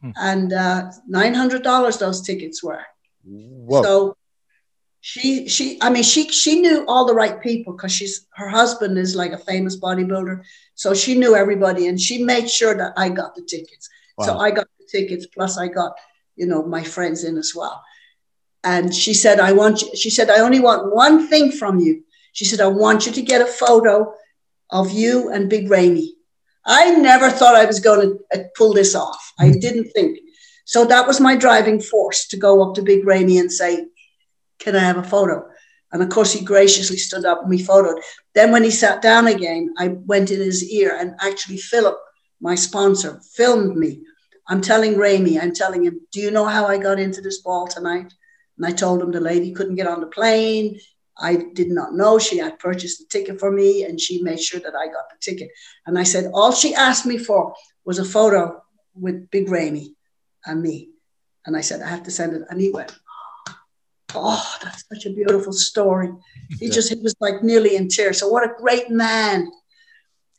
Hmm. 0.00 0.10
And 0.16 0.52
uh, 0.52 0.90
$900 1.10 1.98
those 1.98 2.22
tickets 2.22 2.62
were. 2.62 2.84
Whoa. 3.24 3.82
So 3.82 4.16
she 5.00 5.48
she 5.48 5.78
I 5.80 5.90
mean 5.90 6.02
she 6.02 6.28
she 6.28 6.60
knew 6.60 6.84
all 6.86 7.06
the 7.06 7.14
right 7.14 7.40
people 7.40 7.72
because 7.72 7.92
she's 7.92 8.26
her 8.34 8.48
husband 8.48 8.98
is 8.98 9.14
like 9.14 9.32
a 9.32 9.38
famous 9.38 9.78
bodybuilder. 9.78 10.42
So 10.74 10.92
she 10.92 11.14
knew 11.14 11.34
everybody 11.34 11.86
and 11.86 12.00
she 12.00 12.22
made 12.22 12.50
sure 12.50 12.76
that 12.76 12.92
I 12.96 13.08
got 13.08 13.34
the 13.34 13.42
tickets. 13.42 13.88
Wow. 14.16 14.26
So 14.26 14.38
I 14.38 14.50
got 14.50 14.66
the 14.78 14.86
tickets 14.90 15.26
plus 15.26 15.56
I 15.58 15.68
got, 15.68 15.92
you 16.36 16.46
know, 16.46 16.62
my 16.64 16.82
friends 16.82 17.24
in 17.24 17.36
as 17.38 17.52
well. 17.54 17.82
And 18.64 18.94
she 18.94 19.14
said, 19.14 19.38
I 19.40 19.52
want 19.52 19.82
you, 19.82 19.94
she 19.94 20.10
said, 20.10 20.30
I 20.30 20.40
only 20.40 20.60
want 20.60 20.92
one 20.94 21.28
thing 21.28 21.52
from 21.52 21.78
you. 21.78 22.02
She 22.32 22.44
said, 22.44 22.60
I 22.60 22.66
want 22.66 23.06
you 23.06 23.12
to 23.12 23.22
get 23.22 23.40
a 23.40 23.46
photo 23.46 24.12
of 24.70 24.90
you 24.90 25.30
and 25.30 25.50
Big 25.50 25.70
Ramy. 25.70 26.14
I 26.64 26.90
never 26.90 27.30
thought 27.30 27.56
I 27.56 27.64
was 27.64 27.80
going 27.80 28.18
to 28.32 28.40
uh, 28.40 28.44
pull 28.56 28.74
this 28.74 28.94
off. 28.94 29.32
I 29.38 29.48
hmm. 29.48 29.58
didn't 29.58 29.90
think. 29.92 30.18
So 30.64 30.84
that 30.84 31.06
was 31.06 31.20
my 31.20 31.34
driving 31.34 31.80
force 31.80 32.28
to 32.28 32.36
go 32.36 32.62
up 32.62 32.74
to 32.74 32.82
Big 32.82 33.06
Ramy 33.06 33.38
and 33.38 33.50
say, 33.50 33.86
Can 34.58 34.76
I 34.76 34.80
have 34.80 34.98
a 34.98 35.02
photo? 35.02 35.48
And 35.92 36.02
of 36.02 36.10
course, 36.10 36.32
he 36.32 36.44
graciously 36.44 36.98
stood 36.98 37.24
up 37.24 37.40
and 37.40 37.48
we 37.48 37.64
photoed. 37.64 38.02
Then, 38.34 38.52
when 38.52 38.62
he 38.62 38.70
sat 38.70 39.00
down 39.00 39.26
again, 39.26 39.74
I 39.78 39.88
went 39.88 40.30
in 40.30 40.40
his 40.40 40.68
ear 40.70 40.94
and 41.00 41.14
actually 41.22 41.56
Philip, 41.56 41.96
my 42.40 42.54
sponsor, 42.54 43.18
filmed 43.34 43.76
me. 43.76 44.02
I'm 44.46 44.60
telling 44.60 44.98
Ramy, 44.98 45.40
I'm 45.40 45.54
telling 45.54 45.84
him, 45.84 46.00
Do 46.12 46.20
you 46.20 46.30
know 46.30 46.44
how 46.44 46.66
I 46.66 46.76
got 46.76 47.00
into 47.00 47.22
this 47.22 47.40
ball 47.40 47.66
tonight? 47.66 48.12
And 48.58 48.66
I 48.66 48.72
told 48.72 49.00
him 49.00 49.10
the 49.10 49.20
lady 49.20 49.52
couldn't 49.52 49.76
get 49.76 49.86
on 49.86 50.00
the 50.00 50.06
plane. 50.06 50.78
I 51.20 51.36
did 51.54 51.68
not 51.68 51.94
know 51.94 52.18
she 52.18 52.38
had 52.38 52.58
purchased 52.58 52.98
the 52.98 53.06
ticket 53.06 53.40
for 53.40 53.50
me 53.50 53.84
and 53.84 54.00
she 54.00 54.22
made 54.22 54.40
sure 54.40 54.60
that 54.60 54.74
I 54.74 54.86
got 54.86 55.10
the 55.10 55.16
ticket. 55.20 55.50
And 55.86 55.98
I 55.98 56.04
said, 56.04 56.30
All 56.32 56.52
she 56.52 56.74
asked 56.74 57.06
me 57.06 57.18
for 57.18 57.54
was 57.84 57.98
a 57.98 58.04
photo 58.04 58.62
with 58.94 59.30
Big 59.30 59.48
Ramy 59.48 59.94
and 60.46 60.62
me. 60.62 60.90
And 61.44 61.56
I 61.56 61.60
said, 61.60 61.82
I 61.82 61.88
have 61.88 62.04
to 62.04 62.10
send 62.10 62.34
it. 62.34 62.42
And 62.50 62.60
he 62.60 62.70
went, 62.70 62.96
Oh, 64.14 64.56
that's 64.62 64.84
such 64.88 65.06
a 65.06 65.10
beautiful 65.10 65.52
story. 65.52 66.10
He 66.58 66.66
yeah. 66.66 66.72
just, 66.72 66.92
he 66.92 67.00
was 67.00 67.14
like 67.20 67.42
nearly 67.42 67.76
in 67.76 67.88
tears. 67.88 68.20
So, 68.20 68.28
what 68.28 68.44
a 68.44 68.54
great 68.56 68.90
man. 68.90 69.50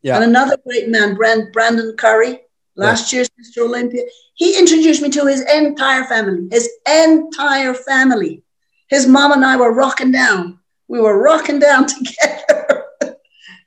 Yeah. 0.02 0.16
And 0.16 0.24
another 0.24 0.58
great 0.66 0.90
man, 0.90 1.16
Brand, 1.16 1.52
Brandon 1.52 1.94
Curry, 1.98 2.40
last 2.76 3.12
yeah. 3.12 3.18
year's 3.18 3.30
Mr. 3.30 3.64
Olympia. 3.64 4.04
He 4.36 4.58
introduced 4.58 5.02
me 5.02 5.10
to 5.10 5.26
his 5.26 5.42
entire 5.42 6.06
family, 6.06 6.48
his 6.50 6.70
entire 6.88 7.74
family. 7.74 8.44
His 8.88 9.06
mom 9.06 9.34
and 9.34 9.46
I 9.46 9.58
were 9.58 9.74
rocking 9.74 10.12
down. 10.12 10.59
We 10.90 11.00
were 11.00 11.18
rocking 11.18 11.60
down 11.60 11.88
together. 11.88 12.86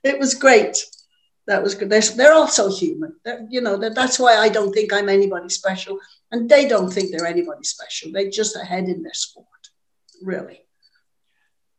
it 0.05 0.18
was 0.18 0.35
great 0.35 0.85
that 1.47 1.62
was 1.62 1.75
good. 1.75 1.91
They're, 1.91 2.01
they're 2.01 2.33
also 2.33 2.70
human. 2.70 3.16
They're, 3.25 3.47
you 3.49 3.61
know, 3.61 3.77
that, 3.79 3.95
that's 3.95 4.18
why 4.18 4.37
I 4.37 4.49
don't 4.49 4.73
think 4.73 4.93
I'm 4.93 5.09
anybody 5.09 5.49
special. 5.49 5.99
And 6.31 6.49
they 6.49 6.68
don't 6.68 6.91
think 6.91 7.11
they're 7.11 7.27
anybody 7.27 7.64
special. 7.64 8.12
They're 8.12 8.31
just 8.31 8.57
ahead 8.57 8.85
in 8.85 9.03
their 9.03 9.14
sport, 9.14 9.47
really. 10.23 10.61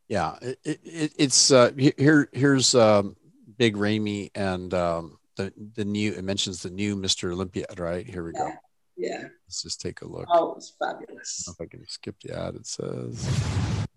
Yeah. 0.10 0.36
It, 0.42 0.60
it, 0.64 1.14
it's 1.18 1.52
uh, 1.52 1.72
here, 1.76 2.30
here's 2.34 2.76
um, 2.76 3.16
Big 3.58 3.78
Ramy 3.78 4.32
and 4.36 4.74
um, 4.74 5.18
the, 5.38 5.54
the 5.76 5.86
new, 5.86 6.14
it 6.14 6.24
mentions 6.24 6.62
the 6.62 6.70
new 6.70 6.96
Mr. 6.98 7.32
Olympiad, 7.32 7.80
right? 7.80 8.06
Here 8.06 8.24
we 8.24 8.34
yeah. 8.34 8.40
go. 8.40 8.52
Yeah. 8.98 9.28
Let's 9.48 9.64
just 9.64 9.82
take 9.82 10.02
a 10.02 10.08
look. 10.08 10.28
Oh, 10.30 10.56
it's 10.56 10.74
fabulous. 10.78 11.46
I 11.48 11.52
if 11.52 11.62
I 11.62 11.66
can 11.66 11.88
skip 11.88 12.16
the 12.22 12.38
ad. 12.38 12.56
It 12.56 12.68
says. 12.68 13.88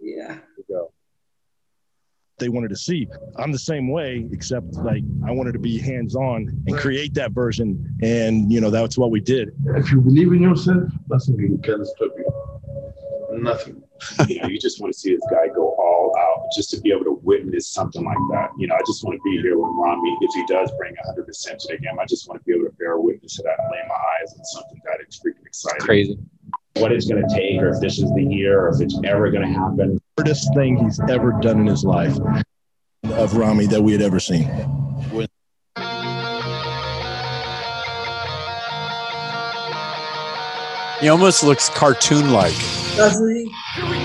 Yeah. 0.00 0.34
Here 0.34 0.42
we 0.56 0.74
go 0.74 0.92
they 2.40 2.48
wanted 2.48 2.68
to 2.68 2.76
see. 2.76 3.06
I'm 3.36 3.52
the 3.52 3.58
same 3.58 3.88
way, 3.88 4.26
except 4.32 4.72
like 4.74 5.04
I 5.26 5.30
wanted 5.30 5.52
to 5.52 5.58
be 5.58 5.78
hands 5.78 6.16
on 6.16 6.62
and 6.66 6.76
create 6.76 7.14
that 7.14 7.32
version. 7.32 7.96
And, 8.02 8.52
you 8.52 8.60
know, 8.60 8.70
that's 8.70 8.98
what 8.98 9.10
we 9.10 9.20
did. 9.20 9.54
If 9.76 9.92
you 9.92 10.00
believe 10.00 10.32
in 10.32 10.42
yourself, 10.42 10.90
nothing 11.08 11.60
can 11.62 11.84
stop 11.84 12.10
you. 12.16 12.32
Nothing. 13.32 13.82
you, 14.26 14.40
know, 14.42 14.48
you 14.48 14.58
just 14.58 14.80
want 14.80 14.92
to 14.92 14.98
see 14.98 15.14
this 15.14 15.24
guy 15.30 15.46
go 15.54 15.74
all 15.78 16.12
out 16.18 16.48
just 16.56 16.70
to 16.70 16.80
be 16.80 16.90
able 16.90 17.04
to 17.04 17.20
witness 17.22 17.68
something 17.68 18.04
like 18.04 18.18
that. 18.32 18.50
You 18.58 18.66
know, 18.66 18.74
I 18.74 18.80
just 18.86 19.04
want 19.04 19.16
to 19.18 19.22
be 19.22 19.40
here 19.40 19.56
when 19.56 19.70
Ramy, 19.78 20.16
if 20.20 20.34
he 20.34 20.44
does 20.46 20.72
bring 20.78 20.94
100% 20.94 21.58
to 21.58 21.68
the 21.68 21.78
game, 21.78 21.98
I 22.00 22.06
just 22.06 22.28
want 22.28 22.40
to 22.40 22.44
be 22.44 22.54
able 22.54 22.64
to 22.64 22.76
bear 22.76 22.98
witness 22.98 23.36
to 23.36 23.42
that 23.44 23.58
and 23.58 23.70
lay 23.70 23.82
my 23.88 23.94
eyes 23.94 24.34
on 24.36 24.44
something 24.44 24.80
that 24.84 24.98
is 25.06 25.20
freaking 25.20 25.46
exciting. 25.46 25.80
Crazy. 25.80 26.18
What 26.76 26.92
it's 26.92 27.06
going 27.06 27.26
to 27.26 27.34
take, 27.34 27.60
or 27.60 27.68
if 27.68 27.80
this 27.80 27.98
is 27.98 28.12
the 28.14 28.24
year, 28.24 28.62
or 28.62 28.68
if 28.70 28.80
it's 28.80 28.98
ever 29.04 29.30
going 29.30 29.46
to 29.46 29.52
happen 29.52 30.00
hardest 30.20 30.52
thing 30.52 30.76
he's 30.76 31.00
ever 31.08 31.32
done 31.40 31.60
in 31.60 31.66
his 31.66 31.82
life 31.82 32.14
of 33.04 33.34
Ramy 33.34 33.64
that 33.68 33.80
we 33.80 33.92
had 33.92 34.02
ever 34.02 34.20
seen. 34.20 34.44
He 41.00 41.08
almost 41.08 41.42
looks 41.42 41.70
cartoon 41.70 42.32
like. 42.32 42.54
Doesn't 42.96 43.34
he? 43.34 43.99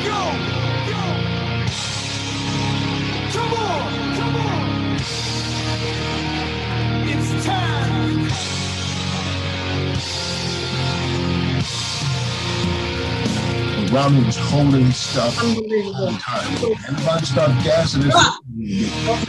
Ramy 13.96 14.26
was 14.26 14.36
holding 14.36 14.88
his 14.88 14.98
stuff 14.98 15.42
all 15.42 15.52
Unbelievable. 15.52 16.12
the 16.12 16.18
time. 16.20 16.54
Everybody 16.90 17.26
started 17.26 17.64
gassing 17.64 18.02
this. 18.02 18.14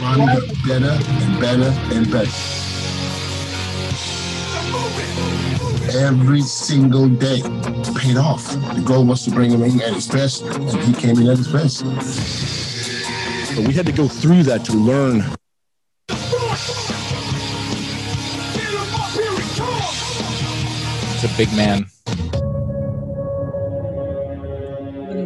Ronnie 0.01 0.25
got 0.25 0.43
better 0.67 0.91
and 0.91 1.39
better 1.39 1.73
and 1.95 2.11
better. 2.11 2.29
Every 5.97 6.41
single 6.41 7.07
day 7.07 7.41
paid 7.97 8.17
off. 8.17 8.45
The 8.75 8.83
goal 8.85 9.05
was 9.05 9.23
to 9.23 9.31
bring 9.31 9.51
him 9.51 9.63
in 9.63 9.81
at 9.81 9.93
his 9.93 10.09
best, 10.09 10.43
and 10.43 10.83
he 10.83 10.91
came 10.91 11.17
in 11.17 11.29
at 11.29 11.37
his 11.37 11.47
best. 11.47 11.85
But 13.55 13.65
we 13.65 13.73
had 13.73 13.85
to 13.85 13.93
go 13.93 14.09
through 14.09 14.43
that 14.43 14.65
to 14.65 14.73
learn 14.73 15.23
It's 21.19 21.23
a 21.23 21.37
big 21.37 21.53
man. 21.55 21.85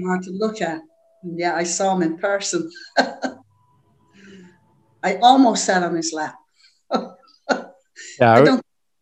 Really 0.01 0.09
hard 0.09 0.23
to 0.23 0.31
look 0.31 0.61
at. 0.61 0.81
And 1.23 1.39
yeah, 1.39 1.55
I 1.55 1.63
saw 1.63 1.95
him 1.95 2.01
in 2.01 2.17
person. 2.17 2.69
I 5.03 5.15
almost 5.21 5.65
sat 5.65 5.83
on 5.83 5.95
his 5.95 6.13
lap. 6.13 6.35
Yeah, 8.19 8.57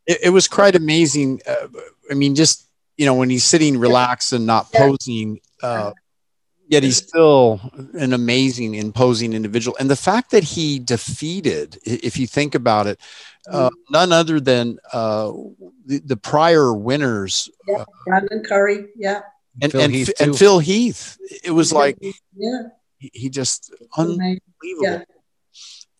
it, 0.05 0.19
it 0.23 0.29
was 0.29 0.47
quite 0.47 0.75
amazing. 0.75 1.41
Uh, 1.47 1.67
I 2.11 2.13
mean, 2.13 2.35
just 2.35 2.67
you 2.97 3.05
know, 3.05 3.13
when 3.13 3.29
he's 3.29 3.45
sitting 3.45 3.77
relaxed 3.77 4.33
and 4.33 4.45
not 4.45 4.67
Yeah. 4.73 4.87
posing, 4.87 5.39
uh, 5.63 5.93
yet 6.67 6.83
he's 6.83 6.97
still 6.97 7.61
an 7.93 8.13
amazing, 8.13 8.75
imposing 8.75 9.33
individual. 9.33 9.77
And 9.79 9.89
the 9.89 9.95
fact 9.95 10.31
that 10.31 10.43
he 10.43 10.79
defeated, 10.79 11.79
if 11.85 12.17
you 12.17 12.27
think 12.27 12.55
about 12.55 12.87
it, 12.87 12.99
uh, 13.49 13.69
none 13.89 14.11
other 14.11 14.39
than 14.39 14.79
uh, 14.91 15.31
the, 15.85 15.99
the 15.99 16.17
prior 16.17 16.73
winners 16.73 17.49
yeah, 17.67 17.85
Brandon 18.05 18.43
Curry, 18.43 18.87
yeah. 18.97 19.21
And 19.61 19.71
Phil 19.71 19.81
and, 19.81 19.93
Heath, 19.93 20.11
and. 20.19 20.37
Phil 20.37 20.59
Heath. 20.59 21.17
It 21.43 21.51
was 21.51 21.71
like 21.73 21.97
yeah, 22.35 22.63
he 22.97 23.11
he 23.13 23.29
just 23.29 23.73
unbelievable. 23.97 24.39
yeah. 24.81 25.03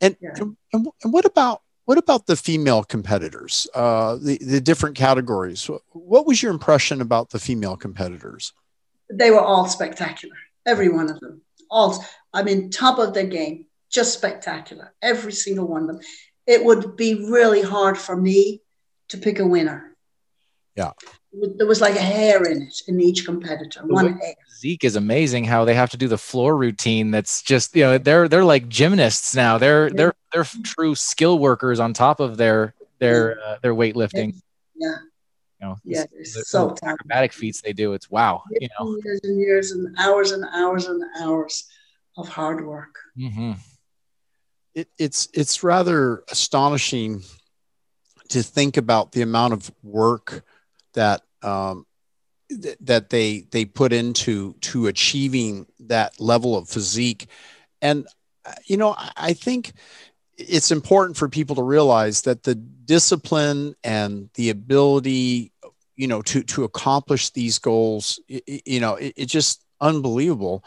And, 0.02 0.16
Yeah. 0.22 0.30
and 0.40 0.88
and 1.04 1.14
what 1.14 1.26
about 1.26 1.62
what 1.86 1.98
about 1.98 2.28
the 2.28 2.36
female 2.36 2.84
competitors? 2.84 3.68
Uh, 3.74 4.16
the 4.16 4.38
the 4.38 4.62
different 4.62 4.96
categories. 4.96 5.70
What 5.92 6.26
was 6.26 6.42
your 6.42 6.52
impression 6.52 7.02
about 7.02 7.32
the 7.32 7.40
female 7.40 7.76
competitors? 7.76 8.54
They 9.12 9.32
were 9.32 9.42
all 9.42 9.66
spectacular. 9.68 10.36
Every 10.66 10.90
one 10.90 11.10
of 11.10 11.20
them. 11.20 11.42
All 11.70 12.04
I 12.34 12.44
mean, 12.44 12.70
top 12.70 13.00
of 13.00 13.14
their 13.14 13.26
game, 13.28 13.66
just 13.92 14.14
spectacular. 14.14 14.94
Every 15.02 15.32
single 15.32 15.68
one 15.68 15.82
of 15.82 15.88
them. 15.88 16.00
It 16.46 16.64
would 16.64 16.96
be 16.96 17.30
really 17.30 17.62
hard 17.62 17.98
for 17.98 18.16
me 18.16 18.62
to 19.10 19.18
pick 19.18 19.40
a 19.40 19.46
winner. 19.48 19.89
Yeah. 20.80 20.92
There 21.58 21.68
was 21.68 21.82
like 21.82 21.96
a 21.96 22.02
hair 22.02 22.42
in 22.50 22.62
it 22.64 22.82
in 22.88 23.02
each 23.02 23.26
competitor. 23.26 23.82
One 23.86 24.18
hair. 24.18 24.34
Zeke 24.60 24.86
is 24.86 24.96
amazing 24.96 25.44
how 25.44 25.66
they 25.66 25.74
have 25.74 25.90
to 25.92 25.98
do 25.98 26.08
the 26.08 26.18
floor 26.18 26.56
routine. 26.56 27.12
That's 27.12 27.42
just 27.42 27.76
you 27.76 27.84
know 27.84 27.98
they're 27.98 28.28
they're 28.30 28.46
like 28.46 28.70
gymnasts 28.70 29.36
now. 29.36 29.58
They're 29.58 29.88
Yeah. 29.90 29.94
they're 29.98 30.14
they're 30.32 30.46
true 30.64 30.96
skill 30.96 31.38
workers 31.38 31.80
on 31.82 31.94
top 31.94 32.20
of 32.22 32.38
their 32.38 32.74
their 33.00 33.40
uh, 33.42 33.58
their 33.62 33.76
weightlifting. 33.76 34.34
Yeah. 34.76 34.96
You 35.62 35.68
know, 35.68 35.76
Yeah, 35.84 36.04
the- 36.04 36.08
they're 36.14 36.24
the 36.44 36.46
so 36.46 36.68
little 36.68 36.78
acrobatic 36.90 37.34
feats 37.34 37.62
they 37.62 37.74
do. 37.74 37.92
It's 37.94 38.10
wow. 38.10 38.42
You 38.62 38.70
know. 38.80 38.98
Years 39.04 39.20
and 39.24 39.40
years 39.40 39.72
and 39.72 39.96
hours 40.00 40.32
and 40.32 40.46
hours 40.54 40.86
and 40.88 41.04
hours 41.22 41.68
of 42.18 42.30
hard 42.30 42.66
work. 42.66 42.96
hmm 43.18 43.54
It, 44.74 44.88
it's 44.98 45.28
it's 45.34 45.62
rather 45.64 46.24
astonishing 46.32 47.22
to 48.30 48.42
think 48.44 48.78
about 48.78 49.12
the 49.12 49.22
amount 49.22 49.54
of 49.54 49.72
work 49.84 50.44
that 50.94 51.22
um, 51.42 51.86
th- 52.50 52.78
that 52.82 53.10
they 53.10 53.46
they 53.52 53.66
put 53.66 53.94
into 53.94 54.54
to 54.62 54.88
achieving 54.88 55.68
that 55.80 56.20
level 56.20 56.58
of 56.58 56.70
physique, 56.70 57.28
and 57.82 58.08
uh, 58.46 58.54
you 58.66 58.78
know 58.78 58.96
I, 59.18 59.34
think 59.34 59.74
it's 60.38 60.72
important 60.72 61.18
for 61.18 61.30
people 61.30 61.56
to 61.58 61.64
realize 61.64 62.22
that 62.24 62.44
the 62.44 62.56
discipline 62.56 63.76
and 63.84 64.30
the 64.36 64.50
ability 64.50 65.52
you 65.96 66.08
know 66.08 66.22
to 66.24 66.44
to 66.44 66.64
accomplish 66.64 67.30
these 67.32 67.60
goals 67.60 68.20
i- 68.32 68.42
i- 68.50 68.62
you 68.66 68.80
know 68.80 68.96
it, 68.96 69.14
it's 69.18 69.32
just 69.32 69.64
unbelievable 69.82 70.64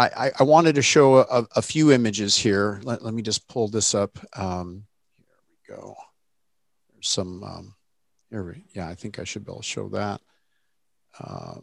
I, 0.00 0.06
I, 0.16 0.30
I 0.40 0.42
wanted 0.44 0.76
to 0.76 0.82
show 0.82 1.18
a, 1.18 1.46
a 1.56 1.60
few 1.62 1.92
images 1.92 2.34
here. 2.34 2.80
Let, 2.84 3.02
let 3.02 3.12
me 3.12 3.20
just 3.20 3.46
pull 3.48 3.68
this 3.68 3.94
up. 3.94 4.18
Um, 4.34 4.86
here 5.18 5.26
we 5.68 5.76
go. 5.76 5.94
There's 6.94 7.08
some, 7.08 7.44
um, 7.44 7.74
here 8.30 8.44
we, 8.44 8.64
yeah, 8.74 8.88
I 8.88 8.94
think 8.94 9.18
I 9.18 9.24
should 9.24 9.44
be 9.44 9.52
able 9.52 9.62
to 9.62 9.66
show 9.66 9.88
that. 9.88 10.20
Uh, 11.18 11.56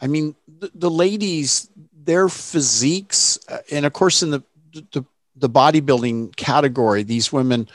I 0.00 0.06
mean, 0.06 0.36
the, 0.46 0.70
the 0.74 0.90
ladies, 0.90 1.70
their 1.92 2.28
physiques, 2.28 3.38
uh, 3.48 3.58
and 3.70 3.84
of 3.84 3.92
course, 3.92 4.22
in 4.22 4.30
the, 4.30 4.42
the, 4.72 5.04
the 5.36 5.50
bodybuilding 5.50 6.36
category, 6.36 7.02
these 7.02 7.32
women, 7.32 7.68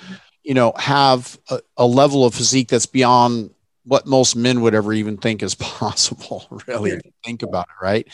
you 0.44 0.54
know, 0.54 0.74
have 0.78 1.38
a, 1.50 1.60
a 1.78 1.86
level 1.86 2.26
of 2.26 2.34
physique 2.34 2.70
that's 2.70 2.86
beyond 2.86 3.52
what 3.84 4.08
most 4.08 4.36
men 4.36 4.62
would 4.62 4.74
ever 4.74 4.94
even 4.94 5.18
think 5.18 5.44
is 5.44 5.56
possible, 5.60 6.48
really, 6.68 6.92
if 6.92 7.06
you 7.06 7.12
think 7.24 7.44
about 7.44 7.68
it, 7.68 7.84
right? 7.84 8.08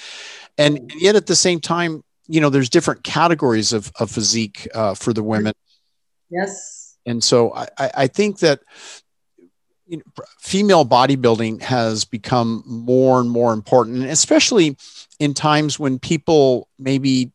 And, 0.58 0.78
and 0.78 0.94
yet 1.02 1.16
at 1.16 1.28
the 1.28 1.36
same 1.36 1.60
time, 1.60 2.04
you 2.28 2.40
know, 2.40 2.50
there's 2.50 2.70
different 2.70 3.04
categories 3.04 3.74
of, 3.74 3.92
of 4.00 4.10
physique 4.10 4.68
uh, 4.74 4.96
for 4.96 5.12
the 5.14 5.24
women. 5.24 5.54
Yes. 6.30 6.98
And 7.06 7.24
so 7.24 7.54
I 7.54 7.68
I 7.78 8.08
think 8.08 8.40
that 8.40 8.62
you 9.92 9.98
know, 9.98 10.04
female 10.40 10.86
bodybuilding 10.86 11.62
has 11.62 12.06
become 12.06 12.64
more 12.66 13.20
and 13.20 13.30
more 13.30 13.54
important, 13.54 13.98
and 13.98 14.10
especially 14.10 14.78
in 15.20 15.34
times 15.36 15.78
when 15.80 16.00
people 16.00 16.70
maybe 16.80 17.32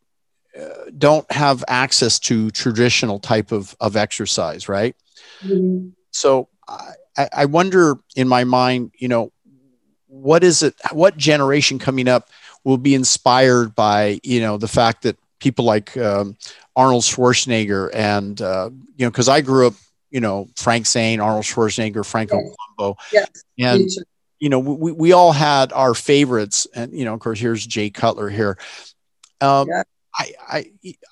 uh, 0.59 0.91
don't 0.97 1.31
have 1.31 1.63
access 1.69 2.19
to 2.21 2.51
traditional 2.51 3.19
type 3.21 3.53
of, 3.53 3.77
of 3.81 3.97
exercise, 3.97 4.69
right? 4.69 4.97
Mhm. 5.45 5.93
so 6.11 6.49
I, 6.69 6.93
I- 7.19 7.29
I 7.33 7.45
wonder 7.47 7.99
in 8.17 8.29
my 8.29 8.45
mind, 8.45 8.93
you 8.99 9.09
know, 9.09 9.33
what 10.09 10.43
is 10.45 10.63
it? 10.63 10.75
What 10.93 11.17
generation 11.19 11.79
coming 11.79 12.09
up 12.09 12.29
will 12.65 12.79
be 12.79 12.95
inspired 12.95 13.75
by 13.75 14.21
you 14.23 14.41
know 14.41 14.57
the 14.59 14.69
fact 14.69 15.03
that 15.03 15.17
people 15.41 15.65
like 15.65 15.97
um, 15.97 16.37
Arnold 16.75 17.05
Schwarzenegger 17.05 17.91
and 17.95 18.41
uh, 18.41 18.71
you 18.97 19.07
know 19.07 19.11
because 19.11 19.29
I 19.29 19.41
grew 19.43 19.69
up, 19.69 19.75
you 20.11 20.21
know, 20.21 20.49
Frank 20.57 20.87
Zane, 20.87 21.21
Arnold 21.21 21.45
Schwarzenegger, 21.45 22.05
Franco 22.05 22.39
Yes. 22.39 22.55
Columbu, 22.79 22.95
Yes. 23.13 23.29
and 23.59 23.91
you 24.39 24.49
know 24.49 24.59
we, 24.59 24.93
we 24.93 25.13
all 25.13 25.33
had 25.33 25.73
our 25.73 25.95
favorites. 25.95 26.67
And 26.75 26.93
you 26.93 27.05
know 27.05 27.15
of 27.15 27.21
course 27.21 27.41
here's 27.41 27.67
jay 27.67 27.91
cutler 27.91 28.29
here. 28.29 28.59
Um, 29.41 29.69
I 30.19 30.67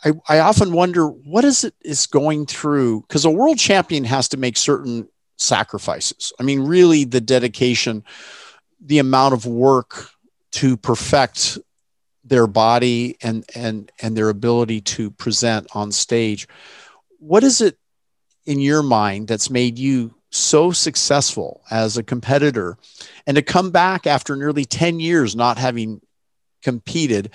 i 0.04 0.12
i 0.28 0.38
often 0.38 0.72
wonder 0.72 1.08
what 1.08 1.44
is 1.44 1.64
it 1.64 1.74
is 1.82 2.06
going 2.06 2.46
through? 2.46 3.02
Because 3.02 3.24
a 3.24 3.30
world 3.30 3.58
champion 3.58 4.04
has 4.04 4.28
to 4.28 4.36
make 4.36 4.56
certain 4.56 5.08
sacrifices. 5.36 6.32
I 6.38 6.42
mean 6.42 6.60
really 6.60 7.04
the 7.04 7.20
dedication 7.20 8.04
the 8.84 8.98
amount 8.98 9.34
of 9.34 9.46
work 9.46 10.10
to 10.52 10.76
perfect 10.76 11.58
their 12.24 12.46
body 12.46 13.16
and 13.22 13.44
and 13.54 13.90
and 14.00 14.16
their 14.16 14.28
ability 14.30 14.80
to 14.80 15.10
present 15.10 15.66
on 15.74 15.92
stage. 15.92 16.46
What 17.18 17.44
is 17.44 17.60
it 17.60 17.76
in 18.46 18.60
your 18.60 18.82
mind 18.82 19.28
that's 19.28 19.50
made 19.50 19.78
you 19.78 20.14
so 20.30 20.72
successful 20.72 21.62
as 21.70 21.96
a 21.96 22.02
competitor 22.02 22.76
and 23.26 23.36
to 23.36 23.42
come 23.42 23.70
back 23.70 24.06
after 24.06 24.34
nearly 24.34 24.64
10 24.64 24.98
years 24.98 25.36
not 25.36 25.58
having 25.58 26.00
competed 26.62 27.30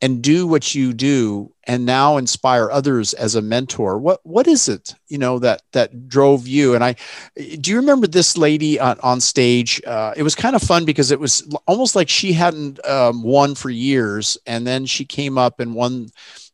and 0.00 0.20
do 0.20 0.48
what 0.48 0.74
you 0.74 0.92
do 0.92 1.54
and 1.64 1.86
now 1.86 2.16
inspire 2.16 2.68
others 2.68 3.14
as 3.14 3.36
a 3.36 3.42
mentor 3.42 3.96
what 3.96 4.18
what 4.24 4.48
is 4.48 4.68
it 4.68 4.96
you 5.06 5.16
know 5.16 5.38
that 5.38 5.62
that 5.72 6.08
drove 6.08 6.48
you? 6.48 6.74
And 6.74 6.82
i 6.82 6.96
do 7.36 7.70
you 7.70 7.76
remember 7.76 8.08
this 8.08 8.36
lady 8.36 8.80
on, 8.80 8.98
on 9.00 9.20
stage? 9.20 9.80
Uh, 9.86 10.12
it 10.16 10.24
was 10.24 10.34
kind 10.34 10.56
of 10.56 10.62
fun 10.62 10.84
because 10.84 11.12
it 11.12 11.20
was 11.20 11.48
almost 11.68 11.94
like 11.94 12.08
she 12.08 12.32
hadn't 12.32 12.84
um, 12.84 13.22
won 13.22 13.54
for 13.54 13.70
years 13.70 14.36
and 14.46 14.66
then 14.66 14.84
she 14.84 15.04
came 15.04 15.38
up 15.38 15.60
and 15.60 15.74
won 15.76 16.08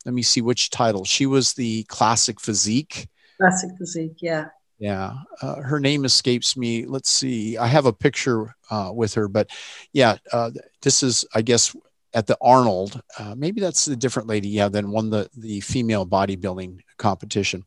let 0.04 0.14
me 0.14 0.22
see 0.22 0.40
which 0.40 0.70
title. 0.70 1.04
She 1.04 1.26
was 1.26 1.54
the 1.54 1.84
classic 1.84 2.40
physique 2.40 3.08
Classic 3.38 3.70
physique. 3.78 4.16
Yeah. 4.20 4.46
yeah, 4.78 5.14
uh, 5.42 5.56
her 5.62 5.80
name 5.80 6.04
escapes 6.04 6.56
me. 6.56 6.86
Let's 6.86 7.10
see. 7.10 7.56
I 7.56 7.66
have 7.66 7.86
a 7.86 7.92
picture 7.92 8.54
uh, 8.70 8.90
with 8.94 9.14
her, 9.14 9.28
but 9.28 9.50
yeah, 9.92 10.16
uh, 10.32 10.50
this 10.82 11.02
is, 11.02 11.24
I 11.34 11.42
guess, 11.42 11.74
at 12.14 12.26
the 12.26 12.38
Arnold. 12.40 13.00
Uh, 13.18 13.34
maybe 13.36 13.60
that's 13.60 13.88
a 13.88 13.96
different 13.96 14.28
lady. 14.28 14.48
Yeah, 14.48 14.68
than 14.68 14.90
won 14.90 15.10
the 15.10 15.28
the 15.36 15.60
female 15.60 16.06
bodybuilding 16.06 16.80
competition. 16.96 17.64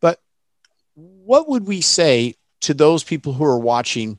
But 0.00 0.20
what 0.94 1.48
would 1.48 1.66
we 1.66 1.80
say 1.80 2.34
to 2.62 2.74
those 2.74 3.04
people 3.04 3.32
who 3.32 3.44
are 3.44 3.58
watching? 3.58 4.18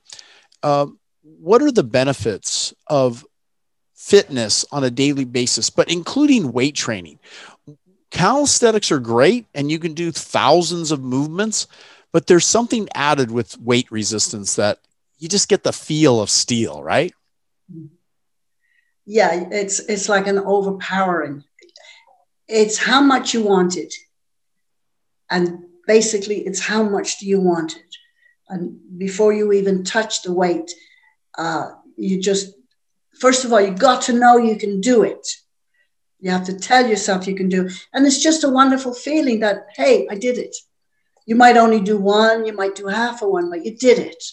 Um, 0.63 0.99
what 1.21 1.61
are 1.61 1.71
the 1.71 1.83
benefits 1.83 2.73
of 2.87 3.25
fitness 3.95 4.65
on 4.71 4.83
a 4.83 4.89
daily 4.89 5.25
basis, 5.25 5.69
but 5.69 5.91
including 5.91 6.51
weight 6.51 6.75
training? 6.75 7.19
Calisthenics 8.11 8.91
are 8.91 8.99
great, 8.99 9.45
and 9.53 9.71
you 9.71 9.79
can 9.79 9.93
do 9.93 10.11
thousands 10.11 10.91
of 10.91 11.01
movements 11.01 11.67
but 12.11 12.27
there's 12.27 12.45
something 12.45 12.87
added 12.95 13.31
with 13.31 13.59
weight 13.59 13.91
resistance 13.91 14.55
that 14.55 14.79
you 15.17 15.27
just 15.27 15.49
get 15.49 15.63
the 15.63 15.73
feel 15.73 16.21
of 16.21 16.29
steel, 16.29 16.81
right? 16.81 17.13
yeah, 19.05 19.47
it's 19.51 19.79
it's 19.79 20.09
like 20.09 20.27
an 20.27 20.39
overpowering. 20.39 21.43
It's 22.47 22.77
how 22.77 23.01
much 23.01 23.33
you 23.33 23.43
want 23.43 23.77
it, 23.77 23.93
and 25.29 25.65
basically, 25.85 26.39
it's 26.45 26.59
how 26.59 26.83
much 26.83 27.19
do 27.19 27.27
you 27.27 27.39
want 27.39 27.75
it. 27.75 27.95
And 28.47 28.79
before 28.97 29.33
you 29.33 29.51
even 29.51 29.83
touch 29.83 30.23
the 30.23 30.33
weight, 30.33 30.71
uh, 31.37 31.71
you 31.95 32.19
just 32.19 32.53
first 33.19 33.45
of 33.45 33.53
all 33.53 33.61
you 33.61 33.71
got 33.71 34.03
to 34.03 34.13
know 34.13 34.37
you 34.37 34.55
can 34.57 34.81
do 34.81 35.03
it. 35.03 35.27
You 36.19 36.31
have 36.31 36.45
to 36.45 36.57
tell 36.57 36.87
yourself 36.87 37.27
you 37.27 37.35
can 37.35 37.49
do, 37.49 37.69
and 37.93 38.05
it's 38.05 38.21
just 38.21 38.43
a 38.43 38.49
wonderful 38.49 38.93
feeling 38.93 39.39
that 39.39 39.67
hey, 39.75 40.07
I 40.09 40.15
did 40.15 40.37
it. 40.37 40.55
You 41.25 41.35
might 41.35 41.57
only 41.57 41.79
do 41.79 41.97
one, 41.97 42.45
you 42.45 42.53
might 42.53 42.75
do 42.75 42.87
half 42.87 43.21
of 43.21 43.29
one, 43.29 43.49
but 43.49 43.63
you 43.65 43.75
did 43.75 43.99
it. 43.99 44.23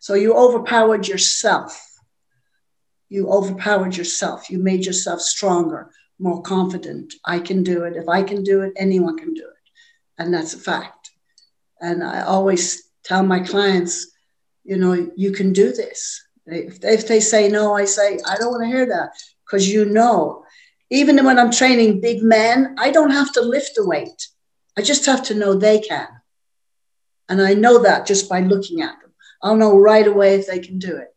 So 0.00 0.14
you 0.14 0.34
overpowered 0.34 1.08
yourself 1.08 1.80
you 3.14 3.28
overpowered 3.28 3.96
yourself. 3.96 4.50
You 4.50 4.58
made 4.58 4.84
yourself 4.84 5.20
stronger, 5.20 5.90
more 6.18 6.42
confident. 6.42 7.14
I 7.24 7.38
can 7.38 7.62
do 7.62 7.84
it. 7.84 7.96
If 7.96 8.08
I 8.08 8.24
can 8.24 8.42
do 8.42 8.62
it, 8.62 8.72
anyone 8.76 9.16
can 9.16 9.34
do 9.34 9.42
it. 9.42 9.70
And 10.18 10.34
that's 10.34 10.54
a 10.54 10.58
fact. 10.58 11.10
And 11.80 12.02
I 12.02 12.22
always 12.22 12.90
tell 13.04 13.22
my 13.22 13.40
clients, 13.40 14.10
you 14.64 14.76
know, 14.76 15.10
you 15.16 15.30
can 15.30 15.52
do 15.52 15.72
this. 15.72 16.22
If 16.46 17.06
they, 17.06 17.20
say 17.20 17.48
no, 17.48 17.74
I 17.74 17.84
say, 17.84 18.18
I 18.26 18.36
don't 18.36 18.50
want 18.50 18.64
to 18.64 18.68
hear 18.68 18.86
that 18.86 19.10
because 19.46 19.68
you 19.68 19.84
know, 19.84 20.43
even 20.94 21.24
when 21.24 21.40
I'm 21.40 21.50
training 21.50 22.00
big 22.00 22.22
men, 22.22 22.76
I 22.78 22.92
don't 22.92 23.10
have 23.10 23.32
to 23.32 23.40
lift 23.40 23.72
the 23.74 23.84
weight. 23.84 24.28
I 24.78 24.82
just 24.82 25.06
have 25.06 25.24
to 25.24 25.34
know 25.34 25.54
they 25.54 25.80
can. 25.80 26.06
And 27.28 27.42
I 27.42 27.54
know 27.54 27.82
that 27.82 28.06
just 28.06 28.28
by 28.28 28.40
looking 28.40 28.80
at 28.80 29.00
them. 29.00 29.12
I'll 29.42 29.56
know 29.56 29.76
right 29.76 30.06
away 30.06 30.36
if 30.36 30.46
they 30.46 30.60
can 30.60 30.78
do 30.78 30.96
it. 30.96 31.08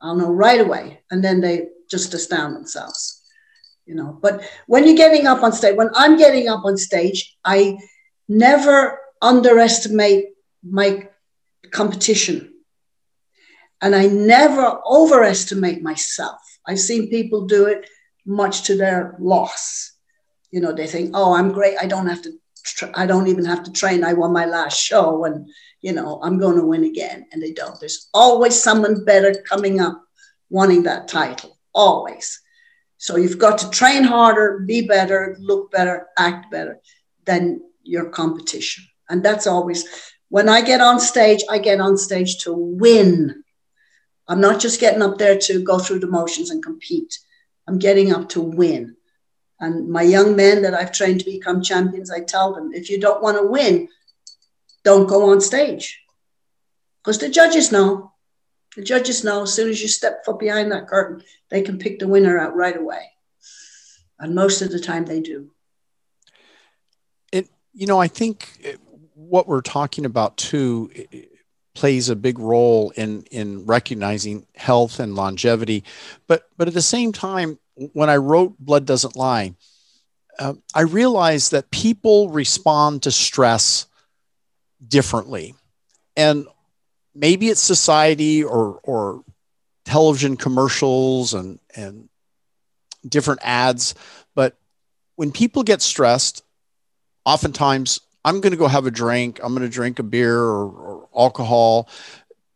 I'll 0.00 0.16
know 0.16 0.32
right 0.32 0.60
away. 0.60 1.02
And 1.12 1.22
then 1.22 1.40
they 1.40 1.68
just 1.88 2.14
astound 2.14 2.56
themselves, 2.56 3.22
you 3.86 3.94
know. 3.94 4.18
But 4.20 4.42
when 4.66 4.86
you're 4.86 4.96
getting 4.96 5.28
up 5.28 5.44
on 5.44 5.52
stage, 5.52 5.76
when 5.76 5.90
I'm 5.94 6.16
getting 6.16 6.48
up 6.48 6.64
on 6.64 6.76
stage, 6.76 7.36
I 7.44 7.78
never 8.28 8.98
underestimate 9.20 10.30
my 10.68 11.08
competition. 11.70 12.54
And 13.80 13.94
I 13.94 14.06
never 14.06 14.80
overestimate 14.84 15.80
myself. 15.80 16.40
I've 16.66 16.80
seen 16.80 17.08
people 17.08 17.46
do 17.46 17.66
it 17.66 17.86
much 18.24 18.64
to 18.64 18.76
their 18.76 19.16
loss. 19.18 19.92
You 20.50 20.60
know, 20.60 20.72
they 20.72 20.86
think, 20.86 21.12
oh, 21.14 21.34
I'm 21.34 21.52
great. 21.52 21.76
I 21.80 21.86
don't 21.86 22.06
have 22.06 22.22
to, 22.22 22.32
tra- 22.62 22.92
I 22.94 23.06
don't 23.06 23.28
even 23.28 23.44
have 23.44 23.64
to 23.64 23.72
train. 23.72 24.04
I 24.04 24.12
won 24.12 24.32
my 24.32 24.46
last 24.46 24.78
show. 24.78 25.24
And 25.24 25.48
you 25.80 25.92
know, 25.92 26.20
I'm 26.22 26.38
going 26.38 26.56
to 26.56 26.64
win 26.64 26.84
again. 26.84 27.26
And 27.32 27.42
they 27.42 27.52
don't. 27.52 27.78
There's 27.78 28.08
always 28.14 28.60
someone 28.60 29.04
better 29.04 29.34
coming 29.48 29.80
up 29.80 30.02
wanting 30.48 30.84
that 30.84 31.08
title, 31.08 31.58
always. 31.74 32.40
So 32.98 33.16
you've 33.16 33.38
got 33.38 33.58
to 33.58 33.70
train 33.70 34.04
harder, 34.04 34.60
be 34.60 34.86
better, 34.86 35.36
look 35.40 35.72
better, 35.72 36.06
act 36.16 36.52
better 36.52 36.78
than 37.24 37.62
your 37.82 38.10
competition. 38.10 38.84
And 39.08 39.24
that's 39.24 39.48
always, 39.48 39.84
when 40.28 40.48
I 40.48 40.62
get 40.62 40.80
on 40.80 41.00
stage, 41.00 41.42
I 41.50 41.58
get 41.58 41.80
on 41.80 41.96
stage 41.96 42.44
to 42.44 42.52
win. 42.52 43.42
I'm 44.28 44.40
not 44.40 44.60
just 44.60 44.78
getting 44.78 45.02
up 45.02 45.18
there 45.18 45.36
to 45.36 45.64
go 45.64 45.80
through 45.80 45.98
the 45.98 46.06
motions 46.06 46.50
and 46.50 46.62
compete. 46.62 47.18
I'm 47.72 47.78
getting 47.78 48.12
up 48.12 48.28
to 48.30 48.42
win. 48.42 48.96
And 49.58 49.88
my 49.88 50.02
young 50.02 50.36
men 50.36 50.60
that 50.60 50.74
I've 50.74 50.92
trained 50.92 51.20
to 51.20 51.24
become 51.24 51.62
champions, 51.62 52.10
I 52.10 52.20
tell 52.20 52.54
them 52.54 52.74
if 52.74 52.90
you 52.90 53.00
don't 53.00 53.22
want 53.22 53.38
to 53.38 53.46
win, 53.46 53.88
don't 54.84 55.08
go 55.08 55.30
on 55.30 55.40
stage. 55.40 56.02
Because 57.00 57.16
the 57.16 57.30
judges 57.30 57.72
know. 57.72 58.12
The 58.76 58.82
judges 58.82 59.24
know 59.24 59.44
as 59.44 59.54
soon 59.54 59.70
as 59.70 59.80
you 59.80 59.88
step 59.88 60.22
foot 60.22 60.38
behind 60.38 60.70
that 60.70 60.86
curtain, 60.86 61.22
they 61.48 61.62
can 61.62 61.78
pick 61.78 61.98
the 61.98 62.08
winner 62.08 62.38
out 62.38 62.54
right 62.54 62.76
away. 62.76 63.10
And 64.18 64.34
most 64.34 64.60
of 64.60 64.70
the 64.70 64.78
time 64.78 65.06
they 65.06 65.20
do. 65.20 65.50
It, 67.32 67.48
you 67.72 67.86
know, 67.86 67.98
I 67.98 68.08
think 68.08 68.50
eh, 68.64 68.76
what 69.14 69.48
we're 69.48 69.62
talking 69.62 70.04
about 70.04 70.36
too 70.36 70.90
plays 71.74 72.08
a 72.08 72.16
big 72.16 72.38
role 72.38 72.92
in 72.96 73.22
in 73.30 73.64
recognizing 73.64 74.46
health 74.54 75.00
and 75.00 75.14
longevity 75.14 75.82
but 76.26 76.48
but 76.56 76.68
at 76.68 76.74
the 76.74 76.82
same 76.82 77.12
time 77.12 77.58
when 77.92 78.10
i 78.10 78.16
wrote 78.16 78.58
blood 78.58 78.86
doesn't 78.86 79.16
lie 79.16 79.54
uh, 80.38 80.54
i 80.74 80.82
realized 80.82 81.52
that 81.52 81.70
people 81.70 82.30
respond 82.30 83.02
to 83.02 83.10
stress 83.10 83.86
differently. 84.86 85.54
And 86.16 86.46
maybe 87.14 87.48
it's 87.48 87.60
society 87.60 88.44
or, 88.44 88.80
or 88.82 89.24
television 89.84 90.36
commercials 90.36 91.34
and, 91.34 91.58
and 91.74 92.08
different 93.06 93.40
ads. 93.42 93.94
But 94.34 94.56
when 95.16 95.32
people 95.32 95.62
get 95.62 95.82
stressed, 95.82 96.42
oftentimes 97.24 98.00
I'm 98.24 98.40
going 98.40 98.52
to 98.52 98.58
go 98.58 98.68
have 98.68 98.86
a 98.86 98.90
drink, 98.90 99.40
I'm 99.42 99.54
going 99.54 99.68
to 99.68 99.74
drink 99.74 99.98
a 99.98 100.04
beer 100.04 100.38
or, 100.38 100.68
or 100.68 101.08
alcohol, 101.16 101.88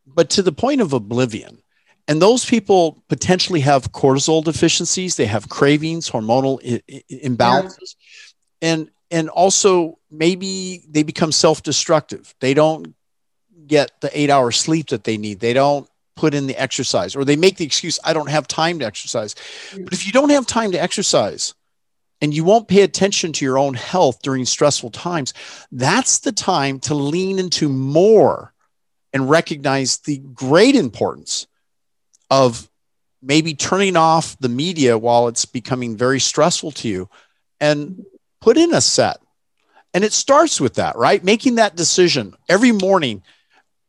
but 0.07 0.31
to 0.31 0.43
the 0.43 0.53
point 0.53 0.81
of 0.81 0.93
oblivion. 0.93 1.63
And 2.09 2.23
those 2.23 2.45
people 2.45 3.03
potentially 3.09 3.61
have 3.61 3.93
cortisol 3.93 4.45
deficiencies, 4.45 5.17
they 5.17 5.27
have 5.27 5.49
cravings, 5.49 6.11
hormonal 6.11 6.61
I- 6.65 7.03
imbalances. 7.13 7.97
Yeah. 8.61 8.69
And 8.73 8.91
and 9.11 9.29
also 9.29 9.99
maybe 10.11 10.85
they 10.89 11.03
become 11.03 11.31
self-destructive. 11.31 12.35
They 12.41 12.55
don't 12.55 12.95
get 13.67 13.93
the 14.01 14.11
eight 14.19 14.31
hour 14.31 14.51
sleep 14.51 14.89
that 14.89 15.05
they 15.05 15.17
need. 15.17 15.41
They 15.41 15.53
don't 15.53 15.89
put 16.17 16.35
in 16.35 16.47
the 16.47 16.61
exercise 16.61 17.15
or 17.15 17.25
they 17.25 17.37
make 17.37 17.59
the 17.59 17.65
excuse 17.65 17.99
i 18.03 18.13
don't 18.13 18.31
have 18.31 18.49
time 18.49 18.79
to 18.79 18.87
exercise. 18.87 19.35
But 19.73 19.93
if 19.93 20.07
you 20.07 20.13
don't 20.13 20.31
have 20.31 20.47
time 20.47 20.73
to 20.73 20.83
exercise 20.83 21.55
and 22.23 22.33
you 22.33 22.43
won't 22.43 22.69
pay 22.69 22.81
attention 22.83 23.33
to 23.35 23.45
your 23.45 23.59
own 23.59 23.75
health 23.75 24.23
during 24.23 24.47
stressful 24.47 24.91
times 24.91 25.35
that's 25.71 26.21
the 26.21 26.33
time 26.33 26.81
to 26.81 26.95
lean 26.95 27.39
into 27.39 27.69
more 27.69 28.55
and 29.13 29.29
recognize 29.29 29.99
the 29.99 30.19
great 30.33 30.75
importance 30.75 31.47
of 32.31 32.69
maybe 33.23 33.55
turning 33.55 33.97
off 33.97 34.39
the 34.39 34.49
media 34.49 34.97
while 34.99 35.29
it's 35.29 35.45
becoming 35.45 35.97
very 35.97 36.21
stressful 36.21 36.71
to 36.71 36.89
you 36.89 37.09
and 37.61 38.05
put 38.41 38.57
in 38.57 38.75
a 38.75 38.81
set. 38.81 39.19
And 39.95 40.05
it 40.05 40.13
starts 40.13 40.61
with 40.61 40.75
that, 40.75 40.97
right? 40.97 41.25
Making 41.25 41.55
that 41.57 41.75
decision 41.75 42.35
every 42.49 42.73
morning. 42.73 43.23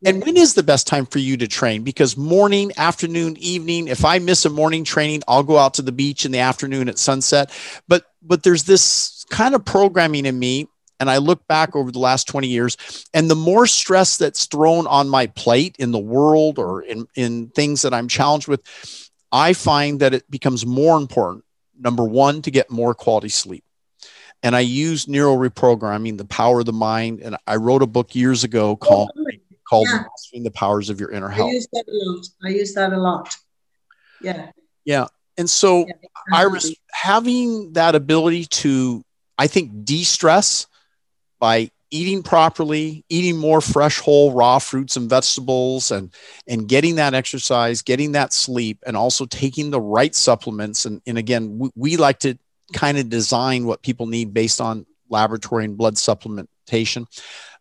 And 0.05 0.23
when 0.23 0.37
is 0.37 0.53
the 0.53 0.63
best 0.63 0.87
time 0.87 1.05
for 1.05 1.19
you 1.19 1.37
to 1.37 1.47
train? 1.47 1.83
Because 1.83 2.15
morning, 2.15 2.71
afternoon, 2.77 3.35
evening, 3.37 3.87
if 3.87 4.05
I 4.05 4.19
miss 4.19 4.45
a 4.45 4.49
morning 4.49 4.83
training, 4.83 5.23
I'll 5.27 5.43
go 5.43 5.57
out 5.57 5.73
to 5.75 5.81
the 5.81 5.91
beach 5.91 6.23
in 6.23 6.31
the 6.31 6.39
afternoon 6.39 6.87
at 6.87 6.97
sunset. 6.99 7.51
But 7.87 8.05
but 8.21 8.43
there's 8.43 8.63
this 8.63 9.25
kind 9.29 9.55
of 9.55 9.65
programming 9.65 10.25
in 10.25 10.37
me 10.37 10.67
and 10.99 11.09
I 11.09 11.17
look 11.17 11.47
back 11.47 11.75
over 11.75 11.91
the 11.91 11.99
last 11.99 12.27
20 12.27 12.47
years, 12.47 12.77
and 13.13 13.29
the 13.29 13.35
more 13.35 13.67
stress 13.67 14.17
that's 14.17 14.45
thrown 14.45 14.87
on 14.87 15.09
my 15.09 15.27
plate 15.27 15.75
in 15.79 15.91
the 15.91 15.99
world 15.99 16.59
or 16.59 16.81
in, 16.81 17.07
in 17.15 17.49
things 17.49 17.83
that 17.83 17.93
I'm 17.93 18.07
challenged 18.07 18.47
with, 18.47 18.61
I 19.31 19.53
find 19.53 19.99
that 19.99 20.13
it 20.13 20.29
becomes 20.29 20.65
more 20.65 20.97
important. 20.97 21.43
Number 21.79 22.03
one, 22.03 22.41
to 22.41 22.51
get 22.51 22.71
more 22.71 22.95
quality 22.95 23.29
sleep 23.29 23.63
and 24.43 24.55
I 24.55 24.61
use 24.61 25.07
neural 25.07 25.37
reprogramming, 25.37 26.17
the 26.17 26.25
power 26.25 26.59
of 26.59 26.65
the 26.65 26.73
mind. 26.73 27.21
And 27.21 27.37
I 27.47 27.55
wrote 27.55 27.81
a 27.81 27.87
book 27.87 28.15
years 28.15 28.43
ago 28.43 28.71
oh, 28.71 28.75
called 28.75 29.11
oh, 29.17 29.25
called 29.67 29.87
yeah. 29.89 30.03
Mastering 30.03 30.43
the 30.43 30.51
Powers 30.51 30.89
of 30.89 30.99
Your 30.99 31.11
Inner 31.11 31.29
Health. 31.29 31.49
I 31.49 31.53
use 31.53 31.67
that 31.73 31.85
a 31.87 31.91
lot. 31.91 32.27
I 32.43 32.49
use 32.49 32.73
that 32.75 32.93
a 32.93 32.97
lot. 32.97 33.35
Yeah. 34.21 34.51
Yeah. 34.85 35.07
And 35.37 35.49
so 35.49 35.85
yeah, 35.87 35.93
Iris, 36.33 36.73
having 36.91 37.73
that 37.73 37.93
ability 37.93 38.45
to, 38.45 39.03
I 39.37 39.47
think, 39.47 39.85
de-stress 39.85 40.67
by 41.39 41.71
eating 41.89 42.21
properly, 42.21 43.05
eating 43.09 43.37
more 43.37 43.61
fresh, 43.61 43.99
whole, 43.99 44.33
raw 44.33 44.59
fruits 44.59 44.97
and 44.97 45.09
vegetables, 45.09 45.91
and 45.91 46.13
and 46.47 46.67
getting 46.67 46.95
that 46.95 47.13
exercise, 47.13 47.81
getting 47.81 48.13
that 48.13 48.33
sleep, 48.33 48.83
and 48.85 48.97
also 48.97 49.25
taking 49.25 49.71
the 49.71 49.81
right 49.81 50.13
supplements. 50.13 50.85
And, 50.85 51.01
and 51.07 51.17
again, 51.17 51.57
we, 51.57 51.69
we 51.75 51.97
like 51.97 52.19
to 52.19 52.37
kind 52.73 52.97
of 52.97 53.09
design 53.09 53.65
what 53.65 53.81
people 53.81 54.07
need 54.07 54.33
based 54.33 54.59
on 54.59 54.85
laboratory 55.09 55.65
and 55.65 55.77
blood 55.77 55.95
supplementation 55.95 57.07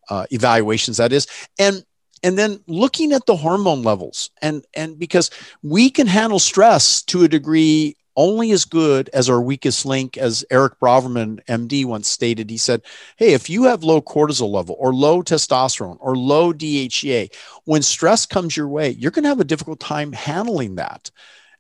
uh, 0.09 0.27
evaluations 0.31 0.97
that 0.97 1.12
is 1.12 1.27
and 1.59 1.85
and 2.23 2.39
then 2.39 2.61
looking 2.66 3.12
at 3.12 3.27
the 3.27 3.36
hormone 3.36 3.82
levels 3.82 4.31
and 4.43 4.65
and 4.74 4.98
because 4.98 5.31
we 5.62 5.90
can 5.90 6.07
handle 6.07 6.39
stress 6.39 7.03
to 7.03 7.24
a 7.24 7.28
degree 7.28 7.97
only 8.16 8.51
as 8.51 8.64
good 8.64 9.09
as 9.12 9.28
our 9.28 9.40
weakest 9.40 9.86
link 9.86 10.16
as 10.16 10.44
eric 10.51 10.78
braverman 10.80 11.44
md 11.44 11.84
once 11.84 12.09
stated. 12.09 12.51
He 12.51 12.59
said 12.59 12.82
hey 13.16 13.32
if 13.34 13.48
you 13.48 13.64
have 13.64 13.84
low 13.84 14.01
cortisol 14.01 14.51
level 14.51 14.76
or 14.78 14.94
low 14.94 15.22
testosterone 15.22 15.98
or 16.01 16.16
low 16.16 16.52
dhea 16.52 17.32
when 17.64 17.82
stress 17.82 18.26
comes 18.26 18.56
your 18.56 18.68
way 18.68 18.90
you're 18.90 19.10
going 19.10 19.24
to 19.24 19.28
have 19.28 19.40
a 19.40 19.44
difficult 19.44 19.80
time 19.80 20.12
handling 20.12 20.76
that. 20.76 21.10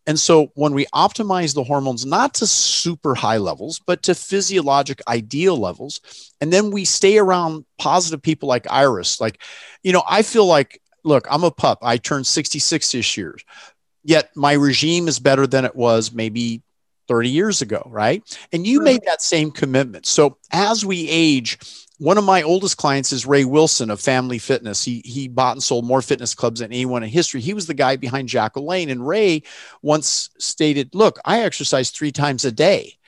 And 0.06 0.18
so 0.18 0.52
when 0.54 0.72
we 0.72 0.86
optimize 0.94 1.52
the 1.52 1.64
hormones, 1.64 2.06
not 2.06 2.34
to 2.34 2.46
super 2.46 3.14
high 3.14 3.38
levels, 3.38 3.80
but 3.84 4.04
to 4.04 4.14
physiologic 4.14 5.00
ideal 5.08 5.56
levels, 5.56 6.00
and 6.40 6.52
then 6.52 6.70
we 6.70 6.84
stay 6.84 7.18
around 7.18 7.64
positive 7.78 8.22
people 8.22 8.48
like 8.48 8.70
Iris, 8.70 9.20
like, 9.20 9.42
you 9.82 9.92
know, 9.92 10.04
I 10.08 10.22
feel 10.22 10.46
like, 10.46 10.80
look, 11.02 11.26
I'm 11.28 11.42
a 11.42 11.50
pup. 11.50 11.80
I 11.82 11.96
turned 11.96 12.26
66 12.26 12.92
this 12.92 13.16
year, 13.16 13.36
yet 14.06 14.30
my 14.36 14.52
regime 14.52 15.08
is 15.08 15.18
better 15.18 15.46
than 15.46 15.64
it 15.64 15.74
was 15.74 16.12
maybe 16.12 16.62
30 17.08 17.28
years 17.28 17.62
ago, 17.62 17.82
right? 17.90 18.22
And 18.52 18.66
you 18.66 18.80
made 18.80 19.02
that 19.06 19.22
same 19.22 19.50
commitment. 19.50 20.06
So 20.06 20.38
as 20.52 20.84
we 20.84 21.08
age, 21.08 21.58
one 21.98 22.18
of 22.18 22.24
my 22.24 22.42
oldest 22.42 22.76
clients 22.76 23.12
is 23.12 23.26
Ray 23.26 23.44
Wilson 23.44 23.90
of 23.90 24.00
Family 24.00 24.38
Fitness. 24.38 24.84
He 24.84 25.00
he 25.04 25.28
bought 25.28 25.52
and 25.52 25.62
sold 25.62 25.86
more 25.86 26.02
fitness 26.02 26.34
clubs 26.34 26.60
than 26.60 26.72
anyone 26.72 27.02
in 27.02 27.08
history. 27.08 27.40
He 27.40 27.54
was 27.54 27.66
the 27.66 27.74
guy 27.74 27.96
behind 27.96 28.28
Jack 28.28 28.54
LaLanne. 28.54 28.90
And 28.90 29.06
Ray 29.06 29.42
once 29.82 30.30
stated, 30.38 30.94
"Look, 30.94 31.18
I 31.24 31.40
exercise 31.40 31.90
three 31.90 32.12
times 32.12 32.44
a 32.44 32.52
day." 32.52 32.98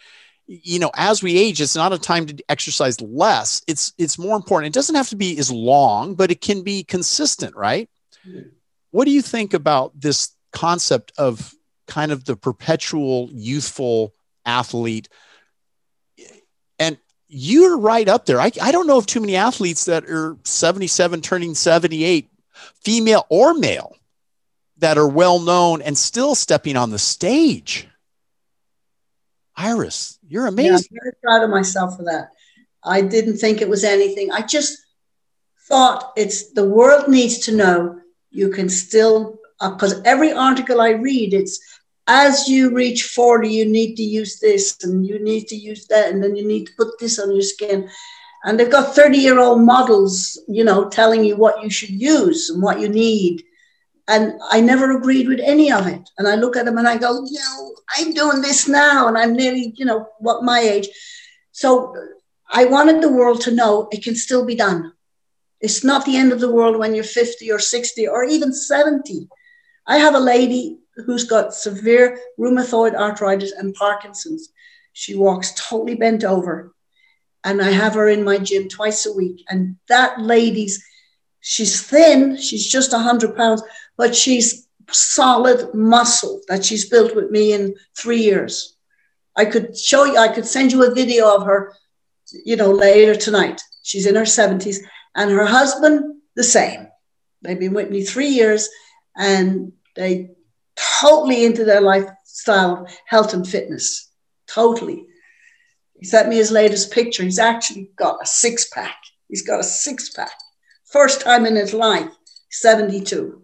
You 0.46 0.78
know, 0.78 0.90
as 0.96 1.22
we 1.22 1.36
age, 1.36 1.60
it's 1.60 1.76
not 1.76 1.92
a 1.92 1.98
time 1.98 2.24
to 2.26 2.44
exercise 2.48 2.98
less. 3.02 3.60
It's 3.66 3.92
it's 3.98 4.18
more 4.18 4.36
important. 4.36 4.74
It 4.74 4.78
doesn't 4.78 4.96
have 4.96 5.10
to 5.10 5.16
be 5.16 5.36
as 5.38 5.50
long, 5.50 6.14
but 6.14 6.30
it 6.30 6.40
can 6.40 6.62
be 6.62 6.82
consistent, 6.82 7.54
right? 7.54 7.90
What 8.90 9.04
do 9.04 9.10
you 9.10 9.20
think 9.20 9.52
about 9.52 10.00
this 10.00 10.30
concept 10.52 11.12
of 11.18 11.54
kind 11.86 12.12
of 12.12 12.24
the 12.24 12.36
perpetual 12.36 13.28
youthful 13.32 14.14
athlete? 14.44 15.08
And 16.78 16.98
you're 17.28 17.78
right 17.78 18.08
up 18.08 18.26
there. 18.26 18.40
I, 18.40 18.50
I 18.60 18.72
don't 18.72 18.86
know 18.86 18.98
of 18.98 19.06
too 19.06 19.20
many 19.20 19.36
athletes 19.36 19.84
that 19.86 20.08
are 20.08 20.36
77 20.44 21.20
turning 21.20 21.54
78, 21.54 22.30
female 22.82 23.26
or 23.28 23.54
male, 23.54 23.96
that 24.78 24.98
are 24.98 25.08
well 25.08 25.38
known 25.40 25.82
and 25.82 25.96
still 25.96 26.34
stepping 26.34 26.76
on 26.76 26.90
the 26.90 26.98
stage. 26.98 27.88
Iris, 29.56 30.18
you're 30.26 30.44
Yeah, 30.44 30.50
amazing. 30.50 30.88
I'm 30.92 30.98
very 31.02 31.12
proud 31.22 31.42
of 31.44 31.50
myself 31.50 31.96
for 31.96 32.04
that. 32.04 32.30
I 32.84 33.00
didn't 33.00 33.38
think 33.38 33.60
it 33.60 33.68
was 33.68 33.84
anything. 33.84 34.30
I 34.30 34.42
just 34.42 34.78
thought 35.68 36.12
it's 36.16 36.52
the 36.52 36.64
world 36.64 37.08
needs 37.08 37.38
to 37.40 37.54
know 37.54 38.00
you 38.30 38.50
can 38.50 38.68
still 38.68 39.37
Uh, 39.60 39.70
because 39.70 40.00
every 40.02 40.32
article 40.32 40.80
I 40.80 40.90
read, 40.90 41.34
it's 41.34 41.60
as 42.06 42.48
you 42.48 42.74
reach 42.74 43.04
40, 43.04 43.48
you 43.48 43.66
need 43.66 43.96
to 43.96 44.02
use 44.02 44.40
this 44.40 44.78
and 44.82 45.06
you 45.06 45.22
need 45.22 45.46
to 45.48 45.56
use 45.56 45.86
that, 45.88 46.10
and 46.10 46.22
then 46.22 46.36
you 46.36 46.46
need 46.46 46.66
to 46.66 46.72
put 46.76 46.98
this 46.98 47.18
on 47.18 47.32
your 47.32 47.42
skin. 47.42 47.88
And 48.44 48.58
they've 48.58 48.70
got 48.70 48.94
30 48.94 49.18
year 49.18 49.38
old 49.38 49.60
models, 49.60 50.40
you 50.48 50.64
know, 50.64 50.88
telling 50.88 51.24
you 51.24 51.36
what 51.36 51.62
you 51.62 51.70
should 51.70 51.90
use 51.90 52.50
and 52.50 52.62
what 52.62 52.80
you 52.80 52.88
need. 52.88 53.44
And 54.06 54.40
I 54.50 54.60
never 54.60 54.96
agreed 54.96 55.28
with 55.28 55.40
any 55.40 55.70
of 55.70 55.86
it. 55.86 56.08
And 56.16 56.26
I 56.26 56.36
look 56.36 56.56
at 56.56 56.64
them 56.64 56.78
and 56.78 56.88
I 56.88 56.96
go, 56.96 57.24
you 57.24 57.38
know, 57.38 57.74
I'm 57.98 58.14
doing 58.14 58.40
this 58.40 58.66
now 58.66 59.08
and 59.08 59.18
I'm 59.18 59.34
nearly, 59.34 59.74
you 59.76 59.84
know, 59.84 60.08
what 60.18 60.44
my 60.44 60.60
age. 60.60 60.88
So 61.52 61.94
I 62.48 62.64
wanted 62.64 63.02
the 63.02 63.12
world 63.12 63.42
to 63.42 63.54
know 63.54 63.88
it 63.90 64.02
can 64.02 64.14
still 64.14 64.46
be 64.46 64.54
done. 64.54 64.92
It's 65.60 65.84
not 65.84 66.06
the 66.06 66.16
end 66.16 66.32
of 66.32 66.40
the 66.40 66.50
world 66.50 66.78
when 66.78 66.94
you're 66.94 67.04
50 67.04 67.50
or 67.50 67.58
60 67.58 68.08
or 68.08 68.24
even 68.24 68.54
70. 68.54 69.28
I 69.88 69.96
have 69.96 70.14
a 70.14 70.20
lady 70.20 70.78
who's 71.06 71.24
got 71.24 71.54
severe 71.54 72.20
rheumatoid 72.38 72.94
arthritis 72.94 73.52
and 73.52 73.74
Parkinson's. 73.74 74.50
She 74.92 75.14
walks 75.14 75.54
totally 75.54 75.94
bent 75.94 76.24
over. 76.24 76.74
And 77.42 77.62
I 77.62 77.70
have 77.70 77.94
her 77.94 78.08
in 78.08 78.24
my 78.24 78.38
gym 78.38 78.68
twice 78.68 79.06
a 79.06 79.12
week. 79.12 79.44
And 79.48 79.76
that 79.88 80.20
lady's, 80.20 80.84
she's 81.40 81.82
thin, 81.82 82.36
she's 82.36 82.66
just 82.68 82.92
100 82.92 83.34
pounds, 83.34 83.62
but 83.96 84.14
she's 84.14 84.68
solid 84.90 85.72
muscle 85.74 86.42
that 86.48 86.64
she's 86.64 86.88
built 86.88 87.14
with 87.14 87.30
me 87.30 87.54
in 87.54 87.74
three 87.96 88.20
years. 88.20 88.76
I 89.36 89.44
could 89.44 89.78
show 89.78 90.04
you, 90.04 90.18
I 90.18 90.28
could 90.28 90.46
send 90.46 90.72
you 90.72 90.84
a 90.84 90.94
video 90.94 91.34
of 91.34 91.46
her, 91.46 91.74
you 92.44 92.56
know, 92.56 92.72
later 92.72 93.14
tonight. 93.14 93.62
She's 93.82 94.06
in 94.06 94.16
her 94.16 94.22
70s, 94.22 94.78
and 95.14 95.30
her 95.30 95.46
husband, 95.46 96.20
the 96.34 96.44
same. 96.44 96.88
They've 97.42 97.58
been 97.58 97.72
with 97.72 97.90
me 97.90 98.02
three 98.02 98.28
years, 98.28 98.68
and 99.16 99.72
they 99.98 100.30
totally 101.00 101.44
into 101.44 101.64
their 101.64 101.80
lifestyle 101.80 102.84
of 102.84 102.98
health 103.06 103.34
and 103.34 103.46
fitness. 103.46 104.10
Totally. 104.46 105.06
He 105.98 106.06
sent 106.06 106.28
me 106.28 106.36
his 106.36 106.52
latest 106.52 106.92
picture. 106.92 107.24
He's 107.24 107.40
actually 107.40 107.90
got 107.96 108.22
a 108.22 108.26
six 108.26 108.68
pack. 108.68 108.96
He's 109.28 109.42
got 109.42 109.60
a 109.60 109.64
six 109.64 110.10
pack. 110.10 110.30
First 110.84 111.20
time 111.20 111.44
in 111.44 111.56
his 111.56 111.74
life, 111.74 112.10
72. 112.50 113.42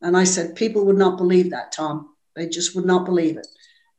And 0.00 0.16
I 0.16 0.24
said, 0.24 0.56
people 0.56 0.86
would 0.86 0.96
not 0.96 1.18
believe 1.18 1.50
that, 1.50 1.72
Tom. 1.72 2.14
They 2.34 2.48
just 2.48 2.74
would 2.74 2.86
not 2.86 3.04
believe 3.04 3.36
it. 3.36 3.46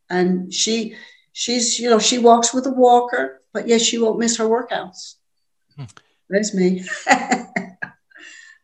And 0.09 0.51
she, 0.51 0.95
she's, 1.33 1.79
you 1.79 1.89
know, 1.89 1.99
she 1.99 2.17
walks 2.17 2.53
with 2.53 2.65
a 2.65 2.71
walker, 2.71 3.41
but 3.53 3.67
yes, 3.67 3.81
she 3.81 3.99
won't 3.99 4.19
miss 4.19 4.37
her 4.37 4.45
workouts. 4.45 5.15
Hmm. 5.75 5.83
There's 6.29 6.53
me. 6.53 6.83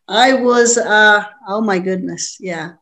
I 0.08 0.34
was, 0.34 0.76
uh, 0.76 1.24
oh 1.48 1.60
my 1.60 1.78
goodness, 1.78 2.36
yeah. 2.40 2.74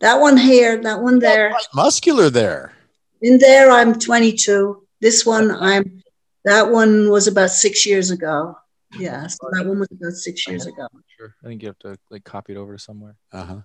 That 0.00 0.20
one 0.20 0.36
here, 0.36 0.80
that 0.82 1.00
one 1.02 1.18
there. 1.18 1.50
Quite 1.50 1.66
muscular 1.74 2.30
there. 2.30 2.72
In 3.20 3.38
there, 3.38 3.70
I'm 3.70 3.98
22. 3.98 4.86
This 5.00 5.26
one, 5.26 5.50
I'm, 5.50 6.02
that 6.44 6.70
one 6.70 7.10
was 7.10 7.26
about 7.26 7.50
six 7.50 7.84
years 7.84 8.10
ago. 8.10 8.56
Yeah, 8.98 9.26
so 9.26 9.48
that 9.52 9.66
one 9.66 9.78
was 9.78 9.88
about 9.92 10.14
six 10.14 10.48
years 10.48 10.66
ago. 10.66 10.88
Sure. 11.16 11.34
I 11.44 11.46
think 11.46 11.62
you 11.62 11.68
have 11.68 11.78
to 11.80 11.96
like 12.10 12.24
copy 12.24 12.54
it 12.54 12.56
over 12.56 12.72
to 12.74 12.78
somewhere. 12.78 13.16
Uh-huh. 13.32 13.60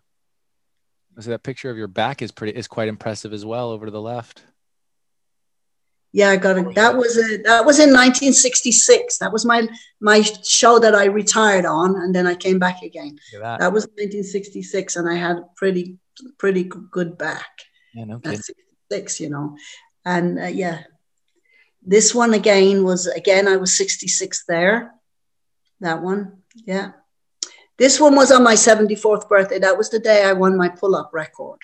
So 1.19 1.29
that 1.29 1.43
picture 1.43 1.69
of 1.71 1.77
your 1.77 1.87
back 1.87 2.21
is 2.21 2.31
pretty 2.31 2.57
is 2.57 2.67
quite 2.67 2.89
impressive 2.89 3.33
as 3.33 3.45
well 3.45 3.71
over 3.71 3.85
to 3.85 3.91
the 3.91 4.01
left. 4.01 4.43
Yeah, 6.15 6.29
I 6.29 6.37
got 6.37 6.57
it. 6.57 6.75
That 6.75 6.95
was 6.95 7.17
a, 7.17 7.43
that 7.43 7.65
was 7.65 7.77
in 7.77 7.89
1966. 7.89 9.17
That 9.17 9.33
was 9.33 9.43
my 9.43 9.67
my 9.99 10.21
show 10.21 10.79
that 10.79 10.95
I 10.95 11.07
retired 11.07 11.65
on, 11.65 11.97
and 11.97 12.15
then 12.15 12.25
I 12.25 12.35
came 12.35 12.57
back 12.57 12.83
again. 12.83 13.19
That. 13.33 13.59
That 13.59 13.73
was 13.73 13.83
1966, 13.83 14.95
and 14.95 15.09
I 15.09 15.15
had 15.15 15.35
a 15.35 15.45
pretty 15.57 15.97
pretty 16.37 16.63
good 16.63 17.17
back. 17.17 17.51
Yeah, 17.93 18.05
no 18.05 18.15
at 18.15 18.23
kidding. 18.23 18.37
66, 18.37 19.19
you 19.19 19.29
know, 19.29 19.57
and 20.05 20.39
uh, 20.39 20.45
yeah, 20.45 20.83
this 21.81 22.15
one 22.15 22.33
again 22.33 22.85
was 22.85 23.07
again 23.07 23.49
I 23.49 23.57
was 23.57 23.75
66 23.75 24.45
there. 24.47 24.93
That 25.81 26.01
one, 26.01 26.43
yeah. 26.65 26.93
This 27.77 27.99
one 27.99 28.15
was 28.15 28.31
on 28.31 28.41
my 28.41 28.53
74th 28.53 29.27
birthday. 29.27 29.59
That 29.59 29.77
was 29.77 29.89
the 29.89 29.99
day 29.99 30.23
I 30.23 30.31
won 30.31 30.55
my 30.55 30.69
pull-up 30.69 31.09
record. 31.11 31.59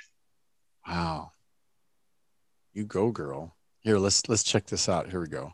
Wow. 0.85 1.31
You 2.73 2.83
go, 2.83 3.11
girl. 3.11 3.55
Here, 3.81 3.97
let's 3.97 4.29
let's 4.29 4.43
check 4.43 4.67
this 4.67 4.87
out. 4.87 5.09
Here 5.09 5.19
we 5.19 5.27
go. 5.27 5.53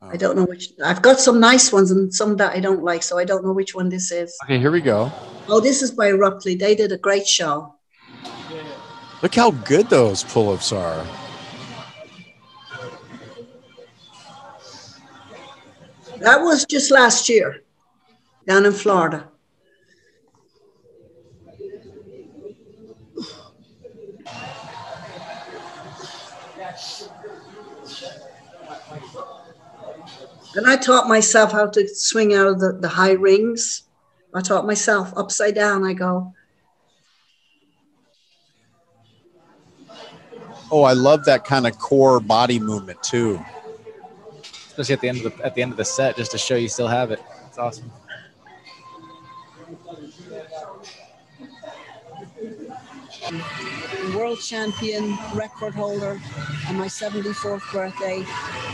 I 0.00 0.16
don't 0.16 0.36
know 0.36 0.44
which. 0.44 0.70
I've 0.82 1.02
got 1.02 1.18
some 1.20 1.40
nice 1.40 1.72
ones 1.72 1.90
and 1.90 2.12
some 2.14 2.36
that 2.36 2.54
I 2.54 2.60
don't 2.60 2.82
like, 2.82 3.02
so 3.02 3.18
I 3.18 3.24
don't 3.24 3.44
know 3.44 3.52
which 3.52 3.74
one 3.74 3.88
this 3.88 4.10
is. 4.10 4.34
Okay, 4.44 4.58
here 4.58 4.70
we 4.70 4.80
go. 4.80 5.12
Oh, 5.48 5.60
this 5.60 5.82
is 5.82 5.90
by 5.90 6.12
Ruckley. 6.12 6.58
They 6.58 6.74
did 6.74 6.92
a 6.92 6.98
great 6.98 7.26
show. 7.26 7.74
Look 9.22 9.34
how 9.34 9.50
good 9.50 9.90
those 9.90 10.22
pull-ups 10.22 10.72
are. 10.72 11.04
That 16.20 16.40
was 16.40 16.64
just 16.64 16.90
last 16.90 17.28
year 17.28 17.64
down 18.46 18.64
in 18.66 18.72
Florida. 18.72 19.28
And 30.58 30.66
I 30.66 30.76
taught 30.76 31.06
myself 31.06 31.52
how 31.52 31.68
to 31.68 31.86
swing 31.86 32.34
out 32.34 32.48
of 32.48 32.58
the, 32.58 32.72
the 32.72 32.88
high 32.88 33.12
rings. 33.12 33.84
I 34.34 34.40
taught 34.40 34.66
myself 34.66 35.12
upside 35.16 35.54
down. 35.54 35.84
I 35.84 35.92
go, 35.92 36.34
Oh, 40.72 40.82
I 40.82 40.94
love 40.94 41.26
that 41.26 41.44
kind 41.44 41.64
of 41.64 41.78
core 41.78 42.18
body 42.18 42.58
movement 42.58 43.00
too. 43.04 43.40
Especially 44.66 44.94
at 44.94 45.00
the 45.00 45.08
end 45.08 45.24
of 45.24 45.36
the 45.36 45.46
at 45.46 45.54
the 45.54 45.62
end 45.62 45.70
of 45.70 45.78
the 45.78 45.84
set, 45.84 46.16
just 46.16 46.32
to 46.32 46.38
show 46.38 46.56
you 46.56 46.68
still 46.68 46.88
have 46.88 47.12
it. 47.12 47.22
It's 47.46 47.58
awesome. 47.58 47.92
World 54.14 54.40
champion 54.40 55.16
record 55.34 55.74
holder 55.74 56.20
on 56.68 56.76
my 56.76 56.86
74th 56.86 57.72
birthday 57.72 58.24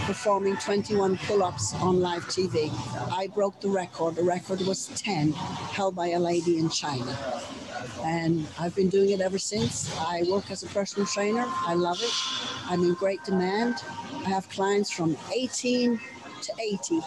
performing 0.07 0.57
21 0.57 1.17
pull-ups 1.19 1.75
on 1.75 2.01
live 2.01 2.25
TV. 2.25 2.71
I 3.13 3.29
broke 3.29 3.61
the 3.61 3.69
record. 3.69 4.17
The 4.17 4.23
record 4.23 4.61
was 4.63 4.87
10 5.01 5.33
held 5.33 5.97
by 5.97 6.09
a 6.09 6.19
lady 6.19 6.59
in 6.59 6.69
China. 6.69 7.17
And 8.05 8.47
I've 8.59 8.75
been 8.75 8.89
doing 8.89 9.11
it 9.11 9.21
ever 9.21 9.39
since. 9.39 9.97
I 9.99 10.25
work 10.29 10.51
as 10.51 10.63
a 10.63 10.67
personal 10.67 11.07
trainer. 11.07 11.45
I 11.47 11.75
love 11.75 12.01
it. 12.03 12.13
I'm 12.71 12.83
in 12.83 12.95
great 12.95 13.23
demand. 13.25 13.77
I 14.27 14.29
have 14.29 14.49
clients 14.51 14.91
from 14.91 15.17
18 15.35 15.99
to 16.43 16.53
80 16.61 17.01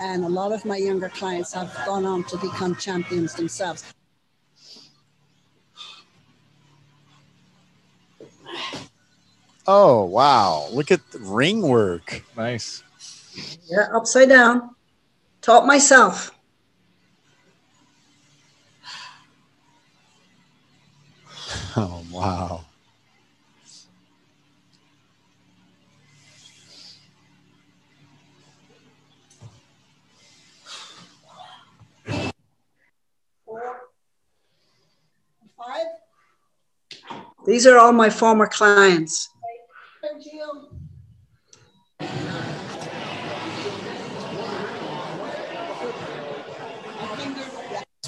and 0.00 0.24
a 0.24 0.28
lot 0.28 0.52
of 0.52 0.64
my 0.64 0.76
younger 0.76 1.10
clients 1.10 1.52
have 1.52 1.74
gone 1.84 2.06
on 2.06 2.24
to 2.24 2.38
become 2.38 2.74
champions 2.76 3.34
themselves. 3.34 3.84
Oh 9.66 10.04
wow! 10.04 10.68
Look 10.72 10.90
at 10.90 11.00
the 11.12 11.18
ring 11.18 11.62
work. 11.62 12.24
Nice. 12.36 12.82
Yeah, 13.68 13.88
upside 13.94 14.28
down. 14.28 14.74
Taught 15.42 15.66
myself. 15.66 16.32
Oh 21.76 22.04
wow. 22.10 22.64
Four, 33.44 33.80
five. 35.56 35.86
These 37.46 37.66
are 37.68 37.78
all 37.78 37.92
my 37.92 38.10
former 38.10 38.48
clients. 38.48 39.29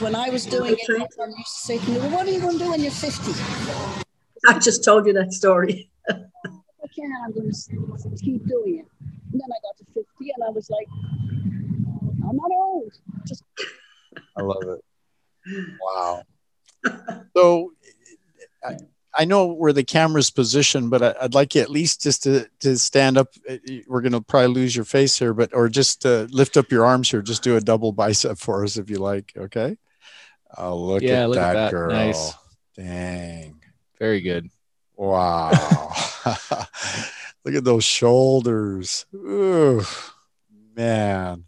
When 0.00 0.14
I 0.14 0.28
was 0.28 0.44
doing 0.44 0.76
it, 0.78 0.98
my 0.98 1.06
son 1.16 1.30
used 1.30 1.54
to 1.54 1.60
say 1.60 1.78
to 1.78 1.90
me, 1.90 1.98
well, 1.98 2.10
what 2.10 2.26
are 2.26 2.30
you 2.30 2.40
going 2.40 2.58
to 2.58 2.64
do 2.64 2.70
when 2.70 2.80
you're 2.80 2.90
50? 2.90 3.32
I 4.46 4.58
just 4.58 4.84
told 4.84 5.06
you 5.06 5.14
that 5.14 5.32
story. 5.32 5.90
I 6.10 6.14
can't, 6.14 7.12
I'm 7.24 7.32
going 7.32 7.50
to 7.50 8.10
keep 8.22 8.46
doing 8.46 8.80
it. 8.80 8.86
And 9.32 9.40
then 9.40 9.48
I 9.48 9.58
got 9.62 9.78
to 9.78 9.84
50 9.94 10.06
and 10.34 10.44
I 10.44 10.50
was 10.50 10.68
like, 10.68 10.88
I'm 12.28 12.36
not 12.36 12.50
old. 12.50 12.92
Just 13.26 13.44
I 14.36 14.42
love 14.42 14.64
it. 14.64 14.84
Wow. 15.96 16.22
So 17.34 17.72
I, 18.64 18.76
I 19.14 19.24
know 19.26 19.46
where 19.46 19.72
the 19.72 19.84
camera's 19.84 20.30
positioned, 20.30 20.90
but 20.90 21.02
I, 21.02 21.14
would 21.22 21.34
like 21.34 21.54
you 21.54 21.60
at 21.60 21.70
least 21.70 22.02
just 22.02 22.22
to, 22.22 22.48
to 22.60 22.78
stand 22.78 23.18
up. 23.18 23.28
We're 23.86 24.00
going 24.00 24.12
to 24.12 24.22
probably 24.22 24.48
lose 24.48 24.74
your 24.74 24.86
face 24.86 25.18
here, 25.18 25.34
but 25.34 25.54
or 25.54 25.68
just 25.68 26.06
uh, 26.06 26.26
lift 26.30 26.56
up 26.56 26.70
your 26.70 26.86
arms 26.86 27.10
here. 27.10 27.20
Just 27.22 27.42
do 27.42 27.56
a 27.56 27.60
double 27.60 27.92
bicep 27.92 28.38
for 28.38 28.64
us 28.64 28.78
if 28.78 28.88
you 28.88 28.98
like. 28.98 29.32
Okay. 29.36 29.76
Oh, 30.56 30.76
look 30.76 31.02
yeah, 31.02 31.24
at 31.24 31.28
look 31.28 31.36
that, 31.36 31.56
at 31.56 31.64
that 31.64 31.70
girl. 31.72 31.90
Nice. 31.90 32.32
Dang. 32.76 33.60
Very 33.98 34.20
good. 34.20 34.48
Wow. 34.96 35.50
look 37.44 37.54
at 37.54 37.64
those 37.64 37.84
shoulders. 37.84 39.06
Ooh, 39.14 39.82
man. 40.74 41.44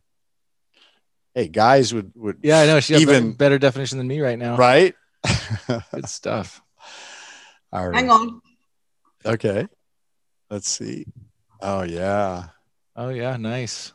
Hey, 1.35 1.49
guys 1.49 1.93
would 1.93 2.13
would 2.15 2.39
Yeah, 2.43 2.61
I 2.61 2.67
know. 2.67 2.81
She 2.81 2.93
has 2.93 3.03
Even- 3.03 3.15
even 3.15 3.33
better 3.33 3.59
definition 3.59 3.99
than 3.99 4.07
me 4.07 4.21
right 4.21 4.39
now. 4.39 4.57
right. 4.57 4.95
Good 5.67 6.09
stuff. 6.09 6.63
All 7.75 7.89
right. 7.89 7.97
Hang 7.97 8.11
on. 8.11 8.41
Okay. 9.27 9.67
Let's 10.49 10.69
see. 10.69 11.07
Oh 11.61 11.83
yeah. 11.83 12.45
Oh 12.95 13.09
yeah, 13.09 13.37
nice. 13.37 13.93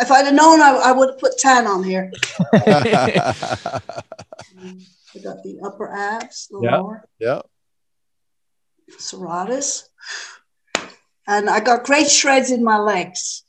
If 0.00 0.10
I'd 0.10 0.26
have 0.26 0.34
known, 0.34 0.60
I, 0.60 0.72
I 0.86 0.92
would 0.92 1.10
have 1.10 1.18
put 1.18 1.38
10 1.38 1.66
on 1.66 1.82
here. 1.82 2.12
I 2.52 3.80
got 5.22 5.42
the 5.42 5.60
upper 5.64 5.90
abs, 5.96 6.48
the 6.50 6.60
Yeah. 6.62 6.76
lower, 6.76 7.08
yeah. 7.18 7.40
serratus. 8.98 9.84
And 11.26 11.48
I 11.48 11.60
got 11.60 11.84
great 11.84 12.10
shreds 12.10 12.50
in 12.50 12.62
my 12.62 12.78
legs. 12.78 13.44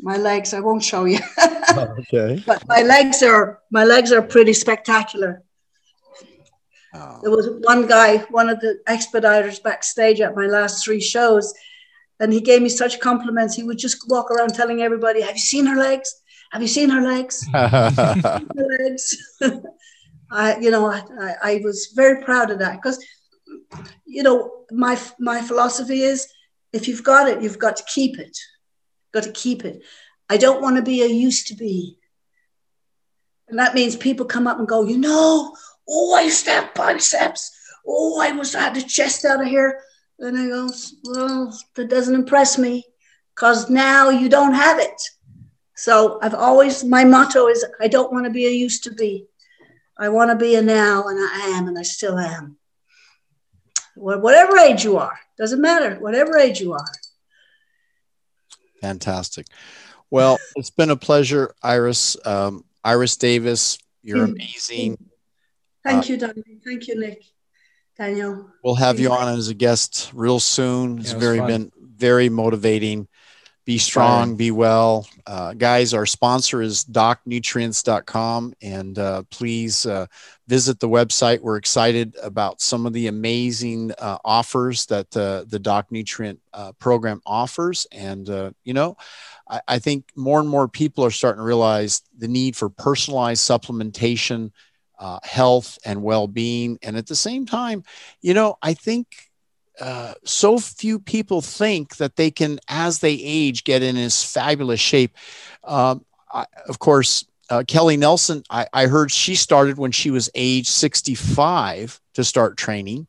My 0.00 0.16
legs, 0.16 0.52
I 0.52 0.60
won't 0.60 0.82
show 0.82 1.04
you, 1.04 1.20
Okay. 1.76 2.42
but 2.44 2.66
my 2.66 2.82
legs 2.82 3.22
are 3.22 3.60
my 3.70 3.84
legs 3.84 4.10
are 4.10 4.20
pretty 4.22 4.52
spectacular. 4.52 5.43
Oh, 6.94 7.18
There 7.22 7.30
was 7.30 7.48
one 7.62 7.86
guy, 7.86 8.18
one 8.30 8.48
of 8.48 8.60
the 8.60 8.78
expediters 8.88 9.62
backstage 9.62 10.20
at 10.20 10.36
my 10.36 10.46
last 10.46 10.84
three 10.84 11.00
shows, 11.00 11.52
and 12.20 12.32
he 12.32 12.40
gave 12.40 12.62
me 12.62 12.68
such 12.68 13.00
compliments. 13.00 13.56
He 13.56 13.64
would 13.64 13.78
just 13.78 14.08
walk 14.08 14.30
around 14.30 14.54
telling 14.54 14.82
everybody, 14.82 15.20
"Have 15.22 15.34
you 15.34 15.40
seen 15.40 15.66
her 15.66 15.76
legs? 15.76 16.22
Have 16.52 16.62
you 16.62 16.68
seen 16.68 16.90
her 16.90 17.00
legs? 17.00 17.44
Her 17.52 18.68
legs." 18.80 19.38
I, 20.30 20.56
you 20.58 20.70
know, 20.70 20.86
I, 20.86 21.02
I, 21.20 21.34
I 21.42 21.60
was 21.64 21.92
very 21.94 22.22
proud 22.24 22.50
of 22.50 22.58
that 22.60 22.80
because, 22.80 23.04
you 24.06 24.22
know, 24.22 24.64
my 24.70 24.98
my 25.18 25.40
philosophy 25.42 26.02
is, 26.02 26.28
if 26.72 26.86
you've 26.88 27.04
got 27.04 27.28
it, 27.28 27.42
you've 27.42 27.58
got 27.58 27.76
to 27.76 27.84
keep 27.92 28.18
it. 28.18 28.36
Got 29.12 29.24
to 29.24 29.32
keep 29.32 29.64
it. 29.64 29.82
I 30.28 30.36
don't 30.36 30.62
want 30.62 30.76
to 30.76 30.82
be 30.82 31.02
a 31.02 31.06
used 31.06 31.48
to 31.48 31.54
be. 31.54 31.98
And 33.48 33.58
that 33.58 33.74
means 33.74 33.94
people 33.94 34.26
come 34.26 34.46
up 34.46 34.58
and 34.58 34.66
go, 34.66 34.84
you 34.84 34.96
know, 34.96 35.54
oh, 35.88 36.14
I 36.14 36.22
used 36.22 36.44
to 36.46 36.50
have 36.50 36.74
biceps. 36.74 37.50
Oh, 37.86 38.20
I 38.20 38.32
was 38.32 38.54
I 38.54 38.60
had 38.60 38.74
the 38.74 38.82
chest 38.82 39.24
out 39.24 39.40
of 39.40 39.46
here. 39.46 39.80
And 40.18 40.38
I 40.38 40.46
go, 40.46 40.70
well, 41.04 41.58
that 41.74 41.90
doesn't 41.90 42.14
impress 42.14 42.56
me 42.56 42.84
because 43.34 43.68
now 43.68 44.10
you 44.10 44.28
don't 44.28 44.54
have 44.54 44.78
it. 44.78 45.00
So 45.76 46.20
I've 46.22 46.34
always, 46.34 46.84
my 46.84 47.04
motto 47.04 47.48
is 47.48 47.64
I 47.80 47.88
don't 47.88 48.12
want 48.12 48.24
to 48.24 48.30
be 48.30 48.46
a 48.46 48.50
used 48.50 48.84
to 48.84 48.92
be. 48.92 49.26
I 49.98 50.08
want 50.08 50.30
to 50.30 50.36
be 50.36 50.54
a 50.54 50.62
now, 50.62 51.04
and 51.08 51.18
I 51.18 51.56
am, 51.56 51.68
and 51.68 51.78
I 51.78 51.82
still 51.82 52.18
am. 52.18 52.56
Whatever 53.96 54.56
age 54.58 54.84
you 54.84 54.98
are, 54.98 55.18
doesn't 55.38 55.60
matter, 55.60 55.96
whatever 55.96 56.36
age 56.38 56.60
you 56.60 56.72
are. 56.72 56.92
Fantastic. 58.80 59.46
Well, 60.10 60.38
it's 60.56 60.70
been 60.70 60.90
a 60.90 60.96
pleasure, 60.96 61.54
Iris. 61.62 62.16
Um, 62.24 62.64
Iris 62.84 63.16
Davis, 63.16 63.78
you're 64.02 64.26
Mm. 64.26 64.32
amazing. 64.32 65.10
Thank 65.84 66.08
you, 66.08 66.16
Daniel. 66.16 66.42
Thank 66.64 66.88
you, 66.88 66.98
Nick. 66.98 67.22
Daniel. 67.96 68.50
We'll 68.64 68.74
have 68.74 68.98
you 68.98 69.12
on 69.12 69.38
as 69.38 69.48
a 69.48 69.54
guest 69.54 70.10
real 70.14 70.40
soon. 70.40 70.98
It's 70.98 71.10
Yeah, 71.10 71.16
it 71.16 71.20
very 71.20 71.38
fun. 71.38 71.46
been 71.46 71.72
very 71.78 72.28
motivating. 72.28 73.06
Be 73.66 73.78
strong, 73.78 74.36
be 74.36 74.50
well. 74.50 75.06
Uh, 75.26 75.54
guys, 75.54 75.94
our 75.94 76.04
sponsor 76.04 76.60
is 76.60 76.84
docnutrients.com. 76.84 78.52
And 78.60 78.98
uh, 78.98 79.22
please 79.30 79.86
uh, 79.86 80.06
visit 80.46 80.80
the 80.80 80.88
website. 80.88 81.40
We're 81.40 81.56
excited 81.56 82.14
about 82.22 82.60
some 82.60 82.84
of 82.84 82.92
the 82.92 83.06
amazing 83.06 83.92
uh, 83.98 84.18
offers 84.22 84.84
that 84.86 85.16
uh, 85.16 85.44
the 85.48 85.58
Doc 85.58 85.90
Nutrient 85.90 86.40
uh, 86.52 86.72
program 86.72 87.22
offers. 87.24 87.86
And, 87.90 88.28
uh, 88.28 88.50
you 88.64 88.74
know, 88.74 88.98
I, 89.48 89.60
I 89.66 89.78
think 89.78 90.10
more 90.14 90.40
and 90.40 90.48
more 90.48 90.68
people 90.68 91.04
are 91.04 91.10
starting 91.10 91.40
to 91.40 91.46
realize 91.46 92.02
the 92.18 92.28
need 92.28 92.56
for 92.56 92.68
personalized 92.68 93.48
supplementation, 93.48 94.50
uh, 94.98 95.18
health, 95.22 95.78
and 95.84 96.02
well 96.02 96.26
being. 96.26 96.78
And 96.82 96.96
at 96.96 97.06
the 97.06 97.16
same 97.16 97.46
time, 97.46 97.84
you 98.20 98.34
know, 98.34 98.58
I 98.62 98.74
think 98.74 99.30
uh, 99.80 100.14
so 100.24 100.58
few 100.58 100.98
people 100.98 101.40
think 101.40 101.96
that 101.96 102.16
they 102.16 102.30
can, 102.30 102.60
as 102.68 103.00
they 103.00 103.14
age, 103.14 103.64
get 103.64 103.82
in 103.82 103.96
this 103.96 104.22
fabulous 104.22 104.80
shape. 104.80 105.16
Um, 105.64 106.04
I, 106.32 106.46
of 106.68 106.78
course, 106.78 107.24
uh, 107.50 107.64
Kelly 107.66 107.96
Nelson, 107.96 108.42
I, 108.50 108.66
I 108.72 108.86
heard 108.86 109.10
she 109.10 109.34
started 109.34 109.76
when 109.76 109.92
she 109.92 110.10
was 110.10 110.30
age 110.34 110.68
65 110.68 112.00
to 112.14 112.24
start 112.24 112.56
training. 112.56 113.06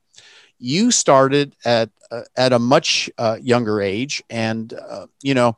You 0.58 0.92
started 0.92 1.56
at 1.66 1.90
uh, 2.12 2.22
at 2.36 2.54
a 2.54 2.60
much 2.60 3.10
uh, 3.18 3.38
younger 3.42 3.82
age, 3.82 4.24
and 4.30 4.74
uh, 4.74 5.08
you 5.22 5.34
know, 5.34 5.58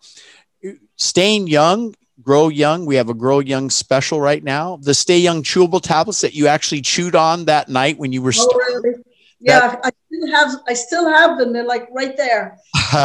staying 0.95 1.48
young, 1.48 1.94
grow 2.22 2.49
young. 2.49 2.85
We 2.85 2.95
have 2.95 3.10
a 3.10 3.14
grow 3.14 3.39
young 3.39 3.69
special 3.69 4.19
right 4.19 4.44
now. 4.44 4.77
The 4.81 4.94
stay 4.94 5.18
young 5.19 5.44
chewable 5.44 5.81
tablets 5.81 6.22
that 6.22 6.34
you 6.34 6.48
actually 6.48 6.81
chewed 6.81 7.15
on 7.15 7.45
that 7.45 7.69
night 7.69 7.98
when 7.98 8.11
you 8.11 8.22
were 8.22 8.34
Oh, 8.38 8.57
really? 8.57 9.03
Yeah, 9.39 9.76
I 9.84 9.91
still 10.07 10.31
have 10.31 10.56
I 10.68 10.73
still 10.73 11.07
have 11.07 11.38
them. 11.38 11.53
They're 11.53 11.64
like 11.64 11.88
right 11.91 12.18
there. 12.18 12.57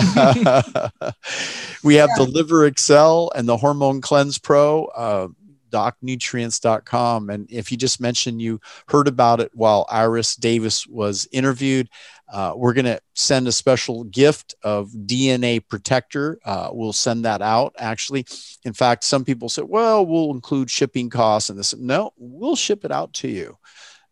we 1.85 1.97
have 1.97 2.09
the 2.17 2.27
Liver 2.27 2.65
Excel 2.67 3.31
and 3.35 3.47
the 3.47 3.59
Hormone 3.59 4.01
Cleanse 4.01 4.39
Pro, 4.39 4.87
uh, 4.87 5.29
docnutrients.com. 5.71 7.29
And 7.29 7.51
if 7.51 7.71
you 7.71 7.77
just 7.77 8.01
mentioned 8.01 8.41
you 8.41 8.61
heard 8.89 9.09
about 9.09 9.41
it 9.41 9.51
while 9.53 9.87
Iris 9.91 10.35
Davis 10.35 10.87
was 10.87 11.29
interviewed, 11.33 11.91
uh, 12.33 12.55
we're 12.57 12.73
going 12.73 12.87
to 12.87 12.99
send 13.15 13.47
a 13.47 13.53
special 13.53 14.05
gift 14.05 14.55
of 14.63 14.89
DNA 14.91 15.63
protector. 15.69 16.39
Uh, 16.45 16.71
we'll 16.73 16.95
send 16.95 17.27
that 17.27 17.43
out 17.43 17.75
actually. 17.79 18.25
In 18.65 18.73
fact, 18.73 19.05
some 19.05 19.25
people 19.25 19.51
say, 19.51 19.63
well, 19.63 20.05
we'll 20.05 20.31
include 20.31 20.71
shipping 20.71 21.11
costs 21.11 21.51
and 21.51 21.59
this. 21.59 21.77
No, 21.77 22.13
we'll 22.17 22.57
ship 22.57 22.87
it 22.87 22.91
out 22.91 23.13
to 23.15 23.29
you 23.29 23.59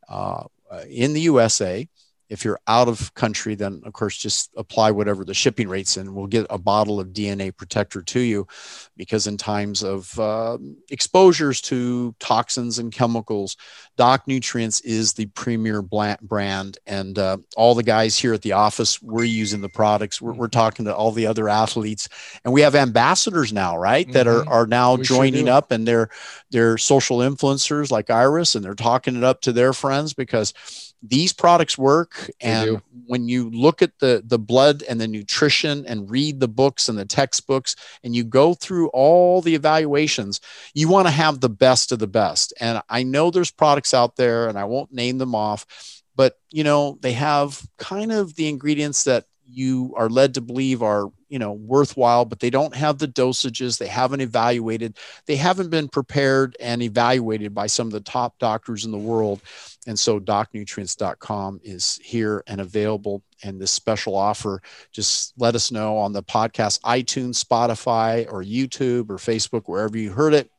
uh, 0.09 0.45
in 0.89 1.15
the 1.15 1.23
USA 1.23 1.89
if 2.31 2.45
you're 2.45 2.61
out 2.69 2.89
of 2.89 3.13
country, 3.15 3.55
then 3.57 3.83
of 3.85 3.93
course 3.93 4.17
just 4.17 4.51
apply 4.57 4.93
whatever 4.93 5.25
the 5.25 5.35
shipping 5.35 5.69
rates 5.69 5.97
and 5.97 6.15
we'll 6.15 6.29
get 6.29 6.47
a 6.49 6.57
bottle 6.59 7.01
of 7.01 7.09
DNA 7.09 7.55
protector 7.55 8.01
to 8.03 8.21
you 8.21 8.47
because 8.97 9.27
in 9.27 9.37
times 9.37 9.83
of 9.83 10.19
uh, 10.19 10.57
exposures 10.91 11.61
to 11.61 12.15
toxins 12.21 12.79
and 12.79 12.93
chemicals, 12.93 13.57
Doc 13.97 14.23
Nutrients 14.27 14.81
is 14.83 15.13
the 15.13 15.27
premier 15.27 15.83
brand. 15.83 16.79
And 16.87 17.19
uh, 17.19 17.39
all 17.57 17.75
the 17.75 17.83
guys 17.83 18.17
here 18.17 18.33
at 18.33 18.43
the 18.43 18.53
office, 18.53 19.03
we're 19.03 19.25
using 19.25 19.61
the 19.61 19.69
products. 19.69 20.23
We're, 20.23 20.33
we're 20.33 20.49
talking 20.49 20.85
to 20.85 20.95
all 20.95 21.11
the 21.11 21.27
other 21.27 21.49
athletes 21.49 22.09
and 22.45 22.55
we 22.55 22.61
have 22.61 22.75
ambassadors 22.77 23.53
now, 23.53 23.77
right? 23.77 24.11
That 24.13 24.27
are, 24.29 24.45
Mhm. 24.45 24.51
are 24.51 24.67
now 24.67 24.95
We 24.95 25.03
joining 25.03 25.47
do. 25.47 25.51
up 25.51 25.73
and 25.73 25.87
they're, 25.87 26.11
they're 26.51 26.79
social 26.79 27.19
influencers 27.19 27.91
like 27.91 28.09
Iris 28.09 28.55
and 28.55 28.65
they're 28.65 28.75
talking 28.75 29.17
it 29.17 29.25
up 29.25 29.41
to 29.43 29.53
their 29.53 29.73
friends 29.73 30.15
because 30.15 30.55
these 31.03 31.33
products 31.33 31.79
work 31.79 32.31
and 32.41 32.83
when 33.07 33.29
you 33.29 33.49
look 33.51 33.81
at 33.81 33.99
the 34.01 34.23
the 34.27 34.39
blood 34.39 34.83
and 34.83 35.01
the 35.01 35.09
nutrition 35.09 35.87
and 35.87 36.11
read 36.11 36.41
the 36.41 36.49
books 36.49 36.89
and 36.89 36.99
the 36.99 37.05
textbooks 37.05 37.75
and 38.05 38.15
you 38.15 38.23
go 38.23 38.53
through 38.55 38.89
all 38.89 39.41
the 39.41 39.55
evaluations 39.55 40.41
you 40.75 40.89
want 40.89 41.07
to 41.07 41.13
have 41.13 41.41
the 41.41 41.49
best 41.49 41.93
of 41.93 41.99
the 41.99 42.07
best. 42.07 42.53
And 42.61 42.83
i 42.89 43.03
know 43.03 43.31
there's 43.31 43.51
products 43.51 43.95
out 43.95 44.17
there 44.17 44.49
and 44.49 44.59
i 44.59 44.65
won't 44.65 44.93
name 44.93 45.19
them 45.19 45.35
off 45.35 45.67
but 46.17 46.39
you 46.51 46.65
know 46.65 46.99
they 47.01 47.13
have 47.13 47.67
kind 47.79 48.13
of 48.13 48.35
the 48.35 48.49
ingredients 48.49 49.05
that 49.05 49.25
you 49.53 49.93
are 49.97 50.09
led 50.09 50.35
to 50.35 50.41
believe 50.41 50.83
are 50.83 51.11
you 51.29 51.39
know 51.39 51.53
worthwhile 51.53 52.25
but 52.25 52.41
they 52.41 52.51
don't 52.51 52.75
have 52.75 52.99
the 52.99 53.09
dosages 53.09 53.79
they 53.79 53.87
haven't 53.87 54.21
evaluated 54.21 54.97
they 55.27 55.37
haven't 55.37 55.71
been 55.71 55.89
prepared 55.89 56.57
and 56.61 56.83
evaluated 56.83 57.55
by 57.55 57.67
some 57.67 57.87
of 57.87 57.93
the 57.93 58.01
top 58.01 58.39
doctors 58.39 58.85
in 58.85 58.91
the 58.91 58.99
world. 58.99 59.41
And 59.87 59.99
so 59.99 60.21
docnutrients.com 60.21 61.61
is 61.63 61.99
here 62.03 62.43
and 62.47 62.61
available. 62.61 63.23
And 63.43 63.61
this 63.61 63.71
special 63.71 64.17
offer 64.17 64.61
just 64.93 65.33
let 65.39 65.55
us 65.55 65.71
know 65.71 65.97
on 65.97 66.13
the 66.13 66.23
podcast 66.23 66.81
itunes 66.81 67.43
spotify 67.43 68.31
or 68.31 68.43
youtube 68.43 69.09
or 69.09 69.17
facebook 69.17 69.63
wherever 69.67 69.97
you 69.97 70.11
heard 70.11 70.35
it. 70.35 70.51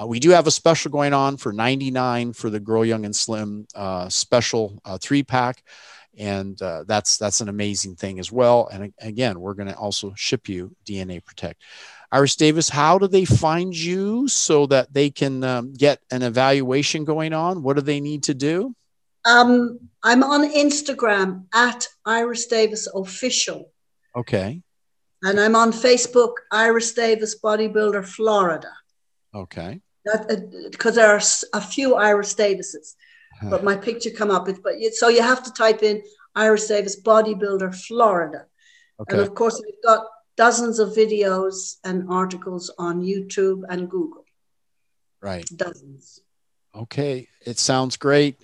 Uh, 0.00 0.06
we 0.06 0.20
do 0.20 0.30
have 0.30 0.46
a 0.46 0.50
special 0.50 0.90
going 0.90 1.12
on 1.12 1.36
for 1.36 1.52
99 1.52 2.32
for 2.32 2.48
the 2.48 2.60
grow 2.60 2.82
young 2.82 3.04
and 3.04 3.14
slim 3.14 3.66
uh, 3.74 4.08
special 4.08 4.80
uh, 4.84 4.96
three 4.98 5.22
pack 5.22 5.62
and 6.18 6.60
uh, 6.60 6.84
that's 6.86 7.16
that's 7.18 7.40
an 7.40 7.48
amazing 7.48 7.96
thing 7.96 8.18
as 8.18 8.32
well. 8.32 8.68
And 8.72 8.92
again 9.00 9.40
we're 9.40 9.54
going 9.54 9.68
to 9.68 9.76
also 9.76 10.12
ship 10.16 10.48
you 10.48 10.74
dna 10.84 11.24
protect. 11.24 11.62
Iris 12.12 12.36
davis 12.36 12.68
how 12.68 12.98
do 12.98 13.06
they 13.06 13.24
find 13.24 13.76
you 13.76 14.28
so 14.28 14.66
that 14.66 14.92
they 14.92 15.10
can 15.10 15.44
um, 15.44 15.72
get 15.72 16.00
an 16.10 16.22
evaluation 16.22 17.04
going 17.04 17.32
on? 17.32 17.62
What 17.62 17.76
do 17.76 17.82
they 17.82 18.00
need 18.00 18.24
to 18.24 18.34
do? 18.34 18.74
Um, 19.24 19.78
i'm 20.02 20.22
on 20.22 20.50
instagram 20.50 21.44
at 21.54 21.86
iris 22.06 22.46
davis 22.46 22.88
official. 22.94 23.70
Okay. 24.16 24.62
And 25.22 25.38
i'm 25.38 25.54
on 25.54 25.72
facebook 25.72 26.34
iris 26.50 26.92
davis 26.92 27.38
bodybuilder 27.38 28.04
florida. 28.06 28.72
Okay. 29.34 29.80
Because 30.04 30.96
uh, 30.96 31.00
there 31.00 31.14
are 31.14 31.22
a 31.52 31.60
few 31.60 31.94
iris 31.94 32.34
davises 32.34 32.96
but 33.48 33.64
my 33.64 33.76
picture 33.76 34.10
come 34.10 34.30
up. 34.30 34.46
But 34.62 34.74
so 34.92 35.08
you 35.08 35.22
have 35.22 35.42
to 35.44 35.52
type 35.52 35.82
in 35.82 36.02
Iris 36.34 36.68
Davis 36.68 37.00
bodybuilder 37.00 37.74
Florida, 37.86 38.46
okay. 39.00 39.16
and 39.16 39.20
of 39.20 39.34
course 39.34 39.60
we've 39.64 39.82
got 39.84 40.06
dozens 40.36 40.78
of 40.78 40.90
videos 40.90 41.76
and 41.84 42.08
articles 42.08 42.72
on 42.78 43.02
YouTube 43.02 43.62
and 43.68 43.88
Google. 43.88 44.24
Right, 45.20 45.44
dozens. 45.54 46.20
Okay, 46.74 47.28
it 47.44 47.58
sounds 47.58 47.96
great, 47.96 48.36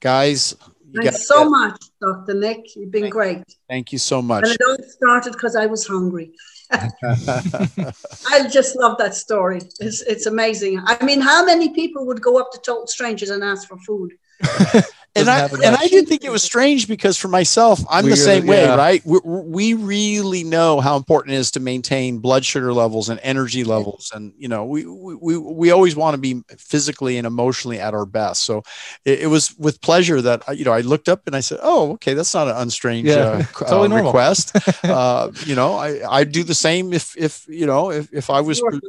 guys. 0.00 0.56
Thanks 0.94 1.26
so 1.26 1.48
much, 1.48 1.80
Dr. 2.00 2.34
Nick. 2.34 2.76
You've 2.76 2.90
been 2.90 3.02
thank, 3.02 3.12
great. 3.12 3.42
Thank 3.68 3.92
you 3.92 3.98
so 3.98 4.22
much. 4.22 4.44
And 4.44 4.52
it 4.52 4.60
all 4.66 4.76
started 4.88 5.32
because 5.32 5.56
I 5.56 5.66
was 5.66 5.86
hungry. 5.86 6.32
I 6.72 8.48
just 8.50 8.76
love 8.76 8.96
that 8.98 9.14
story. 9.14 9.60
It's, 9.80 10.02
it's 10.02 10.26
amazing. 10.26 10.80
I 10.84 11.04
mean, 11.04 11.20
how 11.20 11.44
many 11.44 11.74
people 11.74 12.06
would 12.06 12.22
go 12.22 12.38
up 12.38 12.52
to 12.52 12.58
total 12.58 12.86
strangers 12.86 13.30
and 13.30 13.42
ask 13.42 13.68
for 13.68 13.76
food? 13.78 14.12
and 15.16 15.30
I 15.30 15.46
and 15.46 15.76
I 15.76 15.86
did 15.86 16.08
think 16.08 16.24
it 16.24 16.30
was 16.30 16.42
strange 16.42 16.88
because 16.88 17.16
for 17.16 17.28
myself, 17.28 17.80
I'm 17.88 18.04
we 18.04 18.10
the 18.10 18.16
same 18.16 18.46
way, 18.46 18.64
yeah. 18.64 18.74
right? 18.74 19.04
We, 19.04 19.20
we 19.24 19.74
really 19.74 20.42
know 20.42 20.80
how 20.80 20.96
important 20.96 21.34
it 21.34 21.38
is 21.38 21.52
to 21.52 21.60
maintain 21.60 22.18
blood 22.18 22.44
sugar 22.44 22.72
levels 22.72 23.08
and 23.08 23.20
energy 23.22 23.62
levels, 23.62 24.10
and 24.12 24.32
you 24.36 24.48
know, 24.48 24.64
we 24.64 24.84
we 24.84 25.36
we 25.36 25.70
always 25.70 25.94
want 25.94 26.14
to 26.14 26.18
be 26.18 26.42
physically 26.58 27.16
and 27.16 27.26
emotionally 27.26 27.78
at 27.78 27.94
our 27.94 28.06
best. 28.06 28.42
So 28.42 28.64
it, 29.04 29.20
it 29.20 29.26
was 29.28 29.56
with 29.56 29.80
pleasure 29.80 30.20
that 30.20 30.42
you 30.58 30.64
know 30.64 30.72
I 30.72 30.80
looked 30.80 31.08
up 31.08 31.26
and 31.26 31.36
I 31.36 31.40
said, 31.40 31.60
"Oh, 31.62 31.92
okay, 31.92 32.14
that's 32.14 32.34
not 32.34 32.48
an 32.48 32.54
unstrange 32.54 33.04
yeah, 33.04 33.14
uh, 33.14 33.42
totally 33.66 34.00
uh, 34.00 34.04
request." 34.04 34.56
uh, 34.84 35.30
you 35.44 35.54
know, 35.54 35.74
I 35.74 36.00
I 36.08 36.24
do 36.24 36.42
the 36.42 36.54
same 36.54 36.92
if 36.92 37.16
if 37.16 37.46
you 37.48 37.66
know 37.66 37.92
if 37.92 38.12
if 38.12 38.30
I 38.30 38.40
was 38.40 38.58
sure. 38.58 38.80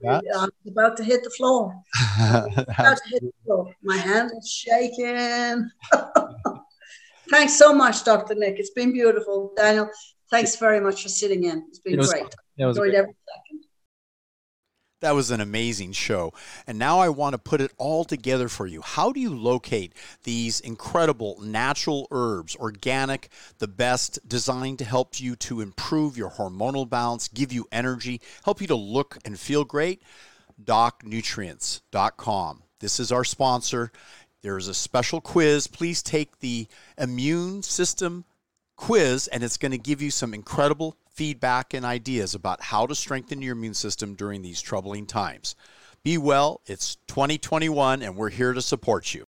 Yeah? 0.00 0.20
I'm 0.36 0.50
about 0.66 0.96
to 0.98 1.04
hit 1.04 1.22
the 1.24 1.30
floor. 1.30 1.74
about 2.20 2.98
to 2.98 3.08
hit 3.10 3.22
the 3.22 3.32
floor. 3.44 3.74
My 3.82 3.96
hand 3.96 4.30
is 4.36 4.50
shaking. 4.50 5.70
thanks 7.30 7.58
so 7.58 7.72
much, 7.74 8.04
Dr. 8.04 8.34
Nick. 8.34 8.58
It's 8.58 8.70
been 8.70 8.92
beautiful. 8.92 9.52
Daniel, 9.56 9.90
thanks 10.30 10.56
very 10.56 10.80
much 10.80 11.02
for 11.02 11.08
sitting 11.08 11.44
in. 11.44 11.64
It's 11.68 11.78
been 11.78 11.94
it 11.94 11.98
was, 11.98 12.12
great. 12.12 12.34
It 12.58 12.64
was 12.64 12.76
Enjoyed 12.76 12.92
great. 12.92 12.98
every 12.98 13.16
second. 13.28 13.45
That 15.00 15.14
was 15.14 15.30
an 15.30 15.42
amazing 15.42 15.92
show. 15.92 16.32
And 16.66 16.78
now 16.78 17.00
I 17.00 17.10
want 17.10 17.34
to 17.34 17.38
put 17.38 17.60
it 17.60 17.70
all 17.76 18.04
together 18.04 18.48
for 18.48 18.66
you. 18.66 18.80
How 18.80 19.12
do 19.12 19.20
you 19.20 19.34
locate 19.34 19.92
these 20.24 20.60
incredible 20.60 21.38
natural 21.42 22.08
herbs, 22.10 22.56
organic, 22.56 23.28
the 23.58 23.68
best, 23.68 24.18
designed 24.26 24.78
to 24.78 24.86
help 24.86 25.20
you 25.20 25.36
to 25.36 25.60
improve 25.60 26.16
your 26.16 26.30
hormonal 26.30 26.88
balance, 26.88 27.28
give 27.28 27.52
you 27.52 27.68
energy, 27.70 28.22
help 28.44 28.62
you 28.62 28.66
to 28.68 28.74
look 28.74 29.18
and 29.24 29.38
feel 29.38 29.64
great? 29.64 30.02
DocNutrients.com. 30.64 32.62
This 32.80 32.98
is 32.98 33.12
our 33.12 33.24
sponsor. 33.24 33.92
There's 34.40 34.68
a 34.68 34.74
special 34.74 35.20
quiz. 35.20 35.66
Please 35.66 36.02
take 36.02 36.38
the 36.38 36.68
immune 36.96 37.62
system 37.62 38.24
quiz, 38.76 39.28
and 39.28 39.42
it's 39.42 39.58
going 39.58 39.72
to 39.72 39.78
give 39.78 40.00
you 40.00 40.10
some 40.10 40.32
incredible 40.32 40.96
feedback 41.16 41.72
and 41.72 41.84
ideas 41.84 42.34
about 42.34 42.62
how 42.62 42.86
to 42.86 42.94
strengthen 42.94 43.40
your 43.40 43.56
immune 43.56 43.74
system 43.74 44.14
during 44.14 44.42
these 44.42 44.60
troubling 44.60 45.06
times. 45.06 45.56
Be 46.04 46.18
well, 46.18 46.60
it's 46.66 46.96
2021, 47.08 48.02
and 48.02 48.16
we're 48.16 48.28
here 48.28 48.52
to 48.52 48.62
support 48.62 49.14
you. 49.14 49.24